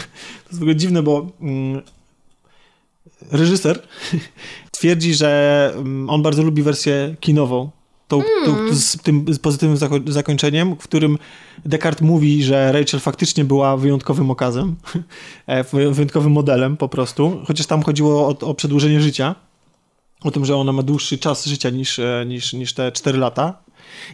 [0.47, 1.81] jest w ogóle dziwne, bo mm,
[3.31, 3.81] reżyser
[4.71, 7.69] twierdzi, że mm, on bardzo lubi wersję kinową.
[8.11, 11.17] Tą, tą, z tym z pozytywnym zako- zakończeniem, w którym
[11.65, 14.75] Descartes mówi, że Rachel faktycznie była wyjątkowym okazem,
[15.47, 19.35] e, wy- wyjątkowym modelem po prostu, chociaż tam chodziło o, o przedłużenie życia
[20.23, 23.57] o tym, że ona ma dłuższy czas życia niż, e, niż, niż te 4 lata.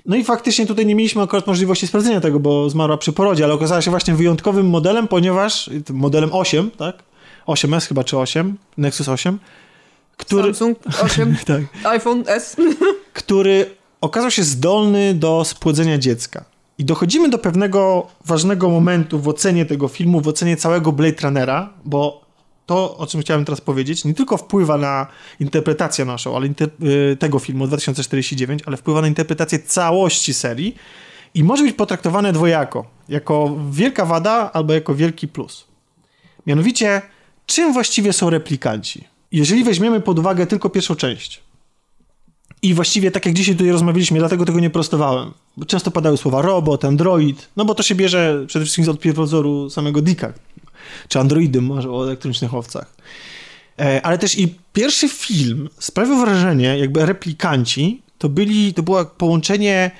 [0.06, 3.53] No i faktycznie tutaj nie mieliśmy akurat możliwości sprawdzenia tego, bo zmarła przy porodzie, ale
[3.53, 7.03] okazała się właśnie wyjątkowym modelem, ponieważ modelem 8, tak?
[7.48, 9.40] 8S chyba, czy 8, Nexus 8,
[10.17, 12.56] który, Samsung 8, tak, iPhone S.
[13.14, 16.45] który okazał się zdolny do spłodzenia dziecka.
[16.77, 21.69] I dochodzimy do pewnego ważnego momentu w ocenie tego filmu, w ocenie całego Blade Runnera,
[21.85, 22.27] bo
[22.66, 25.08] to, o czym chciałem teraz powiedzieć, nie tylko wpływa na
[25.40, 30.76] interpretację naszą, ale inter- y, tego filmu 2049, ale wpływa na interpretację całości serii
[31.34, 35.67] i może być potraktowane dwojako, jako wielka wada albo jako wielki plus.
[36.48, 37.01] Mianowicie,
[37.45, 39.03] czym właściwie są replikanci?
[39.32, 41.42] Jeżeli weźmiemy pod uwagę tylko pierwszą część,
[42.61, 45.32] i właściwie tak jak dzisiaj tutaj rozmawialiśmy, dlatego tego nie prostowałem.
[45.58, 49.69] Bo często padały słowa robot, android, no bo to się bierze przede wszystkim od pierwowzoru
[49.69, 50.34] samego Dicka,
[51.08, 52.95] czy androidy może o elektronicznych owcach.
[53.80, 59.92] E, ale też i pierwszy film sprawił wrażenie, jakby replikanci to byli, to było połączenie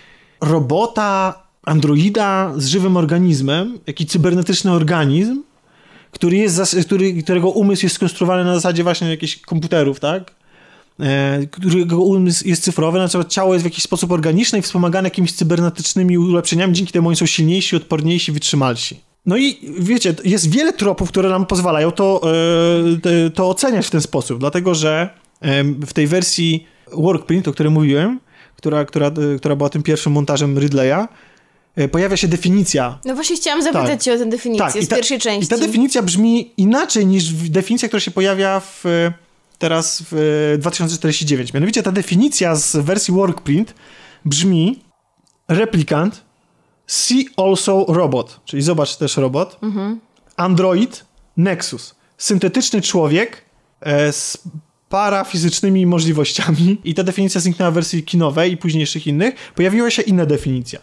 [0.42, 5.44] robota, androida z żywym organizmem, jaki cybernetyczny organizm,
[6.12, 10.32] który jest, który, którego umysł jest skonstruowany na zasadzie właśnie jakichś komputerów, tak?
[11.00, 15.06] E, którego umysł jest cyfrowy, na przykład ciało jest w jakiś sposób organiczne i wspomagane
[15.08, 19.00] jakimiś cybernetycznymi ulepszeniami, dzięki temu oni są silniejsi, odporniejsi, wytrzymalsi.
[19.26, 22.22] No i wiecie, jest wiele tropów, które nam pozwalają to,
[23.26, 25.10] e, to oceniać w ten sposób, dlatego że
[25.42, 28.20] em, w tej wersji Workprint, o której mówiłem,
[28.56, 31.08] która, która, e, która była tym pierwszym montażem Ridleya,
[31.76, 34.02] e, pojawia się definicja No właśnie chciałam zapytać Tak.
[34.02, 35.46] cię o tę definicję i z ta- pierwszej części.
[35.46, 38.84] I ta definicja brzmi inaczej niż definicja, która się pojawia w,
[39.58, 40.14] teraz w
[40.54, 41.54] e, 2049.
[41.54, 43.74] Mianowicie ta definicja z wersji Workprint
[44.26, 44.80] brzmi
[45.48, 46.24] replikant,
[46.88, 49.60] see also robot, czyli zobacz też robot,
[50.38, 51.06] android,
[51.38, 53.46] nexus, syntetyczny człowiek
[53.82, 54.38] e, z
[54.90, 56.78] parafizycznymi możliwościami.
[56.84, 60.80] I ta definicja zniknęła w wersji kinowej i późniejszych innych, pojawiła się inna definicja.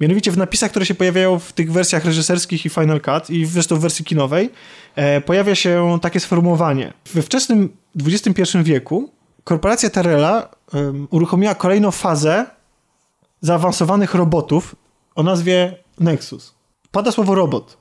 [0.00, 3.76] Mianowicie w napisach, które się pojawiają w tych wersjach reżyserskich i Final Cut i zresztą
[3.76, 4.50] w wersji kinowej,
[4.96, 6.92] e, pojawia się takie sformułowanie.
[7.14, 9.10] We wczesnym XXI wieku
[9.44, 12.46] korporacja Terrella em, uruchomiła kolejną fazę
[13.40, 14.76] zaawansowanych robotów
[15.14, 16.54] o nazwie Nexus.
[16.90, 17.76] Pada słowo robot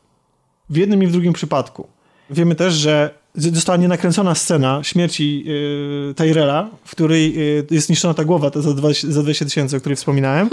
[0.69, 1.87] w jednym i w drugim przypadku.
[2.29, 8.25] Wiemy też, że została nienakręcona scena śmierci yy, Tyrella, w której yy, jest niszczona ta
[8.25, 10.49] głowa ta za, 20 za 20 tysięcy, o której wspominałem.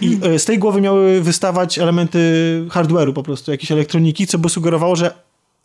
[0.00, 2.18] I yy, z tej głowy miały wystawać elementy
[2.68, 5.14] hardware'u po prostu, jakiejś elektroniki, co by sugerowało, że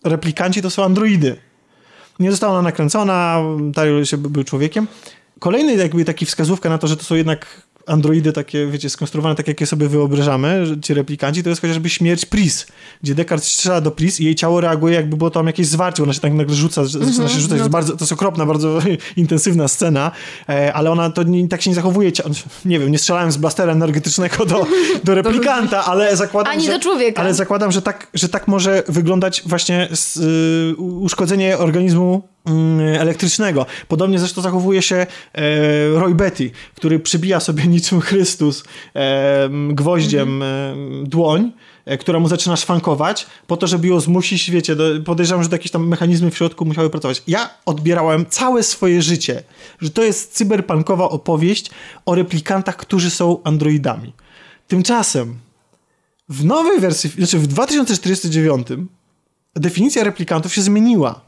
[0.03, 1.35] replikanci to są androidy.
[2.19, 3.41] Nie została ona nakręcona,
[3.75, 4.87] Tyrell się był człowiekiem.
[5.39, 9.47] Kolejny jakby taki wskazówka na to, że to są jednak androidy takie, wiecie, skonstruowane tak,
[9.47, 12.67] jakie sobie wyobrażamy, ci replikanci, to jest chociażby śmierć Pris,
[13.03, 16.13] gdzie Descartes strzela do Pris i jej ciało reaguje jakby było tam jakieś zwarcie, ona
[16.13, 18.79] się tak nagle rzuca, zaczyna się rzucać, to, jest bardzo, to jest okropna, bardzo
[19.17, 20.11] intensywna scena,
[20.49, 22.11] e, ale ona to nie, tak się nie zachowuje,
[22.65, 24.65] nie wiem, nie strzelałem z blastera energetycznego do,
[25.03, 27.21] do replikanta, ale zakładam, Ani że, do człowieka.
[27.21, 32.27] ale zakładam, że tak, że tak może wyglądać właśnie s- y, uszkodzenie organizmu
[32.99, 33.65] elektrycznego.
[33.87, 35.07] Podobnie zresztą zachowuje się e,
[35.89, 38.63] Roy Betty, który przybija sobie niczym Chrystus
[38.95, 41.51] e, gwoździem e, dłoń,
[41.99, 45.87] która mu zaczyna szwankować, po to, żeby ją zmusić, wiecie, do, podejrzewam, że jakieś tam
[45.87, 47.23] mechanizmy w środku musiały pracować.
[47.27, 49.43] Ja odbierałem całe swoje życie,
[49.81, 51.71] że to jest cyberpunkowa opowieść
[52.05, 54.13] o replikantach, którzy są androidami.
[54.67, 55.35] Tymczasem
[56.29, 58.67] w nowej wersji, znaczy w 2049
[59.55, 61.26] definicja replikantów się zmieniła,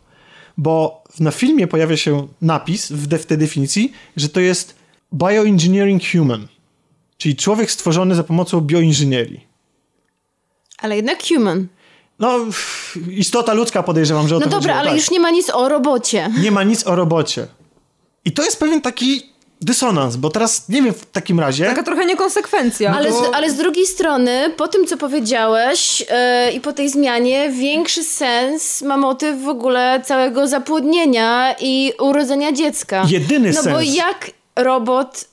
[0.60, 4.76] bo na filmie pojawia się napis w, de, w tej definicji, że to jest
[5.14, 6.48] bioengineering human,
[7.18, 9.48] czyli człowiek stworzony za pomocą bioinżynierii.
[10.78, 11.68] Ale jednak human.
[12.20, 12.40] No,
[13.10, 14.98] istota ludzka podejrzewam, że o No to dobra, chodziło, ale tak.
[14.98, 16.30] już nie ma nic o robocie.
[16.42, 17.48] Nie ma nic o robocie.
[18.26, 19.29] I to jest pewien taki
[19.62, 21.66] dysonans, bo teraz nie wiem w takim razie...
[21.66, 22.96] Taka trochę niekonsekwencja.
[22.96, 23.24] Ale bo...
[23.24, 28.04] z, ale z drugiej strony, po tym co powiedziałeś e, i po tej zmianie, większy
[28.04, 33.06] sens ma motyw w ogóle całego zapłodnienia i urodzenia dziecka.
[33.10, 33.96] Jedyny no bo sens.
[33.96, 35.29] jak robot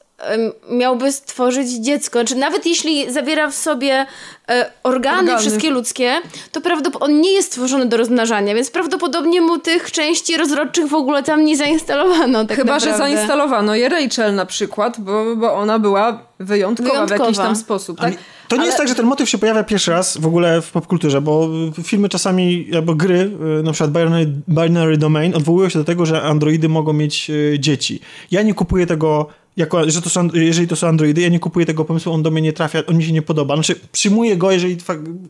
[0.70, 2.24] miałby stworzyć dziecko?
[2.24, 4.06] Czy nawet jeśli zawiera w sobie
[4.48, 5.38] e, organy, Organy.
[5.38, 6.12] wszystkie ludzkie,
[6.52, 10.94] to prawdopodobnie on nie jest stworzony do rozmnażania, więc prawdopodobnie mu tych części rozrodczych w
[10.94, 12.44] ogóle tam nie zainstalowano.
[12.44, 13.14] Tak Chyba, że naprawdę.
[13.16, 17.24] zainstalowano je Rachel na przykład, bo, bo ona była wyjątkowa, w Wyjątkowa.
[17.24, 17.98] jakiś tam sposób.
[17.98, 18.06] Tak?
[18.06, 18.16] Ale
[18.48, 21.20] to nie jest tak, że ten motyw się pojawia pierwszy raz w ogóle w popkulturze,
[21.20, 21.48] bo
[21.84, 23.30] filmy czasami, albo gry,
[23.60, 27.56] y, na przykład Binary, Binary Domain, odwołują się do tego, że androidy mogą mieć y,
[27.60, 28.00] dzieci.
[28.30, 31.66] Ja nie kupuję tego, jako, że to są, jeżeli to są androidy, ja nie kupuję
[31.66, 33.54] tego pomysłu, on do mnie nie trafia, on mi się nie podoba.
[33.54, 34.76] Znaczy, przyjmuję go, jeżeli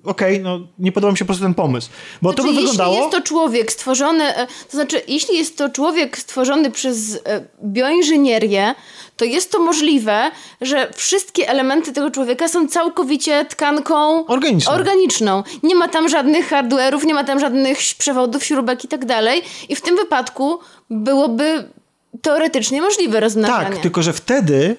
[0.05, 1.89] okej, no nie podoba mi się po prostu ten pomysł.
[2.23, 2.95] Bo to Znaczy, by wyglądało...
[2.95, 7.45] Jeśli jest to człowiek stworzony, e, to znaczy, jeśli jest to człowiek stworzony przez e,
[7.65, 8.75] bioinżynierię,
[9.17, 10.31] to jest to możliwe,
[10.61, 14.73] że wszystkie elementy tego człowieka są całkowicie tkanką Organiczną.
[14.73, 15.43] organiczną.
[15.63, 19.43] Nie ma tam żadnych hardware'ów, nie ma tam żadnych przewodów, śrubek i tak dalej.
[19.69, 20.59] I w tym wypadku
[20.91, 21.69] byłoby
[22.23, 23.71] teoretycznie możliwe rozmnażanie.
[23.71, 24.77] Tak, tylko że wtedy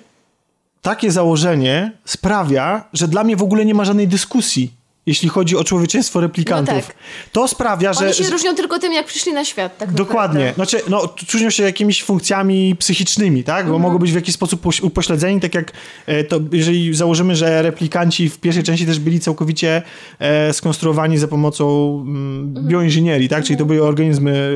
[0.82, 4.72] takie założenie sprawia, że dla mnie w ogóle nie ma żadnej dyskusji,
[5.06, 6.76] jeśli chodzi o człowieczeństwo replikantów.
[6.76, 6.96] No tak.
[7.32, 8.06] To sprawia, że...
[8.06, 9.78] Oni się różnią tylko tym, jak przyszli na świat.
[9.78, 10.46] Tak Dokładnie.
[10.46, 10.70] naprawdę.
[10.72, 13.56] Znaczy, no, różnią się jakimiś funkcjami psychicznymi, tak?
[13.66, 13.72] Mhm.
[13.72, 15.72] Bo mogą być w jakiś sposób poś- upośledzeni, tak jak
[16.06, 19.82] e, to, jeżeli założymy, że replikanci w pierwszej części też byli całkowicie
[20.20, 22.68] e, skonstruowani za pomocą mm, Mhm.
[22.68, 23.44] bioinżynierii, tak?
[23.44, 24.52] Czyli to były organizmy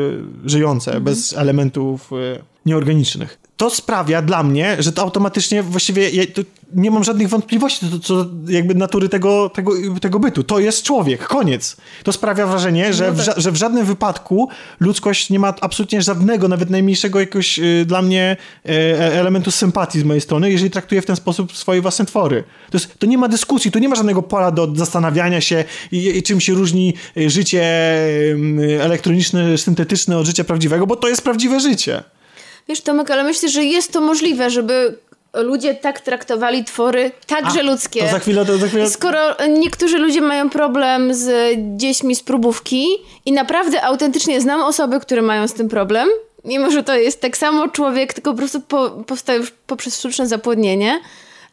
[0.45, 3.37] żyjące, bez elementów e, nieorganicznych.
[3.57, 6.23] to sprawia dla mnie, że to automatycznie właściwie ja,
[6.73, 10.43] nie mam żadnych wątpliwości co, co jakby natury tego, tego, tego bytu.
[10.43, 11.77] To jest człowiek, koniec.
[12.03, 13.39] To sprawia wrażenie, że, No w, tak.
[13.39, 14.49] że w żadnym wypadku
[14.79, 19.99] ludzkość nie ma absolutnie żadnego, nawet najmniejszego jakiegoś y, dla mnie y, e- elementu sympatii
[19.99, 22.43] z mojej strony, jeżeli traktuje w ten sposób swoje własne twory.
[22.71, 26.17] To, jest, to nie ma dyskusji, tu nie ma żadnego pola do zastanawiania się, i,
[26.17, 31.21] i czym się różni y, życie y, elektroniczne, syntetyczne od życia prawdziwego, bo to jest
[31.23, 32.03] prawdziwe życie.
[32.71, 34.97] Wiesz, Tomek, ale myślę, że jest to możliwe, żeby
[35.33, 38.03] ludzie tak traktowali twory, także A, ludzkie.
[38.03, 38.89] To za chwilę, to za chwilę...
[38.89, 39.19] Skoro
[39.49, 42.85] niektórzy ludzie mają problem z dziećmi z próbówki
[43.25, 46.09] i naprawdę autentycznie znam osoby, które mają z tym problem,
[46.45, 50.27] mimo że to jest tak samo człowiek, tylko po prostu po, powstał już poprzez sztuczne
[50.27, 50.99] zapłodnienie,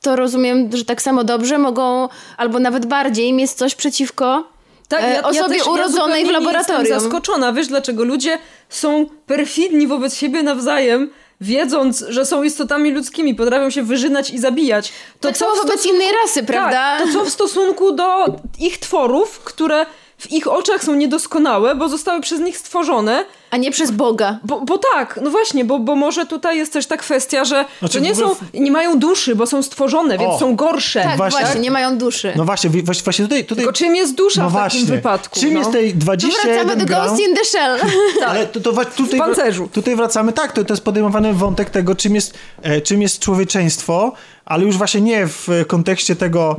[0.03, 4.45] to rozumiem, że tak samo dobrze mogą, albo nawet bardziej, mieć coś przeciwko
[4.89, 6.85] Tak, e, ja, ja osobie też, urodzonej ja w laboratorium.
[6.85, 7.53] Jestem zaskoczona.
[7.53, 8.05] Wiesz dlaczego?
[8.05, 11.11] Ludzie są perfidni wobec siebie nawzajem,
[11.41, 14.93] wiedząc, że są istotami ludzkimi, potrafią się wyżynać i zabijać.
[15.21, 16.99] To tak w wobec stosunku- innej rasy, prawda?
[16.99, 18.25] Tak, to co w stosunku do
[18.59, 19.87] ich tworów, które
[20.19, 24.39] w ich oczach są niedoskonałe, bo zostały przez nich stworzone, A nie przez Boga.
[24.45, 27.99] bo, bo tak, no właśnie, bo, bo może tutaj jest też ta kwestia, że Znaczy,
[27.99, 31.03] to nie ogóle są, nie mają duszy, bo są stworzone, więc O, są gorsze.
[31.03, 31.41] Tak, Właśnie.
[31.41, 32.33] właśnie, nie mają duszy.
[32.37, 33.45] No właśnie, właśnie, właśnie tutaj...
[33.45, 34.81] tutaj Tylko czym jest dusza no w właśnie.
[34.81, 35.41] takim wypadku?
[35.41, 35.59] Czym no?
[35.59, 37.09] jest tej To 21 wracamy do gram?
[37.09, 37.79] Ghost in the Shell.
[38.29, 39.69] Ale to, to tutaj, W pancerzu.
[39.73, 44.13] tutaj wracamy, tak, to, to jest podejmowany wątek tego, czym jest, e, czym jest człowieczeństwo,
[44.49, 46.57] ale już właśnie nie w kontekście tego,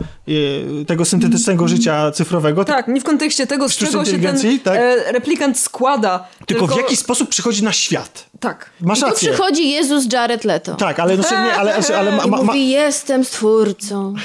[0.82, 4.76] e, tego syntetycznego życia cyfrowego, Tak, nie w kontekście tego, z czego się ten tak?
[4.77, 6.27] e, replikant składa.
[6.45, 8.25] tylko, w jaki sposób przychodzi na świat.
[8.40, 8.69] Tak.
[8.82, 9.30] Masz I tu rację.
[9.30, 10.75] przychodzi Jezus Jared Leto.
[10.75, 14.14] Tak, ale, no, nie, ale, ale, ma, I ma, ma, mówi, jestem stwórcą.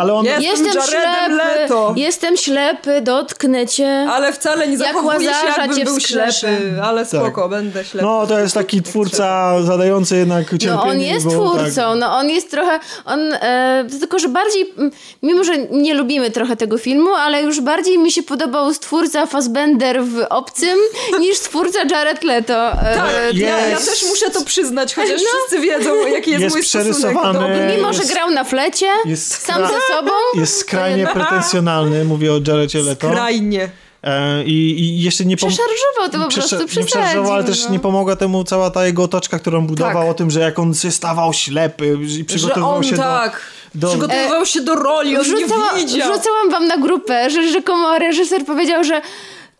[0.00, 0.24] ale on...
[0.24, 1.92] Jest- Jestem Jaredem ślepy, Leto.
[1.96, 4.06] jestem ślepy, dotknę cię.
[4.10, 6.74] Ale wcale nie Jak zachowuje się, jakbym cię był ślepy.
[6.82, 8.06] Ale spoko, będę ślepy.
[8.06, 10.72] No, to jest taki twórca zadający jednak cierpienie.
[10.74, 11.98] No on jest bo, twórcą, Tak.
[12.00, 14.74] no on jest trochę, on, e, tylko że bardziej,
[15.22, 20.02] mimo że nie lubimy trochę tego filmu, ale już bardziej mi się podobał stwórca Fassbender
[20.04, 20.78] w Obcym
[21.20, 22.72] niż stwórca Jared Leto.
[22.72, 25.28] E, Tak, ja, ja jest- też muszę to przyznać, chociaż No.
[25.38, 27.42] wszyscy wiedzą, jaki jest, Jest mój stosunek do.
[27.76, 30.10] Mimo, że jest- grał na flecie, jest sam ze sobą.
[30.34, 33.08] Jest skrajnie pretensjonalny, mówię o Jarecie Leto.
[33.10, 33.68] Skrajnie.
[34.02, 37.64] E, i, I jeszcze nie pom- Przeszarżował to po Przesze- prostu, nie przeszarżował, ale też
[37.64, 37.70] no.
[37.70, 40.10] nie pomogła temu cała ta jego otoczka, którą budował, Tak.
[40.10, 43.40] o tym, że jak on się stawał ślepy i Że przygotowywał on się tak
[43.74, 43.86] do...
[43.86, 46.12] do przygotowywał się do roli, on Wrzucała, nie widział.
[46.12, 49.02] wrzucałam wam na grupę, że rzekomo reżyser powiedział, że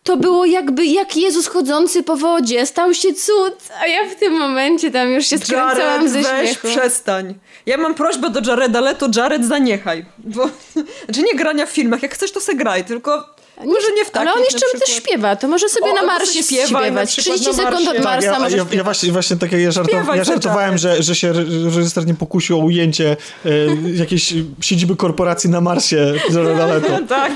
[0.03, 3.53] to było jakby jak Jezus chodzący po wodzie, stał się cud,
[3.83, 6.67] a ja w tym momencie tam już się skręcałam Jared, ze weź, śmiechu.
[6.67, 7.33] przestań.
[7.65, 10.05] Ja mam prośbę do Jareda Leto, Jared zaniechaj.
[10.17, 10.49] Bo,
[11.05, 13.25] znaczy nie grania w filmach, jak chcesz to se graj, tylko
[13.65, 16.39] może nie w takich Ale on jeszcze też śpiewa, to może sobie O, na Marsie
[16.39, 17.09] na śpiewać.
[17.09, 18.03] przykład 30 na sekund od Marsie.
[18.03, 21.03] Marsa tak, ja, może ja, ja, właśnie, właśnie tak jak ja, żartow, ja żartowałem, że,
[21.03, 23.49] że się re- reżyser nie pokusił o ujęcie e,
[23.93, 26.87] jakiejś siedziby korporacji na Marsie Jareda Leto.
[27.09, 27.31] Tak.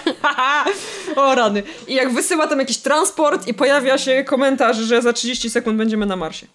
[1.15, 1.63] o rany.
[1.87, 6.05] I jak wysyła tam jakiś transport i pojawia się komentarz, że za 30 sekund będziemy
[6.05, 6.45] na Marsie.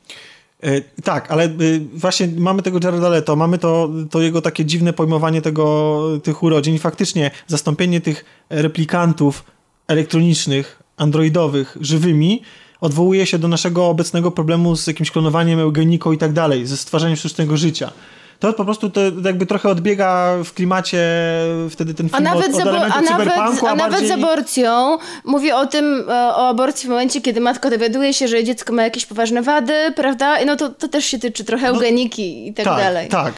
[0.62, 1.50] E, tak, ale e,
[1.94, 6.74] właśnie mamy tego Jareda Leto, mamy to, to jego takie dziwne pojmowanie tego, tych urodzin
[6.74, 9.44] i faktycznie zastąpienie tych replikantów
[9.88, 12.42] elektronicznych, androidowych, żywymi
[12.80, 17.16] odwołuje się do naszego obecnego problemu z jakimś klonowaniem, eugeniką i tak dalej, ze stwarzaniem
[17.16, 17.92] sztucznego życia.
[18.40, 20.98] To po prostu to jakby trochę odbiega w klimacie
[21.70, 24.08] wtedy ten A film nawet, od, od elementu a, nawet, cyberpunku, a a nawet bardziej...
[24.08, 24.98] z aborcją.
[25.24, 28.82] Mówi o tym, e, o aborcji w momencie, kiedy matka dowiaduje się, że dziecko ma
[28.82, 30.40] jakieś poważne wady, prawda?
[30.40, 33.08] I no to, to też się tyczy trochę eugeniki i tak, tak, dalej.
[33.08, 33.34] Tak.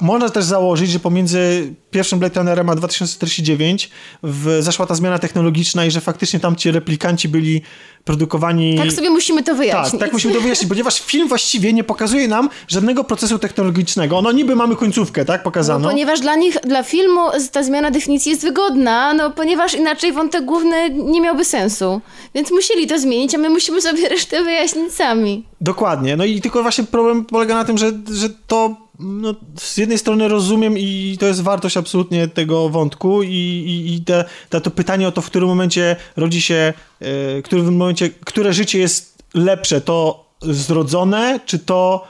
[0.00, 3.90] Można też założyć, że pomiędzy pierwszym Blade Runnerem a 2049
[4.22, 7.62] w, zaszła ta zmiana technologiczna i że faktycznie tam ci replikanci byli
[8.04, 8.76] produkowani...
[8.78, 10.00] Tak sobie musimy to tak, wyjaśnić.
[10.00, 14.22] tak musimy to wyjaśnić, ponieważ film właściwie nie pokazuje nam żadnego procesu technologicznego.
[14.22, 15.88] No niby mamy końcówkę, tak, pokazaną.
[15.88, 17.20] Ponieważ dla nich, dla filmu
[17.52, 22.00] ta zmiana definicji jest wygodna, no ponieważ inaczej wątek główny nie miałby sensu.
[22.34, 25.44] Więc musieli to zmienić, a my musimy sobie resztę wyjaśnić sami.
[25.60, 26.16] Dokładnie.
[26.16, 30.28] No i tylko właśnie problem polega na tym, że, że to no, z jednej strony
[30.28, 35.08] rozumiem i to jest wartość absolutnie tego wątku i, i, i te, te, to pytanie
[35.08, 39.80] o to, w którym momencie rodzi się, e, w którym momencie, które życie jest lepsze,
[39.80, 42.08] to zrodzone, czy to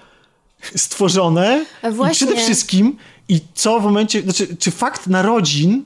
[0.77, 1.65] stworzone?
[1.93, 2.13] Właśnie.
[2.13, 2.97] I przede wszystkim
[3.29, 5.85] i co w momencie, znaczy, czy fakt narodzin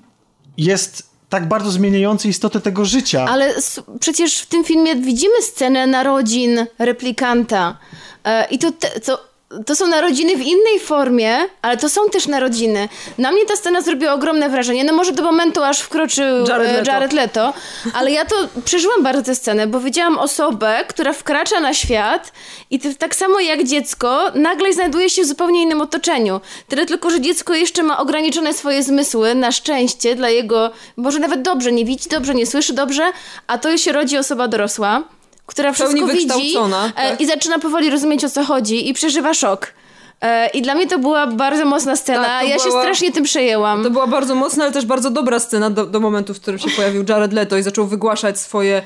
[0.57, 3.27] jest tak bardzo zmieniający istotę tego życia?
[3.29, 3.55] Ale
[4.01, 7.79] przecież w tym filmie widzimy scenę narodzin replikanta.
[8.25, 9.34] E, I to, te, to
[9.67, 12.89] to są narodziny w innej formie, ale to są też narodziny.
[13.19, 14.85] Na mnie ta scena zrobiła ogromne wrażenie.
[14.85, 16.91] No może do momentu, aż wkroczył Jared e, Leto.
[16.91, 17.53] Jared Leto,
[17.95, 22.33] ale ja to przeżyłam bardzo tę scenę, bo widziałam osobę, która wkracza na świat
[22.71, 26.41] i tak samo jak dziecko, nagle znajduje się w zupełnie innym otoczeniu.
[26.69, 31.43] Tyle tylko, że dziecko jeszcze ma ograniczone swoje zmysły, na szczęście dla jego, może nawet
[31.43, 33.13] dobrze, nie widzi dobrze, nie słyszy dobrze,
[33.47, 35.03] a to się rodzi osoba dorosła,
[35.47, 37.21] która wszystko widzi e, tak.
[37.21, 39.73] i zaczyna powoli rozumieć o co chodzi i przeżywa szok.
[40.21, 42.25] E, I dla mnie to była bardzo mocna scena.
[42.25, 43.83] Tak, ja się była- strasznie tym przejęłam.
[43.83, 46.71] To była bardzo mocna, ale też bardzo dobra scena do, do momentu, w którym się
[46.71, 48.83] pojawił Jared Leto i zaczął wygłaszać swoje...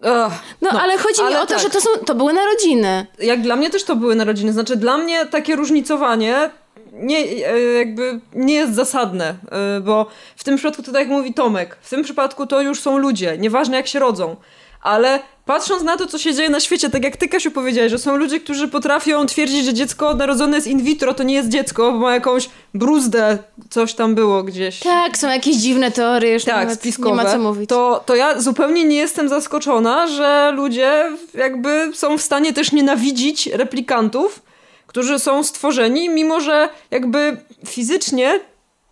[0.00, 1.62] Ugh, No, ale chodzi mi ale o to, tak.
[1.62, 3.06] że to, są, to były narodziny.
[3.18, 4.52] jak dla mnie też to były narodziny.
[4.52, 6.50] Znaczy, dla mnie takie różnicowanie
[6.92, 9.34] nie, e, jakby nie jest zasadne,
[9.82, 12.98] bo w tym przypadku, to tak jak mówi Tomek, w tym przypadku to już są
[12.98, 14.36] ludzie, nieważne jak się rodzą.
[14.82, 17.98] Ale patrząc na to, co się dzieje na świecie, tak jak ty, Kasiu, powiedziałeś, że
[17.98, 21.92] są ludzie, którzy potrafią twierdzić, że dziecko narodzone jest in vitro, to nie jest dziecko,
[21.92, 23.38] bo ma jakąś bruzdę,
[23.70, 24.78] coś tam było gdzieś.
[24.80, 27.10] Tak, są jakieś dziwne teorie, już Tak, spiskowe.
[27.10, 27.68] nie ma co mówić.
[27.68, 33.46] To, to ja zupełnie nie jestem zaskoczona, że ludzie jakby są w stanie też nienawidzić
[33.46, 34.42] replikantów,
[34.86, 37.36] którzy są stworzeni, mimo że jakby
[37.66, 38.40] fizycznie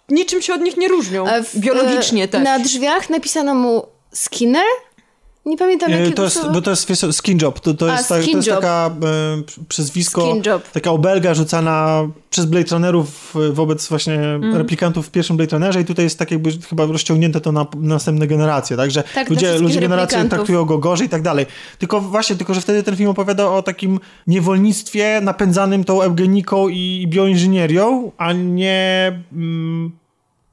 [0.08, 1.24] niczym się od nich nie różnią.
[1.44, 2.44] W- Biologicznie e, też.
[2.44, 4.62] Na drzwiach napisano mu Skinner?
[5.48, 7.60] Nie pamiętam E, jakiego To jest, bo to jest wiesz, skin job.
[7.60, 10.34] To, to, A, jest, tak, to jest taka e, przezwisko,
[10.72, 14.56] taka obelga rzucana przez Blade Runnerów e, wobec właśnie Mhm.
[14.56, 17.66] replikantów w pierwszym Blade Runnerze i tutaj jest tak jakby chyba rozciągnięte to na na
[17.74, 18.90] następne generacje, tak?
[18.90, 21.46] Że dla ludzie, ludzie generacje traktują go gorzej i tak dalej.
[21.78, 27.06] Tylko właśnie, tylko że wtedy ten film opowiada o takim niewolnictwie napędzanym tą eugeniką i
[27.08, 29.12] bioinżynierią, a nie...
[29.32, 29.92] Mm,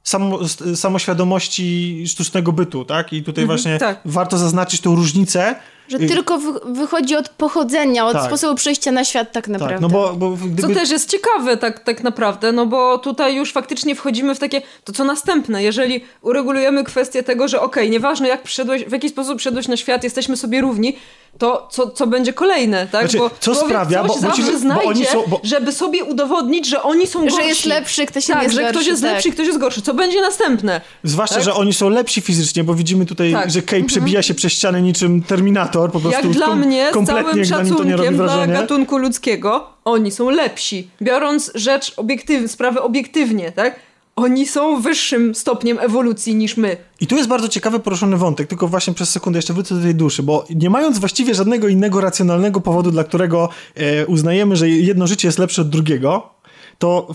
[0.06, 0.38] samo,
[0.74, 3.12] samoświadomości sztucznego bytu, tak?
[3.12, 4.00] I tutaj właśnie tak.
[4.04, 5.54] warto zaznaczyć tą różnicę.
[5.88, 8.26] Że tylko wy- wychodzi od pochodzenia, od Tak.
[8.26, 9.74] sposobu przyjścia na świat tak naprawdę.
[9.74, 10.62] Tak, no bo, bo gdyby...
[10.62, 14.62] Co też jest ciekawe tak, tak naprawdę, no bo tutaj już faktycznie wchodzimy w takie,
[14.84, 19.36] to co następne, jeżeli uregulujemy kwestię tego, że okej, nieważne jak przyszedłeś, w jaki sposób
[19.38, 20.96] przyszedłeś na świat, jesteśmy sobie równi,
[21.38, 23.02] to co, co będzie kolejne, tak?
[23.02, 25.40] Znaczy, bo co człowiek sprawia, coś bo- bo zawsze ci- bo znajdzie, oni są- bo-
[25.42, 27.36] żeby sobie udowodnić, że oni są gorsi.
[27.36, 29.12] Że jest lepszy, ktoś tak, jest że gorszy, ktoś jest tak.
[29.12, 29.82] lepszy, ktoś jest gorszy.
[29.82, 30.80] Co będzie następne?
[31.02, 31.44] Zwłaszcza, tak?
[31.44, 33.50] że oni są lepsi fizycznie, bo widzimy tutaj, Tak.
[33.50, 37.44] że Kay przebija się przez ścianę niczym Terminator, po prostu Jak dla mnie, z całym
[37.44, 40.90] szacunkiem dla gatunku ludzkiego, oni są lepsi.
[41.02, 43.80] Biorąc rzecz obiektywnie, sprawę obiektywnie, tak?
[44.16, 46.76] Oni są wyższym stopniem ewolucji niż my.
[47.00, 49.94] I tu jest bardzo ciekawy poruszony wątek, tylko właśnie przez sekundę jeszcze wrócę do tej
[49.94, 55.06] duszy, bo nie mając właściwie żadnego innego racjonalnego powodu, dla którego e, uznajemy, że jedno
[55.06, 56.30] życie jest lepsze od drugiego,
[56.78, 57.14] to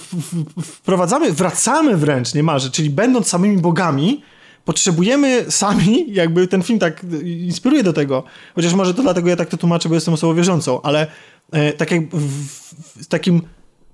[0.61, 4.21] wprowadzamy, wracamy wręcz niemalże, czyli będąc samymi bogami,
[4.65, 8.23] potrzebujemy sami, jakby ten film tak inspiruje do tego,
[8.55, 11.07] chociaż może to dlatego ja tak to tłumaczę, bo jestem osobą wierzącą, ale
[11.51, 13.41] e, tak jak w, w, w takim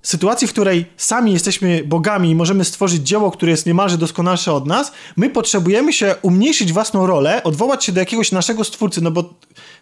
[0.02, 4.66] sytuacji, w której sami jesteśmy bogami i możemy stworzyć dzieło, które jest niemalże doskonalsze od
[4.66, 9.34] nas, my potrzebujemy się umniejszyć własną rolę, odwołać się do jakiegoś naszego stwórcy, no bo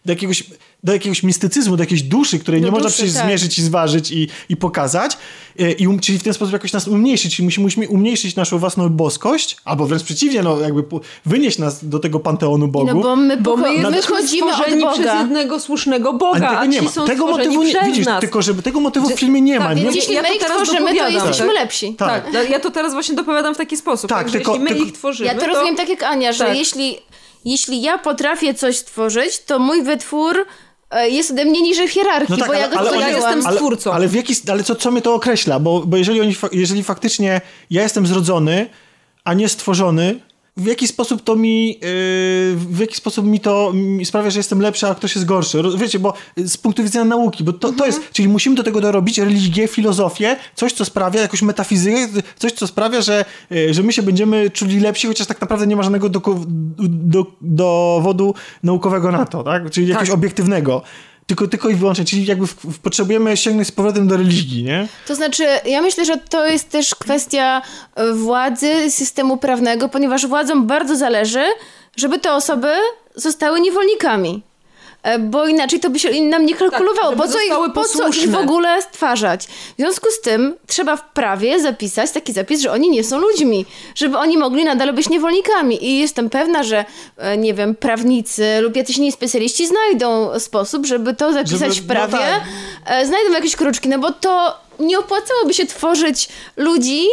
[0.07, 0.45] do jakiegoś,
[0.85, 3.25] do jakiegoś mistycyzmu, do jakiejś duszy, której Do nie można duszy, przecież tak.
[3.27, 5.19] zmierzyć i zważyć i, i pokazać,
[5.59, 8.59] e, i um, czyli w ten sposób jakoś nas umniejszyć, czyli musimy, musimy umniejszyć naszą
[8.59, 12.95] własną boskość, albo wręcz przeciwnie, no jakby po- wynieść nas do tego panteonu bogów.
[12.95, 15.21] No bo my, Bo my jesteśmy wychodzimy od stworzeni przez Boga.
[15.21, 16.91] jednego słusznego Boga, a, tego nie ci ma.
[16.91, 18.21] są Tego motywu nie, widzisz, nas.
[18.21, 19.67] tylko żeby tego motywu w filmie nie ma.
[19.67, 19.83] tak, nie?
[19.83, 21.55] Jeśli Ja my to ich tworzymy, to jesteśmy tak?
[21.55, 21.95] lepsi.
[21.95, 22.33] Tak.
[22.33, 24.09] Tak, ja- to teraz właśnie dopowiadam w taki sposób.
[24.11, 26.33] Tak, Tak, że tylko- jeśli my tylko- ich tworzymy, Ja to rozumiem tak jak Ania,
[26.33, 26.57] że Tak.
[26.57, 26.99] jeśli,
[27.51, 30.47] jeśli ja potrafię coś stworzyć, to mój wytwór
[30.91, 32.99] e, jest ode mnie niżej w hierarchii, No tak, bo ja ale- go ale oni-
[33.01, 33.23] stworzyłam.
[33.35, 33.93] jestem ale, stwórcą.
[33.93, 35.61] Ale, w jaki, ale co, co mnie to określa?
[35.61, 38.67] Bo, bo jeżeli, oni, jeżeli faktycznie ja jestem zrodzony,
[39.25, 40.21] a nie stworzony,
[40.57, 41.79] w jaki sposób to mi, yy,
[42.57, 43.73] w jaki sposób mi to
[44.05, 45.63] sprawia, że jestem lepszy, a ktoś jest gorszy?
[45.79, 47.87] Wiecie, bo y, z punktu widzenia nauki, bo to, to Mhm.
[47.91, 52.67] jest, czyli musimy do tego dorobić religię, filozofię, coś, co sprawia, jakąś metafizykę, coś, co
[52.67, 56.09] sprawia, że, y, że my się będziemy czuli lepsi, chociaż tak naprawdę nie ma żadnego
[56.11, 56.45] doku-
[56.89, 59.71] do, dowodu naukowego na to, tak?
[59.71, 60.19] Czyli jakiegoś Tak.
[60.19, 60.83] obiektywnego.
[61.27, 64.89] Tylko, tylko i wyłącznie, czyli jakby w, w, potrzebujemy sięgnąć z powrotem do religii, nie?
[65.07, 67.63] To znaczy, ja myślę, że to jest też kwestia
[67.95, 71.45] e, władzy, systemu prawnego, ponieważ władzom bardzo zależy,
[71.97, 72.69] żeby te osoby
[73.15, 74.43] zostały niewolnikami.
[75.07, 77.11] E, Bo inaczej to by się nam nie kalkulowało.
[77.11, 79.47] żeby po, co ich, po co ich w ogóle stwarzać?
[79.47, 83.67] W związku z tym trzeba w prawie zapisać taki zapis, że oni nie są ludźmi,
[83.95, 85.85] żeby oni mogli nadal być niewolnikami.
[85.85, 86.85] I jestem pewna, że
[87.17, 91.89] e, nie wiem, prawnicy lub jacyś inni specjaliści znajdą sposób, żeby to zapisać Żeby- w
[91.89, 92.13] no prawie.
[92.19, 92.43] tak.
[92.87, 97.07] E, znajdą jakieś kruczki, no bo to nie opłacałoby się tworzyć ludzi,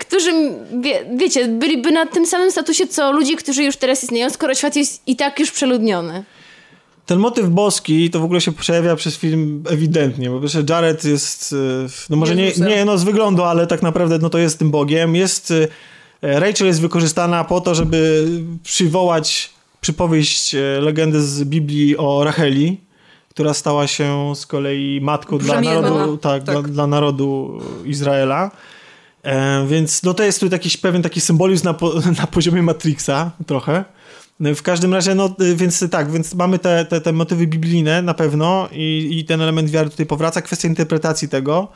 [0.00, 0.32] którzy,
[0.80, 4.76] wie, wiecie, byliby na tym samym statusie, co ludzie, którzy już teraz istnieją, skoro świat
[4.76, 6.24] jest i tak już przeludniony.
[7.06, 11.52] Ten motyw boski to w ogóle się przejawia przez film ewidentnie, bo że Jared jest,
[11.52, 11.56] y,
[12.10, 15.16] no może nie, nie no z wyglądu, ale tak naprawdę no to jest tym Bogiem.
[15.16, 15.68] Jest, y,
[16.22, 18.26] Rachel jest wykorzystana po to, żeby
[18.62, 22.80] przywołać przypowieść e, legendy z Biblii o Racheli,
[23.30, 26.54] która stała się z kolei matką dla narodu, tak, Tak.
[26.54, 28.50] Dla, dla narodu Izraela.
[29.22, 33.30] E, więc no to jest tu jakiś pewien taki symbolizm na, po, na poziomie Matrixa
[33.46, 33.84] trochę.
[34.40, 38.02] No, W każdym razie, no y, więc tak, więc mamy te, te, te motywy biblijne
[38.02, 40.42] na pewno i, i ten element wiary tutaj powraca.
[40.42, 41.68] Kwestia interpretacji tego.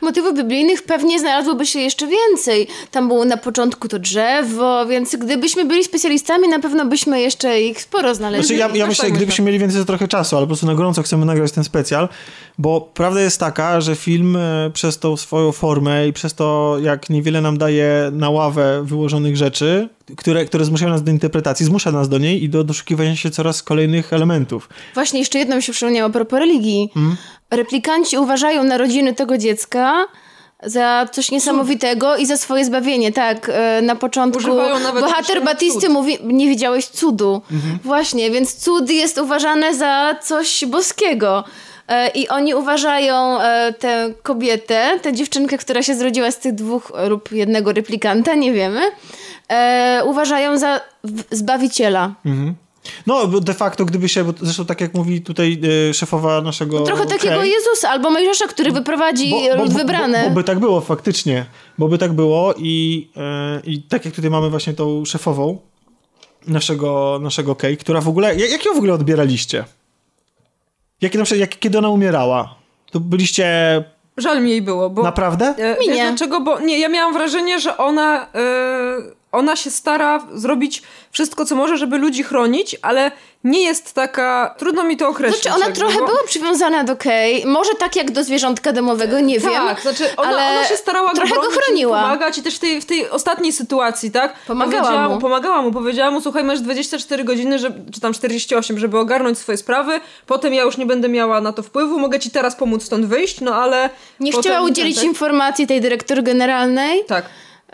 [0.00, 2.66] Motywów biblijnych pewnie znalazłoby się jeszcze więcej.
[2.90, 7.80] Tam było na początku to drzewo, więc gdybyśmy byli specjalistami, na pewno byśmy jeszcze ich
[7.80, 8.46] sporo znaleźli.
[8.46, 9.10] Znaczy, ja, ja tak myślę, myślę.
[9.10, 12.08] gdybyśmy mieli więcej, to trochę czasu, ale po prostu na gorąco chcemy nagrać ten specjal,
[12.58, 17.10] bo prawda jest taka, że film e, przez tą swoją formę i przez to, jak
[17.10, 22.08] niewiele nam daje na ławę wyłożonych rzeczy, które, które zmuszają nas do interpretacji, zmusza nas
[22.08, 24.68] do niej i do doszukiwania się coraz kolejnych elementów.
[24.94, 26.90] Właśnie jeszcze jedno mi się przypomniało a propos religii.
[26.96, 27.16] Mhm.
[27.50, 30.06] Replikanci uważają narodziny tego dziecka
[30.62, 33.12] za coś niesamowitego i za swoje zbawienie.
[33.12, 35.90] Tak, e, na początku Używają nawet bohater Batisty cud.
[35.90, 37.42] mówi, nie widziałeś cudu.
[37.52, 37.78] Mhm.
[37.84, 41.44] Właśnie, więc cud jest uważany za coś boskiego.
[41.88, 46.92] E, I oni uważają e, tę kobietę, tę dziewczynkę, która się zrodziła z tych dwóch
[47.08, 48.80] lub jednego replikanta, nie wiemy,
[49.48, 50.80] e, uważają za
[51.30, 52.14] zbawiciela.
[53.06, 56.80] No, bo de facto, gdyby się, bo zresztą tak jak mówi tutaj e, szefowa naszego...
[56.80, 60.18] Trochę takiego Kay, Jezusa albo Mojżesza, który wyprowadzi lud wybrany.
[60.22, 61.46] Bo, bo by tak było, faktycznie.
[61.78, 65.58] Bo by tak było i, e, i tak jak tutaj mamy właśnie tą szefową
[66.46, 68.36] naszego, naszego Kay, która w ogóle...
[68.36, 69.64] Jak ją w ogóle odbieraliście?
[71.00, 72.54] Jak, na przykład, jak, kiedy ona umierała?
[72.90, 73.46] To byliście...
[74.16, 75.02] Żal mi jej było, bo...
[75.02, 75.54] Naprawdę?
[75.58, 76.08] E, Mi wiesz nie.
[76.08, 76.40] dlaczego?
[76.40, 78.28] Bo nie, ja miałam wrażenie, że ona, e,
[79.36, 83.10] ona się stara zrobić wszystko, co może, żeby ludzi chronić, ale
[83.44, 84.54] nie jest taka...
[84.58, 85.42] Trudno mi to określić.
[85.42, 89.20] Znaczy ona jakby, trochę bo- była przywiązana do Kay, może tak jak do zwierzątka domowego,
[89.20, 89.52] nie wiem.
[89.52, 92.02] Tak, znaczy ona, ale ona się starała trochę go, go bronić i chroniła.
[92.02, 94.34] pomagać i też w tej, w tej ostatniej sytuacji, tak?
[94.46, 95.20] Pomagała Powiedziała mu.
[95.20, 99.58] Pomagała mu, powiedziała mu, słuchaj, masz 24 godziny, żeby, czy tam 48, żeby ogarnąć swoje
[99.58, 103.06] sprawy, potem ja już nie będę miała na to wpływu, mogę ci teraz pomóc stąd
[103.06, 103.90] wyjść, no ale...
[104.20, 105.04] Nie potem chciała udzielić tak?
[105.04, 107.04] informacji tej dyrektor generalnej.
[107.04, 107.24] Tak.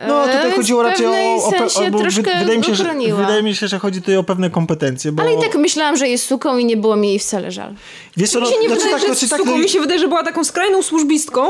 [0.08, 1.36] No, E, tutaj więc chodziło w raczej o...
[1.46, 4.50] o wy- troszkę wydaje, mi się, że, wydaje mi się, że chodzi tutaj o pewne
[4.50, 5.22] kompetencje, bo...
[5.22, 7.74] Ale i tak myślałam, że jest suką i nie było mi jej wcale żal.
[8.16, 9.56] Wiesz co, no, Mi się nie znaczy wydaje, tak, że znaczy jest tak, suką, no
[9.56, 11.46] i- mi się wydaje, że była taką skrajną służbistką,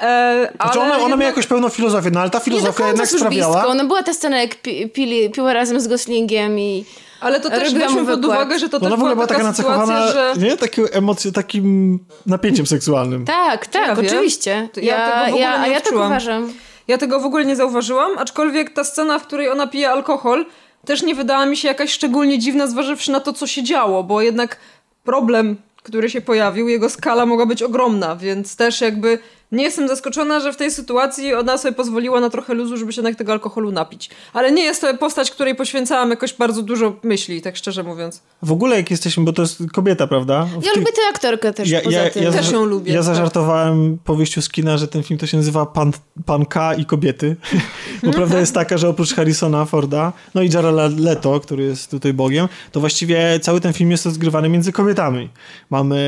[0.00, 3.08] e, Znaczy ale ona, ona miała jakąś pełną filozofię, no ale ta do filozofia jednak
[3.08, 3.74] sprawiała...
[3.74, 6.84] No była ta scena, jak pi, pili, piła razem z Goslingiem i...
[7.20, 9.48] Ale to też weźmy pod uwagę, że to Ona też w ogóle była była taka
[9.48, 10.34] nacechowana, że...
[10.38, 10.56] nie?
[10.56, 10.86] Takim
[11.34, 13.24] takim napięciem seksualnym.
[13.24, 14.68] Tak, tak, Ja oczywiście.
[14.76, 16.52] Ja Ja, tego w ogóle ja, ja tak uważam.
[16.88, 20.46] Ja tego w ogóle nie zauważyłam, aczkolwiek ta scena, w której ona pije alkohol,
[20.84, 24.22] też nie wydała mi się jakaś szczególnie dziwna, zważywszy na to, co się działo, bo
[24.22, 24.56] jednak
[25.04, 29.18] problem, który się pojawił, jego skala mogła być ogromna, więc też jakby
[29.52, 33.00] nie jestem zaskoczona, że w tej sytuacji ona sobie pozwoliła na trochę luzu, żeby się
[33.00, 34.10] jednak tego alkoholu napić.
[34.32, 38.22] Ale nie jest to postać, której poświęcałam jakoś bardzo dużo myśli, tak szczerze mówiąc.
[38.42, 40.44] W ogóle jak jesteśmy, bo to jest kobieta, prawda?
[40.44, 42.24] W Ja tych- lubię tę aktorkę też poza tym.
[42.24, 43.06] Też zaż- ją lubię, Ja tak.
[43.06, 45.92] zażartowałem po wyjściu z kina, że ten film to się nazywa Pan,
[46.26, 47.36] Pan K i kobiety.
[48.02, 52.12] Bo prawda jest taka, że oprócz Harrisona Forda, no i Jareda Leto, który jest tutaj
[52.12, 55.28] Bogiem, to właściwie cały ten film jest rozgrywany między kobietami.
[55.70, 56.02] Mamy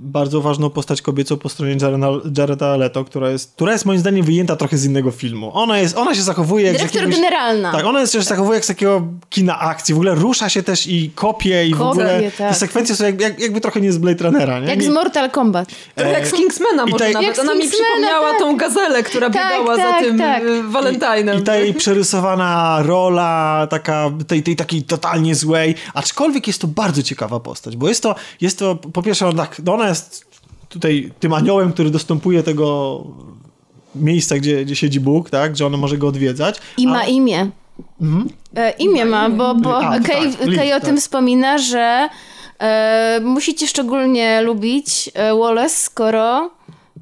[0.00, 1.76] bardzo ważną postać kobiecą po stronie
[2.38, 5.50] Jareda Leto, która jest, która jest moim zdaniem wyjęta trochę z innego filmu.
[5.54, 7.20] Ona, jest, ona się zachowuje jak z Dyrektor jakiegoś...
[7.20, 7.72] generalna.
[7.72, 9.94] Tak, ona jest, się zachowuje jak z takiego kina akcji.
[9.94, 12.56] W ogóle rusza się też i kopie i w Kopie, ogóle te tak.
[12.56, 14.66] sekwencje są jak, jak, jakby trochę nie z Blade Runnera, nie?
[14.68, 15.68] Jak nie z Mortal Kombat.
[15.94, 17.38] Trochę jak z Kingsmana może tej- nawet.
[17.38, 18.38] Ona mi przypomniała tak.
[18.38, 20.42] tą gazelę, która Tak, biegała za tak, tym tak.
[20.42, 21.40] y, Valentine'em.
[21.40, 27.02] I ta jej przerysowana rola, taka tej, tej takiej totalnie złej, aczkolwiek jest to bardzo
[27.02, 30.29] ciekawa postać, bo jest to, jest to po pierwsze, ona, tak, no ona jest
[30.70, 33.00] tutaj tym aniołem, który dostępuje tego
[33.94, 36.60] miejsca, gdzie, gdzie siedzi Bóg, tak, że ona może go odwiedzać.
[36.76, 37.50] I a- ma imię.
[38.56, 40.84] E, imię ma, bo, bo A, Kay, tak, o tak.
[40.84, 42.08] tym wspomina, że
[42.58, 46.50] e, musicie szczególnie lubić e, Wallace, skoro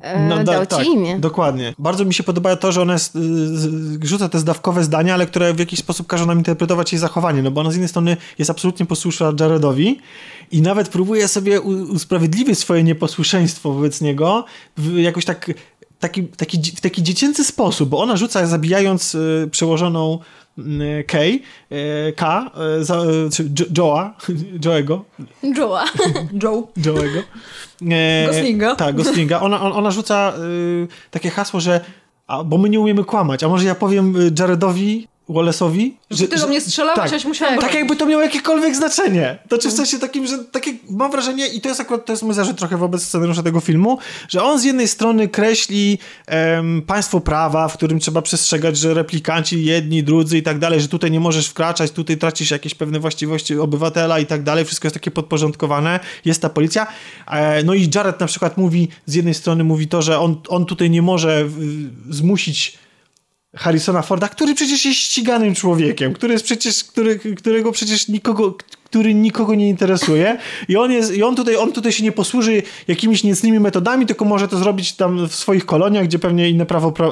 [0.01, 1.19] e, da- dał ci tak, imię.
[1.19, 1.75] Dokładnie.
[1.79, 3.19] Bardzo mi się podoba to, że ona jest,
[4.03, 7.51] rzuca te zdawkowe zdania, ale które w jakiś sposób każą nam interpretować jej zachowanie, no
[7.51, 9.99] bo ona z jednej strony jest absolutnie posłuszna Jaredowi
[10.51, 14.45] i nawet próbuje sobie usprawiedliwić swoje nieposłuszeństwo wobec niego
[14.77, 15.51] w jakoś tak
[16.01, 20.19] taki, taki, w taki dziecięcy sposób, bo ona rzuca zabijając y, przełożoną
[21.07, 21.41] Kay,
[22.17, 24.15] K, za, czy Jo- Joa,
[24.65, 25.05] Joego,
[25.57, 25.85] Joa.
[26.43, 26.63] Joe.
[26.77, 27.23] Joe'ego.
[27.91, 28.75] E, Goslinga.
[28.75, 29.41] Tak, Goslinga.
[29.41, 31.81] Ona, on- ona rzuca y, takie hasło, że
[32.27, 35.91] a, bo my nie umiemy kłamać, a może ja powiem y, Jaredowi Wallace'owi.
[36.11, 39.39] Że ty do mnie strzelałeś, tak, musiałam Tak jakby to miało jakiekolwiek znaczenie.
[39.49, 42.23] To czy w sensie takim, że takie mam wrażenie, i to jest akurat, to jest
[42.23, 43.99] mój zarzut trochę wobec scenariusza tego filmu,
[44.29, 49.65] że on z jednej strony kreśli em, państwo prawa, w którym trzeba przestrzegać, że replikanci
[49.65, 53.59] jedni, drudzy i tak dalej, że tutaj nie możesz wkraczać, tutaj tracisz jakieś pewne właściwości
[53.59, 56.87] obywatela i tak dalej, wszystko jest takie podporządkowane, jest ta policja.
[57.27, 60.67] E, no i Jared na przykład mówi, z jednej strony mówi to, że on, on
[60.67, 61.59] tutaj nie może w,
[62.11, 62.79] zmusić
[63.57, 68.57] Harrisona Forda, który przecież jest ściganym człowiekiem, który jest przecież, który, którego przecież nikogo,
[68.91, 72.63] który nikogo nie interesuje i on jest, i on tutaj, on tutaj się nie posłuży
[72.89, 76.93] jakimiś niecnymi metodami, tylko może to zrobić tam w swoich koloniach, gdzie pewnie inne prawo
[76.93, 77.11] pra, e,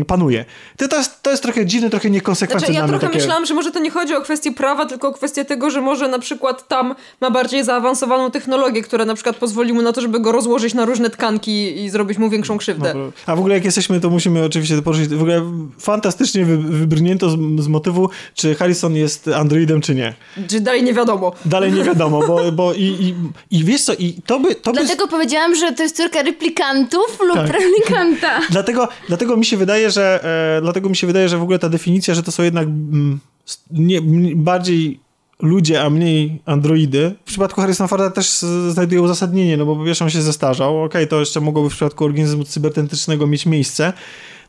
[0.00, 0.44] e, panuje.
[0.76, 3.18] To, to, jest, to jest trochę dziwne, trochę Znaczy, niekonsekwentne ja dla mnie trochę takie...
[3.18, 6.08] myślałam, że może to nie chodzi o kwestię prawa, tylko o kwestię tego, że może
[6.08, 10.20] na przykład tam ma bardziej zaawansowaną technologię, która na przykład pozwoli mu na to, żeby
[10.20, 12.94] go rozłożyć na różne tkanki i zrobić mu większą krzywdę.
[13.26, 15.42] A w ogóle jak jesteśmy, to musimy oczywiście poruszyć, w ogóle
[15.78, 20.14] fantastycznie wy, wybrnięto z, z motywu, czy Harrison jest androidem, czy nie.
[20.48, 21.32] Czy dalej nie wiadomo.
[21.44, 23.14] Dalej nie wiadomo, bo, bo i, i,
[23.58, 24.54] i wiesz co, i to by...
[24.54, 27.50] To by Dlatego powiedziałam, że to jest córka replikantów lub Tak.
[27.50, 28.40] replikanta.
[28.50, 30.24] Dlatego, dlatego mi się wydaje, że
[30.58, 33.20] e, dlatego mi się wydaje, że w ogóle ta definicja, że to są jednak mm,
[33.48, 35.00] s- nie, m- bardziej
[35.42, 37.14] ludzie, a mniej androidy.
[37.24, 38.30] W przypadku Harrisona Forda też
[38.68, 42.04] znajduje uzasadnienie, no bo po pierwsze on się zestarzał, okej, to jeszcze mogłoby w przypadku
[42.04, 43.92] organizmu cybernetycznego mieć miejsce,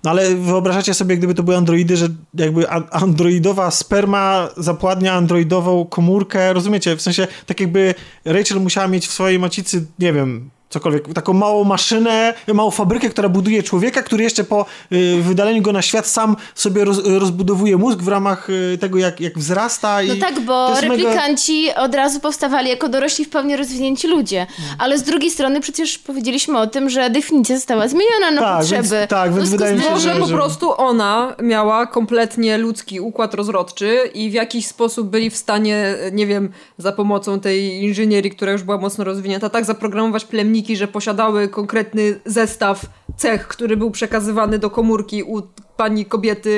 [0.05, 6.53] no ale wyobrażacie sobie, gdyby to były androidy, że jakby androidowa sperma zapładnia androidową komórkę,
[6.53, 6.95] rozumiecie?
[6.95, 11.63] W sensie, tak jakby Rachel musiała mieć w swojej macicy, nie wiem, cokolwiek, taką małą
[11.63, 16.35] maszynę, małą fabrykę, która buduje człowieka, który jeszcze po y, wydaleniu go na świat sam
[16.55, 20.03] sobie roz, rozbudowuje mózg w ramach y, tego, jak, jak wzrasta.
[20.03, 24.07] I No tak, bo jest mega- replikanci od razu powstawali jako dorośli w pełni rozwinięci
[24.07, 24.47] ludzie.
[24.79, 28.89] Ale z drugiej strony przecież powiedzieliśmy o tym, że definicja została zmieniona na Tak, potrzeby.
[28.89, 33.33] więc- tak, więc wydaje mi z się, że- po prostu ona miała kompletnie ludzki układ
[33.33, 38.51] rozrodczy i w jakiś sposób byli w stanie, nie wiem, za pomocą tej inżynierii, która
[38.51, 42.81] już była mocno rozwinięta, tak zaprogramować plemniki, że posiadały konkretny zestaw
[43.17, 45.41] cech, który był przekazywany do komórki u
[45.77, 46.49] pani kobiety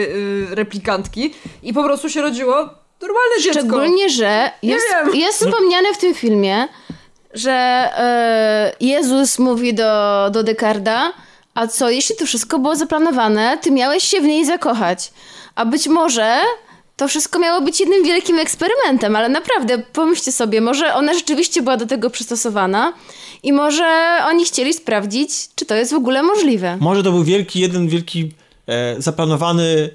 [0.51, 2.55] y, replikantki i po prostu się rodziło
[3.01, 3.59] normalne dziecko.
[3.59, 6.67] Szczególnie, że jest, jest wspomniane w tym filmie,
[7.33, 11.13] że e, Jezus mówi do, do Dekarda,
[11.53, 15.11] a co jeśli to wszystko było zaplanowane, ty miałeś się w niej zakochać.
[15.55, 16.39] A być może
[16.95, 21.77] to wszystko miało być jednym wielkim eksperymentem, ale naprawdę pomyślcie sobie, może ona rzeczywiście była
[21.77, 22.93] do tego przystosowana
[23.47, 26.77] i może oni chcieli sprawdzić, czy to jest w ogóle możliwe.
[26.79, 28.31] Może to był wielki, jeden wielki
[28.67, 29.89] e, zaplanowany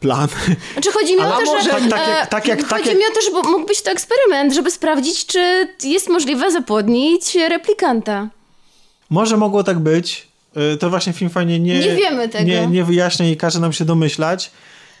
[0.00, 0.28] plan.
[0.72, 3.02] Znaczy chodzi mi o to, że tak- tak jak- e, tak jak- tak chodzi mi
[3.10, 8.28] o to, że mógł być to eksperyment, żeby sprawdzić, czy jest możliwe zapłodnić replikanta.
[9.10, 10.28] Może mogło tak być.
[10.74, 12.44] E, To właśnie film fajnie nie, Nie wiemy tego.
[12.44, 14.50] Nie, nie wyjaśnia i każe nam się domyślać.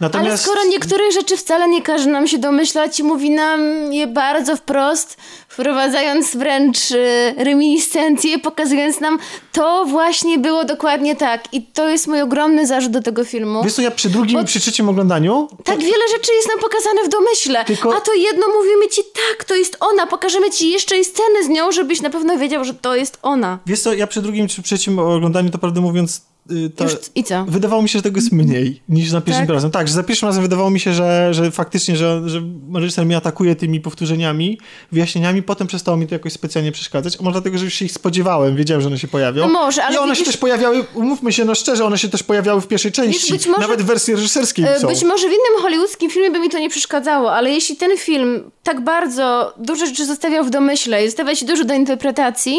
[0.00, 3.60] Natomiast Ale skoro niektórych rzeczy wcale nie każe nam się domyślać i mówi nam
[3.92, 5.16] je bardzo wprost,
[5.48, 9.18] wprowadzając wręcz y, reminiscencje, pokazując nam,
[9.52, 11.54] to właśnie było dokładnie tak.
[11.54, 13.62] I to jest mój ogromny zarzut do tego filmu.
[13.64, 16.58] Wiesz co, ja przy drugim Bo- i przy trzecim oglądaniu Tak wiele rzeczy jest nam
[16.58, 17.64] pokazane w domyśle.
[17.64, 20.06] Tylko- A to jedno mówimy ci, tak, to jest ona.
[20.06, 23.58] Pokażemy ci jeszcze i scenę z nią, żebyś na pewno wiedział, że to jest ona.
[23.66, 26.22] Wiesz co, ja przy drugim czy trzecim oglądaniu, to prawdę mówiąc,
[26.52, 27.44] y, to Już, I co?
[27.44, 29.54] wydawało mi się, że tego jest mniej niż za pierwszym Tak?
[29.54, 29.70] razem.
[29.70, 32.42] Tak, że za pierwszym razem wydawało mi się, że, że faktycznie, że, że
[32.74, 34.58] reżyser mnie atakuje tymi powtórzeniami,
[34.92, 37.20] wyjaśnieniami, potem przestało mi to jakoś specjalnie przeszkadzać.
[37.20, 39.46] Może dlatego, że już się ich spodziewałem, wiedziałem, że one się pojawią.
[39.46, 42.08] No może, ale I one się widzisz- też pojawiały, umówmy się, no szczerze, one się
[42.08, 43.32] też pojawiały w pierwszej części.
[43.48, 44.88] może- Nawet w wersji reżyserskiej E, są.
[44.88, 48.50] Być może w innym hollywoodzkim filmie by mi to nie przeszkadzało, ale jeśli ten film
[48.62, 52.56] tak bardzo dużo rzeczy zostawiał w domyśle i zostawia ci dużo do interpretacji,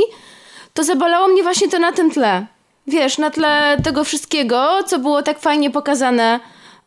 [0.74, 2.46] to zabolało mnie właśnie to na tym tle.
[2.92, 6.40] Wiesz, na tle tego wszystkiego, co było tak fajnie pokazane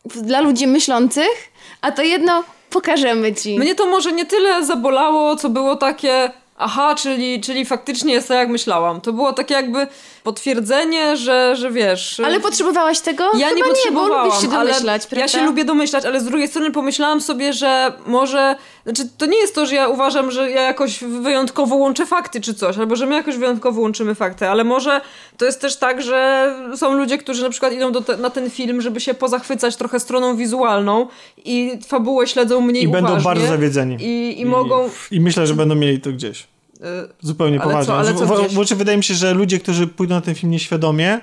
[0.05, 1.51] dla ludzi myślących,
[1.81, 3.59] a to jedno pokażemy ci.
[3.59, 8.37] Mnie to może nie tyle zabolało, co było takie aha, czyli, czyli faktycznie jest tak
[8.37, 9.01] jak myślałam.
[9.01, 9.87] To było takie jakby
[10.25, 12.19] potwierdzenie, że, że wiesz...
[12.19, 13.23] Ale potrzebowałaś tego?
[13.23, 15.19] Ja Chyba nie potrzebowałam, bo lubisz się domyślać, ale prawda?
[15.19, 19.37] ja się lubię domyślać, ale z drugiej strony pomyślałam sobie, że może, znaczy to nie
[19.37, 23.05] jest to, że ja uważam, że ja jakoś wyjątkowo łączę fakty czy coś, albo że
[23.05, 25.01] my jakoś wyjątkowo łączymy fakty, ale może
[25.37, 28.49] to jest też tak, że są ludzie, którzy na przykład idą do te, na ten
[28.49, 31.07] film, żeby się pozachwycać trochę stroną wizualną
[31.45, 33.25] i fabułę śledzą mniej I będą uważnie.
[33.25, 33.97] bardzo zawiedzeni.
[33.99, 34.89] I, i mogą...
[35.11, 36.54] I myślę, że będą mieli to gdzieś.
[36.75, 36.83] Y,
[37.21, 37.87] Zupełnie Ale poważnie.
[37.87, 38.67] co- ale co gdzieś?
[38.69, 41.19] czy wydaje mi się, że ludzie, którzy pójdą na ten film nieświadomie,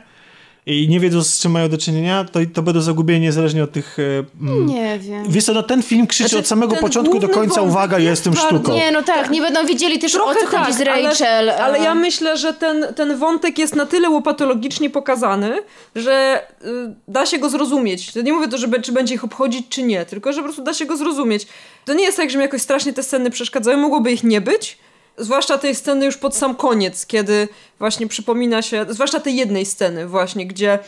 [0.67, 3.99] i nie wiedzą z czym mają do czynienia, to, to będą zagubieni niezależnie od tych...
[3.99, 4.03] e,
[4.41, 5.25] mm, Nie wiem.
[5.29, 8.11] Wiesz co, no ten film krzyczy Znaczy, od samego początku do końca, wątek uwaga, jest
[8.27, 8.73] jestem bardzo- sztuką.
[8.77, 11.51] Nie, no tak, nie będą wiedzieli też o co chodzi z tak, ale- Rachel.
[11.51, 11.83] Ale, e.
[11.83, 15.63] ja myślę, że ten, ten wątek jest na tyle łopatologicznie pokazany,
[15.97, 16.67] że y,
[17.09, 18.13] da się go zrozumieć.
[18.13, 20.63] To nie mówię to, że czy będzie ich obchodzić, czy nie, tylko że po prostu
[20.65, 21.47] da się go zrozumieć.
[21.85, 24.79] To nie jest tak, że mi jakoś strasznie te sceny przeszkadzają, mogłoby ich nie być.
[25.25, 30.07] Zwłaszcza tej sceny już pod sam koniec, kiedy właśnie przypomina się, zwłaszcza tej jednej sceny
[30.07, 30.79] właśnie, gdzie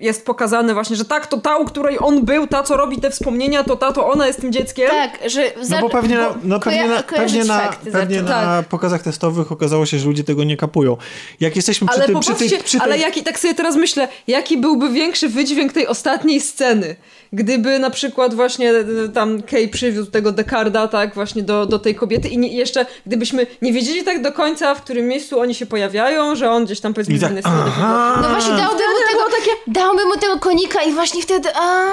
[0.00, 3.10] jest pokazane właśnie, że tak, to ta, u której on był, ta, co robi te
[3.10, 4.90] wspomnienia, to ta, to ona jest tym dzieckiem.
[4.90, 5.52] Tak, że...
[5.70, 8.66] No bo pewnie na, no pewnie na, koja- kojarzyć pewnie na, fakty pewnie na Tak.
[8.66, 10.96] pokazach testowych okazało się, że ludzie tego nie kapują.
[11.40, 12.20] Jak jesteśmy przy Ale tym...
[12.20, 12.80] Przy tej, przy tej...
[12.80, 16.96] ale jaki, tak sobie teraz myślę, jaki byłby większy wydźwięk tej ostatniej sceny,
[17.32, 18.84] gdyby na przykład właśnie e,
[19.14, 23.46] tam Kay przywiózł tego Dekarda, tak, właśnie do, do tej kobiety i nie, jeszcze gdybyśmy
[23.62, 26.94] nie wiedzieli tak do końca, w którym miejscu oni się pojawiają, że on gdzieś tam
[26.94, 27.62] powiedzmy I z tak, innej strony.
[27.66, 28.18] aha.
[28.22, 31.48] No właśnie dałby mu tego, dałby mu tego konika i właśnie wtedy...
[31.54, 31.86] A...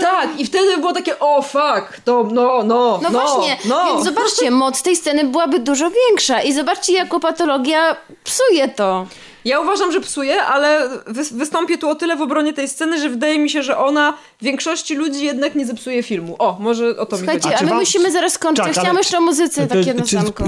[0.00, 3.84] Tak, i wtedy było takie, o fuck, to no, no, No, właśnie, no.
[3.86, 9.06] więc zobaczcie, moc tej sceny byłaby dużo większa i zobaczcie, jako patologia psuje to.
[9.46, 13.08] Ja uważam, że psuje, ale wy, wystąpię tu o tyle w obronie tej sceny, że
[13.08, 16.36] wydaje mi się, że ona większości ludzi jednak nie zepsuje filmu.
[16.38, 17.54] O, może o to mi Słuchajcie, chodzi.
[17.60, 18.58] A my wam- musimy zaraz skończyć.
[18.64, 20.44] Tak, ja chciałam ale- jeszcze o muzyce, To- takie na samko.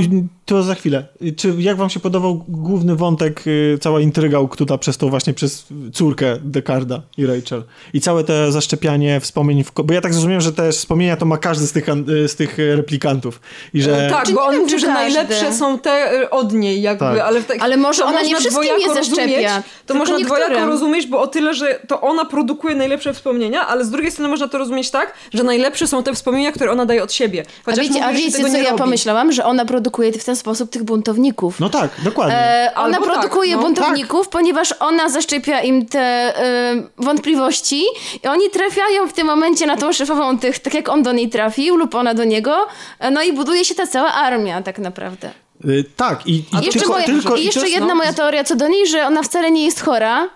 [0.46, 1.06] To za chwilę.
[1.36, 5.66] Czy jak wam się podobał główny wątek, y, cała intryga uknuta przez tą właśnie przez
[5.92, 7.62] córkę Dekarda i Rachel?
[7.92, 11.36] I całe te zaszczepianie wspomnień, w, bo ja tak zrozumiałem, że te wspomnienia to ma
[11.38, 13.40] każdy z tych, y, z tych y, replikantów.
[13.74, 14.08] I że...
[14.10, 14.92] Tak, Czy bo on mówi, że każdy.
[14.92, 17.18] najlepsze są te od niej, jakby, Tak.
[17.20, 19.48] ale w tak, Ale może to ona nie wszystkim dwojako rozumieć,
[19.86, 20.68] To można dwojako niektórym.
[20.68, 24.48] rozumieć, bo o tyle, że to ona produkuje najlepsze wspomnienia, ale z drugiej strony można
[24.48, 27.44] to rozumieć tak, że najlepsze są te wspomnienia, które ona daje od siebie.
[27.62, 28.78] A Chociaż wiecie, a mówi, że wiecie co ja robi.
[28.78, 29.32] pomyślałam?
[29.32, 31.60] Że ona produkuje w ten sposób tych buntowników.
[31.60, 32.36] No tak, dokładnie.
[32.36, 33.62] E, ona Albo tak, produkuje no.
[33.62, 37.82] buntowników, ponieważ ona zaszczepia im te e, wątpliwości
[38.24, 41.28] i oni trafiają w tym momencie na tą szefową tych, tak jak on do niej
[41.28, 42.66] trafił lub ona do niego,
[42.98, 45.30] e, no i buduje się ta cała armia tak naprawdę.
[45.64, 47.94] Y, tak, i, i jeszcze, tylko, moja, tylko, i jeszcze jedna no.
[47.94, 50.28] moja teoria co do niej, że ona wcale nie jest chora,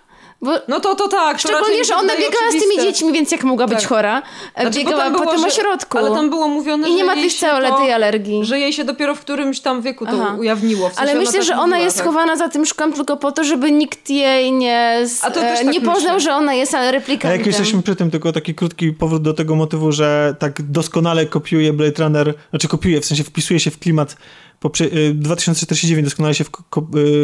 [0.42, 1.42] bo No to, to tak.
[1.42, 2.82] to Szczególnie, że ona biegała z tymi oczywiste.
[2.92, 3.88] dziećmi, więc jak mogła być Tak.
[3.88, 4.22] chora?
[4.60, 5.98] Znaczy, biegała po było, tym ośrodku.
[5.98, 8.44] Ale tam było mówione, I nie że ma tych to- tej alergii.
[8.44, 10.36] Że jej się dopiero w którymś tam wieku to Aha.
[10.38, 10.88] ujawniło.
[10.88, 12.04] W sensie Ale ona myślę, tak że ona jest tak.
[12.06, 15.58] schowana za tym szkłem tylko po to, żeby nikt jej nie, z, A to też
[15.58, 16.20] tak nie poznał, myślę.
[16.20, 17.38] że ona jest A replikantem.
[17.38, 21.72] jak jesteśmy przy tym, tylko taki krótki powrót do tego motywu, że tak doskonale kopiuje
[21.72, 24.16] Blade Runner, znaczy kopiuje, w sensie wpisuje się w klimat
[24.64, 26.44] poprze- y, 2049 doskonale się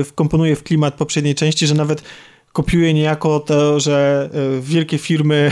[0.00, 2.02] y, wkomponuje w klimat poprzedniej części, że nawet
[2.52, 4.28] kopiuje niejako to, że
[4.58, 5.50] y, wielkie firmy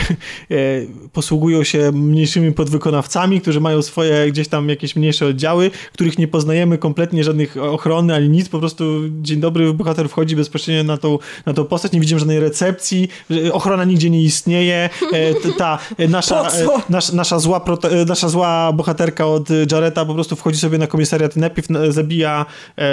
[0.51, 6.27] y, posługują się mniejszymi podwykonawcami, którzy mają swoje gdzieś tam jakieś mniejsze oddziały, których nie
[6.27, 11.19] poznajemy kompletnie, żadnych ochrony ani nic, po prostu dzień dobry, bohater wchodzi bezpośrednio na tą,
[11.45, 13.09] na tą postać, nie widzimy żadnej recepcji,
[13.51, 18.73] ochrona nigdzie nie istnieje, e, ta e, nasza, e, nasz, nasza, zła, e, nasza zła
[18.73, 22.45] bohaterka od Jareta po prostu wchodzi sobie na komisariat, najpierw e, zabija
[22.77, 22.87] e,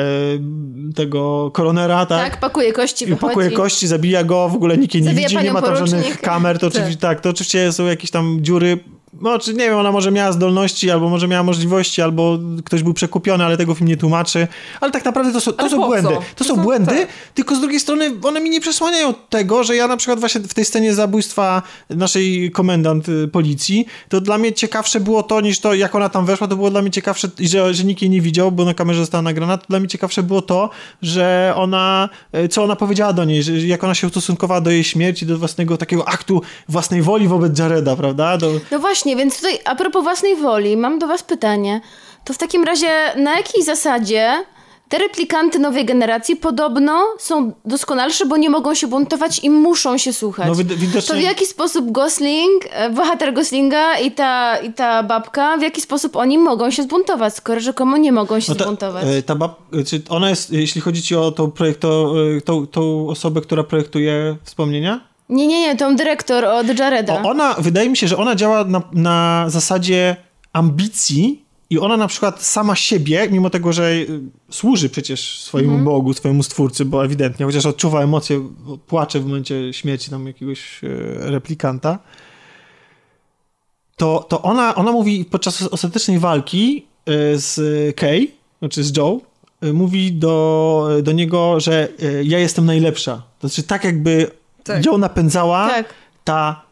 [0.94, 2.30] tego koronera, tak?
[2.30, 3.26] Tak, pakuje kości, I wychodzi.
[3.26, 6.20] pakuje kości, zabija go, w ogóle nikt nie Zabija widzi, nie ma tam żadnych porucznik.
[6.20, 8.78] kamer, to oczywiście tak, to oczywiście są jakieś tam dziury.
[9.20, 12.94] No, czy nie wiem, ona może miała zdolności, albo może miała możliwości, albo ktoś był
[12.94, 14.48] przekupiony, ale tego film nie tłumaczy.
[14.80, 16.08] Ale tak naprawdę to są, to są błędy.
[16.08, 17.08] To To są są- błędy, tak.
[17.34, 20.54] tylko z drugiej strony one mi nie przesłaniają tego, że ja na przykład właśnie w
[20.54, 25.74] tej scenie zabójstwa naszej komendant y, policji, to dla mnie ciekawsze było to, niż to,
[25.74, 28.20] jak ona tam weszła, to było dla mnie ciekawsze, i że, że nikt jej nie
[28.20, 30.70] widział, bo na kamerze została nagrana, to dla mnie ciekawsze było to,
[31.02, 32.08] że ona,
[32.44, 35.38] y, co ona powiedziała do niej, że jak ona się ustosunkowała do jej śmierci, do
[35.38, 38.38] własnego takiego aktu własnej woli wobec Jareda, prawda?
[38.38, 41.80] Do, No właśnie, więc tutaj a propos własnej woli, mam do was pytanie.
[42.24, 44.44] To w takim razie na jakiej zasadzie
[44.88, 50.12] te replikanty nowej generacji podobno są doskonalsze, bo nie mogą się buntować i muszą się
[50.12, 50.46] słuchać.
[50.48, 55.02] No, wid- widocznie- To w jaki sposób Gosling, e, bohater Goslinga i ta, i ta
[55.02, 58.64] babka, w jaki sposób oni mogą się zbuntować, skoro rzekomo nie mogą się No ta,
[58.64, 59.04] zbuntować?
[59.04, 59.54] e, ta bab,
[59.86, 64.36] czy ona jest, jeśli chodzi ci o tą, projekto, e, tą, tą osobę, która projektuje
[64.44, 65.00] wspomnienia?
[65.28, 67.22] Nie, nie, nie, tą dyrektor od Jareda.
[67.22, 70.16] O, ona, wydaje mi się, że ona działa na, na zasadzie
[70.52, 74.20] ambicji i ona na przykład sama siebie, mimo tego, że y,
[74.50, 75.84] służy przecież swojemu Mhm.
[75.84, 78.48] Bogu, swojemu Stwórcy, bo ewidentnie, chociaż odczuwa emocje,
[78.86, 80.88] płacze w momencie śmierci tam jakiegoś e,
[81.30, 81.98] replikanta,
[83.96, 87.60] to, to ona, ona mówi podczas ostatecznej walki e, z
[87.96, 88.28] Kay,
[88.58, 89.20] znaczy z Joe,
[89.60, 91.88] e, mówi do, do niego, że
[92.22, 93.22] ja jestem najlepsza.
[93.38, 94.30] To znaczy tak jakby
[94.64, 94.86] Tak.
[94.86, 95.94] ją napędzała Tak.
[96.24, 96.62] ta,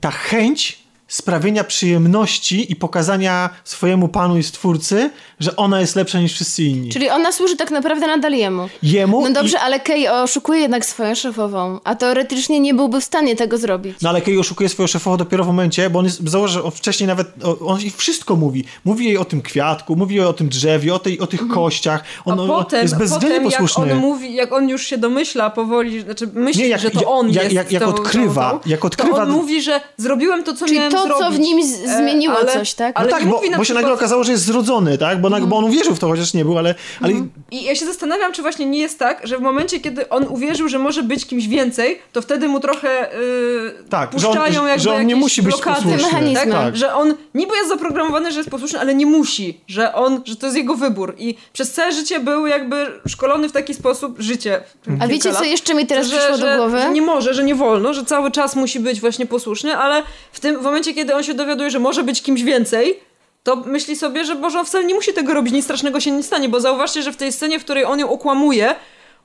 [0.00, 5.10] ta chęć sprawienia przyjemności i pokazania swojemu panu i stwórcy,
[5.40, 6.90] że ona jest lepsza niż wszyscy inni.
[6.92, 8.68] Czyli ona służy tak naprawdę nadal jemu.
[8.82, 9.60] Jemu No dobrze, i...
[9.60, 13.96] ale Kay oszukuje jednak swoją szefową, a teoretycznie nie byłby w stanie tego zrobić.
[14.02, 16.20] No ale Kay oszukuje swoją szefową dopiero w momencie, bo on jest,
[16.64, 18.64] on wcześniej nawet, o- on jej wszystko mówi.
[18.84, 22.04] Mówi jej o tym kwiatku, mówi jej o tym drzewie, o, tej, o tych kościach.
[22.24, 22.50] On, Mhm.
[22.50, 23.92] A on potem, jest bezwzględnie potem jak posłuszny.
[23.92, 27.08] on mówi, jak on już się domyśla powoli, znaczy myśli, Nie, jak- że to jak-
[27.08, 29.80] on jak- jest jak- jak tą, odkrywa- tą, tą, jak odkrywa- to on mówi, że
[29.96, 31.38] zrobiłem to, co Czyli miałem to, co zrobić.
[31.38, 32.96] w nim z- E, zmieniło coś, tak?
[32.98, 35.20] Ale no tak, bo, mówi na bo się nagle okazało, że jest zrodzony, tak?
[35.20, 37.12] Bo, nagle, bo on uwierzył w to, chociaż nie był, ale, ale
[37.50, 40.68] I ja się zastanawiam, czy właśnie nie jest tak, że w momencie, kiedy on uwierzył,
[40.68, 42.88] że może być kimś więcej, to wtedy mu trochę
[43.22, 46.02] yy, Tak, że on- puszczają jakby że on nie jakieś musi być blokady, posłuszny.
[46.06, 46.52] Mechanizmy.
[46.52, 46.76] Tak?
[46.76, 50.46] Że on niby jest zaprogramowany, że jest posłuszny, ale nie musi, że on, że to
[50.46, 51.14] jest jego wybór.
[51.18, 54.60] I przez całe życie był jakby szkolony w taki sposób, życie.
[55.00, 56.78] A wiecie, co lat, jeszcze mi teraz że, przyszło że, do głowy?
[56.78, 60.02] Że nie może, że nie wolno, że cały czas musi być właśnie posłuszny, ale
[60.32, 63.00] w tym w momencie, kiedy on się dowiaduje, że może być kimś więcej,
[63.42, 66.22] to myśli sobie, że Boże, on wcale nie musi tego robić, nic strasznego się nie
[66.22, 68.74] stanie, bo zauważcie, że w tej scenie, w której on ją okłamuje,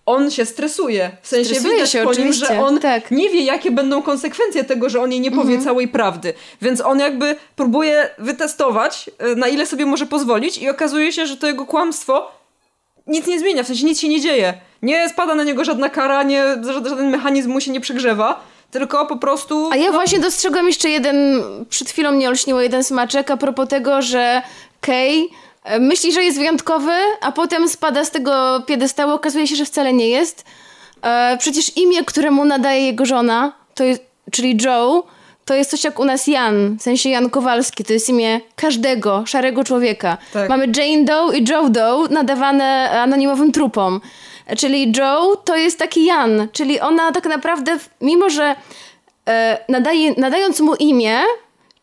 [0.05, 1.11] on się stresuje.
[1.21, 3.11] W sensie Stresuje widać się, po nim, oczywiście, że on tak.
[3.11, 6.33] nie wie, jakie będą konsekwencje tego, że on jej nie powie całej prawdy.
[6.61, 11.37] Więc on jakby próbuje wytestować, y, na ile sobie może pozwolić i okazuje się, że
[11.37, 12.31] to jego kłamstwo
[13.07, 14.53] nic nie zmienia, w sensie nic się nie dzieje.
[14.81, 19.17] Nie spada na niego żadna kara, nie, żaden mechanizm mu się nie przegrzewa, tylko po
[19.17, 19.69] prostu...
[19.71, 23.69] A ja no, właśnie dostrzegłam jeszcze jeden, przed chwilą mnie olśniło jeden smaczek a propos
[23.69, 24.41] tego, że
[24.81, 25.27] Kay
[25.63, 29.93] e, myśli, że jest wyjątkowy, a potem spada z tego piedestału, okazuje się, że wcale
[29.93, 30.45] nie jest.
[31.01, 34.01] E, przecież imię, które mu nadaje jego żona, to jest,
[34.31, 35.03] czyli Joe,
[35.51, 39.23] to jest coś jak u nas Jan, w sensie Jan Kowalski, to jest imię każdego
[39.25, 40.17] szarego człowieka.
[40.33, 40.49] Tak.
[40.49, 44.01] Mamy Jane Doe i Joe Doe nadawane anonimowym trupom.
[44.57, 48.55] Czyli Joe to jest taki Jan, czyli ona tak naprawdę, mimo że
[49.27, 51.19] e, nadaje, nadając mu imię,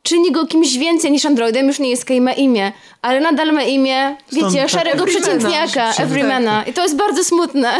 [0.02, 2.72] czyni go kimś więcej niż androidem, już nie jest Kay ma imię,
[3.02, 6.64] ale nadal ma imię, Stąd wiecie, tak- szarego przeciętniaka, Everymana.
[6.64, 7.78] I to jest bardzo smutne.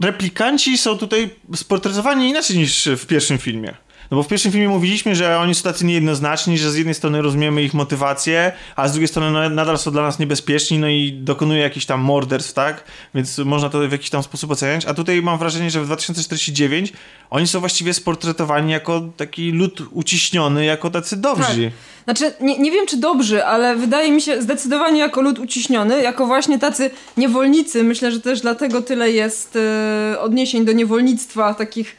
[0.00, 3.74] replikanci są tutaj sportretowani inaczej niż w pierwszym filmie.
[4.10, 7.22] No bo w pierwszym filmie mówiliśmy, że oni są tacy niejednoznaczni, że z jednej strony
[7.22, 11.12] rozumiemy ich motywację, a z drugiej strony no, nadal są dla nas niebezpieczni, no i
[11.12, 12.84] dokonują jakichś tam morderstw, tak?
[13.14, 14.86] Więc można to w jakiś tam sposób oceniać.
[14.86, 16.92] A tutaj mam wrażenie, że w 2049
[17.30, 21.70] oni są właściwie sportretowani jako taki lud uciśniony, jako tacy dobrzy.
[22.04, 26.26] Znaczy, nie, nie wiem czy dobrzy, ale wydaje mi się zdecydowanie jako lud uciśniony, jako
[26.26, 27.84] właśnie tacy niewolnicy.
[27.84, 31.96] Myślę, że też dlatego tyle jest e, odniesień do niewolnictwa, takich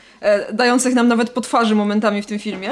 [0.54, 2.70] dających nam nawet po twarzy momentami w tym filmie.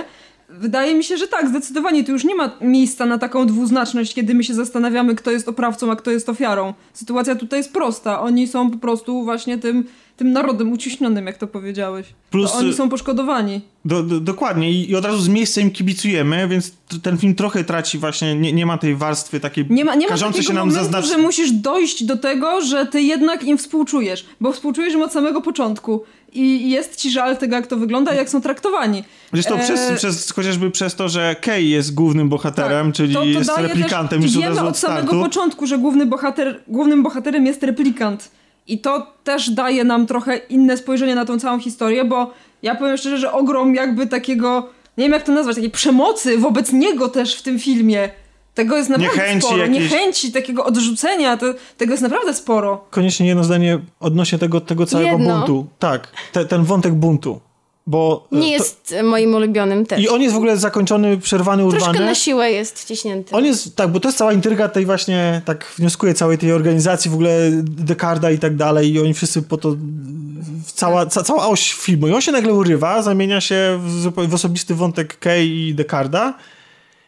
[0.50, 4.34] Wydaje mi się, że tak, zdecydowanie tu już nie ma miejsca na taką dwuznaczność, kiedy
[4.34, 6.74] my się zastanawiamy, kto jest oprawcą, a kto jest ofiarą.
[6.94, 8.22] Sytuacja tutaj jest prosta.
[8.22, 9.86] Oni są po prostu właśnie tym,
[10.18, 12.08] tym narodem uciśnionym, jak to powiedziałeś.
[12.32, 13.62] Plus, to oni y- są poszkodowani.
[13.86, 17.98] Do, do, dokładnie I, od razu z miejsca im kibicujemy, więc ten film trochę traci
[17.98, 21.08] właśnie, nie, nie ma tej warstwy takiej Nie ma, nie ma takiego się nam momentu,
[21.08, 25.42] że musisz dojść do tego, że ty jednak im współczujesz, bo współczujesz im od samego
[25.42, 26.04] początku
[26.36, 29.04] i jest ci żal tego, jak to wygląda i jak są traktowani.
[29.34, 33.20] Zresztą E, przez, przez, chociażby przez to, że Kay jest głównym bohaterem, tak, czyli to-
[33.22, 37.04] to jest replikantem też, już od Wiemy od od samego początku, że główny bohater, głównym
[37.04, 38.32] bohaterem jest replikant.
[38.68, 42.98] I to też daje nam trochę inne spojrzenie na tą całą historię, bo ja powiem
[42.98, 47.36] szczerze, że ogrom jakby takiego, nie wiem jak to nazwać, takiej przemocy wobec niego też
[47.36, 48.10] w tym filmie.
[48.56, 49.58] Tego jest naprawdę Niechęci sporo.
[49.64, 51.46] jakiejś- Niechęci, takiego odrzucenia, to,
[51.78, 52.86] tego jest naprawdę sporo.
[52.90, 55.38] Koniecznie jedno zdanie odnośnie tego, tego całego Jedno.
[55.38, 55.68] buntu.
[55.80, 57.40] Tak, te, ten wątek buntu.
[57.88, 60.00] Bo e, Nie to, jest e, moim ulubionym też.
[60.04, 62.06] I on jest w ogóle zakończony, przerwany, Troszkę urwany.
[62.06, 63.36] na siłę jest wciśnięty.
[63.36, 67.12] On jest, tak, bo to jest cała intryga tej właśnie, tak wnioskuję, całej tej organizacji,
[67.12, 69.76] w ogóle Dekarda i tak dalej i oni wszyscy po to,
[70.66, 74.34] w cała, ca, cała oś filmu i on się nagle urywa, zamienia się w, w
[74.34, 76.34] osobisty wątek Kay i Dekarda.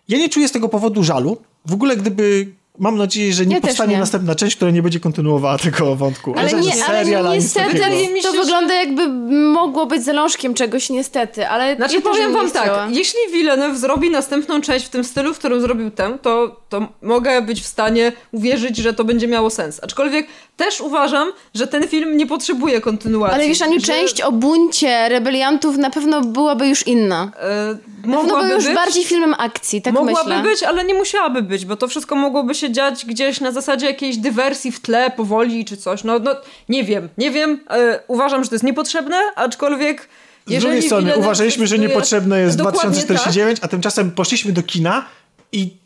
[0.08, 1.38] Ja nie czuję z tego powodu żalu.
[1.66, 4.00] W ogóle gdyby, mam nadzieję, że nie Ja powstanie nie.
[4.00, 6.34] następna część, która nie będzie kontynuowała tego wątku.
[6.38, 9.08] Ale Że nie, serial, ale ani nic niestety się, to że- wygląda jakby
[9.54, 14.10] mogło być zalążkiem czegoś niestety, ale Znaczy ja powiem wam nie tak, jeśli Villeneuve zrobi
[14.10, 18.12] następną część w tym stylu, w którym zrobił tę, to, to mogę być w stanie
[18.32, 19.80] uwierzyć, że to będzie miało sens.
[19.84, 23.36] Aczkolwiek też uważam, że ten film nie potrzebuje kontynuacji.
[23.36, 27.32] Ale wiesz, Aniu, że, część o buncie rebeliantów na pewno byłaby już inna.
[27.40, 30.44] E, Na pewno mogłaby by już być, bardziej filmem akcji, tak mogłaby myślę.
[30.44, 34.18] być, ale nie musiałaby być, bo to wszystko mogłoby się dziać gdzieś na zasadzie jakiejś
[34.18, 36.04] dywersji w tle, powoli czy coś.
[36.04, 36.36] No, no
[36.70, 37.60] nie wiem, nie wiem.
[37.70, 40.10] E, uważam, że to jest niepotrzebne, aczkolwiek
[40.48, 42.90] Z drugiej strony uważaliśmy, że niepotrzebne jest Dokładnie tak.
[42.92, 45.06] 2049, a tymczasem poszliśmy do kina
[45.52, 45.78] i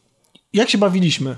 [0.53, 1.35] jak się bawiliśmy?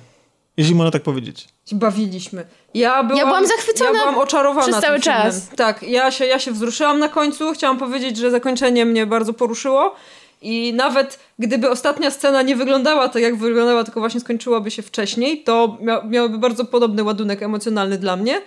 [0.57, 1.47] Jeśli można tak powiedzieć.
[1.69, 2.45] się bawiliśmy.
[2.73, 5.22] Ja byłam, byłam zachwycona Ja byłam oczarowana przez cały tym filmem.
[5.23, 5.49] czas.
[5.55, 7.53] Tak, ja się, ja się wzruszyłam na końcu.
[7.53, 9.95] Chciałam powiedzieć, że zakończenie mnie bardzo poruszyło.
[10.43, 15.43] I nawet gdyby ostatnia scena nie wyglądała tak, jak wyglądała, tylko właśnie skończyłaby się wcześniej,
[15.43, 18.41] to mia miałaby bardzo podobny ładunek emocjonalny dla mnie.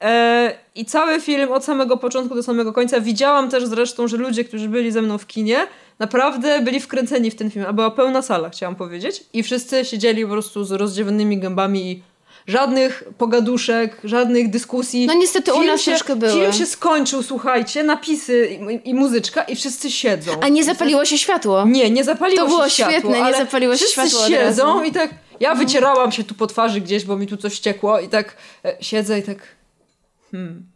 [0.00, 4.44] E, I cały film od samego początku do samego końca widziałam też zresztą, że ludzie,
[4.44, 5.58] którzy byli ze mną w kinie,
[5.98, 9.24] naprawdę byli wkręceni w ten film, a była pełna sala, chciałam powiedzieć.
[9.32, 12.02] I wszyscy siedzieli po prostu z rozdziewanymi gębami i
[12.48, 15.06] żadnych pogaduszek, żadnych dyskusji.
[15.06, 16.32] No niestety u Film nas się, troszkę były.
[16.32, 20.32] Film się skończył, słuchajcie, napisy i, i muzyczka i wszyscy siedzą.
[20.40, 21.64] A nie zapaliło się światło.
[21.66, 24.66] Nie, nie zapaliło To było się światło, świetne, nie zapaliło się wszyscy światło od siedzą.
[24.66, 24.86] Mhm.
[24.86, 25.10] i tak...
[25.40, 28.76] Ja wycierałam się tu po twarzy gdzieś, bo mi tu coś ciekło i tak e,
[28.80, 29.38] siedzę i tak...
[30.30, 30.66] Hmm...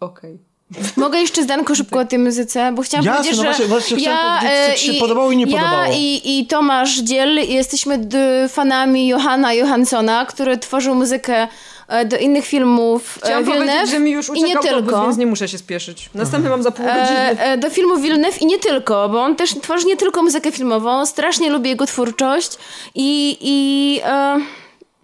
[0.00, 0.53] Okej.
[0.96, 3.96] Mogę jeszcze zdanko szybko o tej muzyce, bo chciałam Jasne, powiedzieć, no że właśnie- właśnie
[3.96, 5.92] chciałem powiedzieć, co e, ci się podobało i nie ja podobało.
[5.96, 11.48] I, i Tomasz Dziel jesteśmy d- fanami Johanna Johanssona, który tworzył muzykę
[11.88, 15.02] e, do innych filmów e, Chciałam powiedzieć, że mi już i nie uciekał autobus, tylko.
[15.02, 16.10] więc nie muszę się spieszyć.
[16.14, 17.40] Następny mam za pół godziny.
[17.40, 21.06] E, do filmu Villeneuve i nie tylko, bo on też tworzy nie tylko muzykę filmową,
[21.06, 22.58] strasznie lubię jego twórczość
[22.94, 24.36] i, i e,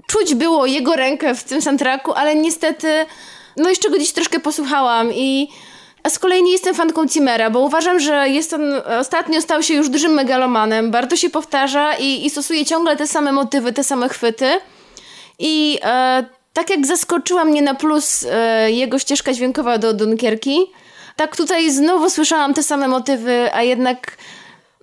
[0.07, 3.07] czuć było jego rękę w tym soundtracku, ale niestety,
[3.57, 5.49] no jeszcze go dziś troszkę posłuchałam i
[6.09, 8.62] z kolei nie jestem fanką Cimmera, bo uważam, że jest on,
[9.01, 13.33] ostatnio stał się już dużym megalomanem, bardzo się powtarza i, i stosuje ciągle te same
[13.33, 14.61] motywy, te same chwyty.
[15.39, 20.59] I e, tak jak zaskoczyła mnie na plus e, jego ścieżka dźwiękowa do Dunkierki,
[21.17, 24.17] tak tutaj znowu słyszałam te same motywy, a jednak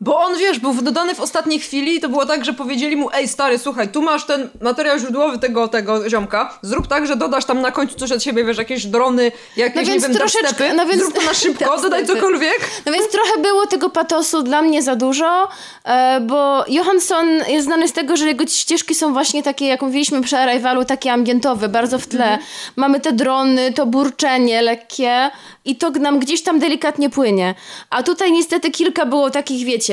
[0.02, 3.10] Bo on, wiesz, był dodany w ostatniej chwili i to było tak, że powiedzieli mu,
[3.14, 7.46] ej stary, słuchaj, tu masz ten materiał źródłowy tego, tego ziomka, zrób tak, że dodasz
[7.46, 10.74] tam na końcu coś od siebie, wiesz, jakieś drony, jakieś, No nie więc wiem, troszeczkę-
[10.74, 12.60] no więc- zrób to na szybko, dodaj cokolwiek.
[12.86, 15.48] No więc trochę było tego patosu dla mnie za dużo,
[15.86, 20.22] e, bo Johansson jest znany z tego, że jego ścieżki są właśnie takie, jak mówiliśmy
[20.22, 22.24] przy Arrivalu, takie ambientowe, bardzo w tle.
[22.26, 22.42] Mhm.
[22.76, 25.30] Mamy te drony, to burczenie lekkie
[25.66, 27.56] i to nam gdzieś tam delikatnie płynie.
[27.90, 29.87] A tutaj niestety kilka było takich, wiecie,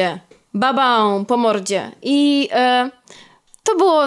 [0.54, 1.90] babą po mordzie.
[2.02, 2.90] I e,
[3.64, 4.02] to było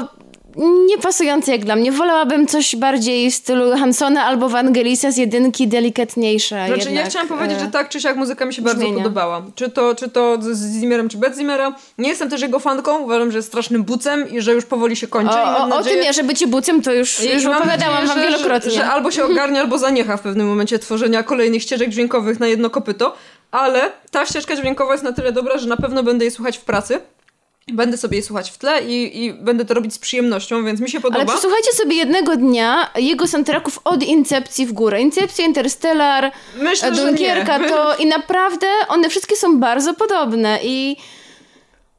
[0.90, 1.92] niepasujące jak dla mnie.
[1.92, 6.96] Wolałabym coś bardziej w stylu Hansona albo Wangelisa z jedynki, delikatniejsze Znaczy, jednak.
[7.06, 8.98] ja chciałam powiedzieć, e, że tak czy siak muzyka mi się bardzo brzmienia.
[8.98, 9.42] podobała.
[9.56, 11.76] Czy to, czy to z Zimmerem, czy bez Zimmera.
[11.98, 15.08] Nie jestem też jego fanką, uważam, że jest strasznym bucem i że już powoli się
[15.08, 15.36] kończy.
[15.36, 18.08] O, o, o nadzieję, tym ja, że bycie bucem, to już, I już opowiadałam nadzieję,
[18.08, 18.72] wam że- wielokrotnie.
[18.72, 22.48] Że, że albo się ogarnia, albo zaniecha w pewnym momencie tworzenia kolejnych ścieżek dźwiękowych na
[22.48, 23.14] jedno kopyto,
[23.52, 26.62] ale ta ścieżka dźwiękowa jest na tyle dobra, że na pewno będę jej słuchać w
[26.62, 27.02] pracy.
[27.74, 30.90] Będę sobie jej słuchać w tle i, i będę to robić z przyjemnością, więc mi
[30.90, 31.20] się podoba.
[31.20, 35.02] Ale przesłuchajcie sobie jednego dnia jego soundtracków od Incepcji w górę.
[35.02, 40.98] Incepcja, Interstellar, Myślę, Dunkierka to i naprawdę one wszystkie są bardzo podobne i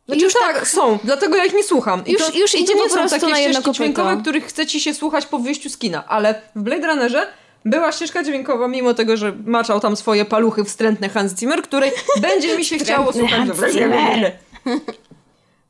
[0.06, 2.06] Znaczy już tak, tak- są, dlatego ja ich nie słucham.
[2.06, 4.16] I Już- to, już to idzie nie po są prostu takie na jedno ścieżki dźwiękowe,
[4.20, 7.26] których chce ci się słuchać po wyjściu z kina, ale w Blade Runnerze
[7.64, 11.90] była ścieżka dźwiękowa, mimo tego, że maczał tam swoje paluchy wstrętne Hans Zimmer, której
[12.22, 13.30] będzie mi się chciało słuchać.
[13.30, 14.32] Hans Zimmer.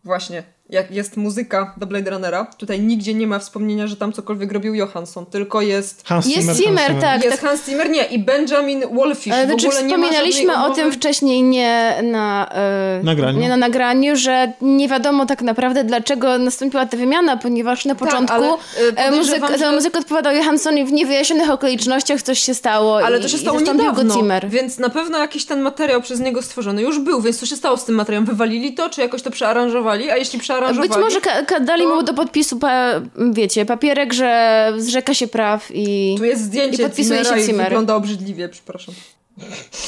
[0.04, 4.52] Właśnie, jak jest muzyka do Blade Runnera, tutaj nigdzie nie ma wspomnienia, że tam cokolwiek
[4.52, 6.02] robił Johansson, tylko jest...
[6.06, 7.02] Hans jest Zimmer, Zimmer, Hans Zimmer.
[7.02, 7.24] tak.
[7.24, 7.50] jest tak.
[7.50, 9.32] Hans Zimmer, nie, i Benjamin Wolfish.
[9.34, 13.40] E, w Znaczy ogóle nie ma wspominaliśmy o tym wcześniej nie na, e, Nagraniu.
[13.40, 18.34] nie na nagraniu, że nie wiadomo tak naprawdę dlaczego nastąpiła ta wymiana, ponieważ na początku
[18.34, 18.56] ale, e,
[18.96, 22.98] e, muzyk, podejrzewam, za że- muzykę odpowiadał Johansson i w niewyjaśnionych okolicznościach coś się stało
[23.04, 24.48] Ale i, to się i stało go niedawno, Zimmer.
[24.48, 27.76] więc na pewno jakiś ten materiał przez niego stworzony już był, więc co się stało
[27.76, 28.24] z tym materiałem?
[28.24, 30.10] Wywalili to, czy jakoś to przearanżowali?
[30.10, 30.57] A jeśli przearanżowali...
[30.80, 31.20] Być może
[31.60, 32.90] dali to- mu do podpisu, pa,
[33.32, 36.14] wiecie, papierek, że zrzeka się praw i...
[36.18, 37.66] Tu jest zdjęcie I podpisuje się i Zimmer.
[37.66, 38.94] wygląda obrzydliwie, przepraszam.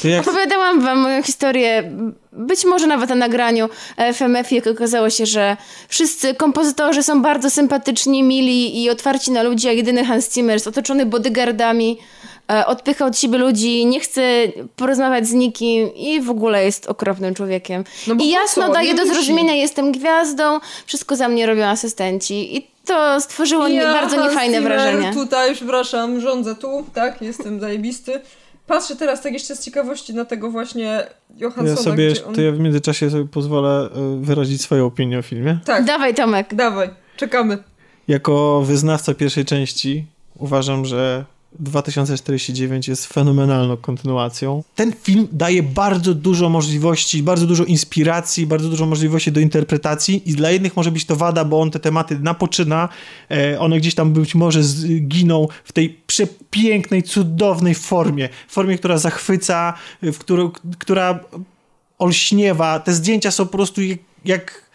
[0.03, 1.91] Jak, Opowiadałam wam moją historię,
[2.31, 3.69] być może nawet na nagraniu
[4.13, 9.67] FMF, jak okazało się, że wszyscy kompozytorzy są bardzo sympatyczni, mili i otwarci na ludzi,
[9.67, 11.97] a jedyny Hans Zimmer jest otoczony bodyguardami,
[12.65, 14.21] odpycha od siebie ludzi, nie chce
[14.75, 17.83] porozmawiać z nikim i w ogóle jest okropnym człowiekiem.
[18.07, 18.73] No I jasno co?
[18.73, 23.81] daje Nie do zrozumienia, jestem gwiazdą, wszystko za mnie robią asystenci i to stworzyło nie,
[23.81, 25.13] bardzo niefajne Zimmer, wrażenie.
[25.13, 28.21] tutaj, przepraszam, rządzę tu, tak, jestem zajebisty.
[28.67, 31.03] Patrzę teraz tak jeszcze z ciekawości na tego właśnie
[31.37, 32.33] Johanssona, ja sobie, gdzie on...
[32.35, 33.89] to ja w międzyczasie sobie pozwolę
[34.21, 35.59] y, wyrazić swoją opinię o filmie.
[35.65, 36.55] Tak, Dawaj Tomek.
[36.55, 37.57] dawaj, czekamy.
[38.07, 40.05] Jako wyznawca pierwszej części
[40.39, 41.25] uważam, że
[41.59, 44.63] 2049 jest fenomenalną kontynuacją.
[44.75, 50.33] Ten film daje bardzo dużo możliwości, bardzo dużo inspiracji, bardzo dużo możliwości do interpretacji i
[50.33, 52.89] dla jednych może być to wada, bo on te tematy napoczyna,
[53.31, 59.73] e, one gdzieś tam być może zginą w tej przepięknej, cudownej formie, formie, która zachwyca,
[60.01, 61.19] w którą, która
[61.99, 62.79] olśniewa.
[62.79, 64.70] Te zdjęcia są po prostu jak, jak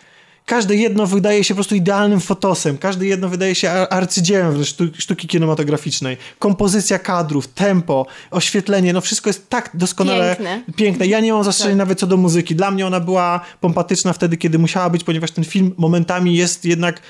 [0.47, 4.91] każde jedno wydaje się po prostu idealnym fotosem, każde jedno wydaje się ar- arcydziełem sztu-
[4.99, 6.17] sztuki kinematograficznej.
[6.39, 10.63] Kompozycja kadrów, tempo, oświetlenie, no wszystko jest tak doskonale Piękne.
[10.77, 11.07] piękne.
[11.07, 12.55] Ja nie mam zastrzeżeń nawet co do muzyki.
[12.55, 17.01] Dla mnie ona była pompatyczna wtedy, kiedy musiała być, ponieważ ten film momentami jest jednak,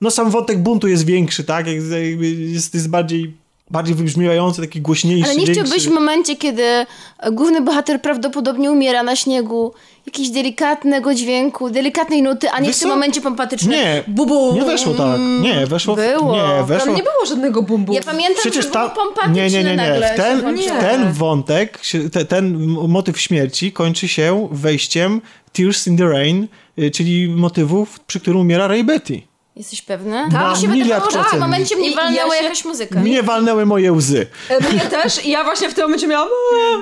[0.00, 1.66] no sam wątek buntu jest większy, tak?
[1.66, 3.36] Jest, jest bardziej,
[3.72, 5.62] bardziej wybrzmiewający, taki głośniejszy, Ale nie większy.
[5.64, 6.86] chciałbyś w momencie, kiedy e,
[7.32, 9.72] główny bohater prawdopodobnie umiera na śniegu,
[10.06, 12.94] jakiegoś delikatnego dźwięku, delikatnej nuty, a nie Wiesz w tym co?
[12.94, 13.76] momencie pompatyczne.
[13.76, 14.54] Nie, Bubu.
[14.54, 15.20] nie weszło tak.
[15.40, 15.96] Nie, weszło.
[15.96, 16.36] Było.
[16.36, 16.86] Nie, weszło.
[16.86, 17.92] Tam nie było żadnego bumbu.
[17.92, 18.88] Ja pamiętam, Przecież że ta...
[18.88, 20.00] było pompatyczne Nie, nie, nie, nie.
[20.14, 20.54] W ten.
[20.54, 20.70] Nie.
[20.70, 21.80] ten wątek,
[22.12, 25.20] te, ten motyw śmierci kończy się wejściem
[25.52, 29.22] Tears in the Rain, y, czyli motywów, przy którym umiera Ray Betty.
[29.56, 30.28] Jesteś pewny?
[30.32, 33.00] Mam Mi się miliard wydawało, że w momencie mnie walnęła ja jakaś muzyka.
[33.00, 34.26] Mnie walnęły moje łzy.
[34.48, 36.28] E, Mnie też i ja właśnie w tym momencie miałam,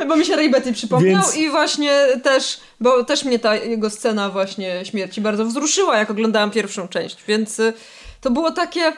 [0.09, 1.93] bo mi się Ray Betty przypomniał Więc- i właśnie
[2.23, 7.17] też, bo też mnie ta jego scena właśnie śmierci bardzo wzruszyła, jak oglądałam pierwszą część,
[7.29, 7.73] więc y,
[8.21, 8.93] to było takie,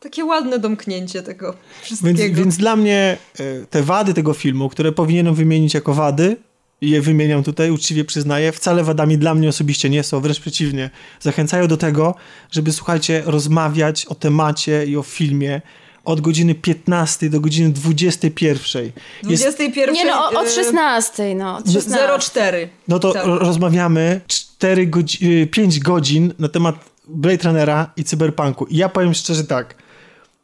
[0.00, 2.18] takie ładne domknięcie tego wszystkiego.
[2.18, 6.36] Więc, więc dla mnie y, te wady tego filmu, które powinienem wymienić jako wady,
[6.80, 10.90] i je wymieniam tutaj, uczciwie przyznaję, wcale wadami dla mnie osobiście nie są, wręcz przeciwnie.
[11.20, 12.14] Zachęcają do tego,
[12.50, 15.60] żeby, słuchajcie, rozmawiać o temacie i o filmie
[16.04, 18.84] od godziny 15 do godziny 21.
[18.84, 21.56] Jest, 21 Nie no, o- od y, 16, no.
[21.56, 22.08] Od 16.
[22.18, 22.68] 04.
[22.88, 23.24] no to Tak.
[23.26, 26.76] ro- rozmawiamy 4 godzi- y, 5 godzin na temat
[27.08, 28.64] Blade Runnera i cyberpunku.
[28.66, 29.74] I ja powiem szczerze tak,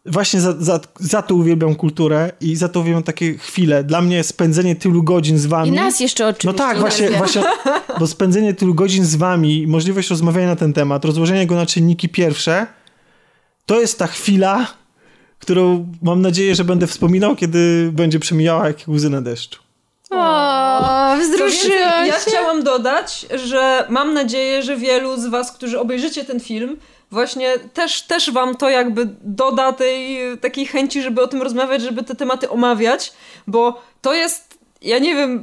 [0.07, 3.85] właśnie za, za, za to uwielbiam kulturę i za to uwielbiam takie chwile.
[3.85, 5.69] Dla mnie spędzenie tylu godzin z wami...
[5.69, 6.47] I nas jeszcze oczywiście.
[6.47, 7.19] No tak, właśnie, nie?
[7.19, 7.43] właśnie,
[7.99, 12.09] bo spędzenie tylu godzin z wami możliwość rozmawiania na ten temat, rozłożenia go na czynniki
[12.09, 12.67] pierwsze,
[13.67, 14.67] to jest ta chwila,
[15.39, 19.65] którą mam nadzieję, że będę wspominał, kiedy będzie przemijała jak łzy na deszczu.
[20.11, 26.41] O, wzruszyłam ja chciałam dodać, że mam nadzieję, że wielu z was, którzy obejrzycie ten
[26.41, 26.77] film,
[27.11, 32.03] właśnie też, też wam to jakby doda tej takiej chęci, żeby o tym rozmawiać, żeby
[32.03, 33.13] te tematy omawiać,
[33.47, 35.43] bo to jest, ja nie wiem,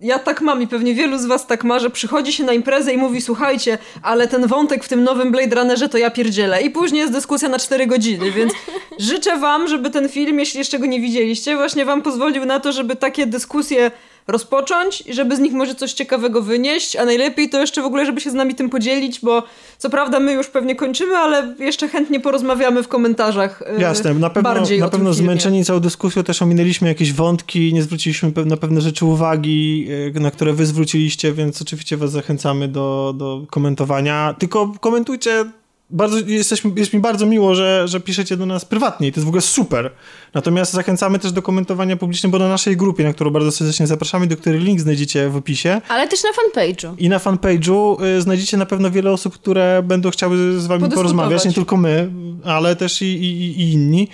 [0.00, 2.92] ja tak mam i pewnie wielu z was tak ma, że przychodzi się na imprezę
[2.92, 6.62] i mówi, słuchajcie, ale ten wątek w tym nowym Blade Runnerze to ja pierdzielę.
[6.62, 8.52] I później jest dyskusja na 4 godziny, więc
[8.98, 12.72] życzę wam, żeby ten film, jeśli jeszcze go nie widzieliście, właśnie wam pozwolił na to,
[12.72, 13.90] żeby takie dyskusje
[14.28, 18.06] rozpocząć i żeby z nich może coś ciekawego wynieść, a najlepiej to jeszcze w ogóle,
[18.06, 19.42] żeby się z nami tym podzielić, bo
[19.78, 23.62] co prawda my już pewnie kończymy, ale jeszcze chętnie porozmawiamy w komentarzach.
[23.78, 27.82] y, Jasne, na pewno, bardziej na pewno zmęczeni całą dyskusją też ominęliśmy jakieś wątki, nie
[27.82, 33.14] zwróciliśmy na pewne rzeczy uwagi, e, na które wy zwróciliście, więc oczywiście was zachęcamy do,
[33.16, 34.34] do komentowania.
[34.38, 35.44] Tylko komentujcie,
[35.90, 39.24] bardzo, jesteśmy, jest mi bardzo miło, że, że piszecie do nas prywatnie i to jest
[39.24, 39.90] w ogóle super.
[40.34, 44.26] Natomiast zachęcamy też do komentowania publicznie, bo na naszej grupie, na którą bardzo serdecznie zapraszamy,
[44.26, 46.94] do której link znajdziecie w opisie, Ale też na fanpage'u.
[46.98, 51.44] i na fanpage'u y, znajdziecie na pewno wiele osób, które będą chciały z wami porozmawiać,
[51.44, 52.10] nie tylko my,
[52.44, 54.08] ale też i, i, i inni.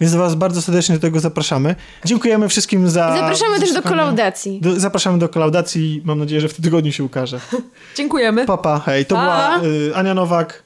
[0.00, 1.74] Więc was bardzo serdecznie do tego zapraszamy.
[2.04, 3.14] Dziękujemy wszystkim za...
[3.16, 4.60] I zapraszamy też do kolaudacji.
[4.60, 6.02] Do, zapraszamy do kolaudacji.
[6.04, 7.40] Mam nadzieję, że w tym tygodniu się ukaże.
[7.96, 8.46] Dziękujemy.
[8.46, 8.56] Pa!
[8.56, 9.06] Papa, hej.
[9.06, 9.22] To Pa.
[9.22, 10.62] była y, Ania Nowak,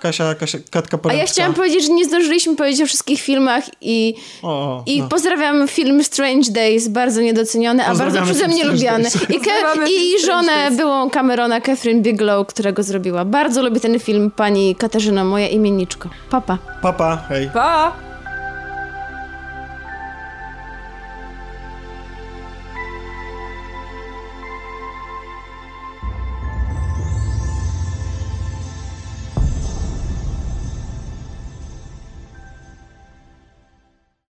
[0.00, 1.22] Kasia, Kasia Katka A Porębska.
[1.26, 5.08] ja chciałam powiedzieć, że nie zdążyliśmy powiedzieć o wszystkich filmach i, O, i no.
[5.08, 9.08] pozdrawiam film Strange Days, bardzo niedoceniony, a bardzo przeze mnie lubiany.
[9.28, 10.76] I, Ke- I żonę Days.
[10.76, 13.24] byłą Camerona, Catherine Bigelow, którego zrobiła.
[13.24, 16.08] Bardzo lubię ten film, pani Katarzyna, moja imienniczko.
[16.30, 16.58] Papa.
[16.82, 17.50] Papa, hej.
[17.54, 18.09] Pa!